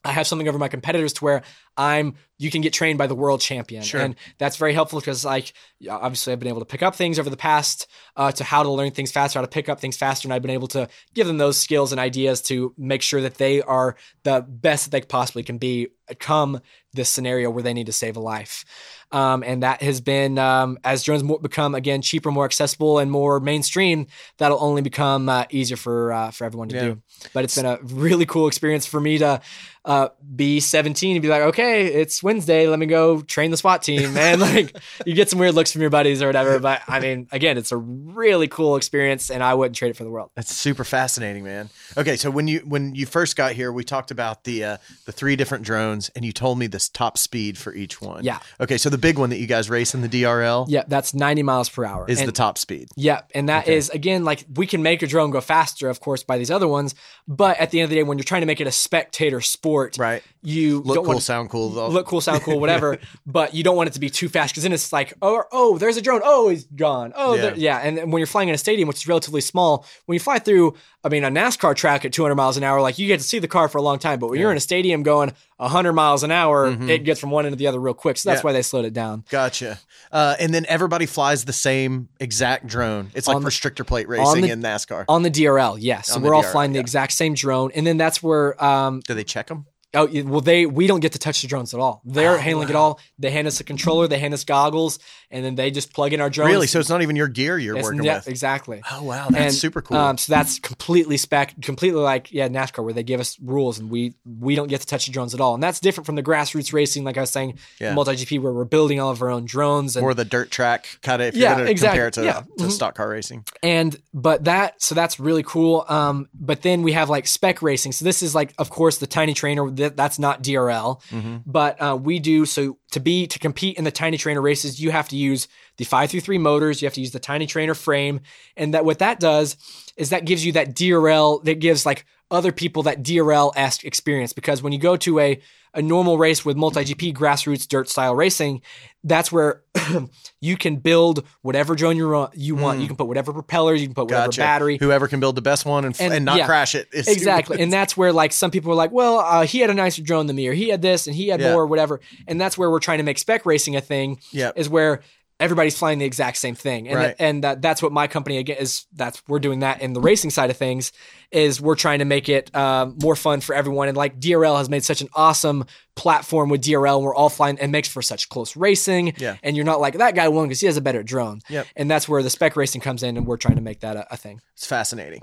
I 0.04 0.12
have 0.12 0.26
something 0.26 0.48
over 0.48 0.58
my 0.58 0.68
competitors 0.68 1.12
to 1.14 1.24
where 1.24 1.42
I'm 1.80 2.14
you 2.38 2.50
can 2.50 2.62
get 2.62 2.72
trained 2.72 2.96
by 2.98 3.06
the 3.06 3.14
world 3.14 3.40
champion. 3.40 3.82
Sure. 3.82 4.00
And 4.00 4.16
that's 4.38 4.56
very 4.56 4.72
helpful 4.72 4.98
because 4.98 5.24
like 5.26 5.52
obviously 5.88 6.32
I've 6.32 6.38
been 6.38 6.48
able 6.48 6.60
to 6.60 6.64
pick 6.66 6.82
up 6.82 6.94
things 6.94 7.18
over 7.18 7.28
the 7.28 7.36
past 7.36 7.86
uh, 8.16 8.32
to 8.32 8.44
how 8.44 8.62
to 8.62 8.70
learn 8.70 8.92
things 8.92 9.12
faster, 9.12 9.38
how 9.38 9.44
to 9.44 9.50
pick 9.50 9.68
up 9.68 9.78
things 9.80 9.96
faster, 9.96 10.26
and 10.26 10.32
I've 10.32 10.40
been 10.42 10.50
able 10.50 10.68
to 10.68 10.88
give 11.14 11.26
them 11.26 11.36
those 11.38 11.58
skills 11.58 11.92
and 11.92 12.00
ideas 12.00 12.40
to 12.42 12.74
make 12.78 13.02
sure 13.02 13.20
that 13.22 13.34
they 13.34 13.60
are 13.62 13.94
the 14.22 14.44
best 14.48 14.84
that 14.86 14.90
they 14.90 15.00
possibly 15.02 15.42
can 15.42 15.58
be 15.58 15.88
come 16.18 16.60
this 16.92 17.08
scenario 17.08 17.50
where 17.50 17.62
they 17.62 17.72
need 17.74 17.86
to 17.86 17.92
save 17.92 18.16
a 18.16 18.20
life. 18.20 18.64
Um, 19.12 19.44
and 19.46 19.62
that 19.62 19.82
has 19.82 20.00
been 20.00 20.38
um, 20.38 20.78
as 20.82 21.02
drones 21.04 21.22
become 21.42 21.74
again 21.74 22.00
cheaper, 22.02 22.30
more 22.30 22.44
accessible, 22.46 22.98
and 22.98 23.10
more 23.10 23.38
mainstream. 23.40 24.06
That'll 24.38 24.62
only 24.62 24.82
become 24.82 25.28
uh, 25.28 25.44
easier 25.50 25.76
for 25.76 26.12
uh, 26.12 26.30
for 26.30 26.44
everyone 26.44 26.68
to 26.70 26.74
Yeah. 26.76 26.82
do. 26.94 27.02
But 27.34 27.44
it's 27.44 27.54
been 27.56 27.66
a 27.66 27.78
really 27.82 28.24
cool 28.26 28.46
experience 28.48 28.86
for 28.86 29.00
me 29.00 29.18
to 29.18 29.40
uh, 29.84 30.08
be 30.36 30.60
17 30.60 31.16
and 31.16 31.22
be 31.22 31.28
like, 31.28 31.42
okay, 31.42 31.69
it's 31.78 32.22
Wednesday. 32.22 32.66
Let 32.66 32.78
me 32.78 32.86
go 32.86 33.20
train 33.22 33.50
the 33.50 33.56
SWAT 33.56 33.82
team. 33.82 34.16
And 34.16 34.40
like, 34.40 34.76
you 35.06 35.14
get 35.14 35.28
some 35.30 35.38
weird 35.38 35.54
looks 35.54 35.72
from 35.72 35.80
your 35.80 35.90
buddies 35.90 36.22
or 36.22 36.26
whatever. 36.26 36.58
But 36.58 36.82
I 36.88 37.00
mean, 37.00 37.28
again, 37.32 37.56
it's 37.58 37.72
a 37.72 37.76
really 37.76 38.48
cool 38.48 38.76
experience, 38.76 39.30
and 39.30 39.42
I 39.42 39.54
wouldn't 39.54 39.76
trade 39.76 39.90
it 39.90 39.96
for 39.96 40.04
the 40.04 40.10
world. 40.10 40.30
That's 40.34 40.54
super 40.54 40.84
fascinating, 40.84 41.44
man. 41.44 41.70
Okay, 41.96 42.16
so 42.16 42.30
when 42.30 42.48
you 42.48 42.60
when 42.60 42.94
you 42.94 43.06
first 43.06 43.36
got 43.36 43.52
here, 43.52 43.72
we 43.72 43.84
talked 43.84 44.10
about 44.10 44.44
the 44.44 44.64
uh, 44.64 44.76
the 45.06 45.12
three 45.12 45.36
different 45.36 45.64
drones, 45.64 46.10
and 46.16 46.24
you 46.24 46.32
told 46.32 46.58
me 46.58 46.66
this 46.66 46.88
top 46.88 47.18
speed 47.18 47.56
for 47.58 47.74
each 47.74 48.00
one. 48.00 48.24
Yeah. 48.24 48.38
Okay, 48.60 48.76
so 48.78 48.90
the 48.90 48.98
big 48.98 49.18
one 49.18 49.30
that 49.30 49.38
you 49.38 49.46
guys 49.46 49.70
race 49.70 49.94
in 49.94 50.00
the 50.02 50.08
DRL 50.08 50.66
Yeah, 50.68 50.84
that's 50.88 51.14
90 51.14 51.42
miles 51.42 51.68
per 51.68 51.84
hour. 51.84 52.04
is 52.08 52.18
And- 52.20 52.28
the 52.28 52.32
top 52.32 52.58
speed. 52.58 52.88
Yeah, 52.96 53.22
and 53.34 53.48
that 53.48 53.68
is 53.68 53.88
again 53.90 54.24
like 54.24 54.44
we 54.54 54.66
can 54.66 54.82
make 54.82 55.02
a 55.02 55.06
drone 55.06 55.30
go 55.30 55.40
faster, 55.40 55.88
of 55.88 56.00
course, 56.00 56.22
by 56.22 56.38
these 56.38 56.50
other 56.50 56.68
ones. 56.68 56.94
But 57.28 57.58
at 57.58 57.70
the 57.70 57.80
end 57.80 57.84
of 57.84 57.90
the 57.90 57.96
day, 57.96 58.02
when 58.02 58.18
you're 58.18 58.24
trying 58.24 58.42
to 58.42 58.46
make 58.46 58.60
it 58.60 58.66
a 58.66 58.72
spectator 58.72 59.40
sport, 59.40 59.96
Right. 59.98 60.22
You 60.42 60.80
Look 60.80 60.94
don't 60.94 61.04
cool, 61.04 61.12
want 61.14 61.22
sound 61.50 61.70
cool. 61.70 61.70
though. 61.70 61.88
look 61.88 62.06
cool, 62.06 62.20
sound 62.20 62.42
cool, 62.42 62.60
whatever. 62.60 62.98
but 63.26 63.54
you 63.54 63.62
don't 63.62 63.76
want 63.76 63.88
it 63.88 63.92
to 63.94 64.00
be 64.00 64.10
too 64.10 64.28
fast 64.28 64.52
because 64.52 64.62
then 64.62 64.72
it's 64.72 64.92
like, 64.92 65.14
oh, 65.22 65.42
oh, 65.52 65.78
there's 65.78 65.96
a 65.96 66.02
drone. 66.02 66.20
Oh, 66.24 66.48
he's 66.48 66.64
gone. 66.64 67.12
Oh, 67.16 67.34
Yeah. 67.34 67.42
yeah. 67.48 67.52
yeah. 67.56 67.78
And 67.78 67.98
then 67.98 68.10
when 68.10 68.20
you're 68.20 68.26
flying 68.26 68.48
in 68.48 68.54
a 68.54 68.58
stadium, 68.58 68.88
which 68.88 68.98
is 68.98 69.08
relatively 69.08 69.40
small, 69.40 69.84
when 70.06 70.14
you 70.14 70.20
fly 70.20 70.38
through, 70.38 70.74
I 71.04 71.08
mean, 71.08 71.24
a 71.24 71.28
NASCAR 71.30 71.74
track 71.74 72.04
at 72.04 72.12
200 72.12 72.34
miles 72.34 72.56
an 72.56 72.62
hour, 72.64 72.80
like 72.80 72.98
you 72.98 73.06
get 73.06 73.18
to 73.20 73.24
see 73.26 73.38
the 73.38 73.48
car 73.48 73.68
for 73.68 73.78
a 73.78 73.82
long 73.82 73.98
time. 73.98 74.18
But 74.18 74.28
when 74.30 74.38
you're 74.40 74.50
in 74.50 74.56
a 74.56 74.60
stadium 74.60 75.02
going 75.02 75.32
100 75.56 75.92
miles 75.92 76.22
an 76.22 76.30
hour, 76.30 76.66
it 76.88 77.04
gets 77.04 77.20
from 77.20 77.30
one 77.30 77.46
end 77.46 77.52
to 77.52 77.56
the 77.56 77.66
other 77.66 77.78
real 77.80 77.94
quick. 77.94 78.16
So 78.16 78.28
that's 78.28 78.40
Mm-hmm. 78.40 78.46
Yeah. 78.46 78.48
why 78.50 78.52
they 78.52 78.62
slowed 78.62 78.84
it 78.84 78.92
down. 78.92 79.24
Gotcha. 79.30 79.78
Uh, 80.12 80.34
and 80.40 80.52
then 80.52 80.66
everybody 80.68 81.06
flies 81.06 81.44
the 81.44 81.52
same 81.52 82.08
exact 82.18 82.66
drone. 82.66 83.10
It's 83.14 83.26
like 83.28 83.36
On 83.36 83.42
restrictor 83.44 83.86
plate 83.86 84.08
racing 84.08 84.42
the- 84.42 84.50
in 84.50 84.60
NASCAR. 84.62 85.04
On 85.08 85.22
the 85.22 85.30
DRL, 85.30 85.76
yes. 85.80 86.10
On 86.14 86.20
the 86.22 86.28
we're 86.28 86.34
all 86.34 86.42
DRL, 86.42 86.52
flying 86.52 86.72
the 86.72 86.80
exact 86.80 87.12
same 87.12 87.34
drone, 87.34 87.70
and 87.74 87.86
then 87.86 87.96
that's 87.96 88.22
where 88.22 88.62
um, 88.62 89.00
Do 89.06 89.14
they 89.14 89.24
check 89.24 89.46
them? 89.46 89.66
Oh 89.92 90.08
well, 90.24 90.40
they 90.40 90.66
we 90.66 90.86
don't 90.86 91.00
get 91.00 91.12
to 91.12 91.18
touch 91.18 91.42
the 91.42 91.48
drones 91.48 91.74
at 91.74 91.80
all. 91.80 92.00
They're 92.04 92.36
Oh, 92.36 92.38
handling 92.38 92.68
it 92.68 92.76
all. 92.76 93.00
They 93.18 93.30
hand 93.30 93.48
us 93.48 93.58
a 93.60 93.64
controller, 93.64 94.06
they 94.06 94.18
hand 94.18 94.34
us 94.34 94.44
goggles, 94.44 94.98
and 95.30 95.44
then 95.44 95.54
they 95.54 95.70
just 95.70 95.92
plug 95.92 96.12
in 96.12 96.20
our 96.20 96.28
drones. 96.30 96.50
Really? 96.50 96.66
So 96.66 96.80
it's 96.80 96.88
not 96.88 97.02
even 97.02 97.16
your 97.16 97.28
gear 97.28 97.58
you're 97.58 97.76
It's- 97.76 97.84
working 97.84 98.04
yeah, 98.04 98.16
with. 98.16 98.28
exactly. 98.28 98.82
Oh 98.90 99.02
wow, 99.04 99.28
that's 99.30 99.42
And, 99.44 99.54
super 99.54 99.80
cool. 99.82 99.96
Um, 99.96 100.18
so 100.18 100.32
that's 100.32 100.58
completely 100.58 101.16
spec, 101.16 101.54
completely 101.62 102.00
like 102.00 102.32
yeah 102.32 102.48
NASCAR, 102.48 102.82
where 102.84 102.92
they 102.92 103.02
give 103.02 103.20
us 103.20 103.38
rules 103.40 103.78
and 103.78 103.90
we 103.90 104.14
we 104.24 104.54
don't 104.54 104.68
get 104.68 104.80
to 104.80 104.86
touch 104.86 105.06
the 105.06 105.12
drones 105.12 105.34
at 105.34 105.40
all, 105.40 105.54
and 105.54 105.62
that's 105.62 105.80
different 105.80 106.06
from 106.06 106.14
the 106.16 106.22
grassroots 106.22 106.72
racing, 106.72 107.04
like 107.04 107.16
I 107.16 107.20
was 107.20 107.30
saying, 107.30 107.58
Yeah. 107.80 107.94
multi 107.94 108.12
GP, 108.12 108.40
where 108.40 108.52
we're 108.52 108.64
building 108.64 109.00
all 109.00 109.10
of 109.10 109.22
our 109.22 109.30
own 109.30 109.44
drones 109.44 109.96
and 109.96 110.04
or 110.04 110.14
the 110.14 110.24
dirt 110.24 110.50
track 110.50 110.86
kind 111.02 111.22
of 111.22 111.28
if 111.28 111.36
Yeah, 111.36 111.48
you're 111.48 111.54
going 111.56 111.66
to 111.66 111.70
exactly. 111.70 111.98
compare 111.98 112.08
it 112.08 112.14
to, 112.14 112.24
Yeah. 112.24 112.42
to 112.58 112.64
Mhm. 112.64 112.70
stock 112.72 112.94
car 112.94 113.08
racing. 113.08 113.44
and 113.62 113.96
but 114.14 114.44
that 114.44 114.80
so 114.82 114.94
that's 114.94 115.20
really 115.20 115.42
cool 115.42 115.84
um 115.88 116.28
but 116.34 116.62
then 116.62 116.82
we 116.82 116.92
have 116.92 117.08
like 117.10 117.26
spec 117.26 117.62
racing 117.62 117.92
so 117.92 118.04
this 118.04 118.22
is 118.22 118.34
like 118.34 118.52
of 118.58 118.70
course 118.70 118.98
the 118.98 119.06
tiny 119.06 119.34
trainer 119.34 119.70
that, 119.70 119.96
that's 119.96 120.18
not 120.18 120.42
drl 120.42 121.00
Mm-hmm. 121.10 121.36
but 121.46 121.80
uh, 121.80 121.96
we 122.00 122.18
do 122.18 122.46
so 122.46 122.76
to 122.90 123.00
be 123.00 123.26
to 123.26 123.38
compete 123.38 123.76
in 123.76 123.84
the 123.84 123.90
tiny 123.90 124.16
trainer 124.16 124.40
races 124.40 124.80
you 124.80 124.90
have 124.90 125.08
to 125.08 125.16
use 125.16 125.48
the 125.76 125.84
533 125.84 126.38
motors 126.38 126.82
you 126.82 126.86
have 126.86 126.94
to 126.94 127.00
use 127.00 127.12
the 127.12 127.18
tiny 127.18 127.46
trainer 127.46 127.74
frame. 127.74 128.20
And 128.56 128.74
that 128.74 128.84
what 128.84 128.98
that 128.98 129.20
does 129.20 129.56
is 129.96 130.10
that 130.10 130.24
gives 130.24 130.44
you 130.44 130.52
that 130.52 130.74
drl 130.74 131.42
that 131.44 131.60
gives 131.60 131.86
like 131.86 132.04
other 132.30 132.52
people 132.52 132.82
that 132.84 133.02
drl-esque 133.02 133.84
experience 133.84 134.32
because 134.32 134.62
when 134.62 134.72
you 134.72 134.78
go 134.78 134.96
to 134.96 135.18
a 135.18 135.40
a 135.72 135.80
normal 135.80 136.18
race 136.18 136.44
with 136.44 136.56
multi 136.56 136.80
GP 136.80 137.14
grassroots 137.14 137.68
dirt 137.68 137.88
style 137.88 138.12
racing, 138.16 138.60
that's 139.04 139.30
where 139.30 139.62
you 140.40 140.56
can 140.56 140.76
build 140.76 141.24
whatever 141.42 141.76
drone 141.76 141.96
you 141.96 142.08
want. 142.08 142.34
You 142.36 142.56
want. 142.56 142.80
You 142.80 142.88
can 142.88 142.96
put 142.96 143.06
whatever 143.06 143.32
propellers. 143.32 143.80
You 143.80 143.86
can 143.86 143.94
put 143.94 144.06
whatever. 144.06 144.26
Gotcha. 144.26 144.40
battery. 144.40 144.78
Whoever 144.78 145.06
can 145.06 145.20
build 145.20 145.36
the 145.36 145.42
best 145.42 145.64
one 145.64 145.84
and, 145.84 145.94
and, 146.00 146.12
And- 146.12 146.24
not 146.24 146.38
yeah. 146.38 146.46
crash 146.46 146.74
it. 146.74 146.88
is- 146.92 147.06
Exactly, 147.06 147.60
and 147.60 147.72
that's 147.72 147.96
where 147.96 148.12
like 148.12 148.32
some 148.32 148.50
people 148.50 148.72
are 148.72 148.74
like, 148.74 148.90
well, 148.90 149.20
uh, 149.20 149.46
he 149.46 149.60
had 149.60 149.70
a 149.70 149.74
nicer 149.74 150.02
drone 150.02 150.26
than 150.26 150.34
me, 150.34 150.48
or 150.48 150.52
he 150.54 150.70
had 150.70 150.82
this, 150.82 151.06
and 151.06 151.14
he 151.14 151.28
had 151.28 151.40
Yeah. 151.40 151.52
more, 151.52 151.66
whatever. 151.66 152.00
And 152.26 152.40
that's 152.40 152.58
where 152.58 152.68
we're 152.68 152.80
trying 152.80 152.98
to 152.98 153.04
make 153.04 153.18
spec 153.20 153.46
racing 153.46 153.76
a 153.76 153.80
thing. 153.80 154.18
Yep. 154.32 154.58
is 154.58 154.68
where 154.68 155.02
everybody's 155.40 155.76
flying 155.76 155.98
the 155.98 156.04
exact 156.04 156.36
same 156.36 156.54
thing, 156.54 156.86
and 156.88 156.96
Right. 156.96 157.16
and 157.18 157.42
that, 157.42 157.60
that's 157.62 157.82
what 157.82 157.90
my 157.90 158.06
company 158.06 158.38
again 158.38 158.58
is. 158.58 158.86
That's 158.92 159.20
we're 159.26 159.38
doing 159.40 159.60
that 159.60 159.80
in 159.82 159.92
the 159.94 160.00
racing 160.00 160.30
side 160.30 160.50
of 160.50 160.56
things. 160.56 160.92
Is 161.32 161.60
we're 161.60 161.74
trying 161.76 161.98
to 162.00 162.04
make 162.04 162.28
it 162.28 162.54
um, 162.54 162.96
more 163.02 163.16
fun 163.16 163.40
for 163.40 163.54
everyone, 163.54 163.88
and 163.88 163.96
like 163.96 164.20
DRL 164.20 164.58
has 164.58 164.68
made 164.68 164.84
such 164.84 165.00
an 165.00 165.08
awesome 165.14 165.64
platform 165.96 166.48
with 166.50 166.60
DRL, 166.62 166.96
and 166.96 167.04
we're 167.04 167.14
all 167.14 167.28
flying, 167.28 167.58
and 167.58 167.72
makes 167.72 167.88
for 167.88 168.02
such 168.02 168.28
close 168.28 168.54
racing. 168.56 169.14
Yeah. 169.16 169.36
and 169.42 169.56
you're 169.56 169.64
not 169.66 169.80
like 169.80 169.94
that 169.98 170.14
guy 170.14 170.28
won 170.28 170.46
because 170.46 170.60
he 170.60 170.66
has 170.66 170.76
a 170.76 170.80
better 170.80 171.02
drone. 171.02 171.40
Yep. 171.48 171.66
and 171.76 171.90
that's 171.90 172.08
where 172.08 172.22
the 172.22 172.30
spec 172.30 172.54
racing 172.56 172.80
comes 172.82 173.02
in, 173.02 173.16
and 173.16 173.26
we're 173.26 173.36
trying 173.36 173.56
to 173.56 173.62
make 173.62 173.80
that 173.80 173.96
a, 173.96 174.12
a 174.14 174.16
thing. 174.16 174.40
It's 174.54 174.66
fascinating. 174.66 175.22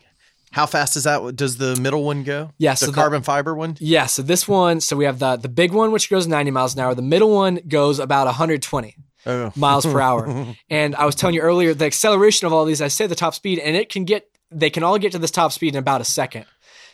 How 0.51 0.65
fast 0.65 0.95
is 0.95 1.03
that? 1.03 1.35
Does 1.35 1.57
the 1.57 1.75
middle 1.75 2.05
one 2.05 2.23
go? 2.23 2.51
Yeah, 2.57 2.71
the 2.71 2.77
so 2.77 2.85
the- 2.87 2.91
carbon 2.93 3.21
fiber 3.21 3.53
one. 3.53 3.75
Yeah, 3.79 4.05
so 4.05 4.21
this 4.21 4.47
one, 4.47 4.79
so 4.79 4.95
we 4.95 5.03
have 5.03 5.19
the 5.19 5.35
the 5.35 5.49
big 5.49 5.73
one 5.73 5.91
which 5.91 6.09
goes 6.09 6.25
90 6.25 6.51
miles 6.51 6.73
an 6.73 6.79
hour. 6.79 6.95
The 6.95 7.01
middle 7.01 7.31
one 7.35 7.59
goes 7.67 7.99
about 7.99 8.27
120 8.27 8.95
Oh, 9.25 9.51
miles 9.55 9.85
per 9.85 9.99
hour. 9.99 10.55
And 10.69 10.95
I 10.95 11.05
was 11.05 11.15
telling 11.15 11.35
you 11.35 11.41
earlier, 11.41 11.73
the 11.73 11.85
acceleration 11.85 12.45
of 12.47 12.53
all 12.53 12.65
these, 12.65 12.81
I 12.81 12.87
say 12.87 13.07
the 13.07 13.15
top 13.15 13.33
speed, 13.35 13.59
and 13.59 13.75
it 13.75 13.89
can 13.89 14.05
get 14.05 14.29
they 14.51 14.69
can 14.69 14.83
all 14.83 14.97
get 14.97 15.11
to 15.11 15.19
this 15.19 15.31
top 15.31 15.51
speed 15.51 15.75
in 15.75 15.79
about 15.79 15.99
a 16.01 16.05
second. 16.05 16.45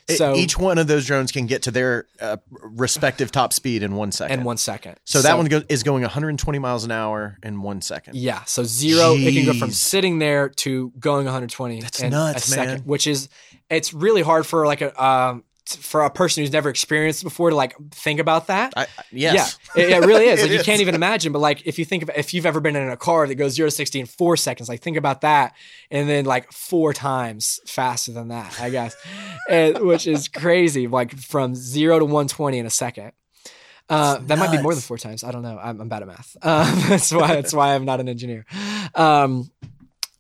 It- 0.08 0.18
So 0.18 0.36
each 0.36 0.58
one 0.58 0.78
of 0.80 0.88
those 0.88 1.06
drones 1.06 1.32
can 1.32 1.46
get 1.46 1.62
to 1.64 1.72
their 1.72 2.08
uh, 2.20 2.38
respective 2.50 3.32
top 3.32 3.54
speed 3.54 3.84
in 3.84 3.96
one 3.96 4.12
second. 4.12 4.40
in 4.40 4.46
one 4.46 4.58
second. 4.58 4.96
so 5.06 5.22
that 5.22 5.38
one 5.38 5.46
go- 5.46 5.62
is 5.70 5.84
going 5.84 6.02
120 6.02 6.60
miles 6.60 6.84
an 6.84 6.92
hour 6.92 7.38
in 7.44 7.62
one 7.62 7.82
second. 7.82 8.16
Yeah, 8.16 8.44
so 8.46 8.64
zero, 8.64 9.14
it 9.16 9.34
can 9.34 9.46
go 9.46 9.54
from 9.54 9.72
sitting 9.72 10.20
there 10.20 10.50
to 10.50 10.92
going 11.00 11.26
120. 11.26 11.80
That's 11.82 12.02
in 12.02 12.10
nuts, 12.12 12.48
a 12.48 12.52
second, 12.52 12.66
man. 12.68 12.80
Which 12.86 13.06
is, 13.08 13.30
it's 13.70 13.94
really 13.94 14.22
hard 14.24 14.46
for 14.46 14.66
like 14.66 14.82
a 14.82 14.92
um 15.04 15.44
for 15.66 16.02
a 16.04 16.10
person 16.10 16.44
who's 16.44 16.52
never 16.52 16.70
experienced 16.70 17.24
before 17.24 17.50
to 17.50 17.56
like 17.56 17.76
think 17.92 18.20
about 18.20 18.48
that. 18.48 18.74
I, 18.76 18.88
yes. 19.12 19.58
Yeah, 19.76 19.84
it, 19.84 19.90
it 19.90 20.06
really 20.06 20.26
is. 20.26 20.42
Like 20.44 20.52
you 20.52 20.60
is. 20.60 20.66
can't 20.66 20.82
even 20.82 20.96
imagine. 20.96 21.32
But 21.32 21.40
like 21.40 21.66
if 21.66 21.80
you 21.80 21.86
think 21.86 22.04
of 22.04 22.12
if 22.16 22.34
you've 22.34 22.46
ever 22.46 22.60
been 22.60 22.76
in 22.76 22.90
a 22.90 22.98
car 22.98 23.28
that 23.28 23.36
goes 23.36 23.54
zero 23.54 23.68
to 23.68 23.72
sixty 23.72 24.00
in 24.00 24.06
four 24.06 24.36
seconds, 24.36 24.68
like 24.68 24.82
think 24.82 24.98
about 24.98 25.22
that, 25.22 25.54
and 25.90 26.10
then 26.10 26.26
like 26.26 26.52
four 26.52 26.94
times 26.94 27.60
faster 27.66 28.12
than 28.12 28.28
that, 28.30 28.60
I 28.60 28.70
guess, 28.70 28.96
and, 29.50 29.80
which 29.80 30.08
is 30.08 30.28
crazy. 30.28 30.88
Like 30.88 31.18
from 31.18 31.56
zero 31.56 32.00
to 32.00 32.06
one 32.06 32.28
twenty 32.28 32.60
in 32.60 32.66
a 32.66 32.72
second. 32.72 33.14
Uh, 33.90 34.18
that 34.24 34.40
might 34.40 34.52
be 34.52 34.62
more 34.62 34.74
than 34.74 34.82
four 34.82 34.98
times. 34.98 35.24
I 35.24 35.32
don't 35.32 35.42
know. 35.42 35.60
I'm, 35.62 35.82
I'm 35.82 35.90
bad 35.90 36.02
at 36.02 36.08
math. 36.08 36.38
Um, 36.44 36.84
that's 36.88 37.12
why. 37.12 37.28
That's 37.28 37.54
why 37.54 37.76
I'm 37.76 37.86
not 37.86 38.00
an 38.00 38.10
engineer. 38.10 38.46
Um, 38.96 39.52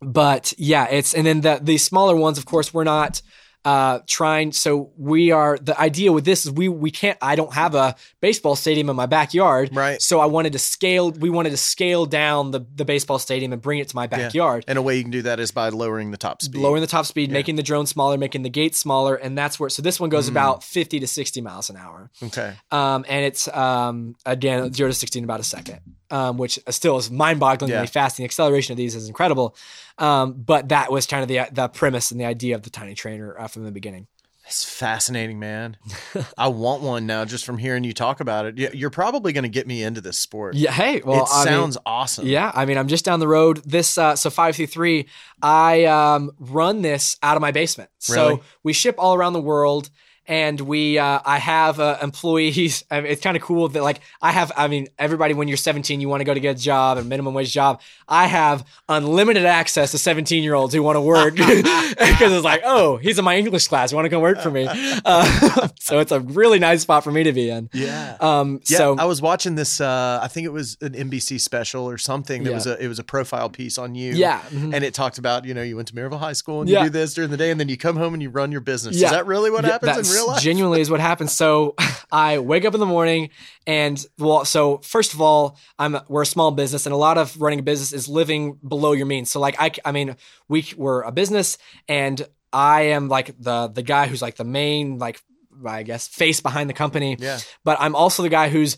but 0.02 0.54
yeah, 0.58 0.88
it's 0.90 1.14
and 1.14 1.26
then 1.26 1.42
the 1.42 1.60
the 1.62 1.78
smaller 1.78 2.16
ones, 2.16 2.38
of 2.38 2.46
course, 2.46 2.74
we're 2.74 2.84
not 2.84 3.22
uh 3.66 4.00
trying 4.08 4.52
so 4.52 4.92
we 4.98 5.32
are 5.32 5.58
the 5.58 5.80
idea 5.80 6.12
with 6.12 6.26
this 6.26 6.46
is 6.46 6.52
we 6.52 6.68
we 6.68 6.92
can't 6.92 7.18
i 7.22 7.36
don't 7.36 7.54
have 7.54 7.76
a 7.76 7.96
baseball 8.20 8.56
stadium 8.56 8.90
in 8.90 8.96
my 8.96 9.06
backyard 9.06 9.70
Right. 9.74 10.02
so 10.02 10.20
i 10.20 10.26
wanted 10.26 10.54
to 10.54 10.60
scale 10.60 11.12
we 11.12 11.30
wanted 11.30 11.52
to 11.52 11.58
scale 11.58 12.06
down 12.06 12.52
the 12.52 12.66
the 12.76 12.84
baseball 12.86 13.20
stadium 13.20 13.54
and 13.54 13.62
bring 13.62 13.80
it 13.80 13.88
to 13.90 13.96
my 13.96 14.08
backyard 14.08 14.66
And 14.68 14.78
a 14.78 14.82
way 14.82 14.98
you 14.98 15.04
can 15.04 15.12
do 15.12 15.22
that 15.24 15.40
is 15.40 15.52
by 15.52 15.70
lowering 15.70 16.12
the 16.12 16.18
top 16.18 16.42
speed. 16.42 16.60
lowering 16.62 16.82
the 16.82 16.88
top 16.88 17.06
speed 17.06 17.32
making 17.32 17.56
the 17.56 17.64
drone 17.64 17.86
smaller 17.86 18.18
making 18.18 18.42
the 18.44 18.50
gate 18.50 18.76
smaller 18.76 19.16
and 19.16 19.38
that's 19.38 19.60
where 19.60 19.70
so 19.70 19.82
this 19.82 20.00
one 20.00 20.10
Mm. 20.10 20.12
goes 20.12 20.28
about 20.28 20.64
50 20.64 21.00
to 21.00 21.08
60 21.08 21.42
miles 21.42 21.70
an 21.70 21.78
hour 21.78 22.12
Okay. 22.22 22.54
um, 22.72 23.06
and 23.08 23.24
it's 23.26 23.48
um, 23.48 24.16
again 24.26 24.74
zero 24.74 24.90
to 24.90 24.94
sixty 24.94 25.20
in 25.20 25.24
about 25.26 25.40
a 25.40 25.44
second. 25.44 25.80
Um, 26.14 26.38
which 26.38 26.60
still 26.70 26.98
is 26.98 27.10
mind-bogglingly 27.12 27.70
Yeah. 27.70 27.86
fast. 27.86 28.20
And 28.20 28.24
the 28.24 28.28
acceleration 28.28 28.72
of 28.74 28.78
these 28.78 28.96
is 28.96 29.08
incredible. 29.08 29.56
Um, 29.98 30.34
but 30.34 30.70
that 30.70 30.92
was 30.92 31.06
kind 31.08 31.22
of 31.24 31.28
the 31.28 31.40
the 31.52 31.68
premise 31.68 32.12
and 32.12 32.20
the 32.22 32.26
idea 32.26 32.56
of 32.56 32.62
the 32.64 32.70
tiny 32.70 32.94
trainer 32.96 33.36
uh, 33.40 33.48
from 33.48 33.64
the 33.64 33.72
beginning. 33.72 34.08
It's 34.46 34.66
fascinating, 34.66 35.40
man. 35.40 35.78
I 36.38 36.50
want 36.50 36.82
one 36.84 37.06
now 37.06 37.24
just 37.24 37.46
from 37.46 37.58
hearing 37.58 37.86
you 37.86 37.94
talk 37.94 38.20
about 38.20 38.46
it. 38.46 38.58
You- 38.58 38.72
You're 38.74 38.90
probably 38.90 39.32
going 39.32 39.44
to 39.44 39.50
get 39.50 39.66
me 39.68 39.82
into 39.84 40.02
this 40.02 40.20
sport. 40.20 40.56
Yeah. 40.56 40.72
Hey. 40.72 41.02
Well, 41.04 41.24
it 41.24 41.30
I 41.32 41.46
mean, 41.46 41.54
sounds 41.54 41.78
awesome. 41.86 42.28
Yeah, 42.28 42.52
I 42.54 42.66
mean, 42.66 42.78
I'm 42.78 42.90
just 42.90 43.06
down 43.06 43.20
the 43.22 43.28
road. 43.28 43.62
This 43.66 43.98
uh, 43.98 44.18
so 44.18 44.30
five 44.30 44.56
through 44.58 44.68
three, 44.68 45.08
I 45.42 45.86
um, 45.86 46.32
run 46.40 46.82
this 46.82 47.16
out 47.24 47.38
of 47.38 47.42
my 47.42 47.52
basement. 47.52 47.90
Really? 48.10 48.36
So 48.38 48.42
we 48.64 48.74
ship 48.74 48.96
all 48.98 49.14
around 49.16 49.32
the 49.34 49.42
world, 49.42 49.90
and 50.26 50.60
we 50.62 50.98
uh, 50.98 51.20
I 51.26 51.38
have 51.38 51.80
uh, 51.80 51.98
employees. 52.02 52.84
I 52.92 53.02
mean, 53.02 53.12
it's 53.12 53.22
kind 53.22 53.36
of 53.36 53.44
cool 53.44 53.68
that 53.70 53.84
like 53.84 54.00
I 54.22 54.32
have. 54.32 54.52
I 54.56 54.68
mean, 54.68 54.88
everybody 54.98 55.34
when 55.34 55.48
you're 55.48 55.58
17, 55.58 56.00
you 56.02 56.10
want 56.10 56.22
to 56.22 56.26
go 56.26 56.34
to 56.34 56.40
get 56.40 56.58
a 56.58 56.60
job, 56.60 56.98
a 56.98 57.04
minimum 57.04 57.34
wage 57.34 57.52
job. 57.52 57.82
I 58.08 58.28
have 58.28 58.66
unlimited 58.90 59.46
access 59.46 59.92
to 59.92 59.98
17 59.98 60.44
year 60.44 60.54
olds 60.54 60.74
who 60.74 60.82
want 60.84 60.96
to 60.96 61.02
work 61.02 61.36
because 61.36 62.32
it's 62.34 62.44
like, 62.44 62.62
oh, 62.66 62.98
he's 62.98 63.18
in 63.20 63.26
my 63.26 63.36
English 63.38 63.68
class. 63.68 63.92
You 63.92 63.96
want 63.98 64.06
to 64.06 64.10
come 64.10 64.22
work 64.22 64.40
for 64.42 64.52
me? 64.52 64.68
Uh, 65.06 65.68
so 65.80 66.00
it's 66.00 66.12
a 66.12 66.20
really 66.20 66.60
nice 66.60 66.82
spot 66.84 67.04
for 67.04 67.12
me 67.12 67.24
to 67.24 67.34
be 67.34 67.50
in. 67.50 67.70
Yeah. 67.74 68.16
Um, 68.20 68.62
Yeah, 68.70 68.78
so 68.78 68.96
I 68.98 69.06
was 69.06 69.22
watching 69.22 69.56
this. 69.56 69.82
Uh, 69.82 70.20
I 70.22 70.28
think 70.28 70.46
it 70.46 70.52
was 70.54 70.78
an 70.82 70.94
NBC 70.94 71.40
special 71.42 71.84
or 71.90 71.98
something. 71.98 72.44
That 72.44 72.52
Yeah. 72.52 72.56
was 72.56 72.68
a 72.68 72.84
it 72.84 72.88
was 72.88 73.00
a 73.00 73.04
profile 73.04 73.50
piece 73.50 73.78
on 73.78 73.96
you. 73.96 74.14
Yeah, 74.14 74.40
mhm. 74.50 74.74
and 74.74 74.84
it 74.84 74.94
talked 74.94 75.18
about 75.18 75.46
you 75.46 75.54
know 75.54 75.62
you 75.62 75.76
went 75.76 75.88
to 75.90 75.94
Maryville 75.94 76.20
High 76.20 76.34
School 76.34 76.62
and 76.62 76.70
Yeah. 76.70 76.80
you 76.84 76.86
do 76.86 76.92
this 76.92 77.14
during 77.14 77.32
the 77.32 77.38
day, 77.38 77.52
and 77.52 77.60
then 77.60 77.70
you 77.70 77.78
come 77.78 77.96
home 77.98 78.14
and 78.14 78.22
you 78.24 78.30
run 78.30 78.52
your 78.52 78.62
business. 78.62 78.96
Is 78.96 79.02
that 79.02 79.26
really 79.26 79.52
what 79.52 79.66
happens 79.66 80.13
in 80.14 80.18
real 80.18 80.28
life? 80.28 80.42
Genuinely 80.42 80.82
is 80.82 80.90
what 80.90 81.00
happens. 81.00 81.32
So 81.32 81.76
I 82.12 82.40
wake 82.40 82.66
up 82.66 82.74
in 82.74 82.80
the 82.80 82.86
morning 82.86 83.30
and 83.66 84.04
well, 84.18 84.46
so 84.46 84.78
first 84.80 85.14
of 85.14 85.22
all, 85.22 85.58
I'm 85.80 85.98
we're 86.08 86.24
a 86.24 86.26
small 86.26 86.52
business 86.52 86.86
and 86.86 86.94
a 86.94 86.98
lot 86.98 87.18
of 87.18 87.40
running 87.42 87.60
a 87.60 87.64
business 87.64 87.94
is 87.94 88.08
living 88.08 88.60
below 88.68 88.94
your 88.94 89.06
means. 89.06 89.30
So 89.32 89.40
like 89.40 89.56
I, 89.60 89.72
I 89.86 89.92
mean, 89.92 90.16
we 90.48 90.66
we're 90.78 91.02
a 91.02 91.12
business 91.12 91.58
and 91.88 92.26
I 92.52 92.82
am 92.82 93.10
like 93.10 93.36
the 93.40 93.68
the 93.68 93.84
guy 93.84 94.08
who's 94.08 94.22
like 94.22 94.36
the 94.36 94.44
main 94.44 95.00
like 95.00 95.22
I 95.66 95.84
guess 95.84 96.08
face 96.08 96.42
behind 96.42 96.70
the 96.70 96.74
company. 96.74 97.18
Yeah. 97.20 97.40
But 97.64 97.78
I'm 97.80 97.96
also 97.96 98.24
the 98.24 98.30
guy 98.30 98.50
who's 98.50 98.78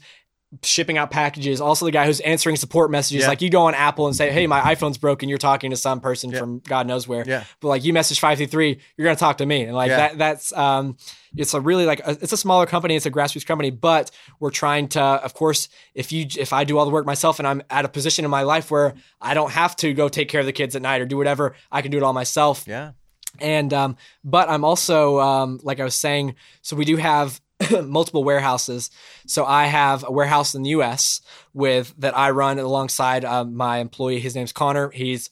shipping 0.64 0.98
out 0.98 1.12
packages, 1.12 1.60
also 1.60 1.86
the 1.86 1.92
guy 1.92 2.06
who's 2.06 2.20
answering 2.22 2.56
support 2.56 2.90
messages. 2.90 3.24
Yeah. 3.24 3.28
Like 3.28 3.42
you 3.42 3.50
go 3.50 3.64
on 3.64 3.74
Apple 3.76 4.08
and 4.08 4.16
say, 4.16 4.32
"Hey, 4.32 4.48
my 4.48 4.62
iPhone's 4.62 4.98
broken." 4.98 5.28
You're 5.28 5.38
talking 5.38 5.72
to 5.72 5.78
some 5.78 6.00
person 6.00 6.30
Yeah. 6.32 6.40
from 6.40 6.60
God 6.60 6.88
knows 6.88 7.08
where. 7.08 7.28
Yeah. 7.28 7.44
But 7.60 7.68
like 7.70 7.84
you 7.84 7.92
message 7.94 8.20
five 8.20 8.38
three 8.38 8.46
three, 8.48 8.80
you're 8.96 9.06
gonna 9.06 9.16
talk 9.18 9.38
to 9.40 9.46
me, 9.46 9.64
and 9.64 9.76
like 9.76 9.90
Yeah. 9.90 9.98
that. 9.98 10.18
That's 10.18 10.54
um, 10.54 10.98
it's 11.36 11.54
a 11.54 11.60
really 11.60 11.86
like 11.86 12.00
a, 12.08 12.12
it's 12.22 12.32
a 12.32 12.38
smaller 12.38 12.66
company, 12.66 12.96
it's 12.96 13.06
a 13.06 13.12
grassroots 13.12 13.46
company, 13.46 13.70
but 13.70 14.12
we're 14.40 14.52
trying 14.52 14.88
to, 14.90 15.02
of 15.02 15.34
course, 15.34 15.68
if 15.94 16.12
you 16.14 16.26
if 16.38 16.54
I 16.54 16.64
do 16.64 16.78
all 16.78 16.86
the 16.86 16.92
work 16.92 17.06
myself 17.06 17.40
and 17.40 17.48
I'm 17.48 17.62
at 17.70 17.84
a 17.84 17.90
position 17.90 18.24
in 18.24 18.32
my 18.32 18.44
life 18.44 18.72
where 18.72 18.94
I 19.20 19.34
don't 19.34 19.52
have 19.52 19.76
to 19.78 19.94
go 19.94 20.08
take 20.08 20.30
care 20.30 20.40
of 20.40 20.46
the 20.46 20.54
kids 20.54 20.76
at 20.76 20.82
night 20.82 21.02
or 21.02 21.06
do 21.06 21.18
whatever, 21.18 21.56
I 21.72 21.82
can 21.82 21.92
do 21.92 21.98
it 21.98 22.04
all 22.04 22.14
myself 22.14 22.64
Yeah. 22.68 22.92
and 23.40 23.74
um, 23.74 23.98
but 24.24 24.48
I'm 24.50 24.64
also 24.64 25.20
um, 25.20 25.60
like 25.64 25.82
I 25.82 25.84
was 25.84 25.96
saying, 25.96 26.36
so 26.62 26.78
we 26.78 26.86
do 26.86 26.96
have 26.96 27.42
multiple 27.84 28.24
warehouses. 28.24 28.92
So 29.26 29.46
I 29.46 29.66
have 29.66 30.04
a 30.08 30.12
warehouse 30.12 30.56
in 30.56 30.64
the 30.64 30.70
U.S. 30.72 31.22
with 31.54 31.94
that 32.00 32.18
I 32.18 32.32
run 32.32 32.60
alongside 32.60 33.26
um, 33.26 33.56
my 33.56 33.78
employee. 33.78 34.20
His 34.20 34.36
name's 34.36 34.52
Connor. 34.52 34.90
He's 34.92 35.30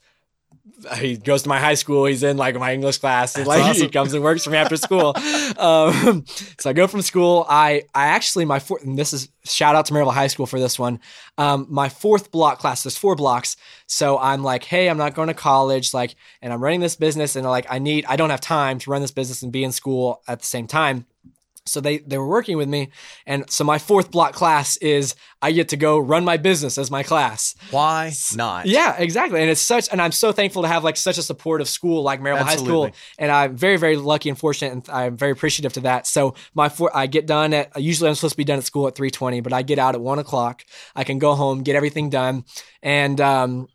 he 0.96 1.18
goes 1.18 1.44
to 1.44 1.50
my 1.50 1.60
high 1.60 1.74
school. 1.74 2.06
He's 2.06 2.24
in 2.24 2.38
like 2.38 2.56
my 2.56 2.74
English 2.74 2.98
class. 3.00 3.38
Like 3.38 3.76
he 3.76 3.90
comes 3.90 4.14
and 4.14 4.24
works 4.24 4.44
for 4.44 4.50
me 4.50 4.58
after 4.58 4.78
school. 4.78 5.14
um, 5.58 6.26
so 6.58 6.70
I 6.70 6.74
go 6.74 6.88
from 6.88 7.02
school. 7.02 7.46
I 7.50 7.84
I 7.94 8.08
actually 8.08 8.46
my 8.46 8.60
fourth. 8.60 8.84
And 8.84 8.98
this 8.98 9.14
is 9.14 9.30
shout 9.44 9.76
out 9.76 9.86
to 9.88 9.94
Maryville 9.94 10.14
High 10.14 10.28
School 10.28 10.46
for 10.46 10.60
this 10.60 10.80
one. 10.80 11.00
Um, 11.38 11.68
my 11.70 11.90
fourth 11.90 12.32
block 12.32 12.60
class. 12.60 12.84
There's 12.84 12.98
four 12.98 13.16
blocks. 13.16 13.56
So 13.88 14.18
I'm 14.18 14.44
like, 14.44 14.64
hey, 14.64 14.90
I'm 14.90 14.98
not 14.98 15.16
going 15.16 15.28
to 15.28 15.34
college. 15.34 15.94
Like, 15.94 16.16
and 16.42 16.54
I'm 16.54 16.62
running 16.62 16.80
this 16.80 16.96
business, 16.96 17.36
and 17.36 17.46
like 17.46 17.66
I 17.70 17.80
need. 17.80 18.06
I 18.08 18.16
don't 18.16 18.30
have 18.30 18.42
time 18.42 18.80
to 18.80 18.90
run 18.90 19.02
this 19.02 19.12
business 19.12 19.44
and 19.44 19.52
be 19.52 19.64
in 19.64 19.72
school 19.72 20.22
at 20.28 20.40
the 20.40 20.46
same 20.46 20.68
time. 20.68 21.06
So 21.66 21.80
they 21.80 22.00
they 22.00 22.18
were 22.18 22.28
working 22.28 22.58
with 22.58 22.68
me, 22.68 22.90
and 23.26 23.50
so 23.50 23.64
my 23.64 23.78
fourth 23.78 24.12
block 24.12 24.34
class 24.34 24.78
is 24.78 25.16
I 25.42 25.52
get 25.52 25.70
to 25.70 25.78
go 25.78 25.98
run 26.00 26.24
my 26.24 26.38
business 26.38 26.78
as 26.78 26.90
my 26.90 27.04
class. 27.04 27.56
Why 27.72 28.12
not? 28.36 28.66
Yeah, 28.66 28.96
exactly. 28.98 29.42
And 29.42 29.50
it's 29.50 29.62
such, 29.62 29.90
and 29.92 30.02
I'm 30.02 30.12
so 30.12 30.32
thankful 30.32 30.62
to 30.62 30.70
have 30.70 30.84
like 30.86 30.96
such 30.96 31.18
a 31.18 31.22
supportive 31.22 31.68
school 31.68 32.02
like 32.02 32.22
Maryville 32.22 32.38
High 32.44 32.56
School. 32.56 32.92
And 33.18 33.32
I'm 33.32 33.58
very, 33.58 33.78
very 33.78 33.98
lucky 33.98 34.30
and 34.30 34.38
fortunate, 34.38 34.72
and 34.72 34.90
I'm 34.90 35.18
very 35.18 35.32
appreciative 35.32 35.74
to 35.74 35.82
that. 35.82 36.08
So 36.08 36.36
my 36.54 36.70
four, 36.70 36.96
I 36.96 37.08
get 37.08 37.28
done 37.28 37.54
at 37.54 37.82
usually 37.82 38.10
I'm 38.10 38.16
supposed 38.16 38.34
to 38.34 38.38
be 38.38 38.46
done 38.46 38.58
at 38.58 38.64
school 38.64 38.88
at 38.88 38.96
3:20, 38.96 39.42
but 39.44 39.54
I 39.54 39.62
get 39.62 39.80
out 39.80 39.96
at 39.96 40.02
one 40.02 40.20
o'clock. 40.20 40.64
I 40.96 41.04
can 41.04 41.20
go 41.20 41.36
home, 41.36 41.64
get 41.64 41.76
everything 41.76 42.10
done, 42.10 42.46
and 42.82 43.20
um, 43.20 43.68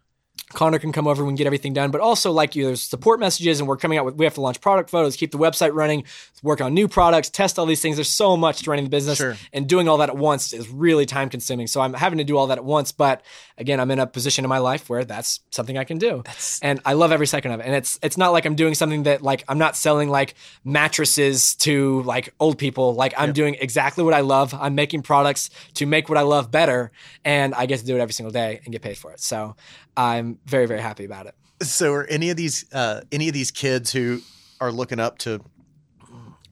Connor 0.54 0.78
can 0.78 0.92
come 0.92 1.06
over 1.06 1.26
and 1.26 1.36
get 1.36 1.46
everything 1.46 1.72
done. 1.74 1.90
But 1.90 2.00
also, 2.00 2.32
like 2.32 2.56
you, 2.56 2.64
there's 2.66 2.82
support 2.82 3.20
messages, 3.20 3.60
and 3.60 3.68
we're 3.68 3.76
coming 3.76 3.98
out 3.98 4.04
with. 4.04 4.14
We 4.16 4.24
have 4.24 4.34
to 4.34 4.40
launch 4.40 4.60
product 4.60 4.90
photos, 4.90 5.16
keep 5.16 5.30
the 5.30 5.38
website 5.38 5.72
running, 5.74 6.04
work 6.42 6.60
on 6.60 6.74
new 6.74 6.88
products, 6.88 7.28
test 7.28 7.58
all 7.58 7.66
these 7.66 7.82
things. 7.82 7.96
There's 7.96 8.08
so 8.08 8.36
much 8.36 8.62
to 8.62 8.70
running 8.70 8.84
the 8.84 8.90
business, 8.90 9.18
Sure. 9.18 9.36
and 9.52 9.68
doing 9.68 9.88
all 9.88 9.98
that 9.98 10.08
at 10.08 10.16
once 10.16 10.52
is 10.52 10.68
really 10.68 11.04
time 11.06 11.28
consuming. 11.28 11.66
So 11.66 11.80
I'm 11.80 11.92
having 11.94 12.18
to 12.18 12.24
do 12.24 12.36
all 12.36 12.46
that 12.48 12.58
at 12.58 12.64
once. 12.64 12.92
But 12.92 13.22
again, 13.58 13.78
I'm 13.80 13.90
in 13.90 13.98
a 13.98 14.06
position 14.06 14.44
in 14.44 14.48
my 14.48 14.58
life 14.58 14.88
where 14.88 15.04
that's 15.04 15.40
something 15.50 15.76
I 15.76 15.84
can 15.84 15.98
do, 15.98 16.22
and 16.62 16.80
I 16.84 16.94
love 16.94 17.12
every 17.12 17.26
second 17.26 17.52
of 17.52 17.60
it. 17.60 17.66
And 17.66 17.74
it's 17.74 17.98
it's 18.02 18.16
not 18.16 18.30
like 18.32 18.46
I'm 18.46 18.54
doing 18.54 18.74
something 18.74 19.02
that 19.04 19.22
like 19.22 19.44
I'm 19.48 19.58
not 19.58 19.76
selling 19.76 20.08
like 20.08 20.34
mattresses 20.64 21.54
to 21.56 22.02
like 22.02 22.32
old 22.40 22.56
people. 22.58 22.94
Like 22.94 23.12
I'm 23.18 23.32
doing 23.32 23.56
exactly 23.60 24.04
what 24.04 24.14
I 24.14 24.20
love. 24.20 24.54
I'm 24.54 24.74
making 24.74 25.02
products 25.02 25.50
to 25.74 25.86
make 25.86 26.08
what 26.08 26.16
I 26.16 26.22
love 26.22 26.50
better, 26.50 26.90
and 27.24 27.54
I 27.54 27.66
get 27.66 27.80
to 27.80 27.84
do 27.86 27.96
it 27.96 28.00
every 28.00 28.12
single 28.14 28.32
day 28.32 28.60
and 28.64 28.72
get 28.72 28.80
paid 28.82 28.96
for 28.96 29.10
it. 29.12 29.20
So 29.20 29.56
I'm 29.96 30.37
very 30.46 30.66
very 30.66 30.80
happy 30.80 31.04
about 31.04 31.26
it. 31.26 31.34
So 31.62 31.92
are 31.92 32.04
any 32.06 32.30
of 32.30 32.36
these 32.36 32.64
uh, 32.72 33.02
any 33.12 33.28
of 33.28 33.34
these 33.34 33.50
kids 33.50 33.92
who 33.92 34.20
are 34.60 34.70
looking 34.72 35.00
up 35.00 35.18
to 35.18 35.40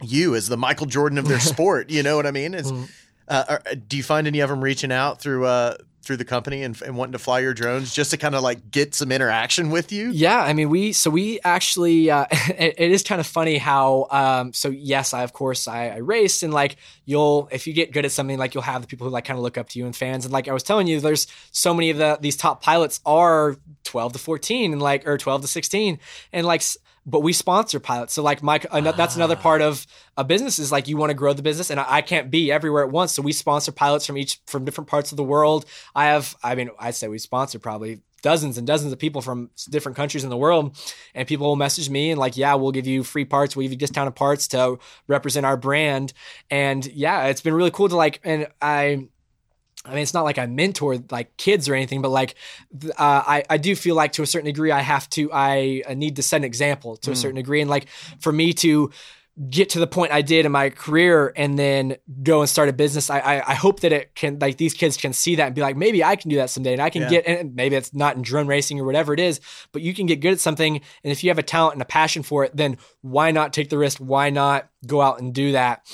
you 0.03 0.35
as 0.35 0.49
the 0.49 0.57
Michael 0.57 0.87
Jordan 0.87 1.19
of 1.19 1.29
their 1.29 1.41
sport? 1.53 1.91
You 1.91 2.03
know 2.03 2.17
what 2.17 2.27
I 2.27 2.31
mean? 2.31 2.55
Is 2.55 2.71
Mm-hmm. 2.71 2.85
uh, 3.29 3.45
are, 3.49 3.63
do 3.75 3.97
you 3.97 4.03
find 4.03 4.27
any 4.27 4.41
of 4.41 4.51
them 4.51 4.63
reaching 4.63 4.93
out 4.93 5.21
through 5.21 5.47
uh, 5.47 5.77
through 6.07 6.17
the 6.17 6.25
company 6.25 6.63
and, 6.63 6.81
and 6.83 6.97
wanting 6.97 7.13
to 7.13 7.19
fly 7.19 7.41
your 7.41 7.53
drones 7.53 7.93
just 7.93 8.13
to 8.13 8.17
kind 8.17 8.35
of 8.35 8.43
like 8.43 8.71
get 8.71 8.95
some 8.95 9.11
interaction 9.11 9.71
with 9.71 9.93
you? 9.93 10.11
Yeah, 10.11 10.41
I 10.41 10.53
mean, 10.53 10.71
we 10.71 10.93
so 10.93 11.11
we 11.11 11.41
actually 11.45 12.11
uh, 12.11 12.27
it, 12.31 12.75
it 12.79 12.91
is 12.93 13.03
kind 13.03 13.21
of 13.21 13.27
funny 13.27 13.59
how 13.59 14.07
um 14.11 14.53
so 14.53 14.69
yes, 14.69 15.13
I 15.13 15.23
of 15.23 15.33
course 15.33 15.69
I, 15.69 15.89
I 15.89 15.97
race 15.97 16.43
and 16.43 16.55
like 16.55 16.77
you'll 17.05 17.49
if 17.51 17.67
you 17.67 17.73
get 17.73 17.93
good 17.93 18.05
at 18.05 18.13
something 18.13 18.39
like 18.39 18.55
you'll 18.55 18.63
have 18.63 18.83
the 18.83 18.89
people 18.89 19.07
who 19.07 19.13
like 19.13 19.25
kind 19.25 19.37
of 19.37 19.43
look 19.43 19.59
up 19.59 19.69
to 19.71 19.79
you 19.79 19.87
and 19.87 19.95
fans 19.95 20.25
and 20.25 20.33
like 20.33 20.49
I 20.49 20.53
was 20.53 20.63
telling 20.63 20.87
you, 20.87 21.01
there's 21.01 21.27
so 21.51 21.75
many 21.75 21.91
of 21.91 21.99
the 21.99 22.19
these 22.21 22.37
top 22.37 22.63
pilots 22.63 23.01
are 23.05 23.57
12 23.85 24.15
to 24.15 24.19
14 24.19 24.73
and 24.73 24.83
like 24.83 25.07
or 25.07 25.19
12 25.19 25.43
to 25.43 25.49
16 25.49 25.99
and 26.33 26.47
like. 26.47 26.63
But 27.09 27.21
we 27.21 27.33
sponsor 27.33 27.79
pilots, 27.79 28.15
so 28.15 28.23
like 28.23 28.43
Mike, 28.43 28.67
ano- 28.73 28.93
that's 28.93 29.15
another 29.15 29.37
part 29.37 29.63
of 29.63 29.87
a 30.17 30.25
business 30.25 30.59
is 30.59 30.73
like 30.73 30.89
you 30.89 30.97
want 30.97 31.11
to 31.11 31.15
grow 31.15 31.33
the 31.33 31.43
business, 31.43 31.71
and 31.71 31.79
I, 31.79 31.87
I 31.89 32.03
can't 32.03 32.31
be 32.31 32.51
everywhere 32.51 32.83
at 32.83 32.91
once. 32.91 33.13
So 33.13 33.23
we 33.23 33.33
sponsor 33.33 33.71
pilots 33.71 34.07
from 34.07 34.19
each 34.19 34.41
from 34.47 34.65
different 34.65 34.91
parts 34.91 35.13
of 35.13 35.17
the 35.17 35.23
world. 35.23 35.67
I 35.95 36.07
have, 36.07 36.37
I 36.43 36.57
mean, 36.57 36.71
I'd 36.81 36.97
say 36.97 37.07
we 37.07 37.19
sponsor 37.19 37.61
probably 37.61 38.01
dozens 38.23 38.59
and 38.59 38.67
dozens 38.67 38.93
of 38.93 38.99
people 38.99 39.23
from 39.23 39.51
different 39.71 39.95
countries 39.95 40.25
in 40.25 40.31
the 40.31 40.37
world 40.37 40.77
and 41.15 41.29
people 41.29 41.47
will 41.47 41.55
message 41.55 41.89
me 41.89 42.11
and 42.11 42.19
like 42.19 42.37
yeah 42.37 42.55
we'll 42.55 42.73
give 42.73 42.87
you 42.87 43.05
free 43.05 43.25
parts 43.25 43.55
we'll 43.55 43.63
give 43.63 43.71
you 43.71 43.79
discounted 43.79 44.17
parts 44.17 44.49
to 44.49 44.79
represent 45.07 45.47
our 45.47 45.57
brand 45.57 46.13
and 46.51 46.87
yeah 46.87 47.27
it's 47.27 47.41
been 47.41 47.55
really 47.55 47.71
cool 47.71 47.89
to 47.89 47.95
like 47.95 48.19
and 48.25 48.49
i 48.61 49.07
I 49.87 49.91
mean, 49.91 50.03
it's 50.03 50.15
not 50.15 50.25
like 50.25 50.39
I 50.39 50.47
mentor 50.47 50.99
like 51.11 51.37
kids 51.37 51.69
or 51.69 51.75
anything, 51.75 52.03
but 52.03 52.11
like 52.11 52.35
uh, 52.99 53.23
I 53.27 53.45
I 53.49 53.57
do 53.59 53.77
feel 53.77 53.95
like 53.95 54.13
to 54.13 54.23
a 54.23 54.27
certain 54.27 54.47
degree 54.47 54.71
I 54.73 54.81
have 54.81 55.09
to 55.11 55.31
I, 55.33 55.83
I 55.89 55.95
need 55.95 56.17
to 56.17 56.23
set 56.23 56.39
an 56.39 56.45
example 56.45 56.97
to 56.99 57.11
a 57.13 57.17
certain 57.17 57.37
degree, 57.37 57.61
and 57.61 57.71
like 57.71 57.89
for 58.21 58.33
me 58.33 58.53
to 58.55 58.91
get 59.51 59.69
to 59.69 59.79
the 59.79 59.87
point 59.87 60.13
I 60.13 60.23
did 60.23 60.47
in 60.47 60.53
my 60.53 60.71
career 60.71 61.31
and 61.37 61.59
then 61.59 61.97
go 62.23 62.41
and 62.41 62.49
start 62.49 62.71
a 62.71 62.73
business. 62.73 63.11
I, 63.11 63.19
I 63.19 63.51
I 63.51 63.55
hope 63.55 63.81
that 63.81 63.93
it 63.93 64.15
can 64.15 64.39
like 64.39 64.57
these 64.57 64.73
kids 64.73 64.97
can 64.97 65.13
see 65.13 65.35
that 65.35 65.47
and 65.49 65.55
be 65.55 65.61
like 65.61 65.77
maybe 65.77 66.03
I 66.03 66.17
can 66.17 66.31
do 66.31 66.37
that 66.37 66.49
someday 66.49 66.73
and 66.73 66.81
I 66.81 66.89
can 66.89 67.03
Yeah. 67.03 67.11
get 67.11 67.27
and 67.27 67.55
maybe 67.55 67.77
it's 67.77 67.93
not 67.93 68.17
in 68.17 68.23
drone 68.23 68.47
racing 68.47 68.81
or 68.81 68.85
whatever 68.85 69.13
it 69.13 69.21
is, 69.21 69.41
but 69.73 69.83
you 69.83 69.93
can 69.93 70.07
get 70.07 70.21
good 70.21 70.33
at 70.33 70.41
something 70.41 70.77
and 70.77 71.13
if 71.13 71.23
you 71.23 71.29
have 71.29 71.39
a 71.39 71.43
talent 71.43 71.75
and 71.75 71.83
a 71.83 71.87
passion 71.87 72.23
for 72.23 72.45
it, 72.45 72.57
then 72.57 72.79
why 73.03 73.31
not 73.31 73.53
take 73.53 73.69
the 73.69 73.77
risk? 73.77 73.99
Why 73.99 74.31
not 74.31 74.71
go 74.87 75.03
out 75.03 75.21
and 75.21 75.35
do 75.35 75.53
that? 75.53 75.87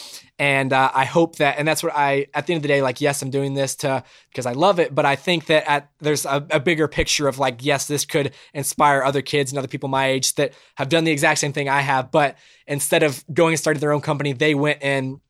And 0.42 0.72
uh, 0.72 0.90
I 0.92 1.04
hope 1.04 1.36
that, 1.36 1.56
and 1.56 1.68
that's 1.68 1.84
what 1.84 1.92
I, 1.94 2.26
at 2.34 2.48
the 2.48 2.52
end 2.52 2.58
of 2.58 2.62
the 2.62 2.68
day, 2.68 2.82
like, 2.82 3.00
yes, 3.00 3.22
I'm 3.22 3.30
doing 3.30 3.54
this 3.54 3.76
to, 3.76 4.02
because 4.28 4.44
I 4.44 4.54
love 4.54 4.80
it, 4.80 4.92
but 4.92 5.06
I 5.06 5.14
think 5.14 5.46
that 5.46 5.70
at, 5.70 5.88
there's 6.00 6.26
a, 6.26 6.44
a 6.50 6.58
bigger 6.58 6.88
picture 6.88 7.28
of 7.28 7.38
like, 7.38 7.64
yes, 7.64 7.86
this 7.86 8.04
could 8.04 8.34
inspire 8.52 9.04
other 9.04 9.22
kids 9.22 9.52
and 9.52 9.58
other 9.60 9.68
people 9.68 9.88
my 9.88 10.08
age 10.08 10.34
that 10.34 10.52
have 10.74 10.88
done 10.88 11.04
the 11.04 11.12
exact 11.12 11.38
same 11.38 11.52
thing 11.52 11.68
I 11.68 11.80
have, 11.80 12.10
but 12.10 12.36
instead 12.66 13.04
of 13.04 13.24
going 13.32 13.52
and 13.52 13.60
starting 13.60 13.80
their 13.80 13.92
own 13.92 14.00
company, 14.00 14.32
they 14.32 14.56
went 14.56 14.82
and 14.82 15.20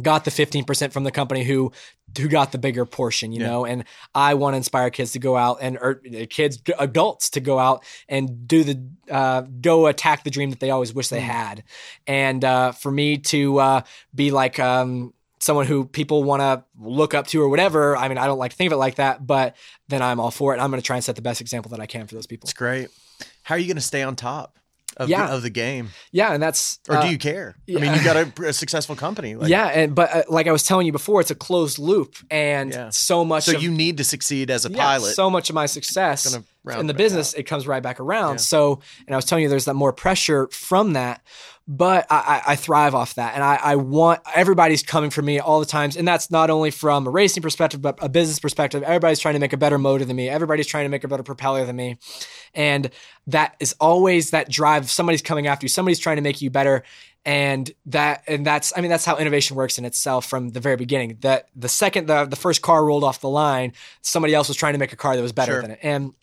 got 0.00 0.24
the 0.24 0.30
15% 0.30 0.92
from 0.92 1.02
the 1.02 1.10
company 1.10 1.42
who 1.42 1.72
who 2.18 2.28
got 2.28 2.52
the 2.52 2.58
bigger 2.58 2.84
portion, 2.84 3.32
you 3.32 3.40
Yeah. 3.40 3.46
know, 3.48 3.64
and 3.64 3.84
I 4.14 4.34
want 4.34 4.54
to 4.54 4.56
inspire 4.58 4.90
kids 4.90 5.12
to 5.12 5.18
go 5.18 5.36
out 5.36 5.58
and 5.60 5.76
or 5.78 6.00
uh, 6.06 6.26
kids 6.28 6.60
adults 6.78 7.30
to 7.30 7.40
go 7.40 7.58
out 7.58 7.84
and 8.08 8.46
do 8.48 8.64
the 8.64 8.82
uh, 9.10 9.42
go 9.42 9.86
attack 9.86 10.24
the 10.24 10.30
dream 10.30 10.50
that 10.50 10.60
they 10.60 10.70
always 10.70 10.92
wish 10.94 11.08
they 11.08 11.20
had. 11.20 11.62
And 12.06 12.44
uh, 12.44 12.72
for 12.72 12.90
me 12.90 13.18
to 13.18 13.58
uh, 13.58 13.80
be 14.14 14.30
like 14.30 14.58
um 14.58 15.14
someone 15.42 15.64
who 15.64 15.86
people 15.86 16.22
want 16.22 16.40
to 16.40 16.62
look 16.78 17.14
up 17.14 17.26
to 17.26 17.40
or 17.40 17.48
whatever. 17.48 17.96
I 17.96 18.08
mean, 18.08 18.18
I 18.18 18.26
don't 18.26 18.38
like 18.38 18.50
to 18.50 18.56
think 18.58 18.68
of 18.70 18.74
it 18.74 18.76
like 18.76 18.96
that, 18.96 19.26
but 19.26 19.56
then 19.88 20.02
I'm 20.02 20.20
all 20.20 20.30
for 20.30 20.54
it. 20.54 20.60
I'm 20.60 20.70
going 20.70 20.82
to 20.82 20.86
try 20.86 20.96
and 20.96 21.04
set 21.04 21.16
the 21.16 21.22
best 21.22 21.40
example 21.40 21.70
that 21.70 21.80
I 21.80 21.86
can 21.86 22.06
for 22.06 22.14
those 22.14 22.26
people. 22.26 22.46
It's 22.46 22.52
great. 22.52 22.88
How 23.42 23.54
are 23.54 23.58
you 23.58 23.66
going 23.66 23.76
to 23.76 23.80
stay 23.82 24.02
on 24.02 24.16
top 24.16 24.58
of, 25.00 25.08
Yeah. 25.08 25.26
the, 25.26 25.34
of 25.34 25.42
the 25.42 25.50
game? 25.50 25.88
Yeah, 26.12 26.32
and 26.32 26.42
that's 26.42 26.78
Or 26.88 26.96
uh, 26.96 27.02
do 27.02 27.08
you 27.10 27.18
care? 27.18 27.56
I 27.68 27.72
mean, 27.72 27.84
yeah. 27.84 27.94
you 27.96 28.04
got 28.04 28.16
a, 28.16 28.48
a 28.48 28.52
successful 28.62 28.96
company. 28.96 29.34
Like, 29.34 29.48
yeah, 29.48 29.66
and 29.66 29.94
but 29.94 30.14
uh, 30.14 30.22
like 30.28 30.46
I 30.46 30.52
was 30.52 30.62
telling 30.62 30.86
you 30.86 30.92
before, 30.92 31.20
it's 31.20 31.30
a 31.30 31.34
closed 31.34 31.78
loop, 31.78 32.16
and 32.30 32.72
Yeah. 32.72 32.88
so 32.90 33.24
much. 33.24 33.44
So 33.44 33.56
of, 33.56 33.62
you 33.62 33.70
need 33.70 33.96
to 33.98 34.04
succeed 34.04 34.50
as 34.50 34.66
a 34.66 34.70
yeah, 34.70 34.78
pilot. 34.78 35.14
So 35.14 35.30
much 35.30 35.48
of 35.48 35.54
my 35.54 35.66
success 35.66 36.36
in 36.78 36.86
the 36.86 36.94
business, 36.94 37.32
it 37.34 37.44
comes 37.44 37.66
right 37.66 37.82
back 37.82 38.00
around. 38.00 38.34
Yeah. 38.34 38.36
So, 38.38 38.80
and 39.06 39.14
I 39.14 39.16
was 39.16 39.24
telling 39.24 39.42
you, 39.42 39.48
there's 39.48 39.64
that 39.64 39.74
more 39.74 39.92
pressure 39.92 40.48
from 40.52 40.92
that, 40.92 41.22
but 41.72 42.04
I, 42.10 42.42
I, 42.48 42.56
thrive 42.56 42.96
off 42.96 43.14
that, 43.14 43.34
and 43.34 43.44
I, 43.44 43.54
I 43.62 43.76
want 43.76 44.22
everybody's 44.34 44.82
coming 44.82 45.08
for 45.10 45.22
me 45.22 45.38
all 45.38 45.60
the 45.60 45.66
times, 45.66 45.96
and 45.96 46.06
that's 46.06 46.28
not 46.28 46.50
only 46.50 46.72
from 46.72 47.06
a 47.06 47.10
racing 47.10 47.44
perspective, 47.44 47.80
but 47.80 47.96
a 48.02 48.08
business 48.08 48.40
perspective. 48.40 48.82
Everybody's 48.82 49.20
trying 49.20 49.34
to 49.34 49.38
make 49.38 49.52
a 49.52 49.56
better 49.56 49.78
motor 49.78 50.04
than 50.04 50.16
me. 50.16 50.28
Everybody's 50.28 50.66
trying 50.66 50.84
to 50.84 50.88
make 50.88 51.04
a 51.04 51.08
better 51.08 51.22
propeller 51.22 51.64
than 51.64 51.76
me, 51.76 51.96
and 52.54 52.90
that 53.28 53.54
is 53.60 53.76
always 53.78 54.30
that 54.30 54.50
drive. 54.50 54.90
Somebody's 54.90 55.22
coming 55.22 55.46
after 55.46 55.64
you. 55.64 55.68
Somebody's 55.68 56.00
trying 56.00 56.16
to 56.16 56.22
make 56.22 56.42
you 56.42 56.50
better 56.50 56.82
and 57.24 57.70
that 57.84 58.22
and 58.26 58.46
that's 58.46 58.72
i 58.76 58.80
mean 58.80 58.90
that's 58.90 59.04
how 59.04 59.18
innovation 59.18 59.54
works 59.54 59.76
in 59.76 59.84
itself 59.84 60.24
from 60.24 60.48
the 60.50 60.60
very 60.60 60.76
beginning 60.76 61.18
that 61.20 61.48
the 61.54 61.68
second 61.68 62.06
the, 62.06 62.24
the 62.24 62.34
first 62.36 62.62
car 62.62 62.82
rolled 62.82 63.04
off 63.04 63.20
the 63.20 63.28
line 63.28 63.74
somebody 64.00 64.32
else 64.32 64.48
was 64.48 64.56
trying 64.56 64.72
to 64.72 64.78
make 64.78 64.94
a 64.94 64.96
car 64.96 65.16
that 65.16 65.22
was 65.22 65.32
better 65.32 65.52
Sure. 65.52 65.60
than 65.62 65.72
it 65.72 65.78
and 65.82 66.14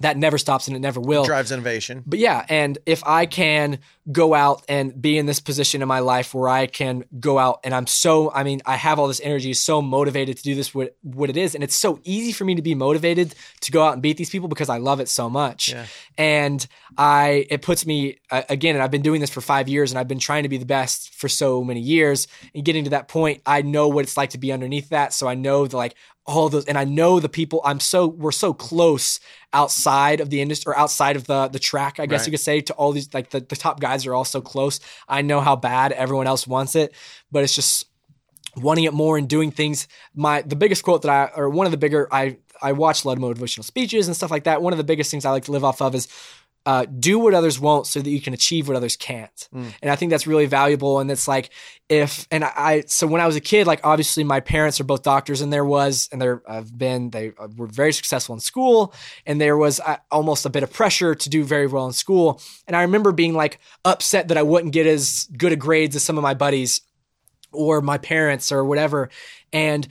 that 0.00 0.16
never 0.16 0.38
stops 0.38 0.68
and 0.68 0.76
it 0.76 0.80
never 0.80 1.00
will 1.00 1.24
drives 1.24 1.52
innovation. 1.52 2.02
but 2.06 2.18
yeah, 2.18 2.44
and 2.48 2.78
if 2.86 3.02
I 3.06 3.26
can 3.26 3.78
go 4.10 4.34
out 4.34 4.64
and 4.68 5.00
be 5.00 5.18
in 5.18 5.26
this 5.26 5.40
position 5.40 5.82
in 5.82 5.88
my 5.88 5.98
life 5.98 6.32
where 6.32 6.48
I 6.48 6.66
can 6.66 7.04
go 7.18 7.38
out 7.38 7.60
and 7.64 7.74
I'm 7.74 7.88
so, 7.88 8.30
I 8.30 8.44
mean, 8.44 8.62
I 8.64 8.76
have 8.76 9.00
all 9.00 9.08
this 9.08 9.20
energy, 9.20 9.52
so 9.52 9.82
motivated 9.82 10.36
to 10.36 10.42
do 10.44 10.54
this, 10.54 10.72
what, 10.72 10.96
what 11.02 11.28
it 11.28 11.36
is. 11.36 11.56
And 11.56 11.64
it's 11.64 11.74
so 11.74 11.98
easy 12.04 12.30
for 12.30 12.44
me 12.44 12.54
to 12.54 12.62
be 12.62 12.76
motivated 12.76 13.34
to 13.62 13.72
go 13.72 13.82
out 13.82 13.94
and 13.94 14.02
beat 14.02 14.16
these 14.16 14.30
people 14.30 14.48
because 14.48 14.68
I 14.68 14.78
love 14.78 15.00
it 15.00 15.08
so 15.08 15.28
much. 15.28 15.70
Yeah. 15.70 15.86
And 16.16 16.64
I, 16.96 17.46
it 17.50 17.62
puts 17.62 17.84
me, 17.84 18.18
uh, 18.30 18.42
again, 18.48 18.76
and 18.76 18.82
I've 18.82 18.92
been 18.92 19.02
doing 19.02 19.20
this 19.20 19.30
for 19.30 19.40
five 19.40 19.68
years 19.68 19.90
and 19.90 19.98
I've 19.98 20.08
been 20.08 20.20
trying 20.20 20.44
to 20.44 20.48
be 20.48 20.58
the 20.58 20.66
best 20.66 21.12
for 21.12 21.28
so 21.28 21.64
many 21.64 21.80
years. 21.80 22.28
And 22.54 22.64
getting 22.64 22.84
to 22.84 22.90
that 22.90 23.08
point, 23.08 23.42
I 23.44 23.62
know 23.62 23.88
what 23.88 24.04
it's 24.04 24.16
like 24.16 24.30
to 24.30 24.38
be 24.38 24.52
underneath 24.52 24.90
that. 24.90 25.14
So 25.14 25.26
I 25.26 25.34
know 25.34 25.66
the 25.66 25.76
like, 25.76 25.96
all 26.26 26.48
those 26.48 26.64
and 26.64 26.76
I 26.76 26.84
know 26.84 27.20
the 27.20 27.28
people 27.28 27.60
I'm 27.64 27.78
so 27.80 28.06
we're 28.08 28.32
so 28.32 28.52
close 28.52 29.20
outside 29.52 30.20
of 30.20 30.28
the 30.30 30.40
industry 30.40 30.72
or 30.72 30.78
outside 30.78 31.16
of 31.16 31.24
the 31.26 31.48
the 31.48 31.58
track 31.58 32.00
I 32.00 32.06
guess 32.06 32.20
Right. 32.22 32.26
you 32.26 32.30
could 32.32 32.40
say 32.40 32.60
to 32.62 32.72
all 32.74 32.92
these 32.92 33.12
like 33.14 33.30
the, 33.30 33.40
the 33.40 33.56
top 33.56 33.78
guys 33.80 34.06
are 34.06 34.14
all 34.14 34.24
so 34.24 34.40
close. 34.40 34.80
I 35.08 35.22
know 35.22 35.40
how 35.40 35.54
bad 35.56 35.92
everyone 35.92 36.26
else 36.26 36.46
wants 36.46 36.74
it 36.74 36.92
but 37.30 37.44
it's 37.44 37.54
just 37.54 37.86
wanting 38.56 38.84
it 38.84 38.94
more 38.94 39.18
and 39.18 39.28
doing 39.28 39.50
things. 39.50 39.86
My 40.14 40.42
the 40.42 40.56
biggest 40.56 40.82
quote 40.82 41.02
that 41.02 41.10
I 41.10 41.30
or 41.36 41.48
one 41.48 41.66
of 41.66 41.70
the 41.72 41.78
bigger 41.78 42.08
I 42.12 42.38
I 42.62 42.72
watch 42.72 43.04
a 43.04 43.08
lot 43.08 43.18
of 43.18 43.22
motivational 43.22 43.64
speeches 43.64 44.06
and 44.06 44.16
stuff 44.16 44.30
like 44.30 44.44
that. 44.44 44.62
One 44.62 44.72
of 44.72 44.78
the 44.78 44.84
biggest 44.84 45.10
things 45.10 45.24
I 45.24 45.30
like 45.30 45.44
to 45.44 45.52
live 45.52 45.62
off 45.64 45.80
of 45.82 45.94
is 45.94 46.08
uh, 46.66 46.84
do 46.84 47.18
what 47.20 47.32
others 47.32 47.60
won't 47.60 47.86
so 47.86 48.00
that 48.00 48.10
you 48.10 48.20
can 48.20 48.34
achieve 48.34 48.66
what 48.66 48.76
others 48.76 48.96
can't. 48.96 49.48
And 49.80 49.90
I 49.90 49.94
think 49.94 50.10
that's 50.10 50.26
really 50.26 50.46
valuable. 50.46 50.98
And 50.98 51.08
it's 51.08 51.28
like, 51.28 51.50
if, 51.88 52.26
and 52.32 52.42
I, 52.42 52.82
so 52.88 53.06
when 53.06 53.20
I 53.20 53.26
was 53.26 53.36
a 53.36 53.40
kid, 53.40 53.68
like 53.68 53.80
obviously 53.84 54.24
my 54.24 54.40
parents 54.40 54.80
are 54.80 54.84
both 54.84 55.04
doctors 55.04 55.40
and 55.40 55.52
there 55.52 55.64
was, 55.64 56.08
and 56.10 56.20
there 56.20 56.42
have 56.48 56.76
been, 56.76 57.10
they 57.10 57.32
uh, 57.38 57.46
were 57.56 57.68
very 57.68 57.92
successful 57.92 58.34
in 58.34 58.40
school 58.40 58.92
and 59.24 59.40
there 59.40 59.56
was 59.56 59.78
uh, 59.78 59.98
almost 60.10 60.44
a 60.44 60.50
bit 60.50 60.64
of 60.64 60.72
pressure 60.72 61.14
to 61.14 61.30
do 61.30 61.44
very 61.44 61.68
well 61.68 61.86
in 61.86 61.92
school. 61.92 62.42
And 62.66 62.74
I 62.74 62.82
remember 62.82 63.12
being 63.12 63.34
like 63.34 63.60
upset 63.84 64.26
that 64.28 64.36
I 64.36 64.42
wouldn't 64.42 64.72
get 64.72 64.88
as 64.88 65.28
good 65.36 65.52
a 65.52 65.56
grades 65.56 65.94
as 65.94 66.02
some 66.02 66.18
of 66.18 66.22
my 66.22 66.34
buddies 66.34 66.80
or 67.52 67.80
my 67.80 67.98
parents 67.98 68.50
or 68.50 68.64
whatever. 68.64 69.08
And 69.52 69.86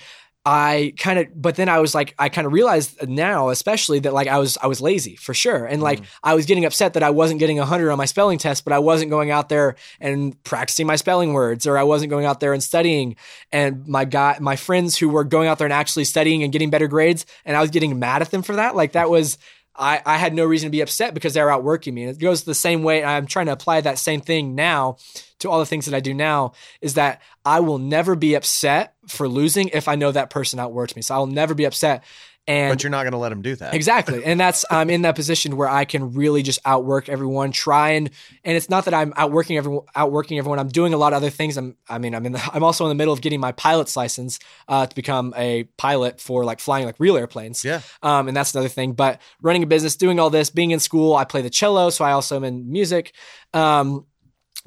I 0.47 0.93
kind 0.99 1.17
of, 1.17 1.41
but 1.41 1.55
then 1.55 1.69
I 1.69 1.79
was 1.79 1.95
like, 1.95 2.13
I 2.19 2.29
kind 2.29 2.45
of 2.45 2.53
realized 2.53 3.07
now, 3.09 3.49
especially 3.49 3.97
that 3.99 4.13
like 4.13 4.27
I 4.27 4.37
was, 4.37 4.59
I 4.61 4.67
was 4.67 4.79
lazy 4.79 5.15
for 5.15 5.33
sure. 5.33 5.65
And 5.65 5.81
like 5.81 6.01
mm. 6.01 6.05
I 6.23 6.35
was 6.35 6.45
getting 6.45 6.65
upset 6.65 6.93
that 6.93 7.01
I 7.01 7.09
wasn't 7.09 7.39
getting 7.39 7.57
a 7.57 7.65
hundred 7.65 7.89
on 7.89 7.97
my 7.97 8.05
spelling 8.05 8.37
test, 8.37 8.63
but 8.63 8.71
I 8.71 8.77
wasn't 8.77 9.09
going 9.09 9.31
out 9.31 9.49
there 9.49 9.75
and 9.99 10.41
practicing 10.43 10.85
my 10.85 10.97
spelling 10.97 11.33
words 11.33 11.65
or 11.65 11.79
I 11.79 11.83
wasn't 11.83 12.11
going 12.11 12.25
out 12.25 12.41
there 12.41 12.53
and 12.53 12.61
studying. 12.61 13.15
And 13.51 13.87
my 13.87 14.05
guy, 14.05 14.37
my 14.39 14.55
friends 14.55 14.95
who 14.95 15.09
were 15.09 15.23
going 15.23 15.47
out 15.47 15.57
there 15.57 15.65
and 15.65 15.73
actually 15.73 16.05
studying 16.05 16.43
and 16.43 16.53
getting 16.53 16.69
better 16.69 16.87
grades 16.87 17.25
and 17.43 17.57
I 17.57 17.61
was 17.61 17.71
getting 17.71 17.97
mad 17.97 18.21
at 18.21 18.29
them 18.29 18.43
for 18.43 18.55
that. 18.55 18.75
Like 18.75 18.91
that 18.91 19.09
was, 19.09 19.39
I, 19.75 20.01
I 20.05 20.17
had 20.17 20.33
no 20.33 20.45
reason 20.45 20.67
to 20.67 20.71
be 20.71 20.81
upset 20.81 21.13
because 21.13 21.33
they 21.33 21.41
were 21.41 21.51
outworking 21.51 21.93
me. 21.93 22.03
And 22.03 22.15
it 22.15 22.19
goes 22.19 22.43
the 22.43 22.55
same 22.55 22.83
way. 22.83 23.03
I'm 23.03 23.25
trying 23.25 23.47
to 23.47 23.51
apply 23.51 23.81
that 23.81 23.97
same 23.97 24.21
thing 24.21 24.55
now 24.55 24.97
to 25.39 25.49
all 25.49 25.59
the 25.59 25.65
things 25.65 25.85
that 25.85 25.95
I 25.95 25.99
do 25.99 26.13
now 26.13 26.53
is 26.81 26.93
that 26.93 27.21
I 27.43 27.59
will 27.59 27.77
never 27.77 28.15
be 28.15 28.35
upset 28.35 28.94
for 29.07 29.27
losing 29.27 29.69
if 29.69 29.87
I 29.87 29.95
know 29.95 30.11
that 30.11 30.29
person 30.29 30.59
outworked 30.59 30.95
me. 30.95 31.01
So 31.01 31.15
I'll 31.15 31.27
never 31.27 31.53
be 31.53 31.65
upset. 31.65 32.03
And 32.47 32.71
But 32.71 32.83
you're 32.83 32.91
not 32.91 33.03
going 33.03 33.13
to 33.13 33.17
let 33.17 33.29
them 33.29 33.41
do 33.41 33.55
that. 33.55 33.73
Exactly. 33.73 34.23
And 34.23 34.39
that's 34.39 34.65
I'm 34.69 34.91
in 34.91 35.01
that 35.01 35.15
position 35.15 35.57
where 35.57 35.67
I 35.67 35.83
can 35.83 36.13
really 36.13 36.43
just 36.43 36.59
outwork 36.63 37.09
everyone, 37.09 37.51
try 37.51 37.91
and 37.91 38.11
and 38.43 38.55
it's 38.55 38.69
not 38.69 38.85
that 38.85 38.93
I'm 38.93 39.13
outworking 39.17 39.57
everyone 39.57 39.85
outworking 39.95 40.37
everyone. 40.37 40.59
I'm 40.59 40.67
doing 40.67 40.93
a 40.93 40.97
lot 40.97 41.13
of 41.13 41.17
other 41.17 41.31
things. 41.31 41.57
I'm 41.57 41.75
I 41.89 41.97
mean, 41.97 42.13
I'm 42.13 42.23
in 42.23 42.33
the 42.33 42.49
I'm 42.53 42.63
also 42.63 42.85
in 42.85 42.89
the 42.89 42.95
middle 42.95 43.13
of 43.13 43.21
getting 43.21 43.39
my 43.39 43.51
pilot's 43.51 43.97
license 43.97 44.37
uh, 44.67 44.85
to 44.85 44.95
become 44.95 45.33
a 45.35 45.63
pilot 45.77 46.21
for 46.21 46.45
like 46.45 46.59
flying 46.59 46.85
like 46.85 46.99
real 46.99 47.17
airplanes. 47.17 47.65
Yeah. 47.65 47.81
Um, 48.03 48.27
and 48.27 48.37
that's 48.37 48.53
another 48.53 48.69
thing. 48.69 48.93
But 48.93 49.21
running 49.41 49.63
a 49.63 49.67
business, 49.67 49.95
doing 49.95 50.19
all 50.19 50.29
this, 50.29 50.51
being 50.51 50.69
in 50.69 50.79
school, 50.79 51.15
I 51.15 51.25
play 51.25 51.41
the 51.41 51.49
cello, 51.49 51.89
so 51.89 52.05
I 52.05 52.11
also 52.11 52.35
am 52.35 52.43
in 52.43 52.71
music. 52.71 53.13
Um, 53.55 54.05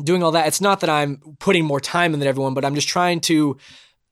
doing 0.03 0.22
all 0.22 0.32
that. 0.32 0.47
It's 0.47 0.61
not 0.61 0.80
that 0.80 0.91
I'm 0.91 1.36
putting 1.39 1.64
more 1.64 1.80
time 1.80 2.14
in 2.14 2.20
than 2.20 2.28
everyone, 2.28 2.55
but 2.55 2.64
I'm 2.64 2.74
just 2.74 2.89
trying 2.89 3.20
to 3.22 3.57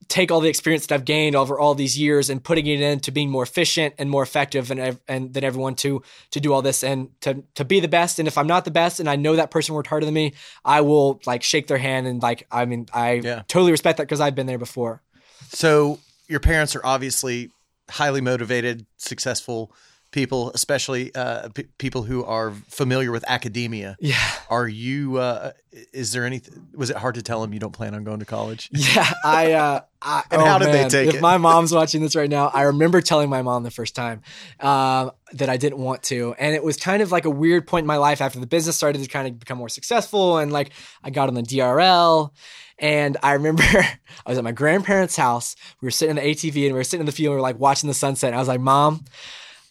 take 0.08 0.30
all 0.30 0.40
the 0.40 0.48
experience 0.48 0.86
that 0.86 0.94
I've 0.94 1.04
gained 1.04 1.34
over 1.34 1.58
all 1.58 1.74
these 1.74 1.98
years 1.98 2.30
and 2.30 2.42
putting 2.42 2.66
it 2.66 2.80
into 2.80 3.10
being 3.10 3.30
more 3.30 3.42
efficient 3.42 3.94
and 3.98 4.08
more 4.08 4.22
effective 4.22 4.70
and 4.70 4.98
and 5.08 5.34
than 5.34 5.44
everyone 5.44 5.74
to 5.76 6.02
to 6.30 6.40
do 6.40 6.52
all 6.52 6.62
this 6.62 6.82
and 6.84 7.08
to 7.22 7.42
to 7.54 7.64
be 7.64 7.80
the 7.80 7.88
best. 7.88 8.18
And 8.18 8.28
if 8.28 8.38
I'm 8.38 8.46
not 8.46 8.64
the 8.64 8.70
best 8.70 9.00
and 9.00 9.08
I 9.08 9.16
know 9.16 9.36
that 9.36 9.50
person 9.50 9.74
worked 9.74 9.88
harder 9.88 10.06
than 10.06 10.14
me, 10.14 10.34
I 10.64 10.80
will 10.82 11.20
like 11.26 11.42
shake 11.42 11.66
their 11.66 11.78
hand 11.78 12.06
and 12.06 12.22
like 12.22 12.46
I 12.50 12.64
mean 12.66 12.86
I 12.92 13.20
Yeah. 13.24 13.42
totally 13.48 13.72
respect 13.72 13.98
that 13.98 14.04
because 14.04 14.20
I've 14.20 14.34
been 14.34 14.46
there 14.46 14.58
before. 14.58 15.02
So 15.48 15.98
your 16.28 16.40
parents 16.40 16.76
are 16.76 16.84
obviously 16.84 17.50
highly 17.88 18.20
motivated, 18.20 18.86
successful 18.96 19.72
people, 20.10 20.50
especially 20.54 21.14
uh, 21.14 21.48
p- 21.50 21.66
people 21.78 22.02
who 22.02 22.24
are 22.24 22.52
familiar 22.68 23.12
with 23.12 23.24
academia. 23.28 23.96
Yeah. 24.00 24.18
Are 24.48 24.66
you? 24.68 25.18
Uh, 25.18 25.52
is 25.92 26.12
there 26.12 26.24
anything? 26.24 26.68
Was 26.74 26.90
it 26.90 26.96
hard 26.96 27.16
to 27.16 27.22
tell 27.22 27.42
them 27.42 27.52
you 27.52 27.60
don't 27.60 27.72
plan 27.72 27.94
on 27.94 28.04
going 28.04 28.20
to 28.20 28.24
college? 28.24 28.70
Yeah, 28.94 29.10
I. 29.24 29.52
Uh, 29.52 29.80
I 30.00 30.22
And 30.30 30.42
oh, 30.42 30.44
how 30.44 30.58
did 30.58 30.72
they 30.72 30.88
take 30.88 31.08
if 31.08 31.14
it? 31.14 31.16
If 31.16 31.22
my 31.22 31.36
mom's 31.38 31.72
watching 31.72 32.00
this 32.02 32.14
right 32.14 32.30
now, 32.30 32.50
I 32.52 32.62
remember 32.62 33.00
telling 33.00 33.28
my 33.28 33.42
mom 33.42 33.62
the 33.62 33.70
first 33.70 33.94
time 33.94 34.22
um, 34.60 35.10
that 35.32 35.48
I 35.48 35.56
didn't 35.56 35.78
want 35.78 36.02
to, 36.04 36.34
and 36.38 36.54
it 36.54 36.62
was 36.62 36.76
kind 36.76 37.02
of 37.02 37.10
like 37.10 37.24
a 37.24 37.30
weird 37.30 37.66
point 37.66 37.84
in 37.84 37.88
my 37.88 37.96
life 37.96 38.20
after 38.20 38.38
the 38.38 38.46
business 38.46 38.76
started 38.76 39.02
to 39.02 39.08
kind 39.08 39.26
of 39.26 39.38
become 39.38 39.58
more 39.58 39.68
successful, 39.68 40.38
and 40.38 40.52
like 40.52 40.70
I 41.02 41.10
got 41.10 41.28
on 41.28 41.34
the 41.34 41.42
DRL. 41.42 42.30
And 42.78 43.16
I 43.22 43.32
remember 43.32 43.62
I 43.72 43.96
was 44.26 44.38
at 44.38 44.44
my 44.44 44.52
grandparents' 44.52 45.16
house. 45.16 45.56
We 45.80 45.86
were 45.86 45.90
sitting 45.90 46.16
in 46.16 46.22
the 46.22 46.30
ATV 46.30 46.64
and 46.64 46.72
we 46.74 46.78
were 46.78 46.84
sitting 46.84 47.00
in 47.00 47.06
the 47.06 47.12
field. 47.12 47.32
And 47.32 47.36
we 47.36 47.36
were 47.36 47.42
like 47.42 47.58
watching 47.58 47.88
the 47.88 47.94
sunset. 47.94 48.28
And 48.28 48.36
I 48.36 48.38
was 48.38 48.48
like, 48.48 48.60
"Mom, 48.60 49.04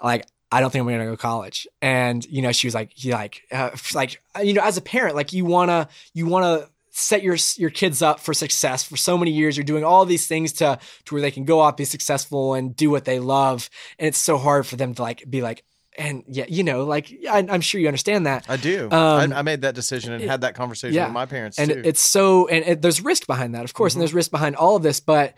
like 0.04 0.26
I 0.52 0.62
don't 0.62 0.72
think 0.72 0.84
I'm 0.84 0.90
gonna 0.90 1.06
go 1.06 1.12
to 1.12 1.18
college. 1.18 1.68
And 1.82 2.24
you 2.26 2.42
know, 2.42 2.52
she 2.52 2.68
was 2.68 2.76
like, 2.76 2.92
he 2.94 3.12
like, 3.12 3.42
uh, 3.52 3.72
like 3.94 4.22
you 4.42 4.54
know, 4.54 4.62
as 4.62 4.78
a 4.78 4.82
parent, 4.82 5.16
like 5.16 5.34
you 5.34 5.46
wanna 5.46 5.90
you 6.14 6.26
wanna 6.28 6.68
set 6.92 7.24
your 7.24 7.36
your 7.58 7.70
kids 7.70 8.02
up 8.02 8.20
for 8.22 8.34
success 8.34 8.84
for 8.84 8.96
so 8.96 9.18
many 9.18 9.32
years. 9.32 9.58
You're 9.58 9.66
doing 9.66 9.84
all 9.84 10.06
these 10.06 10.28
things 10.28 10.54
to 10.54 10.80
to 11.06 11.14
where 11.16 11.22
they 11.22 11.32
can 11.32 11.44
go 11.46 11.62
out, 11.62 11.78
be 11.78 11.86
successful, 11.86 12.54
and 12.54 12.76
do 12.76 12.90
what 12.90 13.06
they 13.06 13.20
love. 13.20 13.70
And 14.00 14.08
it's 14.08 14.18
so 14.18 14.38
hard 14.38 14.66
for 14.66 14.76
them 14.78 14.94
to 14.94 15.02
like 15.02 15.30
be 15.30 15.42
like, 15.42 15.64
and 15.98 16.24
yeah, 16.28 16.46
you 16.48 16.64
know, 16.64 16.86
like 16.86 17.12
I, 17.30 17.46
I'm 17.50 17.62
sure 17.62 17.82
you 17.82 17.88
understand 17.88 18.26
that. 18.26 18.46
I 18.50 18.58
do. 18.58 18.86
Um, 18.92 19.34
I, 19.34 19.40
I 19.40 19.42
made 19.42 19.62
that 19.62 19.76
decision 19.76 20.14
and 20.14 20.24
had 20.24 20.42
that 20.42 20.56
conversation 20.56 20.94
yeah. 20.96 21.06
with 21.06 21.14
my 21.14 21.26
parents 21.26 21.58
and 21.60 21.72
too. 21.72 21.82
it's 21.84 22.02
so 22.02 22.48
and 22.48 22.64
it, 22.66 22.82
there's 22.82 23.02
risk 23.02 23.28
behind 23.28 23.56
that 23.56 23.64
of 23.66 23.74
course 23.74 23.94
Mm-hmm. 23.94 24.00
and 24.00 24.02
there's 24.02 24.14
risk 24.14 24.32
behind 24.32 24.56
all 24.56 24.76
of 24.76 24.84
this 24.84 25.00
but 25.00 25.34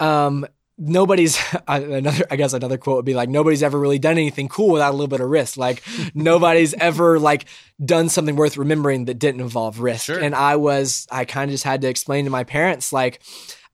um 0.00 0.46
nobody's 0.80 1.38
another 1.68 2.24
i 2.30 2.36
guess 2.36 2.52
another 2.54 2.78
quote 2.78 2.96
would 2.96 3.04
be 3.04 3.14
like 3.14 3.28
nobody's 3.28 3.62
ever 3.62 3.78
really 3.78 3.98
done 3.98 4.12
anything 4.12 4.48
cool 4.48 4.70
without 4.70 4.90
a 4.90 4.96
little 4.96 5.06
bit 5.06 5.20
of 5.20 5.28
risk 5.28 5.56
like 5.56 5.82
nobody's 6.14 6.72
ever 6.74 7.18
like 7.20 7.44
done 7.84 8.08
something 8.08 8.34
worth 8.34 8.56
remembering 8.56 9.04
that 9.04 9.18
didn't 9.18 9.40
involve 9.42 9.78
risk 9.80 10.06
Sure. 10.06 10.18
and 10.18 10.34
i 10.34 10.56
was 10.56 11.06
i 11.12 11.24
kind 11.26 11.50
of 11.50 11.52
just 11.52 11.64
had 11.64 11.82
to 11.82 11.88
explain 11.88 12.24
to 12.24 12.30
my 12.30 12.42
parents 12.44 12.92
like 12.92 13.20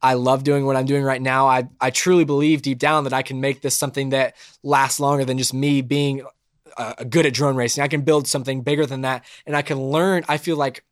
I 0.02 0.12
love 0.12 0.44
doing 0.44 0.66
what 0.66 0.76
I'm 0.76 0.84
doing 0.84 1.02
right 1.02 1.20
now. 1.20 1.48
I, 1.48 1.68
I 1.80 1.90
truly 1.90 2.24
believe 2.24 2.60
deep 2.60 2.78
down 2.78 3.04
that 3.04 3.14
I 3.14 3.22
can 3.22 3.40
make 3.40 3.62
this 3.62 3.74
something 3.74 4.10
that 4.10 4.36
lasts 4.62 5.00
longer 5.00 5.24
than 5.24 5.38
just 5.38 5.54
me 5.54 5.80
being 5.80 6.22
uh, 6.76 6.92
good 7.08 7.24
at 7.24 7.32
drone 7.32 7.56
racing. 7.56 7.82
I 7.82 7.88
can 7.88 8.02
build 8.02 8.28
something 8.28 8.60
bigger 8.60 8.84
than 8.84 9.00
that, 9.00 9.24
and 9.46 9.56
I 9.56 9.62
can 9.62 9.80
learn. 9.80 10.22
I 10.28 10.36
feel 10.36 10.58
like 10.58 10.84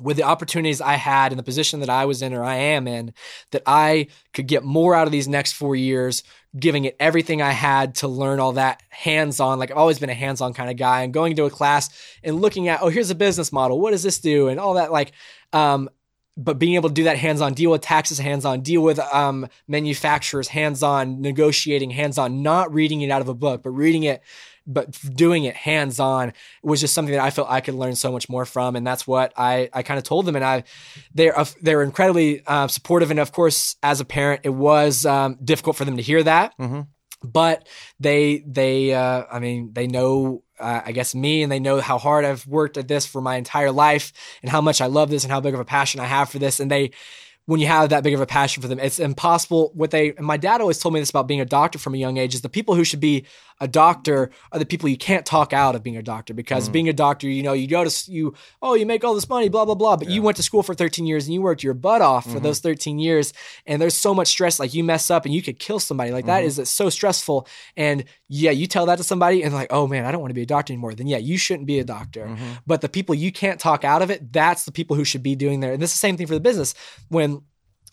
with 0.00 0.16
the 0.16 0.22
opportunities 0.22 0.80
I 0.80 0.94
had 0.94 1.32
and 1.32 1.38
the 1.38 1.44
position 1.44 1.80
that 1.80 1.90
I 1.90 2.04
was 2.04 2.22
in 2.22 2.34
or 2.34 2.44
I 2.44 2.56
am 2.56 2.86
in, 2.86 3.14
that 3.52 3.62
I 3.66 4.08
could 4.34 4.46
get 4.46 4.62
more 4.62 4.94
out 4.94 5.06
of 5.06 5.12
these 5.12 5.28
next 5.28 5.52
four 5.52 5.74
years, 5.74 6.22
giving 6.58 6.84
it 6.84 6.96
everything 7.00 7.40
I 7.40 7.52
had 7.52 7.96
to 7.96 8.08
learn 8.08 8.40
all 8.40 8.52
that 8.52 8.82
hands 8.90 9.40
on. 9.40 9.58
Like 9.58 9.70
I've 9.70 9.78
always 9.78 9.98
been 9.98 10.10
a 10.10 10.14
hands 10.14 10.40
on 10.40 10.52
kind 10.52 10.70
of 10.70 10.76
guy 10.76 11.02
and 11.02 11.14
going 11.14 11.36
to 11.36 11.44
a 11.44 11.50
class 11.50 11.88
and 12.22 12.40
looking 12.40 12.68
at, 12.68 12.82
oh, 12.82 12.88
here's 12.88 13.10
a 13.10 13.14
business 13.14 13.52
model. 13.52 13.80
What 13.80 13.92
does 13.92 14.02
this 14.02 14.18
do? 14.18 14.48
And 14.48 14.60
all 14.60 14.74
that. 14.74 14.92
Like, 14.92 15.12
um, 15.52 15.88
but 16.36 16.58
being 16.58 16.74
able 16.74 16.90
to 16.90 16.94
do 16.94 17.04
that 17.04 17.16
hands 17.16 17.40
on, 17.40 17.54
deal 17.54 17.70
with 17.70 17.80
taxes 17.80 18.18
hands 18.18 18.44
on, 18.44 18.60
deal 18.60 18.82
with 18.82 18.98
um, 18.98 19.48
manufacturers 19.66 20.48
hands 20.48 20.82
on, 20.82 21.22
negotiating 21.22 21.90
hands 21.90 22.18
on, 22.18 22.42
not 22.42 22.72
reading 22.74 23.00
it 23.00 23.10
out 23.10 23.22
of 23.22 23.28
a 23.28 23.34
book, 23.34 23.62
but 23.62 23.70
reading 23.70 24.02
it, 24.02 24.22
but 24.66 24.98
doing 25.14 25.44
it 25.44 25.54
hands 25.54 26.00
on 26.00 26.32
was 26.62 26.80
just 26.80 26.94
something 26.94 27.14
that 27.14 27.22
I 27.22 27.30
felt 27.30 27.48
I 27.50 27.60
could 27.60 27.74
learn 27.74 27.94
so 27.94 28.10
much 28.12 28.28
more 28.28 28.44
from. 28.44 28.76
And 28.76 28.86
that's 28.86 29.06
what 29.06 29.32
I, 29.36 29.68
I 29.72 29.82
kind 29.82 29.98
of 29.98 30.04
told 30.04 30.26
them. 30.26 30.36
And 30.36 30.44
I, 30.44 30.64
they're, 31.14 31.38
uh, 31.38 31.46
they're 31.60 31.82
incredibly 31.82 32.44
uh, 32.46 32.68
supportive. 32.68 33.10
And 33.10 33.20
of 33.20 33.32
course, 33.32 33.76
as 33.82 34.00
a 34.00 34.04
parent, 34.04 34.42
it 34.44 34.50
was 34.50 35.06
um, 35.06 35.38
difficult 35.42 35.76
for 35.76 35.84
them 35.84 35.96
to 35.96 36.02
hear 36.02 36.22
that. 36.22 36.56
Mm-hmm. 36.58 36.82
But 37.22 37.66
they, 37.98 38.44
they, 38.46 38.92
uh, 38.92 39.24
I 39.30 39.38
mean, 39.38 39.72
they 39.72 39.86
know 39.86 40.42
uh, 40.58 40.82
I 40.84 40.92
guess 40.92 41.14
me 41.14 41.42
and 41.42 41.52
they 41.52 41.60
know 41.60 41.80
how 41.80 41.98
hard 41.98 42.24
I've 42.24 42.46
worked 42.46 42.76
at 42.76 42.88
this 42.88 43.06
for 43.06 43.20
my 43.20 43.36
entire 43.36 43.70
life 43.70 44.12
and 44.42 44.50
how 44.50 44.60
much 44.60 44.80
I 44.80 44.86
love 44.86 45.10
this 45.10 45.24
and 45.24 45.32
how 45.32 45.40
big 45.40 45.54
of 45.54 45.60
a 45.60 45.64
passion 45.64 46.00
I 46.00 46.06
have 46.06 46.30
for 46.30 46.38
this. 46.38 46.60
And 46.60 46.70
they, 46.70 46.92
when 47.46 47.60
you 47.60 47.66
have 47.68 47.90
that 47.90 48.02
big 48.02 48.14
of 48.14 48.20
a 48.20 48.26
passion 48.26 48.60
for 48.60 48.68
them, 48.68 48.80
it's 48.80 48.98
impossible. 48.98 49.70
What 49.74 49.90
they, 49.90 50.12
and 50.14 50.26
my 50.26 50.36
dad 50.36 50.60
always 50.60 50.78
told 50.78 50.94
me 50.94 51.00
this 51.00 51.10
about 51.10 51.28
being 51.28 51.40
a 51.40 51.46
doctor 51.46 51.78
from 51.78 51.94
a 51.94 51.98
young 51.98 52.16
age 52.16 52.34
is 52.34 52.40
the 52.40 52.48
people 52.48 52.74
who 52.74 52.84
should 52.84 53.00
be 53.00 53.24
a 53.60 53.68
doctor 53.68 54.30
are 54.52 54.58
the 54.58 54.66
people 54.66 54.88
you 54.88 54.96
can't 54.96 55.24
talk 55.24 55.52
out 55.52 55.74
of 55.74 55.82
being 55.82 55.96
a 55.96 56.02
doctor 56.02 56.34
because 56.34 56.68
mm. 56.68 56.72
being 56.72 56.88
a 56.88 56.92
doctor, 56.92 57.28
you 57.28 57.42
know, 57.42 57.52
you 57.52 57.66
go 57.66 57.84
to 57.84 58.12
you, 58.12 58.34
oh, 58.62 58.74
you 58.74 58.84
make 58.84 59.04
all 59.04 59.14
this 59.14 59.28
money, 59.28 59.48
blah 59.48 59.64
blah 59.64 59.74
blah, 59.74 59.96
but 59.96 60.08
yeah. 60.08 60.14
you 60.14 60.22
went 60.22 60.36
to 60.36 60.42
school 60.42 60.62
for 60.62 60.74
13 60.74 61.06
years 61.06 61.26
and 61.26 61.34
you 61.34 61.42
worked 61.42 61.62
your 61.62 61.74
butt 61.74 62.02
off 62.02 62.24
for 62.24 62.30
mm-hmm. 62.30 62.42
those 62.42 62.60
13 62.60 62.98
years, 62.98 63.32
and 63.66 63.80
there's 63.80 63.96
so 63.96 64.14
much 64.14 64.28
stress. 64.28 64.60
Like 64.60 64.74
you 64.74 64.84
mess 64.84 65.10
up 65.10 65.24
and 65.24 65.34
you 65.34 65.42
could 65.42 65.58
kill 65.58 65.80
somebody. 65.80 66.10
Like 66.10 66.24
mm-hmm. 66.24 66.28
that 66.28 66.44
is 66.44 66.70
so 66.70 66.90
stressful. 66.90 67.48
And 67.76 68.04
yeah, 68.28 68.50
you 68.50 68.66
tell 68.66 68.86
that 68.86 68.96
to 68.96 69.04
somebody 69.04 69.42
and 69.42 69.54
like, 69.54 69.68
oh 69.70 69.86
man, 69.86 70.04
I 70.04 70.12
don't 70.12 70.20
want 70.20 70.30
to 70.30 70.34
be 70.34 70.42
a 70.42 70.46
doctor 70.46 70.72
anymore. 70.72 70.94
Then 70.94 71.06
yeah, 71.06 71.18
you 71.18 71.38
shouldn't 71.38 71.66
be 71.66 71.78
a 71.78 71.84
doctor. 71.84 72.26
Mm-hmm. 72.26 72.52
But 72.66 72.80
the 72.80 72.88
people 72.88 73.14
you 73.14 73.32
can't 73.32 73.60
talk 73.60 73.84
out 73.84 74.02
of 74.02 74.10
it, 74.10 74.32
that's 74.32 74.64
the 74.64 74.72
people 74.72 74.96
who 74.96 75.04
should 75.04 75.22
be 75.22 75.34
doing 75.34 75.60
there. 75.60 75.72
And 75.72 75.82
this 75.82 75.90
is 75.90 75.96
the 75.96 76.06
same 76.06 76.16
thing 76.16 76.26
for 76.26 76.34
the 76.34 76.40
business 76.40 76.74
when 77.08 77.42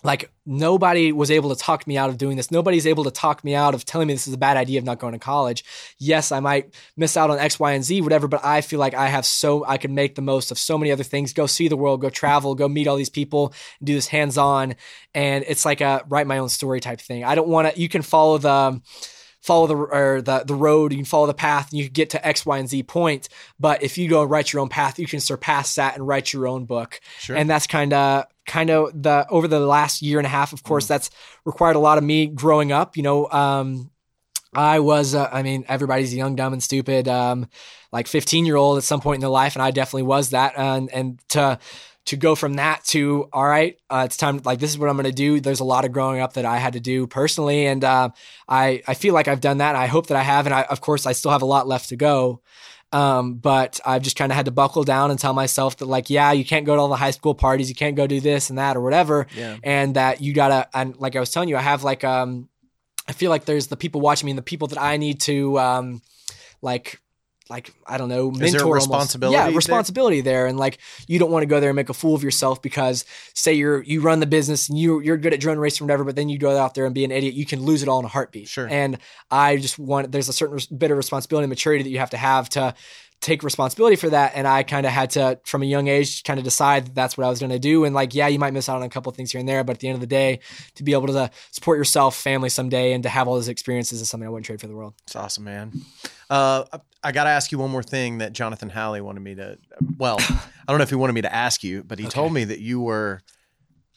like 0.03 0.31
nobody 0.45 1.11
was 1.11 1.31
able 1.31 1.55
to 1.55 1.61
talk 1.61 1.87
me 1.87 1.97
out 1.97 2.09
of 2.09 2.17
doing 2.17 2.35
this. 2.35 2.51
Nobody's 2.51 2.85
able 2.85 3.05
to 3.05 3.11
talk 3.11 3.43
me 3.43 3.55
out 3.55 3.73
of 3.73 3.85
telling 3.85 4.07
me 4.07 4.13
this 4.13 4.27
is 4.27 4.33
a 4.33 4.37
bad 4.37 4.57
idea 4.57 4.77
of 4.77 4.85
not 4.85 4.99
going 4.99 5.13
to 5.13 5.19
college. 5.19 5.63
Yes, 5.97 6.31
I 6.31 6.41
might 6.41 6.73
miss 6.97 7.15
out 7.15 7.29
on 7.29 7.39
X, 7.39 7.59
Y, 7.59 7.71
and 7.71 7.83
Z, 7.83 8.01
whatever, 8.01 8.27
but 8.27 8.43
I 8.43 8.61
feel 8.61 8.79
like 8.79 8.93
I 8.93 9.07
have 9.07 9.25
so 9.25 9.65
I 9.65 9.77
can 9.77 9.95
make 9.95 10.15
the 10.15 10.21
most 10.21 10.51
of 10.51 10.59
so 10.59 10.77
many 10.77 10.91
other 10.91 11.03
things. 11.03 11.31
Go 11.31 11.45
see 11.47 11.69
the 11.69 11.77
world, 11.77 12.01
go 12.01 12.09
travel, 12.09 12.53
go 12.55 12.67
meet 12.67 12.87
all 12.87 12.97
these 12.97 13.09
people, 13.09 13.53
do 13.81 13.93
this 13.95 14.07
hands 14.07 14.37
on, 14.37 14.75
and 15.13 15.45
it's 15.47 15.65
like 15.65 15.81
a 15.81 16.03
write 16.09 16.27
my 16.27 16.39
own 16.39 16.49
story 16.49 16.81
type 16.81 16.99
thing. 16.99 17.23
I 17.23 17.35
don't 17.35 17.47
want 17.47 17.73
to. 17.73 17.79
You 17.79 17.87
can 17.87 18.01
follow 18.01 18.37
the 18.37 18.81
follow 19.43 19.67
the 19.67 19.75
or 19.75 20.21
the 20.21 20.43
the 20.45 20.55
road, 20.55 20.91
you 20.91 20.97
can 20.97 21.05
follow 21.05 21.27
the 21.27 21.33
path, 21.33 21.69
and 21.69 21.77
you 21.77 21.85
can 21.85 21.93
get 21.93 22.09
to 22.11 22.25
X, 22.25 22.45
Y, 22.45 22.57
and 22.57 22.67
Z 22.67 22.83
point. 22.83 23.29
But 23.59 23.83
if 23.83 23.97
you 23.97 24.09
go 24.09 24.21
and 24.21 24.31
write 24.31 24.51
your 24.51 24.61
own 24.61 24.69
path, 24.69 24.97
you 24.97 25.05
can 25.05 25.19
surpass 25.19 25.75
that 25.75 25.95
and 25.95 26.07
write 26.07 26.33
your 26.33 26.47
own 26.47 26.65
book. 26.65 26.99
Sure. 27.19 27.35
And 27.35 27.49
that's 27.49 27.67
kind 27.67 27.93
of 27.93 28.25
kind 28.47 28.69
of 28.69 29.03
the 29.03 29.27
over 29.29 29.47
the 29.47 29.59
last 29.59 30.01
year 30.01 30.17
and 30.17 30.25
a 30.25 30.29
half. 30.29 30.53
Of 30.53 30.63
course, 30.63 30.85
mm. 30.85 30.89
that's 30.89 31.11
required 31.45 31.75
a 31.75 31.79
lot 31.79 31.97
of 31.97 32.03
me 32.03 32.27
growing 32.27 32.71
up. 32.71 32.97
You 32.97 33.03
know, 33.03 33.29
um, 33.29 33.91
I 34.55 34.79
was, 34.79 35.15
uh, 35.15 35.29
I 35.31 35.43
mean, 35.43 35.65
everybody's 35.67 36.13
young, 36.13 36.35
dumb, 36.35 36.53
and 36.53 36.63
stupid, 36.63 37.07
um, 37.07 37.47
like 37.91 38.07
15 38.07 38.45
year 38.45 38.55
old 38.55 38.77
at 38.77 38.83
some 38.83 39.01
point 39.01 39.15
in 39.15 39.21
their 39.21 39.29
life. 39.29 39.55
And 39.55 39.63
I 39.63 39.71
definitely 39.71 40.03
was 40.03 40.31
that. 40.31 40.53
And, 40.57 40.91
and 40.91 41.19
to, 41.29 41.59
to 42.05 42.17
go 42.17 42.35
from 42.35 42.55
that 42.55 42.83
to 42.83 43.29
all 43.31 43.45
right 43.45 43.79
uh, 43.89 44.03
it's 44.05 44.17
time 44.17 44.41
like 44.43 44.59
this 44.59 44.69
is 44.69 44.77
what 44.77 44.89
i'm 44.89 44.95
going 44.95 45.05
to 45.05 45.11
do 45.11 45.39
there's 45.39 45.61
a 45.61 45.65
lot 45.65 45.85
of 45.85 45.91
growing 45.91 46.19
up 46.19 46.33
that 46.33 46.45
i 46.45 46.57
had 46.57 46.73
to 46.73 46.79
do 46.79 47.07
personally 47.07 47.65
and 47.65 47.83
uh, 47.83 48.09
i 48.47 48.81
i 48.87 48.93
feel 48.93 49.13
like 49.13 49.27
i've 49.27 49.41
done 49.41 49.57
that 49.57 49.75
i 49.75 49.87
hope 49.87 50.07
that 50.07 50.17
i 50.17 50.23
have 50.23 50.45
and 50.45 50.53
i 50.53 50.63
of 50.63 50.81
course 50.81 51.05
i 51.05 51.11
still 51.11 51.31
have 51.31 51.41
a 51.41 51.45
lot 51.45 51.67
left 51.67 51.89
to 51.89 51.95
go 51.95 52.41
um, 52.93 53.33
but 53.33 53.79
I've 53.83 54.03
just 54.03 54.15
kind 54.15 54.31
of 54.31 54.35
had 54.35 54.45
to 54.45 54.51
buckle 54.51 54.83
down 54.83 55.09
and 55.09 55.19
tell 55.19 55.33
myself 55.33 55.77
that 55.77 55.87
like, 55.87 56.11
yeah, 56.11 56.31
you 56.31 56.45
can't 56.45 56.63
go 56.63 56.75
to 56.75 56.81
all 56.81 56.89
the 56.89 56.95
high 56.95 57.09
school 57.09 57.33
parties, 57.33 57.67
you 57.67 57.73
can't 57.73 57.95
go 57.95 58.05
do 58.05 58.19
this 58.19 58.51
and 58.51 58.59
that 58.59 58.77
or 58.77 58.81
whatever, 58.81 59.25
yeah. 59.35 59.57
and 59.63 59.95
that 59.95 60.21
you 60.21 60.31
gotta. 60.31 60.69
And 60.75 60.95
like 60.97 61.15
I 61.15 61.19
was 61.19 61.31
telling 61.31 61.49
you, 61.49 61.57
I 61.57 61.61
have 61.61 61.83
like 61.83 62.03
um, 62.03 62.49
I 63.07 63.13
feel 63.13 63.29
like 63.31 63.45
there's 63.45 63.67
the 63.67 63.77
people 63.77 63.99
watching 63.99 64.27
me 64.27 64.31
and 64.31 64.37
the 64.37 64.43
people 64.43 64.67
that 64.69 64.81
I 64.81 64.97
need 64.97 65.21
to 65.21 65.59
um, 65.59 66.01
like 66.61 67.01
like 67.53 67.71
I 67.85 67.99
don't 67.99 68.09
know, 68.09 68.31
mentor. 68.31 68.73
Responsibility? 68.73 69.37
Yeah, 69.37 69.55
responsibility 69.55 70.21
there? 70.21 70.33
there, 70.33 70.45
and 70.47 70.57
like 70.57 70.79
you 71.07 71.19
don't 71.19 71.29
want 71.29 71.43
to 71.43 71.47
go 71.47 71.59
there 71.59 71.69
and 71.69 71.75
make 71.75 71.89
a 71.89 71.93
fool 71.93 72.15
of 72.15 72.23
yourself 72.23 72.63
because 72.63 73.05
say 73.35 73.53
you're 73.53 73.83
you 73.83 74.01
run 74.01 74.19
the 74.19 74.25
business 74.25 74.69
and 74.69 74.77
you 74.77 74.99
you're 75.01 75.17
good 75.17 75.33
at 75.33 75.39
drone 75.39 75.59
racing 75.59 75.85
or 75.85 75.85
whatever, 75.85 76.03
but 76.03 76.15
then 76.15 76.29
you 76.29 76.39
go 76.39 76.57
out 76.57 76.73
there 76.73 76.85
and 76.85 76.95
be 76.95 77.05
an 77.05 77.11
idiot, 77.11 77.35
you 77.35 77.45
can 77.45 77.61
lose 77.61 77.83
it 77.83 77.89
all 77.89 77.99
in 77.99 78.05
a 78.05 78.09
heartbeat. 78.09 78.47
Sure. 78.47 78.67
And 78.67 78.97
I 79.29 79.57
just 79.57 79.77
want 79.77 80.11
there's 80.11 80.29
a 80.29 80.33
certain 80.33 80.57
bit 80.75 80.89
of 80.89 80.97
responsibility 80.97 81.43
and 81.43 81.49
maturity 81.49 81.83
that 81.83 81.91
you 81.91 81.99
have 81.99 82.09
to 82.09 82.17
have 82.17 82.49
to 82.49 82.73
take 83.21 83.41
responsibility 83.41 83.95
for 83.95 84.09
that 84.09 84.33
and 84.35 84.45
i 84.45 84.63
kind 84.63 84.85
of 84.85 84.91
had 84.91 85.09
to 85.09 85.39
from 85.45 85.63
a 85.63 85.65
young 85.65 85.87
age 85.87 86.23
kind 86.23 86.39
of 86.39 86.43
decide 86.43 86.87
that 86.87 86.93
that's 86.93 87.17
what 87.17 87.25
i 87.25 87.29
was 87.29 87.39
going 87.39 87.49
to 87.49 87.57
do 87.57 87.85
and 87.85 87.95
like 87.95 88.13
yeah 88.13 88.27
you 88.27 88.37
might 88.37 88.51
miss 88.51 88.67
out 88.67 88.75
on 88.75 88.83
a 88.83 88.89
couple 88.89 89.09
things 89.13 89.31
here 89.31 89.39
and 89.39 89.47
there 89.47 89.63
but 89.63 89.77
at 89.77 89.79
the 89.79 89.87
end 89.87 89.95
of 89.95 90.01
the 90.01 90.07
day 90.07 90.41
to 90.75 90.83
be 90.83 90.91
able 90.91 91.07
to 91.07 91.31
support 91.51 91.77
yourself 91.77 92.17
family 92.17 92.49
someday 92.49 92.91
and 92.91 93.03
to 93.03 93.09
have 93.09 93.29
all 93.29 93.35
those 93.35 93.47
experiences 93.47 94.01
is 94.01 94.09
something 94.09 94.27
i 94.27 94.29
wouldn't 94.29 94.45
trade 94.45 94.59
for 94.59 94.67
the 94.67 94.75
world 94.75 94.93
it's 95.05 95.15
awesome 95.15 95.45
man 95.45 95.71
uh, 96.33 96.79
I 97.03 97.11
got 97.11 97.25
to 97.25 97.29
ask 97.29 97.51
you 97.51 97.59
one 97.59 97.69
more 97.69 97.83
thing 97.83 98.17
that 98.17 98.33
Jonathan 98.33 98.69
Halley 98.69 99.01
wanted 99.01 99.19
me 99.19 99.35
to. 99.35 99.59
Well, 99.99 100.17
I 100.19 100.41
don't 100.67 100.79
know 100.79 100.83
if 100.83 100.89
he 100.89 100.95
wanted 100.95 101.13
me 101.13 101.21
to 101.21 101.33
ask 101.33 101.63
you, 101.63 101.83
but 101.83 101.99
he 101.99 102.05
okay. 102.05 102.11
told 102.11 102.33
me 102.33 102.43
that 102.45 102.59
you 102.59 102.81
were, 102.81 103.21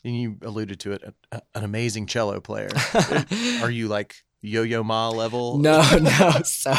and 0.04 0.14
you 0.14 0.36
alluded 0.42 0.78
to 0.80 0.92
it, 0.92 1.02
a, 1.02 1.14
a, 1.32 1.42
an 1.54 1.64
amazing 1.64 2.06
cello 2.06 2.40
player. 2.40 2.68
Are 3.62 3.70
you 3.70 3.88
like 3.88 4.16
Yo-Yo 4.46 4.84
Ma 4.84 5.08
level? 5.08 5.58
No, 5.58 5.82
no. 6.00 6.30
So 6.44 6.72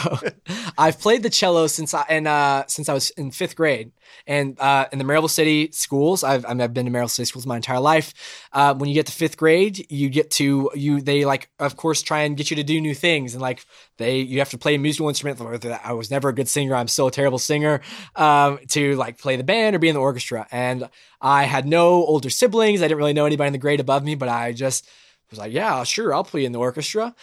I've 0.78 1.00
played 1.00 1.24
the 1.24 1.30
cello 1.30 1.68
since 1.68 1.94
I 1.94 2.06
and 2.10 2.28
uh, 2.28 2.64
since 2.68 2.88
I 2.88 2.94
was 2.94 3.10
in 3.12 3.32
fifth 3.32 3.56
grade, 3.56 3.92
and 4.26 4.60
uh, 4.60 4.88
in 4.92 5.00
the 5.00 5.06
Maryville 5.06 5.30
City 5.30 5.70
schools, 5.72 6.24
I've 6.24 6.46
I 6.46 6.56
have 6.56 6.74
been 6.74 6.86
to 6.86 6.92
Maryville 6.92 7.10
City 7.10 7.26
schools 7.26 7.46
my 7.46 7.58
entire 7.58 7.80
life. 7.80 8.14
Uh, 8.54 8.74
when 8.74 8.90
you 8.90 8.96
get 8.96 9.08
to 9.08 9.12
fifth 9.12 9.38
grade, 9.38 9.86
you 9.92 10.10
get 10.10 10.32
to 10.32 10.72
you 10.76 11.02
they 11.02 11.26
like 11.26 11.50
of 11.60 11.76
course 11.76 12.02
try 12.02 12.22
and 12.22 12.38
get 12.38 12.50
you 12.50 12.56
to 12.56 12.64
do 12.64 12.80
new 12.80 12.96
things, 12.96 13.34
and 13.34 13.42
like 13.42 13.66
they 13.98 14.20
you 14.20 14.40
have 14.40 14.50
to 14.52 14.58
play 14.58 14.76
a 14.76 14.80
musical 14.80 15.10
instrument. 15.10 15.66
I 15.84 15.94
was 15.94 16.10
never 16.10 16.30
a 16.30 16.34
good 16.34 16.48
singer. 16.48 16.74
I'm 16.74 16.88
still 16.88 17.08
a 17.08 17.12
terrible 17.12 17.40
singer. 17.40 17.82
Um, 18.16 18.60
to 18.70 18.96
like 18.96 19.20
play 19.20 19.36
the 19.36 19.44
band 19.44 19.76
or 19.76 19.80
be 19.80 19.90
in 19.90 19.96
the 19.96 20.02
orchestra, 20.02 20.48
and 20.52 20.90
I 21.20 21.44
had 21.44 21.68
no 21.68 22.06
older 22.06 22.30
siblings. 22.30 22.82
I 22.82 22.86
didn't 22.86 22.98
really 22.98 23.14
know 23.14 23.26
anybody 23.26 23.48
in 23.48 23.54
the 23.54 23.60
grade 23.60 23.80
above 23.80 24.04
me, 24.04 24.16
but 24.16 24.30
I 24.30 24.54
just 24.54 24.88
was 25.30 25.40
like, 25.40 25.52
yeah, 25.52 25.84
sure, 25.84 26.14
I'll 26.14 26.24
play 26.24 26.46
in 26.46 26.52
the 26.52 26.60
orchestra 26.60 27.14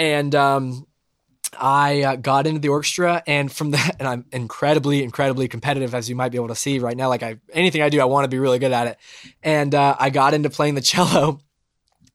and 0.00 0.34
um, 0.34 0.86
I 1.58 2.02
uh, 2.02 2.16
got 2.16 2.46
into 2.46 2.58
the 2.58 2.70
orchestra, 2.70 3.22
and 3.26 3.52
from 3.52 3.72
that, 3.72 3.96
and 4.00 4.08
I'm 4.08 4.24
incredibly, 4.32 5.04
incredibly 5.04 5.46
competitive, 5.46 5.94
as 5.94 6.08
you 6.08 6.16
might 6.16 6.30
be 6.30 6.38
able 6.38 6.48
to 6.48 6.56
see 6.56 6.78
right 6.78 6.96
now. 6.96 7.08
Like 7.08 7.22
I, 7.22 7.36
anything 7.52 7.82
I 7.82 7.90
do, 7.90 8.00
I 8.00 8.06
want 8.06 8.24
to 8.24 8.28
be 8.28 8.38
really 8.38 8.58
good 8.58 8.72
at 8.72 8.86
it. 8.86 8.96
And 9.42 9.74
uh, 9.74 9.94
I 9.98 10.08
got 10.08 10.32
into 10.32 10.48
playing 10.48 10.74
the 10.74 10.80
cello, 10.80 11.40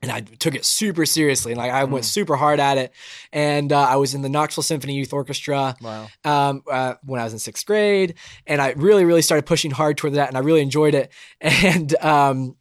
and 0.02 0.12
I 0.12 0.22
took 0.22 0.56
it 0.56 0.66
super 0.66 1.06
seriously. 1.06 1.52
And 1.52 1.60
like 1.60 1.72
I 1.72 1.86
mm. 1.86 1.92
went 1.92 2.06
super 2.06 2.36
hard 2.36 2.60
at 2.60 2.80
it. 2.80 2.92
And 3.32 3.72
uh, 3.72 3.82
I 3.82 3.98
was 3.98 4.16
in 4.16 4.24
the 4.24 4.30
Knoxville 4.30 4.64
Symphony 4.64 4.96
Youth 4.96 5.14
Orchestra 5.14 5.76
wow. 5.80 6.08
um, 6.24 6.64
uh, 6.70 6.96
when 7.04 7.22
I 7.22 7.24
was 7.24 7.34
in 7.34 7.40
sixth 7.40 7.68
grade, 7.68 8.16
and 8.48 8.60
I 8.60 8.72
really, 8.72 9.06
really 9.06 9.22
started 9.22 9.46
pushing 9.46 9.70
hard 9.70 9.98
toward 9.98 10.14
that, 10.14 10.28
and 10.28 10.38
I 10.38 10.42
really 10.42 10.62
enjoyed 10.62 10.96
it. 10.96 11.12
And 11.42 11.96
um, 11.98 12.56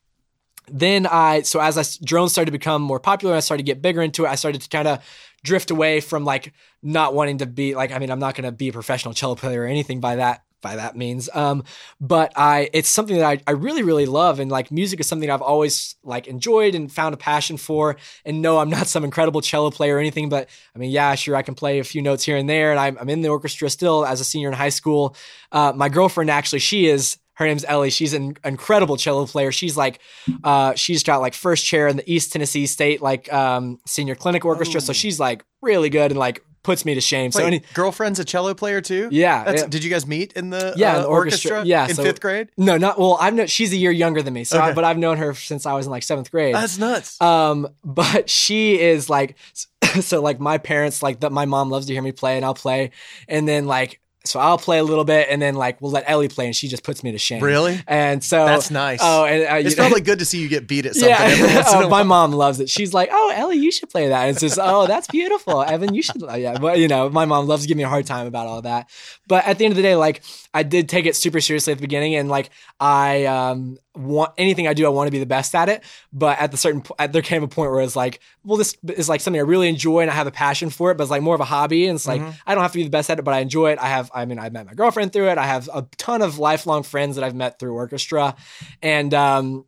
then 0.69 1.07
I, 1.07 1.43
so 1.43 1.61
as 1.61 1.79
I, 1.79 2.05
drones 2.05 2.33
started 2.33 2.47
to 2.47 2.53
become 2.53 2.83
more 2.83 3.01
popular, 3.01 3.35
I 3.35 3.41
started 3.41 3.65
to 3.65 3.71
get 3.71 3.83
bigger 3.83 4.03
into 4.03 4.25
it. 4.25 4.29
I 4.29 4.35
started 4.35 4.61
to 4.63 4.69
kind 4.69 4.89
of 4.89 5.05
drift 5.43 5.71
away 5.71 6.01
from 6.01 6.25
like 6.25 6.53
not 6.83 7.15
wanting 7.15 7.39
to 7.39 7.47
be 7.47 7.75
like, 7.75 7.93
I 7.93 7.99
mean, 7.99 8.11
I'm 8.11 8.19
not 8.19 8.35
going 8.35 8.45
to 8.45 8.53
be 8.53 8.69
a 8.69 8.73
professional 8.73 9.15
cello 9.15 9.35
player 9.35 9.63
or 9.63 9.67
anything 9.67 10.01
by 10.01 10.17
that, 10.17 10.43
by 10.63 10.77
that 10.77 10.97
means. 10.97 11.29
Um, 11.35 11.65
but 12.01 12.33
I, 12.35 12.71
it's 12.73 12.89
something 12.89 13.19
that 13.19 13.27
I, 13.27 13.41
I 13.47 13.53
really, 13.53 13.83
really 13.83 14.07
love. 14.07 14.41
And 14.41 14.51
like 14.51 14.71
music 14.71 15.01
is 15.01 15.07
something 15.07 15.31
I've 15.31 15.43
always 15.43 15.97
like 16.03 16.27
enjoyed 16.27 16.75
and 16.75 16.91
found 16.91 17.13
a 17.13 17.19
passion 17.19 17.59
for. 17.59 17.97
And 18.25 18.41
no, 18.41 18.59
I'm 18.59 18.71
not 18.71 18.87
some 18.89 19.05
incredible 19.05 19.43
cello 19.43 19.71
player 19.71 19.97
or 19.97 20.01
anything, 20.01 20.31
but 20.31 20.49
I 20.75 20.79
mean, 20.79 20.91
yeah, 20.91 21.15
sure. 21.15 21.37
I 21.37 21.43
can 21.43 21.55
play 21.55 21.79
a 21.79 21.85
few 21.85 22.01
notes 22.01 22.25
here 22.25 22.39
and 22.39 22.49
there. 22.49 22.71
And 22.71 22.81
I'm, 22.81 22.97
I'm 22.99 23.11
in 23.11 23.21
the 23.21 23.29
orchestra 23.29 23.69
still 23.69 24.07
as 24.07 24.21
a 24.21 24.25
senior 24.25 24.49
in 24.49 24.55
high 24.55 24.71
school. 24.71 25.15
Uh, 25.53 25.75
my 25.77 25.91
girlfriend 25.91 26.31
actually, 26.31 26.61
she 26.61 26.87
is 26.87 27.19
her 27.35 27.47
name's 27.47 27.65
Ellie. 27.65 27.91
She's 27.91 28.15
an 28.15 28.37
incredible 28.45 28.97
cello 28.97 29.27
player. 29.27 29.53
She's 29.53 29.77
like, 29.77 30.01
uh, 30.43 30.75
she's 30.75 31.03
got 31.03 31.21
like 31.21 31.35
first 31.35 31.65
chair 31.65 31.89
in 31.89 31.97
the 31.97 32.13
East 32.13 32.33
Tennessee 32.33 32.67
State 32.67 33.03
like 33.03 33.33
um, 33.33 33.81
senior 33.87 34.15
clinic 34.15 34.45
orchestra. 34.45 34.81
So 34.81 34.93
she's 34.93 35.19
like 35.19 35.45
really 35.61 35.91
good 35.91 36.13
and 36.13 36.19
like 36.19 36.45
puts 36.65 36.85
me 36.85 36.95
to 36.95 37.01
shame. 37.01 37.27
Wait, 37.27 37.35
so 37.35 37.45
any 37.45 37.63
girlfriend's 37.75 38.19
a 38.19 38.25
cello 38.25 38.55
player 38.55 38.81
too. 38.81 39.09
Yeah, 39.13 39.53
yeah. 39.53 39.67
Did 39.67 39.85
you 39.85 39.91
guys 39.91 40.07
meet 40.07 40.33
in 40.33 40.51
the 40.51 40.75
yeah 40.77 40.95
uh, 40.95 40.97
in 40.97 41.03
the 41.03 41.09
orchestra? 41.09 41.51
orchestra? 41.59 41.69
Yeah, 41.69 41.89
in 41.89 41.95
so, 41.95 42.03
fifth 42.03 42.21
grade. 42.21 42.49
No, 42.57 42.77
not 42.77 42.99
well. 42.99 43.17
I've 43.21 43.35
known 43.35 43.47
she's 43.47 43.73
a 43.73 43.77
year 43.77 43.93
younger 43.93 44.23
than 44.23 44.35
me. 44.35 44.43
So, 44.43 44.59
okay. 44.59 44.69
I, 44.69 44.73
but 44.73 44.83
I've 44.83 44.99
known 44.99 45.19
her 45.19 45.35
since 45.35 45.67
I 45.67 45.75
was 45.75 45.87
in 45.87 45.93
like 45.93 46.03
seventh 46.03 46.33
grade. 46.33 46.55
That's 46.55 46.79
nuts. 46.79 47.21
Um, 47.21 47.69
but 47.85 48.29
she 48.29 48.81
is 48.81 49.09
like, 49.09 49.37
so 50.01 50.21
like 50.21 50.41
my 50.41 50.59
parents 50.59 51.03
like 51.03 51.21
that. 51.21 51.31
My 51.31 51.45
mom 51.45 51.71
loves 51.71 51.87
to 51.87 51.93
hear 51.93 52.03
me 52.03 52.13
play, 52.13 52.37
and 52.37 52.45
I'll 52.45 52.55
play, 52.55 52.91
and 53.29 53.47
then 53.47 53.67
like 53.67 54.01
so 54.27 54.41
I'll 54.41 54.57
play 54.57 54.79
a 54.79 54.85
little 54.85 55.05
bit, 55.05 55.29
and 55.31 55.41
then 55.41 55.55
like 55.55 55.81
we'll 55.83 55.91
let 55.91 56.05
Ellie 56.07 56.29
play, 56.29 56.47
and 56.47 56.57
she 56.57 56.67
just 56.67 56.83
puts 56.83 57.03
me 57.03 57.13
to 57.13 57.19
shame. 57.19 57.43
Really? 57.43 57.79
And 57.87 58.25
so 58.25 58.47
that's 58.47 58.71
nice. 58.71 59.01
Oh, 59.03 59.27
and 59.27 59.43
uh, 59.43 59.67
it's 59.69 59.75
probably 59.75 60.01
good 60.01 60.19
to 60.21 60.25
see 60.25 60.41
you 60.41 60.49
get 60.49 60.67
beat 60.67 60.87
at 60.87 60.95
something. 60.95 61.11
Yeah. 61.11 61.63
oh, 61.67 61.89
my 61.91 62.03
mom 62.03 62.33
loves 62.33 62.59
it. 62.59 62.71
She's 62.71 62.95
like, 62.95 63.11
"Oh, 63.13 63.33
Ellie, 63.37 63.59
you 63.59 63.71
should 63.71 63.91
play 63.91 64.09
that." 64.09 64.23
And 64.23 64.31
it's 64.31 64.41
just, 64.41 64.59
"Oh, 64.61 64.87
that's 64.87 65.09
beautiful, 65.09 65.63
Evan. 65.63 65.95
You 65.95 66.03
should." 66.03 66.23
Yeah, 66.23 66.59
but 66.59 66.79
you 66.79 66.89
know, 66.89 67.11
my 67.11 67.27
mom 67.27 67.47
loves 67.47 67.67
giving 67.67 67.79
me 67.79 67.85
a 67.85 67.89
hard 67.89 68.07
time 68.07 68.27
about 68.27 68.47
all 68.47 68.63
that. 68.63 68.89
But 69.29 69.47
at 69.47 69.59
the 69.59 69.67
end 69.67 69.73
of 69.73 69.77
the 69.77 69.83
day, 69.83 69.95
like 69.95 70.23
I 70.55 70.63
did 70.63 70.89
take 70.89 71.05
it 71.05 71.17
super 71.17 71.43
seriously 71.43 71.73
at 71.73 71.79
the 71.79 71.83
beginning, 71.83 72.15
and 72.15 72.31
like 72.31 72.49
I, 72.81 73.27
um, 73.27 73.77
want 73.95 74.33
anything 74.39 74.67
I 74.67 74.75
do, 74.75 74.87
I 74.87 74.89
want 74.89 75.07
to 75.07 75.13
be 75.13 75.19
the 75.19 75.27
best 75.27 75.55
at 75.55 75.69
it. 75.69 75.83
But 76.13 76.39
at 76.39 76.51
the 76.51 76.57
certain, 76.57 76.83
at, 76.99 77.13
there 77.13 77.23
came 77.23 77.43
a 77.43 77.49
point 77.49 77.71
where 77.71 77.81
it's 77.81 77.97
like, 77.97 78.21
well, 78.45 78.57
this 78.57 78.77
is 78.83 79.09
like 79.09 79.21
something 79.21 79.41
I 79.41 79.45
really 79.45 79.69
enjoy 79.69 80.01
and 80.01 80.11
I 80.11 80.15
have 80.15 80.27
a 80.27 80.33
passion 80.33 80.71
for 80.71 80.91
it, 80.91 80.97
but 80.97 81.05
it's 81.05 81.11
like 81.11 81.23
more 81.23 81.35
of 81.35 81.41
a 81.41 81.45
hobby. 81.45 81.87
And 81.87 81.97
it's 81.97 82.07
like 82.07 82.23
I 82.47 82.55
don't 82.55 82.63
have 82.63 82.73
to 82.73 82.79
be 82.79 82.85
the 82.85 82.91
best 82.91 83.11
at 83.11 83.19
it, 83.19 83.23
but 83.23 83.35
I 83.35 83.41
enjoy 83.41 83.73
it. 83.73 83.79
I 83.79 83.87
have, 83.87 84.11
I 84.15 84.25
mean, 84.25 84.39
I 84.39 84.51
met 84.51 84.67
my 84.67 84.75
girlfriend 84.75 85.13
through 85.13 85.31
it. 85.31 85.39
I 85.39 85.47
have 85.47 85.69
a 85.73 85.87
ton 85.97 86.23
of 86.23 86.39
lifelong 86.39 86.83
friends 86.83 87.17
that 87.17 87.25
I've 87.25 87.35
met 87.35 87.59
through 87.59 87.75
orchestra, 87.75 88.35
and 88.83 89.13
um, 89.15 89.65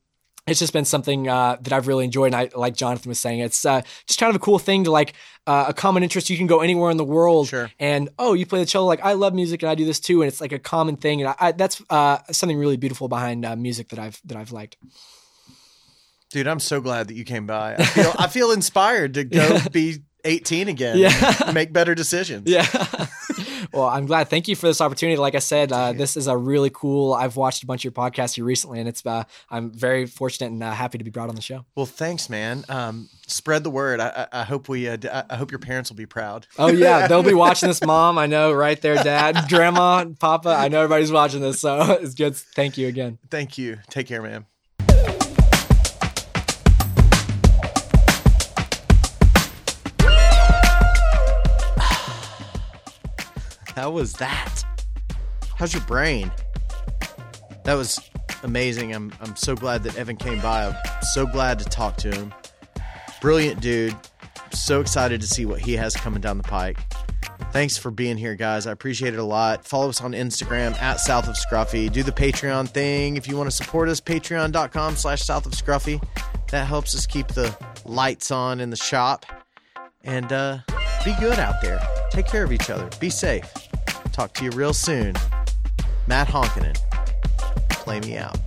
it's 0.46 0.60
just 0.60 0.72
been 0.72 0.84
something 0.84 1.28
uh, 1.28 1.56
that 1.60 1.72
I've 1.72 1.86
really 1.88 2.04
enjoyed. 2.04 2.32
And 2.32 2.36
I, 2.36 2.50
like 2.56 2.76
Jonathan 2.76 3.08
was 3.08 3.18
saying, 3.18 3.40
it's 3.40 3.64
uh, 3.64 3.82
just 4.06 4.20
kind 4.20 4.30
of 4.30 4.36
a 4.36 4.38
cool 4.38 4.58
thing 4.60 4.84
to 4.84 4.90
like 4.92 5.14
uh, 5.46 5.66
a 5.68 5.74
common 5.74 6.02
interest. 6.02 6.30
You 6.30 6.36
can 6.36 6.46
go 6.46 6.60
anywhere 6.60 6.90
in 6.90 6.96
the 6.96 7.04
world, 7.04 7.48
Sure. 7.48 7.70
and 7.80 8.08
oh, 8.18 8.34
you 8.34 8.46
play 8.46 8.60
the 8.60 8.66
cello. 8.66 8.86
Like 8.86 9.04
I 9.04 9.14
love 9.14 9.34
music, 9.34 9.62
and 9.62 9.70
I 9.70 9.74
do 9.74 9.84
this 9.84 9.98
too. 10.00 10.22
And 10.22 10.28
it's 10.28 10.40
like 10.40 10.52
a 10.52 10.58
common 10.58 10.96
thing, 10.96 11.20
and 11.20 11.30
I, 11.30 11.34
I, 11.40 11.52
that's 11.52 11.82
uh, 11.90 12.18
something 12.30 12.58
really 12.58 12.76
beautiful 12.76 13.08
behind 13.08 13.44
uh, 13.44 13.56
music 13.56 13.88
that 13.88 13.98
I've 13.98 14.20
that 14.26 14.36
I've 14.36 14.52
liked. 14.52 14.76
Dude, 16.30 16.46
I'm 16.48 16.60
so 16.60 16.80
glad 16.80 17.08
that 17.08 17.14
you 17.14 17.24
came 17.24 17.46
by. 17.46 17.76
I 17.76 17.84
feel 17.84 18.12
I 18.18 18.26
feel 18.28 18.50
inspired 18.52 19.14
to 19.14 19.24
go 19.24 19.58
be 19.72 19.98
18 20.24 20.68
again. 20.68 20.98
Yeah. 20.98 21.34
and 21.44 21.54
make 21.54 21.72
better 21.72 21.94
decisions. 21.94 22.48
Yeah. 22.50 22.66
well, 23.76 23.88
I'm 23.88 24.06
glad. 24.06 24.28
Thank 24.28 24.48
you 24.48 24.56
for 24.56 24.66
this 24.66 24.80
opportunity. 24.80 25.18
Like 25.18 25.34
I 25.34 25.40
said, 25.40 25.70
uh, 25.70 25.92
this 25.92 26.16
is 26.16 26.26
a 26.26 26.36
really 26.36 26.70
cool. 26.72 27.12
I've 27.12 27.36
watched 27.36 27.62
a 27.62 27.66
bunch 27.66 27.80
of 27.80 27.84
your 27.84 27.92
podcasts 27.92 28.34
here 28.34 28.44
recently, 28.44 28.80
and 28.80 28.88
it's. 28.88 29.04
Uh, 29.04 29.24
I'm 29.50 29.70
very 29.70 30.06
fortunate 30.06 30.50
and 30.50 30.62
uh, 30.62 30.72
happy 30.72 30.98
to 30.98 31.04
be 31.04 31.10
brought 31.10 31.28
on 31.28 31.34
the 31.34 31.42
show. 31.42 31.66
Well, 31.74 31.86
thanks, 31.86 32.30
man. 32.30 32.64
Um, 32.68 33.08
spread 33.26 33.64
the 33.64 33.70
word. 33.70 34.00
I, 34.00 34.26
I, 34.32 34.40
I 34.40 34.44
hope 34.44 34.68
we. 34.68 34.88
Uh, 34.88 35.24
I 35.28 35.36
hope 35.36 35.50
your 35.50 35.58
parents 35.58 35.90
will 35.90 35.96
be 35.96 36.06
proud. 36.06 36.46
Oh 36.58 36.68
yeah, 36.68 37.06
they'll 37.08 37.22
be 37.22 37.34
watching 37.34 37.68
this. 37.68 37.84
Mom, 37.84 38.16
I 38.16 38.26
know, 38.26 38.52
right 38.52 38.80
there, 38.80 38.96
Dad, 38.96 39.48
Grandma, 39.48 40.06
Papa. 40.18 40.48
I 40.48 40.68
know 40.68 40.78
everybody's 40.78 41.12
watching 41.12 41.42
this, 41.42 41.60
so 41.60 41.98
it's 42.00 42.14
good. 42.14 42.34
Thank 42.34 42.78
you 42.78 42.88
again. 42.88 43.18
Thank 43.30 43.58
you. 43.58 43.78
Take 43.90 44.06
care, 44.06 44.22
man. 44.22 44.46
How 53.76 53.90
was 53.90 54.14
that? 54.14 54.64
How's 55.54 55.74
your 55.74 55.82
brain? 55.82 56.32
That 57.64 57.74
was 57.74 58.00
amazing. 58.42 58.94
I'm 58.94 59.12
I'm 59.20 59.36
so 59.36 59.54
glad 59.54 59.82
that 59.82 59.98
Evan 59.98 60.16
came 60.16 60.40
by. 60.40 60.66
I'm 60.66 61.02
so 61.12 61.26
glad 61.26 61.58
to 61.58 61.66
talk 61.66 61.98
to 61.98 62.10
him. 62.10 62.32
Brilliant 63.20 63.60
dude. 63.60 63.94
So 64.50 64.80
excited 64.80 65.20
to 65.20 65.26
see 65.26 65.44
what 65.44 65.60
he 65.60 65.74
has 65.74 65.94
coming 65.94 66.22
down 66.22 66.38
the 66.38 66.42
pike. 66.42 66.78
Thanks 67.52 67.76
for 67.76 67.90
being 67.90 68.16
here, 68.16 68.34
guys. 68.34 68.66
I 68.66 68.72
appreciate 68.72 69.12
it 69.12 69.20
a 69.20 69.24
lot. 69.24 69.66
Follow 69.66 69.90
us 69.90 70.00
on 70.00 70.12
Instagram 70.12 70.74
at 70.80 70.98
South 70.98 71.28
of 71.28 71.36
Scruffy. 71.36 71.92
Do 71.92 72.02
the 72.02 72.12
Patreon 72.12 72.70
thing. 72.70 73.18
If 73.18 73.28
you 73.28 73.36
want 73.36 73.50
to 73.50 73.54
support 73.54 73.90
us, 73.90 74.00
patreon.com 74.00 74.96
slash 74.96 75.22
South 75.22 75.44
of 75.44 75.52
Scruffy. 75.52 76.02
That 76.50 76.66
helps 76.66 76.94
us 76.94 77.06
keep 77.06 77.28
the 77.28 77.54
lights 77.84 78.30
on 78.30 78.60
in 78.60 78.70
the 78.70 78.76
shop. 78.76 79.26
And 80.02 80.32
uh, 80.32 80.60
be 81.04 81.14
good 81.20 81.38
out 81.38 81.60
there. 81.60 81.80
Take 82.10 82.26
care 82.26 82.44
of 82.44 82.52
each 82.52 82.70
other. 82.70 82.88
Be 83.00 83.10
safe. 83.10 83.65
Talk 84.16 84.32
to 84.32 84.44
you 84.44 84.50
real 84.52 84.72
soon. 84.72 85.12
Matt 86.06 86.28
Honkinen. 86.28 86.74
Play 87.68 88.00
me 88.00 88.16
out. 88.16 88.45